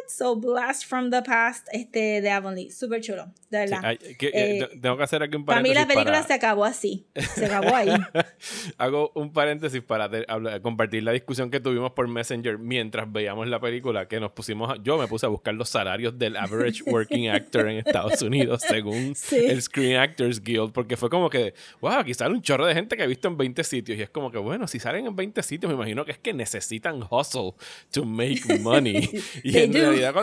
So 0.08 0.36
blast 0.36 0.86
from 0.86 1.12
the 1.12 1.22
past 1.22 1.68
este, 1.72 2.22
de 2.22 2.30
Avonlea. 2.30 2.72
Súper 2.72 3.02
chulo, 3.02 3.34
de 3.50 3.66
Sí, 3.68 3.72
verdad. 3.74 3.80
hay- 3.86 3.98
que- 4.16 4.28
eh, 4.28 4.32
Eh, 4.34 4.68
te- 4.72 4.78
tengo 4.80 4.98
que 4.98 5.04
hacer 5.04 5.24
aquí 5.24 5.36
un 5.36 5.46
para 5.46 5.62
mí 5.62 5.70
paréntesis. 5.70 5.88
la 5.88 5.94
película 5.94 6.18
para- 6.18 6.28
se 6.28 6.34
acabó 6.34 6.66
así. 6.66 7.08
Se 7.36 7.46
acabó 7.46 7.76
ahí. 7.76 7.90
Hago 8.78 9.12
un 9.16 9.34
paréntesis 9.34 9.82
para 9.82 10.10
te- 10.10 10.26
compartir 10.62 11.04
la 11.04 11.12
discusión 11.12 11.50
que 11.50 11.60
tuvimos 11.60 11.92
por 11.92 12.08
Messenger 12.08 12.58
mientras 12.58 13.12
veíamos 13.12 13.48
la 13.48 13.60
película, 13.60 14.08
que 14.08 14.20
nos 14.20 14.32
pusimos, 14.32 14.70
a- 14.72 14.82
yo 14.82 14.98
me 14.98 15.08
puse 15.08 15.26
a 15.26 15.30
buscar 15.30 15.54
los 15.54 15.70
salarios 15.70 16.18
del 16.18 16.38
average 16.38 16.84
working 16.86 17.30
actor 17.30 17.68
en 17.70 17.78
Estados 17.78 18.22
Unidos 18.22 18.62
según 18.68 19.16
Sí. 19.16 19.38
el 19.38 19.62
Screen 19.62 19.98
Actors 19.98 20.44
Guild, 20.44 20.72
porque 20.72 20.96
fue 20.98 21.10
como 21.10 21.30
que, 21.30 21.54
wow, 21.82 21.94
aquí 21.94 22.14
sale 22.14 22.34
un 22.34 22.42
chorro 22.42 22.66
de 22.66 22.74
gente 22.74 22.96
que 22.96 23.04
he 23.04 23.08
visto 23.08 23.28
en 23.28 23.38
20 23.38 23.64
sitios 23.64 23.98
y 23.98 24.02
es 24.02 24.10
como 24.10 24.32
que, 24.32 24.38
bueno, 24.38 24.68
si 24.68 24.80
salen 24.80 25.08
en 25.08 25.16
20 25.16 25.42
sitios, 25.44 25.70
me 25.70 25.76
imagino 25.76 26.06
que 26.06 26.12
es 26.12 26.18
que 26.20 26.34
necesitan 26.34 27.04
hustle 27.10 27.54
to 27.92 28.06
make 28.06 28.42
money. 28.62 29.10
y 29.44 29.58
en 29.58 29.72
do. 29.72 29.80
realidad, 29.80 30.14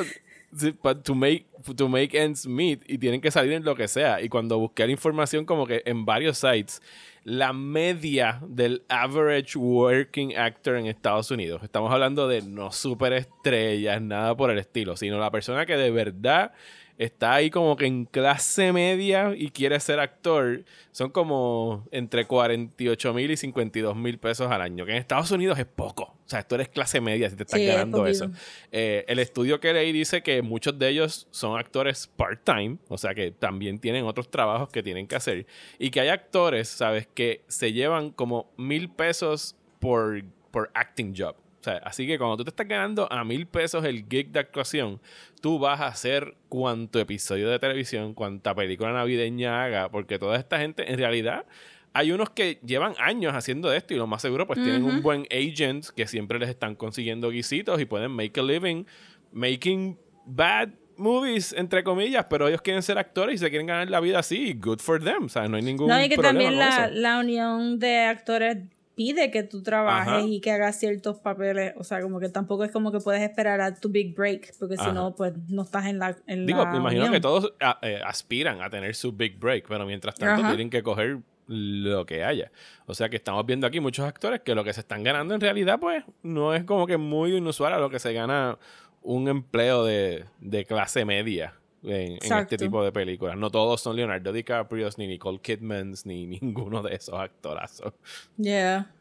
sí, 0.57 0.75
to 1.03 1.15
make, 1.15 1.47
to 1.77 1.89
make 1.89 2.19
ends 2.19 2.47
meet 2.47 2.83
y 2.89 2.99
tienen 2.99 3.21
que 3.21 3.31
salir 3.31 3.53
en 3.53 3.65
lo 3.65 3.75
que 3.75 3.89
sea. 3.89 4.21
Y 4.21 4.29
cuando 4.29 4.59
busqué 4.59 4.87
la 4.87 4.93
información 4.93 5.45
como 5.45 5.67
que 5.67 5.83
en 5.85 6.05
varios 6.05 6.39
sites, 6.39 6.83
la 7.25 7.53
media 7.53 8.41
del 8.47 8.85
average 8.89 9.59
working 9.59 10.37
actor 10.37 10.77
en 10.77 10.87
Estados 10.87 11.31
Unidos, 11.31 11.63
estamos 11.63 11.93
hablando 11.93 12.29
de 12.29 12.43
no 12.43 12.71
superestrellas, 12.71 14.01
nada 14.01 14.37
por 14.37 14.51
el 14.51 14.59
estilo, 14.59 14.97
sino 14.97 15.19
la 15.19 15.31
persona 15.31 15.67
que 15.67 15.77
de 15.77 15.91
verdad 15.91 16.53
está 16.99 17.34
ahí 17.34 17.51
como 17.51 17.76
que 17.76 17.86
en 17.86 18.05
clase 18.07 18.72
media 18.72 19.34
y 19.36 19.51
quiere 19.51 19.78
ser 19.80 20.01
actor, 20.01 20.64
son 20.92 21.11
como 21.11 21.86
entre 21.90 22.26
48 22.26 23.12
mil 23.12 23.30
y 23.30 23.36
52 23.36 23.97
mil 23.97 24.18
pesos 24.18 24.51
al 24.51 24.62
año, 24.62 24.86
que 24.86 24.92
en 24.92 24.99
Estados 24.99 25.30
Unidos 25.30 25.59
es 25.59 25.66
poco. 25.66 26.05
O 26.05 26.28
sea, 26.28 26.42
tú 26.42 26.55
eres 26.57 26.68
clase 26.68 27.01
media 27.01 27.30
si 27.30 27.36
te 27.36 27.44
estás 27.44 27.61
Sí, 27.61 27.66
ganando 27.66 28.07
eso. 28.07 28.30
Eh, 28.72 29.05
el 29.09 29.18
estudio 29.18 29.61
que 29.61 29.72
leí 29.72 29.92
dice 29.92 30.22
que 30.22 30.42
muchos 30.42 30.78
de 30.78 30.88
ellos 30.88 31.28
son 31.30 31.59
actores 31.59 32.11
part-time, 32.16 32.78
o 32.88 32.99
sea 32.99 33.14
que 33.14 33.30
también 33.30 33.78
tienen 33.78 34.05
otros 34.05 34.30
trabajos 34.30 34.70
que 34.70 34.82
tienen 34.82 35.07
que 35.07 35.16
hacer. 35.16 35.47
Y 35.78 35.90
que 35.90 36.01
hay 36.01 36.09
actores, 36.09 36.68
¿sabes?, 36.68 37.07
que 37.07 37.44
se 37.47 37.72
llevan 37.72 38.11
como 38.11 38.51
mil 38.57 38.88
pesos 38.90 39.55
por, 39.78 40.24
por 40.51 40.70
acting 40.74 41.14
job. 41.16 41.36
Sea, 41.67 41.79
así 41.79 42.07
que 42.07 42.17
cuando 42.17 42.37
tú 42.37 42.45
te 42.45 42.51
estás 42.51 42.69
ganando 42.69 43.11
a 43.11 43.25
mil 43.25 43.45
pesos 43.49 43.85
el 43.85 44.07
gig 44.09 44.31
de 44.31 44.39
actuación, 44.39 45.01
tú 45.41 45.59
vas 45.59 45.81
a 45.81 45.89
hacer 45.89 46.37
cuanto 46.49 47.01
episodio 47.01 47.49
de 47.49 47.59
televisión, 47.59 48.14
cuanta 48.14 48.55
película 48.55 48.93
navideña 48.93 49.64
haga, 49.64 49.89
porque 49.89 50.21
toda 50.21 50.37
esta 50.37 50.61
gente, 50.61 50.89
en 50.89 50.97
realidad, 50.97 51.45
hay 51.93 52.12
unos 52.12 52.31
que 52.31 52.61
llevan 52.64 52.95
años 52.99 53.35
haciendo 53.35 53.73
esto 53.73 53.95
y 53.95 53.97
lo 53.97 54.07
más 54.07 54.23
seguro, 54.23 54.47
pues 54.47 54.62
tienen 54.62 54.85
un 54.85 55.03
buen 55.03 55.27
agent 55.33 55.87
que 55.97 56.07
siempre 56.07 56.39
les 56.39 56.51
están 56.51 56.77
consiguiendo 56.77 57.31
guisitos 57.31 57.81
y 57.81 57.85
pueden 57.85 58.12
make 58.12 58.39
a 58.39 58.45
living 58.45 58.85
making 59.33 59.99
bad 60.25 60.69
movies, 60.97 61.53
entre 61.53 61.83
comillas, 61.83 62.27
pero 62.31 62.47
ellos 62.47 62.62
quieren 62.62 62.85
ser 62.85 62.97
actores 62.97 63.35
y 63.35 63.39
se 63.39 63.51
quieren 63.51 63.67
ganar 63.67 63.91
la 63.91 63.99
vida 63.99 64.21
así. 64.21 64.55
Good 64.55 64.79
for 64.79 65.03
them. 65.03 65.25
O 65.25 65.29
sea, 65.29 65.49
no 65.49 65.57
hay 65.57 65.64
ningún 65.64 65.89
No, 65.89 66.01
y 66.01 66.09
que 66.09 66.14
problema 66.14 66.39
también 66.39 66.59
la, 66.59 66.89
la 66.89 67.19
unión 67.19 67.81
de 67.81 68.05
actores 68.05 68.59
pide 68.97 69.30
que 69.30 69.44
tú 69.44 69.62
trabajes 69.62 70.09
Ajá. 70.14 70.22
y 70.22 70.40
que 70.40 70.51
hagas 70.51 70.80
ciertos 70.80 71.20
papeles. 71.20 71.74
O 71.76 71.84
sea, 71.84 72.01
como 72.01 72.18
que 72.18 72.28
tampoco 72.30 72.64
es 72.64 72.72
como 72.72 72.90
que 72.90 72.99
puedes 72.99 73.22
esperar 73.22 73.61
a 73.61 73.74
tu 73.74 73.88
big 73.90 74.16
break, 74.16 74.55
porque 74.59 74.76
si 74.76 74.90
no, 74.90 75.14
pues 75.14 75.34
no 75.49 75.62
estás 75.62 75.86
en 75.86 75.99
la. 76.01 76.16
En 76.26 76.47
Digo, 76.47 76.64
la 76.64 76.70
me 76.72 76.78
imagino 76.78 77.03
unión. 77.03 77.12
que 77.12 77.20
todos 77.20 77.53
a- 77.61 77.78
eh, 77.82 78.01
aspiran 78.05 78.61
a 78.62 78.70
tener 78.70 78.94
su 78.97 79.12
big 79.12 79.38
break, 79.38 79.66
pero 79.68 79.86
mientras 79.86 80.14
tanto 80.16 80.40
Ajá. 80.40 80.49
tienen 80.51 80.70
que 80.70 80.82
coger 80.82 81.18
lo 81.47 82.07
que 82.07 82.24
haya. 82.24 82.51
O 82.86 82.94
sea 82.94 83.09
que 83.09 83.16
estamos 83.16 83.47
viendo 83.47 83.66
aquí 83.68 83.78
muchos 83.78 84.05
actores 84.05 84.40
que 84.40 84.55
lo 84.57 84.64
que 84.64 84.72
se 84.72 84.80
están 84.80 85.05
ganando 85.05 85.32
en 85.34 85.40
realidad, 85.40 85.78
pues, 85.78 86.03
no 86.24 86.55
es 86.55 86.64
como 86.64 86.86
que 86.88 86.97
muy 86.97 87.36
inusual 87.36 87.72
a 87.74 87.78
lo 87.78 87.88
que 87.90 88.01
se 88.01 88.12
gana 88.12 88.59
un 89.03 89.28
empleo 89.28 89.84
de, 89.84 90.24
de 90.40 90.64
clase 90.64 91.05
media. 91.05 91.55
En, 91.87 92.18
en 92.22 92.32
este 92.39 92.57
tipo 92.57 92.82
de 92.84 92.93
películas. 92.93 93.37
No 93.37 93.51
todos 93.51 93.80
son 93.80 93.97
Leonardo 93.97 94.32
DiCaprio, 94.32 94.89
ni 94.99 95.07
Nicole 95.07 95.41
Kidman, 95.41 95.95
ni 96.05 96.26
ninguno 96.41 96.82
de 96.82 96.95
esos 96.95 97.14
actorazos. 97.18 97.93
Yeah. 98.37 98.93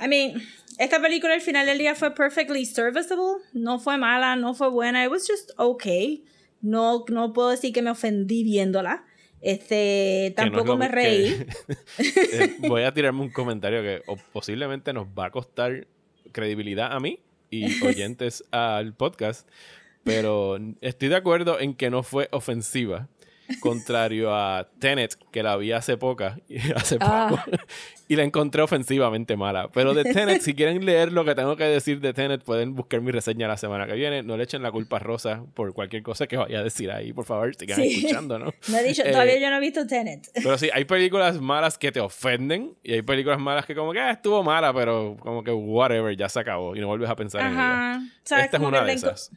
I 0.00 0.06
mean, 0.08 0.40
esta 0.78 1.00
película 1.00 1.34
al 1.34 1.40
final 1.40 1.66
del 1.66 1.78
día 1.78 1.94
fue 1.94 2.14
perfectly 2.14 2.64
serviceable. 2.64 3.42
No 3.52 3.78
fue 3.78 3.98
mala, 3.98 4.36
no 4.36 4.54
fue 4.54 4.70
buena. 4.70 5.04
It 5.04 5.10
was 5.10 5.26
just 5.28 5.50
okay. 5.56 6.24
No, 6.60 7.04
no 7.08 7.32
puedo 7.32 7.50
decir 7.50 7.72
que 7.72 7.82
me 7.82 7.90
ofendí 7.90 8.44
viéndola. 8.44 9.04
Este, 9.40 10.34
Que 10.36 10.42
no 10.42 10.46
es 10.46 10.52
tampoco 10.52 10.76
me 10.76 10.88
reí. 10.88 11.44
que- 11.44 11.76
Eh, 12.32 12.56
voy 12.68 12.82
a 12.82 12.92
tirarme 12.92 13.20
un 13.20 13.30
comentario 13.30 13.82
que 13.82 14.02
posiblemente 14.32 14.92
nos 14.92 15.06
va 15.06 15.26
a 15.26 15.30
costar 15.30 15.86
credibilidad 16.32 16.92
a 16.92 17.00
mí 17.00 17.20
y 17.50 17.82
oyentes 17.84 18.44
al 18.50 18.94
podcast, 18.94 19.48
pero 20.08 20.58
estoy 20.80 21.08
de 21.08 21.16
acuerdo 21.16 21.60
en 21.60 21.74
que 21.74 21.90
no 21.90 22.02
fue 22.02 22.28
ofensiva, 22.32 23.08
contrario 23.60 24.34
a 24.34 24.68
Tenet, 24.78 25.14
que 25.32 25.42
la 25.42 25.56
vi 25.56 25.72
hace 25.72 25.96
poca, 25.96 26.38
hace 26.76 26.98
poco, 26.98 27.08
Ah. 27.10 27.46
y 28.06 28.14
la 28.16 28.22
encontré 28.24 28.60
ofensivamente 28.60 29.38
mala. 29.38 29.68
Pero 29.72 29.94
de 29.94 30.04
Tenet, 30.04 30.42
si 30.42 30.52
quieren 30.54 30.84
leer 30.84 31.12
lo 31.12 31.24
que 31.24 31.34
tengo 31.34 31.56
que 31.56 31.64
decir 31.64 32.00
de 32.00 32.12
Tenet, 32.12 32.42
pueden 32.42 32.74
buscar 32.74 33.00
mi 33.00 33.10
reseña 33.10 33.48
la 33.48 33.56
semana 33.56 33.86
que 33.86 33.94
viene. 33.94 34.22
No 34.22 34.36
le 34.36 34.44
echen 34.44 34.62
la 34.62 34.70
culpa 34.70 34.96
a 34.96 34.98
Rosa 34.98 35.44
por 35.54 35.72
cualquier 35.72 36.02
cosa 36.02 36.26
que 36.26 36.36
vaya 36.36 36.58
a 36.58 36.62
decir 36.62 36.90
ahí, 36.90 37.14
por 37.14 37.24
favor, 37.24 37.54
sigan 37.56 37.76
Sí. 37.80 37.88
escuchando, 38.04 38.38
¿no? 38.38 38.52
No 38.68 38.76
he 38.78 38.82
dicho, 38.84 39.02
Eh, 39.02 39.12
todavía 39.12 39.38
yo 39.38 39.48
no 39.48 39.56
he 39.56 39.60
visto 39.60 39.86
Tenet. 39.86 40.28
pero 40.34 40.58
sí, 40.58 40.68
hay 40.72 40.84
películas 40.84 41.40
malas 41.40 41.78
que 41.78 41.90
te 41.90 42.00
ofenden 42.00 42.74
y 42.82 42.92
hay 42.92 43.02
películas 43.02 43.38
malas 43.40 43.64
que 43.64 43.74
como 43.74 43.92
que 43.94 44.00
ah, 44.00 44.10
estuvo 44.10 44.42
mala, 44.42 44.74
pero 44.74 45.16
como 45.20 45.42
que 45.42 45.52
whatever, 45.52 46.14
ya 46.14 46.28
se 46.28 46.38
acabó 46.40 46.76
y 46.76 46.80
no 46.80 46.86
vuelves 46.88 47.08
a 47.08 47.16
pensar 47.16 47.40
en 47.46 47.52
ella. 47.54 48.00
Esta 48.24 48.56
es 48.58 48.62
una 48.62 48.84
de 48.84 48.92
esas. 48.92 49.30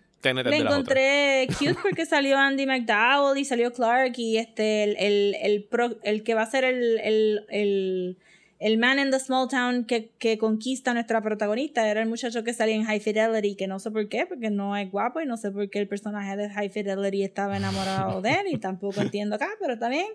Las 0.51 0.59
otras. 0.61 0.71
encontré 0.71 1.47
cute 1.59 1.75
porque 1.83 2.05
salió 2.05 2.37
Andy 2.37 2.65
McDowell 2.65 3.37
y 3.37 3.45
salió 3.45 3.71
Clark 3.73 4.13
y 4.17 4.37
este 4.37 4.83
el, 4.83 4.95
el, 4.97 5.35
el, 5.41 5.63
pro- 5.63 5.97
el 6.03 6.23
que 6.23 6.33
va 6.33 6.43
a 6.43 6.45
ser 6.45 6.63
el, 6.63 6.99
el, 6.99 7.45
el, 7.49 8.17
el 8.59 8.77
man 8.77 8.99
in 8.99 9.09
the 9.11 9.19
small 9.19 9.47
town 9.49 9.85
que, 9.85 10.09
que 10.19 10.37
conquista 10.37 10.91
a 10.91 10.93
nuestra 10.93 11.21
protagonista. 11.21 11.89
Era 11.89 12.01
el 12.01 12.07
muchacho 12.09 12.43
que 12.43 12.53
salía 12.53 12.75
en 12.75 12.83
High 12.83 12.99
Fidelity 12.99 13.55
que 13.55 13.67
no 13.67 13.79
sé 13.79 13.89
por 13.89 14.07
qué 14.09 14.25
porque 14.27 14.49
no 14.51 14.77
es 14.77 14.91
guapo 14.91 15.19
y 15.21 15.25
no 15.25 15.37
sé 15.37 15.49
por 15.51 15.69
qué 15.69 15.79
el 15.79 15.87
personaje 15.87 16.37
de 16.37 16.49
High 16.49 16.69
Fidelity 16.69 17.23
estaba 17.23 17.57
enamorado 17.57 18.21
de 18.21 18.29
él 18.31 18.47
y 18.51 18.57
tampoco 18.57 19.01
entiendo 19.01 19.35
acá 19.37 19.49
pero 19.59 19.79
también 19.79 20.05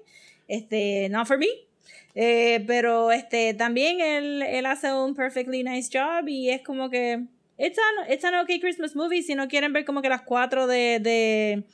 este 0.49 1.09
not 1.11 1.27
for 1.27 1.39
me. 1.39 1.47
Eh, 2.15 2.65
pero 2.67 3.13
este 3.13 3.53
también 3.55 4.01
él, 4.01 4.43
él 4.43 4.65
hace 4.67 4.93
un 4.93 5.15
perfectly 5.15 5.63
nice 5.63 5.91
job 5.93 6.27
y 6.29 6.49
es 6.51 6.63
como 6.63 6.89
que 6.89 7.25
it's 7.59 7.79
an, 7.79 8.13
it's 8.13 8.25
an 8.25 8.35
okay 8.43 8.61
Christmas 8.61 8.95
movie 8.95 9.23
si 9.23 9.35
no 9.35 9.49
quieren 9.49 9.73
ver 9.73 9.85
como 9.85 10.03
que 10.03 10.09
las 10.09 10.23
cuatro 10.23 10.67
de, 10.67 10.99
de 11.01 11.65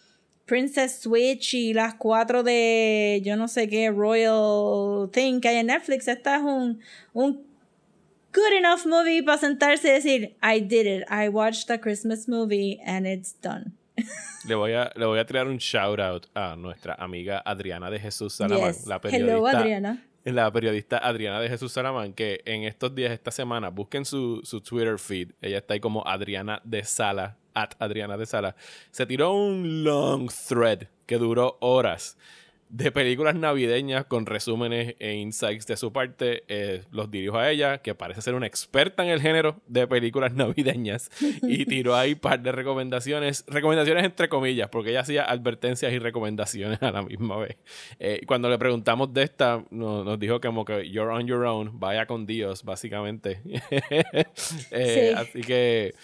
Princess 0.47 1.01
Switch 1.01 1.55
y 1.55 1.73
las 1.73 1.95
cuatro 1.95 2.43
de 2.43 3.21
yo 3.25 3.37
no 3.37 3.49
sé 3.49 3.69
qué 3.69 3.91
Royal 3.91 5.11
Thing 5.11 5.41
que 5.41 5.49
hay 5.49 5.57
en 5.57 5.67
Netflix 5.67 6.09
esta 6.09 6.37
es 6.37 6.43
un, 6.43 6.81
un 7.13 7.53
good 8.33 8.53
enough 8.57 8.87
movie 8.87 9.23
para 9.23 9.39
sentarse 9.39 9.89
y 9.89 9.93
decir 9.93 10.37
I 10.43 10.61
did 10.61 10.87
it. 10.87 11.05
I 11.11 11.29
watched 11.29 11.71
a 11.71 11.79
Christmas 11.79 12.29
movie 12.29 12.81
and 12.85 13.07
it's 13.07 13.35
done. 13.41 13.73
Le 14.49 14.57
voy 14.57 14.73
a 14.73 14.91
le 14.97 15.07
voy 15.07 15.19
a 15.21 15.25
tirar 15.25 15.47
un 15.47 15.59
shout 15.59 16.01
out 16.01 16.27
a 16.35 16.57
nuestra 16.57 16.95
amiga 16.95 17.43
Adriana 17.45 17.91
de 17.91 18.01
Jesús 18.01 18.35
Salamán, 18.35 18.73
yes. 18.73 18.87
la 18.87 18.97
hello 18.97 19.43
periodista 19.45 19.61
Adriana 19.61 20.05
la 20.35 20.51
periodista 20.53 20.99
Adriana 20.99 21.41
de 21.41 21.49
Jesús 21.49 21.73
Salamán, 21.73 22.13
que 22.13 22.43
en 22.45 22.63
estos 22.65 22.95
días, 22.95 23.13
esta 23.13 23.31
semana, 23.31 23.71
busquen 23.71 24.05
su, 24.05 24.41
su 24.45 24.61
Twitter 24.61 24.99
feed. 24.99 25.33
Ella 25.41 25.59
está 25.59 25.75
ahí 25.75 25.81
como 25.81 26.07
Adriana 26.07 26.61
de 26.65 26.85
Sala, 26.85 27.37
at 27.55 27.73
Adriana 27.79 28.17
de 28.17 28.27
Sala. 28.27 28.57
Se 28.91 29.07
tiró 29.07 29.33
un 29.33 29.85
long 29.85 30.31
thread 30.49 30.89
que 31.07 31.19
duró 31.19 31.59
horas 31.61 32.17
de 32.75 32.91
películas 32.91 33.35
navideñas 33.35 34.07
con 34.07 34.25
resúmenes 34.25 34.97
e 34.99 35.13
insights 35.13 35.67
de 35.67 35.77
su 35.77 35.93
parte. 35.93 36.43
Eh, 36.49 36.83
los 36.91 37.11
dirijo 37.11 37.37
a 37.37 37.51
ella, 37.51 37.79
que 37.83 37.95
parece 37.95 38.23
ser 38.23 38.35
una 38.35 38.47
experta 38.47 39.05
en 39.05 39.11
el 39.11 39.21
género 39.21 39.61
de 39.67 39.87
películas 39.87 40.33
navideñas, 40.35 41.11
y 41.43 41.67
tiró 41.67 41.95
ahí 41.95 42.15
un 42.15 42.19
par 42.21 42.41
de 42.41 42.51
recomendaciones, 42.51 43.45
recomendaciones 43.47 44.05
entre 44.05 44.31
comillas, 44.31 44.71
porque 44.71 44.89
ella 44.89 45.01
hacía 45.01 45.25
advertencias 45.25 45.93
y 45.93 45.99
recomendaciones 45.99 46.83
a 46.83 46.91
la 46.91 47.03
misma 47.03 47.37
vez. 47.37 47.57
Eh, 48.01 48.23
cuando 48.27 48.49
le 48.49 48.57
preguntamos 48.57 49.13
de 49.13 49.25
esta, 49.25 49.63
no- 49.71 50.03
nos 50.03 50.19
dijo 50.19 50.41
como 50.41 50.65
que 50.65 50.89
you're 50.91 51.13
on 51.13 51.27
your 51.27 51.45
own, 51.45 51.79
vaya 51.79 52.07
con 52.07 52.25
Dios, 52.25 52.65
básicamente. 52.65 53.41
Eh, 54.71 55.13
Sí. 55.13 55.15
Así 55.17 55.41
que, 55.43 55.95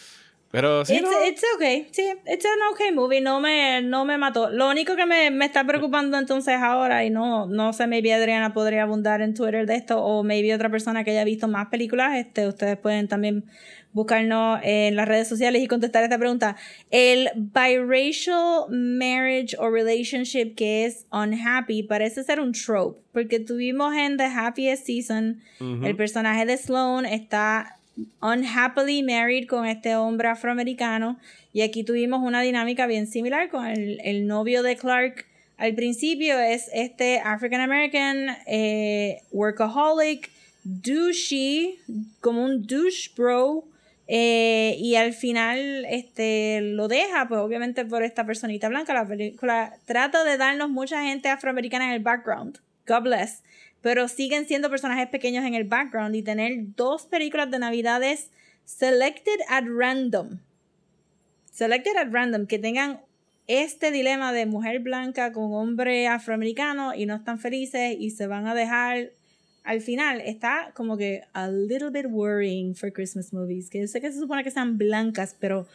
pero 0.50 0.84
sí, 0.84 0.94
it's, 0.94 1.02
no, 1.02 1.24
it's 1.26 1.42
okay, 1.56 1.88
sí, 1.90 2.02
it's 2.26 2.44
an 2.46 2.58
okay 2.72 2.90
movie, 2.90 3.20
no 3.20 3.40
me, 3.40 3.82
no 3.82 4.04
me 4.04 4.16
mató. 4.16 4.48
Lo 4.48 4.70
único 4.70 4.96
que 4.96 5.04
me, 5.04 5.30
me 5.30 5.44
está 5.44 5.64
preocupando 5.64 6.18
entonces 6.18 6.56
ahora, 6.56 7.04
y 7.04 7.10
no, 7.10 7.46
no 7.46 7.72
sé, 7.72 7.86
maybe 7.86 8.14
Adriana 8.14 8.54
podría 8.54 8.84
abundar 8.84 9.20
en 9.20 9.34
Twitter 9.34 9.66
de 9.66 9.74
esto, 9.76 10.02
o 10.02 10.22
maybe 10.22 10.54
otra 10.54 10.70
persona 10.70 11.04
que 11.04 11.10
haya 11.10 11.24
visto 11.24 11.48
más 11.48 11.68
películas, 11.68 12.16
este, 12.16 12.48
ustedes 12.48 12.78
pueden 12.78 13.08
también 13.08 13.44
buscarnos 13.92 14.60
en 14.62 14.96
las 14.96 15.08
redes 15.08 15.28
sociales 15.28 15.62
y 15.62 15.66
contestar 15.66 16.04
esta 16.04 16.18
pregunta. 16.18 16.56
El 16.90 17.30
biracial 17.34 18.66
marriage 18.70 19.56
o 19.58 19.70
relationship 19.70 20.54
que 20.54 20.84
es 20.84 21.06
unhappy 21.10 21.82
parece 21.82 22.22
ser 22.22 22.40
un 22.40 22.52
trope, 22.52 23.00
porque 23.12 23.40
tuvimos 23.40 23.94
en 23.94 24.16
The 24.16 24.26
Happiest 24.26 24.86
Season, 24.86 25.40
el 25.60 25.96
personaje 25.96 26.46
de 26.46 26.56
Sloan 26.56 27.06
está 27.06 27.77
unhappily 28.22 29.02
married 29.02 29.48
con 29.48 29.66
este 29.66 29.96
hombre 29.96 30.28
afroamericano. 30.28 31.18
Y 31.52 31.62
aquí 31.62 31.84
tuvimos 31.84 32.20
una 32.22 32.42
dinámica 32.42 32.86
bien 32.86 33.06
similar 33.06 33.48
con 33.48 33.66
el, 33.66 34.00
el 34.04 34.26
novio 34.26 34.62
de 34.62 34.76
Clark. 34.76 35.26
Al 35.56 35.74
principio 35.74 36.38
es 36.38 36.70
este 36.72 37.20
African 37.20 37.60
American 37.60 38.36
eh, 38.46 39.22
workaholic 39.32 40.30
douchey 40.62 41.78
como 42.20 42.44
un 42.44 42.66
douche 42.66 43.10
bro 43.16 43.64
eh, 44.06 44.76
y 44.78 44.94
al 44.96 45.12
final 45.12 45.84
este 45.86 46.60
lo 46.60 46.88
deja 46.88 47.26
pues 47.26 47.40
obviamente 47.40 47.84
por 47.84 48.02
esta 48.02 48.24
personita 48.24 48.68
blanca. 48.68 48.94
La 48.94 49.06
película 49.06 49.74
trata 49.86 50.24
de 50.24 50.36
darnos 50.36 50.70
mucha 50.70 51.02
gente 51.02 51.28
afroamericana 51.28 51.86
en 51.86 51.92
el 51.92 52.00
background. 52.00 52.58
God 52.86 53.02
bless 53.02 53.42
pero 53.82 54.08
siguen 54.08 54.46
siendo 54.46 54.70
personajes 54.70 55.08
pequeños 55.08 55.44
en 55.44 55.54
el 55.54 55.64
background 55.64 56.14
y 56.16 56.22
tener 56.22 56.52
dos 56.76 57.06
películas 57.06 57.50
de 57.50 57.58
navidades 57.58 58.30
selected 58.64 59.38
at 59.48 59.64
random 59.66 60.38
selected 61.50 61.96
at 61.96 62.08
random 62.10 62.46
que 62.46 62.58
tengan 62.58 63.00
este 63.46 63.90
dilema 63.90 64.32
de 64.32 64.46
mujer 64.46 64.80
blanca 64.80 65.32
con 65.32 65.52
hombre 65.54 66.06
afroamericano 66.06 66.94
y 66.94 67.06
no 67.06 67.14
están 67.16 67.38
felices 67.38 67.96
y 67.98 68.10
se 68.10 68.26
van 68.26 68.46
a 68.46 68.54
dejar 68.54 69.10
al 69.64 69.80
final 69.80 70.20
está 70.20 70.72
como 70.74 70.96
que 70.96 71.22
a 71.32 71.48
little 71.48 71.90
bit 71.90 72.06
worrying 72.10 72.74
for 72.74 72.92
Christmas 72.92 73.32
movies 73.32 73.70
que 73.70 73.80
yo 73.80 73.86
sé 73.86 74.00
que 74.00 74.12
se 74.12 74.18
supone 74.18 74.44
que 74.44 74.50
sean 74.50 74.76
blancas 74.78 75.34
pero 75.38 75.66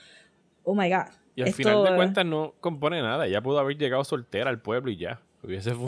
oh 0.64 0.76
my 0.76 0.90
god 0.90 1.08
y 1.36 1.42
al 1.42 1.48
esto- 1.48 1.58
final 1.64 1.84
de 1.84 1.96
cuentas 1.96 2.26
no 2.28 2.54
compone 2.60 3.02
nada. 3.02 3.26
Ella 3.26 3.42
pudo 3.42 3.58
haber 3.58 3.76
llegado 3.76 4.04
soltera 4.04 4.52
al 4.52 4.62
pueblo 4.62 4.92
y 4.92 4.98
ya. 4.98 5.20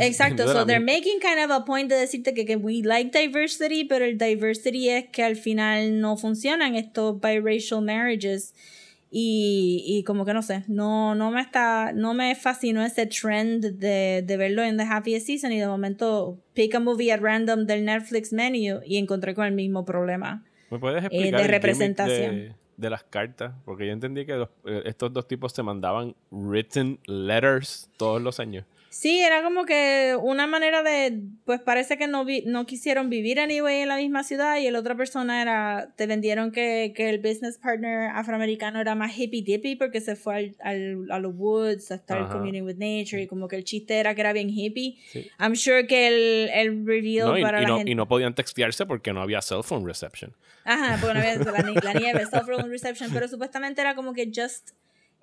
Exacto, 0.01 0.45
de 0.45 0.53
so 0.53 0.65
they're 0.65 0.79
making 0.83 1.19
kind 1.19 1.39
of 1.43 1.51
a 1.51 1.63
point 1.65 1.89
de 1.89 1.95
decirte 1.95 2.33
que, 2.33 2.45
que 2.45 2.55
we 2.57 2.81
like 2.83 3.17
diversity, 3.17 3.85
pero 3.85 4.05
el 4.05 4.17
diversity 4.17 4.89
es 4.89 5.05
que 5.11 5.23
al 5.23 5.35
final 5.35 5.99
no 6.01 6.17
funcionan 6.17 6.75
estos 6.75 7.19
biracial 7.21 7.81
marriages. 7.81 8.53
Y, 9.17 9.83
y 9.87 10.03
como 10.03 10.25
que 10.25 10.33
no 10.33 10.41
sé, 10.41 10.65
no, 10.67 11.15
no 11.15 11.31
me 11.31 11.39
está, 11.39 11.93
no 11.93 12.13
me 12.13 12.35
fascinó 12.35 12.83
ese 12.83 13.05
trend 13.05 13.63
de, 13.77 14.21
de 14.25 14.37
verlo 14.37 14.61
en 14.61 14.75
The 14.75 14.83
Happiest 14.83 15.27
Season 15.27 15.53
y 15.53 15.59
de 15.59 15.67
momento 15.67 16.37
pick 16.53 16.75
a 16.75 16.81
movie 16.81 17.13
at 17.13 17.21
random 17.21 17.65
del 17.65 17.85
Netflix 17.85 18.33
menu 18.33 18.81
y 18.85 18.97
encontré 18.97 19.33
con 19.33 19.45
el 19.45 19.53
mismo 19.53 19.85
problema. 19.85 20.43
¿Me 20.69 20.79
puedes 20.79 21.01
eh, 21.03 21.05
explicar 21.05 21.39
de 21.39 21.45
el 21.45 21.51
gimmick 21.51 21.63
representación. 21.63 22.35
De, 22.35 22.53
de 22.75 22.89
las 22.89 23.03
cartas? 23.03 23.53
Porque 23.63 23.85
yo 23.87 23.93
entendí 23.93 24.25
que 24.25 24.33
los- 24.33 24.49
eh, 24.65 24.81
estos 24.85 25.13
dos 25.13 25.25
tipos 25.29 25.53
se 25.53 25.63
mandaban 25.63 26.13
written 26.31 26.99
letters 27.05 27.89
todos 27.95 28.21
los 28.21 28.41
años. 28.41 28.65
Sí, 28.97 29.19
era 29.19 29.43
como 29.43 29.65
que 29.65 30.15
una 30.21 30.47
manera 30.47 30.81
de, 30.81 31.19
pues 31.43 31.59
parece 31.59 31.97
que 31.97 32.07
no, 32.07 32.23
vi- 32.23 32.43
no 32.45 32.65
quisieron 32.65 33.09
vivir 33.09 33.41
anyway 33.41 33.81
en 33.81 33.89
la 33.89 33.97
misma 33.97 34.23
ciudad 34.23 34.57
y 34.57 34.67
el 34.67 34.75
otra 34.77 34.95
persona 34.95 35.41
era, 35.41 35.91
te 35.97 36.07
vendieron 36.07 36.53
que, 36.53 36.93
que 36.95 37.09
el 37.09 37.17
business 37.19 37.57
partner 37.57 38.09
afroamericano 38.13 38.79
era 38.79 38.95
más 38.95 39.11
hippie 39.17 39.41
dippy 39.43 39.75
porque 39.75 39.99
se 39.99 40.15
fue 40.15 40.35
al, 40.37 40.55
al- 40.61 41.11
a 41.11 41.19
los 41.19 41.33
woods 41.35 41.91
a 41.91 41.95
estar 41.95 42.29
communing 42.29 42.63
with 42.63 42.77
nature 42.77 43.21
y 43.21 43.27
como 43.27 43.49
que 43.49 43.57
el 43.57 43.65
chiste 43.65 43.95
era 43.95 44.15
que 44.15 44.21
era 44.21 44.31
bien 44.31 44.49
hippie. 44.49 44.95
Sí. 45.11 45.29
I'm 45.39 45.55
sure 45.57 45.85
que 45.87 46.07
el, 46.07 46.49
el 46.53 46.85
reveal 46.85 47.27
No, 47.27 47.37
y, 47.37 47.41
para 47.41 47.59
y 47.59 47.63
la 47.63 47.67
no, 47.67 47.77
gente... 47.79 47.91
y 47.91 47.95
no 47.95 48.07
podían 48.07 48.33
textearse 48.33 48.85
porque 48.85 49.11
no 49.11 49.21
había 49.21 49.41
cell 49.41 49.61
phone 49.61 49.85
reception. 49.85 50.31
Ajá, 50.63 50.97
porque 51.01 51.15
no 51.15 51.19
había 51.19 51.35
la, 51.51 51.81
la 51.83 51.93
nieve, 51.99 52.25
cell 52.31 52.45
phone 52.45 52.71
reception, 52.71 53.09
pero 53.13 53.27
supuestamente 53.27 53.81
era 53.81 53.93
como 53.93 54.13
que 54.13 54.31
just 54.33 54.69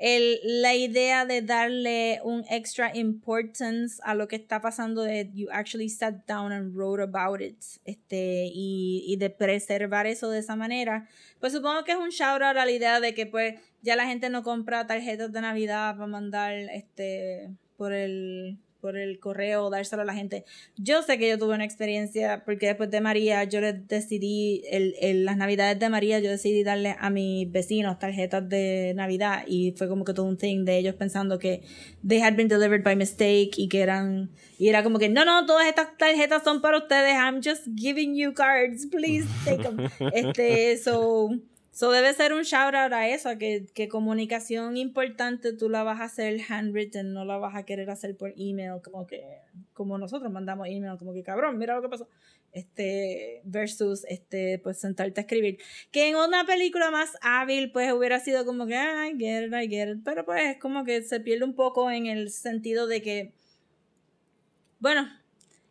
el, 0.04 0.40
la 0.42 0.74
idea 0.74 1.24
de 1.26 1.42
darle 1.42 2.18
un 2.24 2.44
extra 2.50 2.90
importance 2.92 4.00
a 4.02 4.16
lo 4.16 4.26
que 4.26 4.34
está 4.34 4.60
pasando 4.60 5.02
de 5.02 5.30
you 5.32 5.46
actually 5.52 5.88
sat 5.88 6.26
down 6.26 6.50
and 6.50 6.74
wrote 6.76 7.00
about 7.00 7.40
it 7.40 7.62
este 7.84 8.50
y, 8.52 9.04
y 9.06 9.16
de 9.16 9.30
preservar 9.30 10.08
eso 10.08 10.28
de 10.28 10.40
esa 10.40 10.56
manera. 10.56 11.08
Pues 11.38 11.52
supongo 11.52 11.84
que 11.84 11.92
es 11.92 11.98
un 11.98 12.08
shout 12.08 12.42
out 12.42 12.56
a 12.56 12.64
la 12.64 12.72
idea 12.72 12.98
de 12.98 13.14
que 13.14 13.26
pues 13.26 13.54
ya 13.80 13.94
la 13.94 14.04
gente 14.04 14.28
no 14.28 14.42
compra 14.42 14.88
tarjetas 14.88 15.30
de 15.30 15.40
navidad 15.40 15.94
para 15.94 16.08
mandar 16.08 16.52
este 16.52 17.50
por 17.76 17.92
el, 17.92 18.58
por 18.82 18.98
el 18.98 19.18
correo, 19.20 19.70
dárselo 19.70 20.02
a 20.02 20.04
la 20.04 20.12
gente. 20.12 20.44
Yo 20.76 21.02
sé 21.02 21.16
que 21.16 21.28
yo 21.28 21.38
tuve 21.38 21.54
una 21.54 21.64
experiencia, 21.64 22.42
porque 22.44 22.66
después 22.66 22.90
de 22.90 23.00
María, 23.00 23.44
yo 23.44 23.60
les 23.62 23.88
decidí, 23.88 24.62
el, 24.70 24.94
el- 25.00 25.24
las 25.24 25.36
navidades 25.38 25.78
de 25.78 25.88
María, 25.88 26.18
yo 26.18 26.30
decidí 26.30 26.64
darle 26.64 26.96
a 26.98 27.08
mis 27.08 27.50
vecinos 27.50 27.98
tarjetas 27.98 28.46
de 28.48 28.92
Navidad 28.96 29.44
y 29.46 29.72
fue 29.78 29.88
como 29.88 30.04
que 30.04 30.12
todo 30.12 30.26
un 30.26 30.36
thing 30.36 30.64
de 30.64 30.76
ellos 30.78 30.96
pensando 30.96 31.38
que 31.38 31.62
they 32.06 32.20
had 32.20 32.34
been 32.34 32.48
delivered 32.48 32.82
by 32.82 32.96
mistake 32.96 33.52
y 33.56 33.68
que 33.68 33.80
eran, 33.80 34.30
y 34.58 34.68
era 34.68 34.82
como 34.82 34.98
que, 34.98 35.08
no, 35.08 35.24
no, 35.24 35.46
todas 35.46 35.66
estas 35.68 35.96
tarjetas 35.96 36.42
son 36.42 36.60
para 36.60 36.78
ustedes, 36.78 37.14
I'm 37.14 37.40
just 37.42 37.66
giving 37.76 38.14
you 38.16 38.34
cards, 38.34 38.86
please 38.90 39.26
take 39.44 39.62
them. 39.62 39.78
este, 40.12 40.76
so... 40.76 41.30
So 41.74 41.90
debe 41.90 42.12
ser 42.12 42.34
un 42.34 42.42
shout 42.42 42.74
out 42.74 42.92
a 42.92 43.08
eso, 43.08 43.38
que, 43.38 43.64
que 43.74 43.88
comunicación 43.88 44.76
importante 44.76 45.54
tú 45.54 45.70
la 45.70 45.82
vas 45.82 46.00
a 46.00 46.04
hacer 46.04 46.38
handwritten, 46.46 47.14
no 47.14 47.24
la 47.24 47.38
vas 47.38 47.56
a 47.56 47.62
querer 47.64 47.88
hacer 47.88 48.14
por 48.14 48.34
email, 48.36 48.82
como 48.84 49.06
que, 49.06 49.24
como 49.72 49.96
nosotros 49.96 50.30
mandamos 50.30 50.68
email, 50.68 50.98
como 50.98 51.14
que 51.14 51.22
cabrón, 51.22 51.56
mira 51.56 51.74
lo 51.74 51.80
que 51.80 51.88
pasó. 51.88 52.06
Este, 52.52 53.40
versus, 53.44 54.04
este, 54.06 54.58
pues 54.58 54.78
sentarte 54.78 55.20
a 55.20 55.22
escribir. 55.22 55.58
Que 55.90 56.10
en 56.10 56.16
una 56.16 56.44
película 56.44 56.90
más 56.90 57.16
hábil, 57.22 57.72
pues 57.72 57.90
hubiera 57.90 58.20
sido 58.20 58.44
como 58.44 58.66
que, 58.66 58.76
ah, 58.76 59.08
I 59.08 59.18
get 59.18 59.46
it, 59.46 59.54
I 59.54 59.66
get 59.66 59.88
it. 59.88 60.02
Pero 60.04 60.26
pues 60.26 60.42
es 60.42 60.58
como 60.58 60.84
que 60.84 61.02
se 61.02 61.20
pierde 61.20 61.44
un 61.46 61.54
poco 61.54 61.90
en 61.90 62.04
el 62.04 62.30
sentido 62.30 62.86
de 62.86 63.00
que, 63.00 63.32
bueno, 64.78 65.08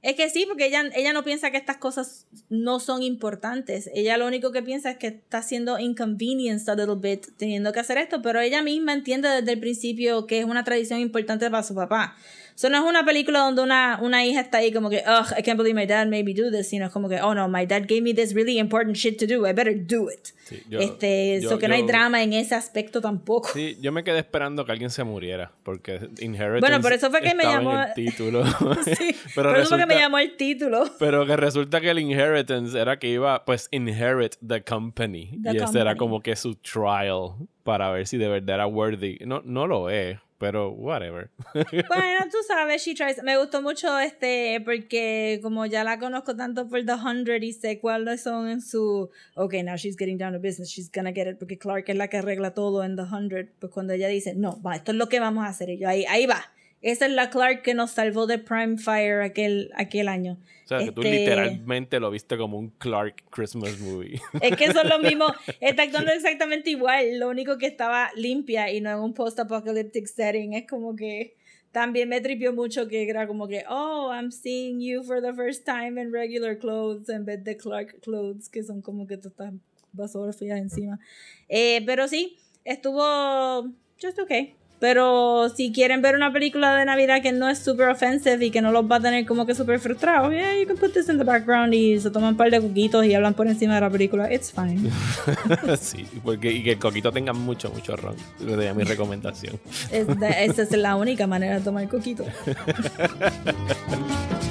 es 0.01 0.15
que 0.15 0.29
sí, 0.29 0.45
porque 0.47 0.65
ella, 0.65 0.83
ella 0.95 1.13
no 1.13 1.23
piensa 1.23 1.51
que 1.51 1.57
estas 1.57 1.77
cosas 1.77 2.25
no 2.49 2.79
son 2.79 3.03
importantes. 3.03 3.89
Ella 3.93 4.17
lo 4.17 4.25
único 4.25 4.51
que 4.51 4.63
piensa 4.63 4.91
es 4.91 4.97
que 4.97 5.07
está 5.07 5.43
siendo 5.43 5.77
inconvenienced 5.77 6.69
a 6.69 6.75
little 6.75 6.95
bit 6.95 7.27
teniendo 7.37 7.71
que 7.71 7.81
hacer 7.81 7.99
esto, 7.99 8.21
pero 8.21 8.39
ella 8.39 8.63
misma 8.63 8.93
entiende 8.93 9.29
desde 9.29 9.51
el 9.51 9.59
principio 9.59 10.25
que 10.25 10.39
es 10.39 10.45
una 10.45 10.63
tradición 10.63 10.99
importante 10.99 11.49
para 11.51 11.61
su 11.61 11.75
papá. 11.75 12.15
Eso 12.55 12.69
no 12.69 12.77
es 12.77 12.83
una 12.83 13.03
película 13.05 13.39
donde 13.39 13.61
una, 13.61 13.99
una 14.01 14.25
hija 14.25 14.41
está 14.41 14.59
ahí 14.59 14.71
como 14.71 14.89
que, 14.89 14.97
ugh, 15.07 15.25
I 15.37 15.41
can't 15.43 15.57
believe 15.57 15.73
my 15.79 15.85
dad 15.87 16.05
made 16.07 16.23
me 16.23 16.33
do 16.33 16.51
this, 16.51 16.69
sino 16.69 16.85
es 16.85 16.91
como 16.91 17.09
que, 17.09 17.21
oh 17.21 17.33
no, 17.33 17.47
my 17.47 17.65
dad 17.65 17.83
gave 17.87 18.01
me 18.01 18.13
this 18.13 18.33
really 18.33 18.59
important 18.59 18.95
shit 18.95 19.17
to 19.19 19.25
do, 19.25 19.47
I 19.47 19.53
better 19.53 19.73
do 19.75 20.09
it. 20.11 20.27
Sí, 20.43 20.61
yo- 20.69 20.79
este, 20.79 21.39
yo- 21.41 21.49
so 21.49 21.57
que 21.59 21.67
no 21.67 21.75
hay 21.75 21.81
yo- 21.81 21.87
drama 21.87 22.21
en 22.23 22.33
ese 22.33 22.53
aspecto 22.55 22.99
tampoco. 23.01 23.49
Sí, 23.53 23.77
yo 23.81 23.91
me 23.91 24.03
quedé 24.03 24.19
esperando 24.19 24.65
que 24.65 24.71
alguien 24.73 24.89
se 24.89 25.03
muriera, 25.03 25.51
porque 25.63 26.09
Inheritance 26.19 26.59
Bueno, 26.59 26.81
por 26.81 26.93
eso 26.93 27.09
fue 27.09 27.21
que 27.21 27.33
me 27.35 27.43
llamó- 27.45 27.81
el 27.83 27.93
título. 27.93 28.43
Sí, 28.85 29.15
pero, 29.35 29.49
por 29.51 29.59
eso 29.59 29.69
fue 29.69 29.77
que 29.79 29.85
me 29.85 29.95
llamó 29.95 30.17
el 30.19 30.35
título. 30.35 30.83
pero 30.99 31.25
que 31.25 31.35
resulta 31.37 31.79
que 31.81 31.89
el 31.89 31.99
Inheritance 31.99 32.77
era 32.77 32.99
que 32.99 33.07
iba, 33.09 33.45
pues, 33.45 33.67
inherit 33.71 34.35
the 34.45 34.61
company. 34.63 35.31
The 35.41 35.53
y 35.53 35.57
ese 35.57 35.79
era 35.79 35.91
company. 35.91 35.97
como 35.97 36.21
que 36.21 36.35
su 36.35 36.55
trial 36.55 37.31
para 37.63 37.89
ver 37.91 38.05
si 38.07 38.17
de 38.17 38.27
verdad 38.27 38.55
era 38.55 38.67
worthy. 38.67 39.19
No, 39.25 39.41
no 39.45 39.67
lo 39.67 39.89
es, 39.89 40.17
pero 40.41 40.71
whatever. 40.71 41.29
Bueno, 41.53 42.25
tú 42.31 42.37
sabes, 42.47 42.83
she 42.83 42.95
tries. 42.95 43.21
Me 43.21 43.37
gustó 43.37 43.61
mucho 43.61 43.99
este, 43.99 44.59
porque 44.65 45.39
como 45.43 45.67
ya 45.67 45.83
la 45.83 45.99
conozco 45.99 46.35
tanto 46.35 46.67
por 46.67 46.83
The 46.83 46.95
Hundred 46.95 47.43
y 47.43 47.53
sé 47.53 47.79
cuáles 47.79 48.23
son 48.23 48.49
en 48.49 48.59
su. 48.59 49.11
Ok, 49.35 49.53
now 49.63 49.75
she's 49.75 49.95
getting 49.95 50.17
down 50.17 50.33
to 50.33 50.39
business, 50.39 50.69
she's 50.69 50.91
gonna 50.91 51.13
get 51.13 51.27
it, 51.27 51.37
porque 51.37 51.59
Clark 51.59 51.87
es 51.87 51.95
la 51.95 52.07
que 52.07 52.17
arregla 52.17 52.55
todo 52.55 52.83
en 52.83 52.95
The 52.95 53.03
Hundred. 53.03 53.49
Pues 53.59 53.71
cuando 53.71 53.93
ella 53.93 54.07
dice, 54.07 54.33
no, 54.33 54.59
va, 54.63 54.75
esto 54.75 54.93
es 54.93 54.97
lo 54.97 55.09
que 55.09 55.19
vamos 55.19 55.45
a 55.45 55.49
hacer, 55.49 55.69
y 55.69 55.77
yo, 55.77 55.87
ahí, 55.87 56.05
ahí 56.05 56.25
va. 56.25 56.51
Esa 56.81 57.05
es 57.05 57.11
la 57.11 57.29
Clark 57.29 57.61
que 57.61 57.73
nos 57.73 57.91
salvó 57.91 58.25
de 58.25 58.39
Prime 58.39 58.77
Fire 58.77 59.21
aquel, 59.21 59.69
aquel 59.75 60.07
año. 60.07 60.39
O 60.65 60.67
sea, 60.67 60.79
que 60.79 60.91
tú 60.91 61.01
Este- 61.01 61.19
literalmente 61.19 61.99
lo 61.99 62.09
viste 62.09 62.37
como 62.37 62.57
un 62.57 62.69
Clark 62.71 63.23
Christmas 63.29 63.79
movie. 63.79 64.19
Es 64.41 64.55
que 64.55 64.71
son 64.73 64.89
lo 64.89 64.99
mismo, 64.99 65.25
está 65.61 65.83
actuando 65.83 66.11
exactamente 66.11 66.71
igual, 66.71 67.19
lo 67.19 67.29
único 67.29 67.57
que 67.57 67.67
estaba 67.67 68.09
limpia 68.15 68.71
y 68.71 68.81
no 68.81 68.89
en 68.89 68.97
un 68.97 69.13
post-apocalyptic 69.13 70.07
setting. 70.07 70.53
Es 70.53 70.67
como 70.67 70.95
que 70.95 71.35
también 71.71 72.09
me 72.09 72.19
tripió 72.19 72.51
mucho 72.51 72.87
que 72.87 73.07
era 73.07 73.27
como 73.27 73.47
que, 73.47 73.63
oh, 73.69 74.11
I'm 74.11 74.31
seeing 74.31 74.81
you 74.81 75.03
for 75.03 75.21
the 75.21 75.33
first 75.33 75.65
time 75.65 76.01
in 76.01 76.11
regular 76.11 76.57
clothes 76.57 77.09
en 77.09 77.25
vez 77.25 77.43
de 77.43 77.55
Clark 77.57 78.01
clothes, 78.01 78.49
que 78.49 78.63
son 78.63 78.81
como 78.81 79.05
que 79.05 79.17
todas 79.17 79.33
estas 79.33 79.53
basofías 79.93 80.59
encima. 80.59 80.99
Eh, 81.47 81.83
pero 81.85 82.07
sí, 82.07 82.37
estuvo 82.65 83.69
just 84.01 84.19
okay. 84.19 84.55
Pero 84.81 85.47
si 85.49 85.71
quieren 85.71 86.01
ver 86.01 86.15
una 86.15 86.33
película 86.33 86.75
de 86.75 86.85
Navidad 86.85 87.21
que 87.21 87.31
no 87.31 87.47
es 87.47 87.59
super 87.59 87.89
offensive 87.89 88.43
y 88.43 88.49
que 88.49 88.63
no 88.63 88.71
los 88.71 88.89
va 88.89 88.95
a 88.95 88.99
tener 88.99 89.27
como 89.27 89.45
que 89.45 89.53
super 89.53 89.79
frustrados, 89.79 90.31
yeah, 90.31 90.59
you 90.59 90.65
can 90.65 90.75
put 90.75 90.91
this 90.91 91.07
in 91.07 91.19
the 91.19 91.23
background 91.23 91.71
y 91.71 91.99
se 91.99 92.09
toman 92.09 92.31
un 92.31 92.35
par 92.35 92.49
de 92.49 92.59
coquitos 92.59 93.05
y 93.05 93.13
hablan 93.13 93.35
por 93.35 93.47
encima 93.47 93.75
de 93.75 93.81
la 93.81 93.91
película. 93.91 94.33
It's 94.33 94.51
fine. 94.51 94.89
sí, 95.79 96.07
porque, 96.23 96.51
y 96.51 96.63
que 96.63 96.71
el 96.71 96.79
coquito 96.79 97.11
tenga 97.11 97.31
mucho, 97.31 97.69
mucho 97.69 97.95
ron. 97.95 98.15
Sería 98.39 98.73
mi 98.73 98.83
recomendación. 98.83 99.59
Es 99.91 100.07
esa 100.09 100.63
es 100.63 100.71
la 100.71 100.95
única 100.95 101.27
manera 101.27 101.59
de 101.59 101.61
tomar 101.61 101.87
coquito. 101.87 102.25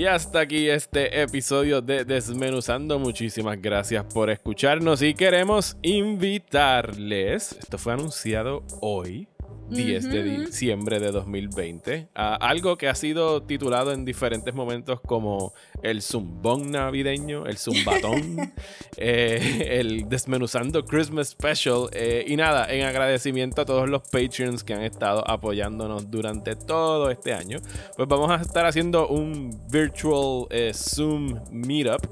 Y 0.00 0.06
hasta 0.06 0.40
aquí 0.40 0.70
este 0.70 1.20
episodio 1.20 1.82
de 1.82 2.06
Desmenuzando. 2.06 2.98
Muchísimas 2.98 3.60
gracias 3.60 4.02
por 4.14 4.30
escucharnos 4.30 5.02
y 5.02 5.12
queremos 5.12 5.76
invitarles, 5.82 7.52
esto 7.60 7.76
fue 7.76 7.92
anunciado 7.92 8.62
hoy, 8.80 9.28
10 9.70 10.10
de 10.10 10.22
diciembre 10.22 11.00
de 11.00 11.12
2020, 11.12 12.08
a 12.14 12.34
algo 12.34 12.76
que 12.76 12.88
ha 12.88 12.94
sido 12.94 13.42
titulado 13.42 13.92
en 13.92 14.04
diferentes 14.04 14.52
momentos 14.54 15.00
como 15.00 15.52
el 15.82 16.02
zumbón 16.02 16.70
navideño, 16.70 17.46
el 17.46 17.56
zumbatón, 17.56 18.52
eh, 18.96 19.78
el 19.80 20.08
Desmenuzando 20.08 20.84
Christmas 20.84 21.28
Special. 21.28 21.88
eh, 21.92 22.24
y 22.26 22.36
nada, 22.36 22.72
en 22.72 22.84
agradecimiento 22.84 23.62
a 23.62 23.64
todos 23.64 23.88
los 23.88 24.02
Patreons 24.08 24.64
que 24.64 24.74
han 24.74 24.82
estado 24.82 25.28
apoyándonos 25.28 26.10
durante 26.10 26.56
todo 26.56 27.10
este 27.10 27.32
año, 27.32 27.58
pues 27.96 28.08
vamos 28.08 28.30
a 28.30 28.36
estar 28.36 28.66
haciendo 28.66 29.08
un 29.08 29.50
virtual 29.70 30.46
eh, 30.50 30.72
Zoom 30.74 31.40
meetup. 31.50 32.04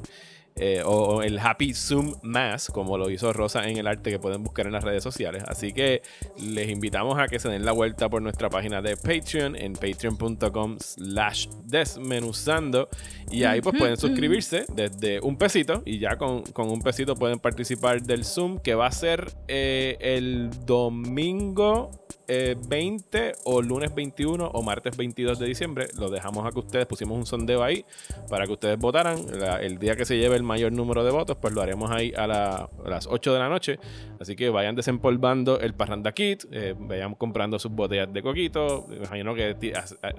Eh, 0.59 0.83
o, 0.85 0.91
o 0.91 1.23
el 1.23 1.39
Happy 1.39 1.75
Zoom 1.75 2.15
Mass, 2.23 2.69
como 2.73 2.99
lo 2.99 3.11
hizo 3.11 3.33
Rosa 3.33 3.67
en 3.69 3.77
el 3.79 3.87
arte 3.87 4.11
que 4.11 4.19
pueden 4.19 4.43
buscar 4.43 4.67
en 4.67 4.73
las 4.73 4.85
redes 4.85 5.03
sociales. 5.03 5.43
Así 5.47 5.73
que 5.73 6.03
les 6.39 6.69
invitamos 6.69 7.19
a 7.19 7.27
que 7.27 7.39
se 7.39 7.49
den 7.49 7.65
la 7.65 7.73
vuelta 7.73 8.09
por 8.09 8.23
nuestra 8.23 8.49
página 8.49 8.83
de 8.83 8.97
Patreon 8.97 9.57
en 9.57 9.73
patreon.com 9.73 10.79
slash 10.79 11.49
desmenuzando 11.65 12.89
y 13.31 13.45
ahí 13.45 13.61
pues 13.61 13.77
pueden 13.79 13.97
suscribirse 13.97 14.65
desde 14.75 15.21
un 15.21 15.37
pesito 15.37 15.83
y 15.85 15.99
ya 15.99 16.17
con, 16.17 16.43
con 16.43 16.71
un 16.71 16.81
pesito 16.81 17.15
pueden 17.15 17.39
participar 17.39 18.03
del 18.03 18.25
Zoom 18.25 18.59
que 18.59 18.75
va 18.75 18.87
a 18.87 18.93
ser 18.93 19.31
eh, 19.49 19.97
el 20.01 20.51
domingo 20.65 21.91
eh, 22.29 22.57
20 22.69 23.33
o 23.45 23.63
lunes 23.63 23.95
21 23.95 24.47
o 24.47 24.63
martes 24.63 24.97
22 24.97 25.39
de 25.39 25.47
diciembre. 25.47 25.89
Lo 25.99 26.11
dejamos 26.11 26.47
a 26.47 26.51
que 26.51 26.59
ustedes 26.61 26.87
pusimos 26.87 27.17
un 27.19 27.27
sondeo 27.27 27.63
ahí 27.63 27.85
para 28.29 28.47
que 28.47 28.53
ustedes 28.53 28.79
votaran. 28.79 29.19
La- 29.39 29.57
el 29.57 29.79
día 29.79 29.97
que 29.97 30.05
se 30.05 30.17
lleve 30.19 30.37
el 30.37 30.43
mayor 30.43 30.73
número 30.73 31.03
de 31.05 31.11
votos, 31.11 31.37
pues 31.41 31.53
lo 31.55 31.63
haremos 31.63 31.91
ahí 31.91 32.13
a, 32.17 32.27
la- 32.27 32.69
a 32.85 32.89
las 32.89 33.07
8 33.07 33.33
de 33.33 33.39
la 33.39 33.49
noche. 33.49 33.79
Así 34.21 34.37
que 34.37 34.51
vayan 34.51 34.75
desempolvando 34.77 35.59
el 35.61 35.75
Parranda 35.75 36.13
Kit, 36.13 36.45
eh, 36.53 36.75
vayan 36.79 37.15
comprando 37.15 37.59
sus 37.59 37.73
botellas 37.73 38.13
de 38.13 38.23
coquito. 38.23 38.87
Imagino 38.95 39.35
que 39.35 39.57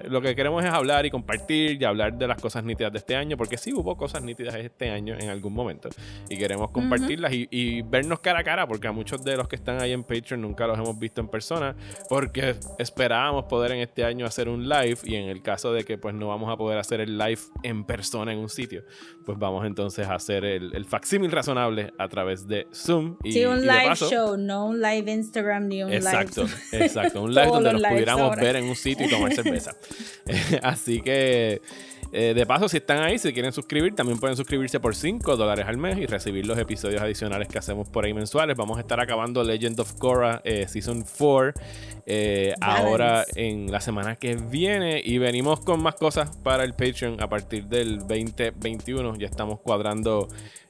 lo 0.05 0.21
que 0.21 0.35
queremos 0.35 0.63
es 0.63 0.69
hablar 0.71 1.05
y 1.05 1.09
compartir 1.11 1.81
y 1.81 1.85
hablar 1.85 2.17
de 2.17 2.27
las 2.27 2.41
cosas 2.41 2.63
nítidas 2.63 2.91
de 2.91 2.97
este 2.99 3.15
año, 3.15 3.38
porque 3.38 3.57
sí 3.57 3.73
hubo 3.73 3.95
cosas 3.95 4.23
nítidas 4.23 4.55
este 4.55 4.89
año 4.89 5.15
en 5.19 5.29
algún 5.29 5.53
momento 5.53 5.89
y 6.29 6.38
queremos 6.38 6.71
compartirlas 6.71 7.34
y, 7.34 7.47
y 7.51 7.81
vernos 7.81 8.19
cara 8.19 8.39
a 8.39 8.43
cara, 8.43 8.67
porque 8.67 8.88
a 8.88 8.91
muchos 8.91 9.23
de 9.23 9.38
los 9.38 9.47
que 9.47 9.55
están 9.57 9.81
ahí 9.81 9.91
en 9.91 10.03
Patreon 10.03 10.41
nunca 10.41 10.65
los 10.67 10.77
hemos 10.77 10.97
visto 10.97 11.21
en 11.21 11.27
persona, 11.27 11.75
porque 12.07 12.55
esperábamos 12.77 13.45
poder 13.45 13.71
en 13.71 13.80
este 13.80 14.03
año 14.03 14.26
hacer 14.26 14.47
un 14.49 14.67
live 14.69 14.97
y 15.03 15.15
en 15.15 15.27
el 15.30 15.41
caso 15.41 15.73
de 15.73 15.84
que 15.84 15.97
pues 15.97 16.15
no 16.15 16.27
vamos 16.27 16.51
a 16.51 16.57
poder 16.57 16.77
hacer 16.77 17.01
el 17.01 17.17
live 17.17 17.39
en 17.63 17.84
persona 17.84 18.31
en 18.31 18.39
un 18.39 18.49
sitio, 18.49 18.84
pues 19.26 19.38
vamos 19.38 19.65
entonces 19.65 20.07
a 20.07 20.15
hacer 20.15 20.45
el, 20.45 20.76
el 20.76 20.85
facsímil 20.85 21.31
razonable 21.31 21.93
a 21.97 22.07
través 22.07 22.47
de 22.47 22.67
Zoom. 22.73 23.17
Y, 23.23 23.34
sí, 23.34 23.45
un 23.45 23.57
y 23.59 23.61
live 23.61 23.85
paso- 23.88 24.09
show, 24.09 24.38
no 24.38 24.65
un 24.67 24.81
live 24.81 25.11
Instagram 25.11 25.67
ni 25.67 25.84
un 25.84 25.91
Exacto, 25.91 26.43
live. 26.43 26.53
exacto. 26.85 27.23
Un 27.23 27.34
live 27.34 27.47
donde 27.47 27.73
nos 27.73 27.84
pudiéramos 27.84 28.23
ahora. 28.30 28.41
ver 28.41 28.55
en 28.57 28.65
un 28.65 28.76
sitio 28.76 29.05
y 29.05 29.09
tomar 29.09 29.34
cerveza. 29.34 29.76
Así 30.63 31.01
que 31.01 31.61
Eh, 32.11 32.34
de 32.34 32.45
paso, 32.45 32.68
si 32.68 32.77
están 32.77 33.03
ahí, 33.03 33.19
si 33.19 33.31
quieren 33.34 33.52
suscribir, 33.52 33.94
también 33.95 34.19
pueden 34.19 34.36
suscribirse 34.36 34.80
por 34.80 34.95
5 34.95 35.36
dólares 35.38 35.65
al 35.68 35.77
mes 35.77 35.98
y 35.99 36.06
recibir 36.07 36.45
los 36.48 36.57
episodios 36.57 37.02
adicionales 37.02 37.48
que 37.48 37.57
hacemos 37.60 37.88
por 37.90 38.06
ahí 38.06 38.14
mensuales. 38.14 38.57
Vamos 38.57 38.77
a 38.77 38.81
estar 38.81 38.99
acabando 38.99 39.44
Legend 39.44 39.80
of 39.80 39.94
Korra 39.94 40.41
eh, 40.44 40.65
Season 40.68 41.03
4 41.18 41.53
eh, 42.07 42.56
ahora 42.61 43.26
en 43.36 43.72
la 43.72 43.80
semana 43.81 44.15
que 44.15 44.36
viene 44.36 45.02
y 45.06 45.19
venimos 45.19 45.60
con 45.60 45.81
más 45.84 45.94
cosas 45.95 46.36
para 46.38 46.64
el 46.64 46.73
Patreon 46.73 47.22
a 47.22 47.30
partir 47.30 47.65
del 47.65 47.99
2021. 47.99 49.15
Ya 49.18 49.27
estamos 49.27 49.60
cuadrando 49.60 50.27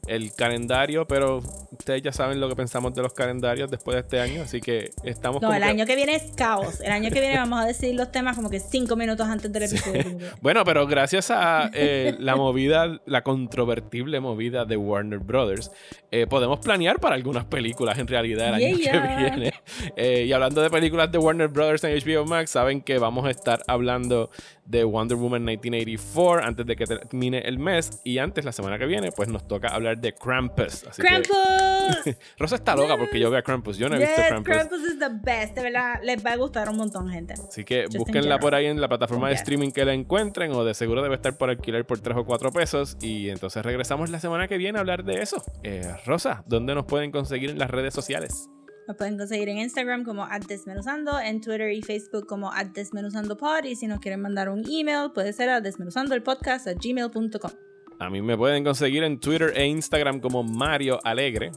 el 0.08 0.34
calendario, 0.34 1.06
pero 1.08 1.38
ustedes 1.72 2.02
ya 2.02 2.12
saben 2.12 2.40
lo 2.40 2.50
que 2.50 2.56
pensamos 2.56 2.94
de 2.96 3.02
los 3.04 3.14
calendarios 3.14 3.70
después 3.70 3.96
de 3.96 4.02
este 4.02 4.20
año, 4.20 4.42
así 4.44 4.60
que 4.60 4.92
estamos... 5.04 5.42
No, 5.42 5.54
el 5.54 5.62
que- 5.62 5.68
año 5.70 5.86
que 5.86 5.96
viene 5.96 6.16
es 6.16 6.32
caos. 6.36 6.80
El 6.82 6.92
año 6.92 7.12
que 7.12 7.20
viene 7.20 7.38
vamos 7.38 7.60
a 7.62 7.66
decir 7.66 7.94
los 7.96 8.12
temas 8.12 8.36
como 8.36 8.50
que 8.50 8.60
cinco 8.60 8.96
minutos 8.96 9.28
antes 9.28 9.52
del 9.52 9.64
episodio. 9.64 10.04
Bueno, 10.42 10.64
pero 10.64 10.88
gracias 10.88 11.29
eh, 11.74 12.16
la 12.20 12.36
movida, 12.36 13.02
la 13.06 13.24
controvertible 13.24 14.20
movida 14.20 14.66
de 14.66 14.78
Warner 14.78 15.20
Brothers, 15.20 15.72
eh, 16.12 16.28
podemos 16.28 16.60
planear 16.60 17.00
para 17.00 17.16
algunas 17.16 17.46
películas 17.46 17.98
en 18.00 18.08
realidad 18.08 18.50
el 18.50 18.54
año 18.56 18.78
Yeah, 18.78 18.92
que 18.92 19.24
viene. 19.24 19.54
Eh, 19.96 20.26
y 20.28 20.34
hablando 20.34 20.62
de 20.62 20.70
películas 20.70 21.12
de 21.12 21.18
Warner 21.18 21.48
Brothers 21.48 21.84
en 21.84 21.98
HBO 21.98 22.26
Max, 22.26 22.52
saben 22.52 22.82
que 22.82 22.98
vamos 22.98 23.26
a 23.26 23.30
estar 23.30 23.64
hablando 23.68 24.30
de 24.70 24.84
Wonder 24.84 25.18
Woman 25.18 25.44
1984 25.44 26.44
antes 26.48 26.66
de 26.66 26.76
que 26.76 26.86
termine 26.86 27.40
el 27.40 27.58
mes. 27.60 28.00
Y 28.04 28.20
antes, 28.20 28.46
la 28.46 28.52
semana 28.52 28.78
que 28.78 28.86
viene, 28.86 29.12
pues 29.12 29.28
nos 29.28 29.48
toca 29.48 29.70
hablar 29.70 30.00
de 30.00 30.14
Krampus. 30.14 30.86
Así 30.88 31.02
que- 31.02 31.08
¡Krampus! 31.08 32.16
Rosa 32.38 32.56
está 32.56 32.76
loca 32.76 32.96
porque 32.98 33.20
yo 33.20 33.32
veo 33.32 33.40
a 33.40 33.42
Krampus. 33.42 33.78
Yo 33.78 33.90
no 33.90 33.96
he 33.96 34.00
visto 34.00 34.14
Krampus. 34.28 34.54
Krampus 34.54 34.80
is 34.82 35.00
the 35.00 35.10
best. 35.24 35.56
De 35.56 35.64
verdad, 35.64 36.00
les 36.04 36.24
va 36.24 36.34
a 36.34 36.36
gustar 36.38 36.70
un 36.70 36.78
montón, 36.78 37.10
gente. 37.10 37.34
Así 37.34 37.64
que 37.64 37.86
Just 37.86 37.98
búsquenla 37.98 38.38
por 38.40 38.54
ahí 38.54 38.68
en 38.68 38.80
la 38.80 38.88
plataforma 38.88 39.28
de 39.28 39.34
Yes. 39.34 39.42
streaming 39.42 39.72
que 39.72 39.86
la 39.86 39.94
encuentren 39.94 40.52
o 40.52 40.64
de 40.64 40.74
seguro 40.76 41.02
debe 41.02 41.16
estar 41.16 41.36
por 41.38 41.50
alquiler 41.50 41.86
por 41.86 42.00
3 42.00 42.18
o 42.18 42.26
4 42.26 42.52
pesos. 42.52 42.96
Y 43.02 43.30
entonces 43.30 43.64
regresamos 43.66 44.12
la 44.12 44.20
semana 44.20 44.48
que 44.48 44.58
viene 44.58 44.78
a 44.78 44.82
hablar 44.82 45.04
de 45.04 45.22
eso. 45.24 45.44
Eh, 45.64 45.82
Rosa, 46.06 46.44
¿dónde 46.46 46.76
nos 46.76 46.86
pueden 46.86 47.12
conseguir 47.12 47.50
en 47.50 47.58
las 47.60 47.72
redes 47.72 47.94
sociales? 47.96 48.50
Nos 48.90 48.98
pueden 48.98 49.18
conseguir 49.20 49.48
en 49.50 49.60
Instagram 49.60 50.04
como 50.04 50.28
@desmenuzando, 50.48 51.20
en 51.20 51.42
Twitter 51.42 51.72
y 51.72 51.84
Facebook 51.84 52.26
como 52.26 52.50
@desmenuzandopod 52.74 53.64
y 53.66 53.76
si 53.76 53.86
nos 53.86 54.00
quieren 54.00 54.20
mandar 54.20 54.50
un 54.50 54.64
email 54.68 55.12
puede 55.14 55.32
ser 55.32 55.52
a 55.52 55.62
desmenuzandoelpodcast@gmail.com. 55.62 57.52
A 58.00 58.10
mí 58.10 58.24
me 58.24 58.36
pueden 58.36 58.64
conseguir 58.64 59.04
en 59.04 59.20
Twitter 59.20 59.54
e 59.56 59.68
Instagram 59.68 60.20
como 60.20 60.42
Mario 60.42 61.00
Alegre. 61.04 61.52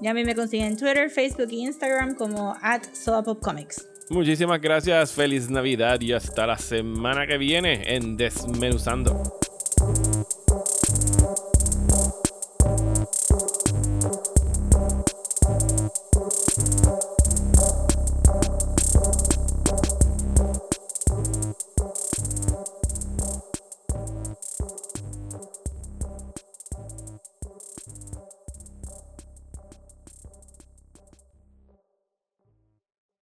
Y 0.00 0.06
a 0.06 0.14
mí 0.14 0.24
me 0.24 0.34
consiguen 0.34 0.68
en 0.68 0.78
Twitter, 0.78 1.10
Facebook 1.10 1.48
y 1.50 1.66
Instagram 1.66 2.14
como 2.14 2.56
@soapopcomics. 2.94 3.86
Muchísimas 4.08 4.58
gracias, 4.58 5.12
feliz 5.12 5.50
Navidad 5.50 6.00
y 6.00 6.14
hasta 6.14 6.46
la 6.46 6.56
semana 6.56 7.26
que 7.26 7.36
viene 7.36 7.82
en 7.94 8.16
Desmenuzando. 8.16 9.22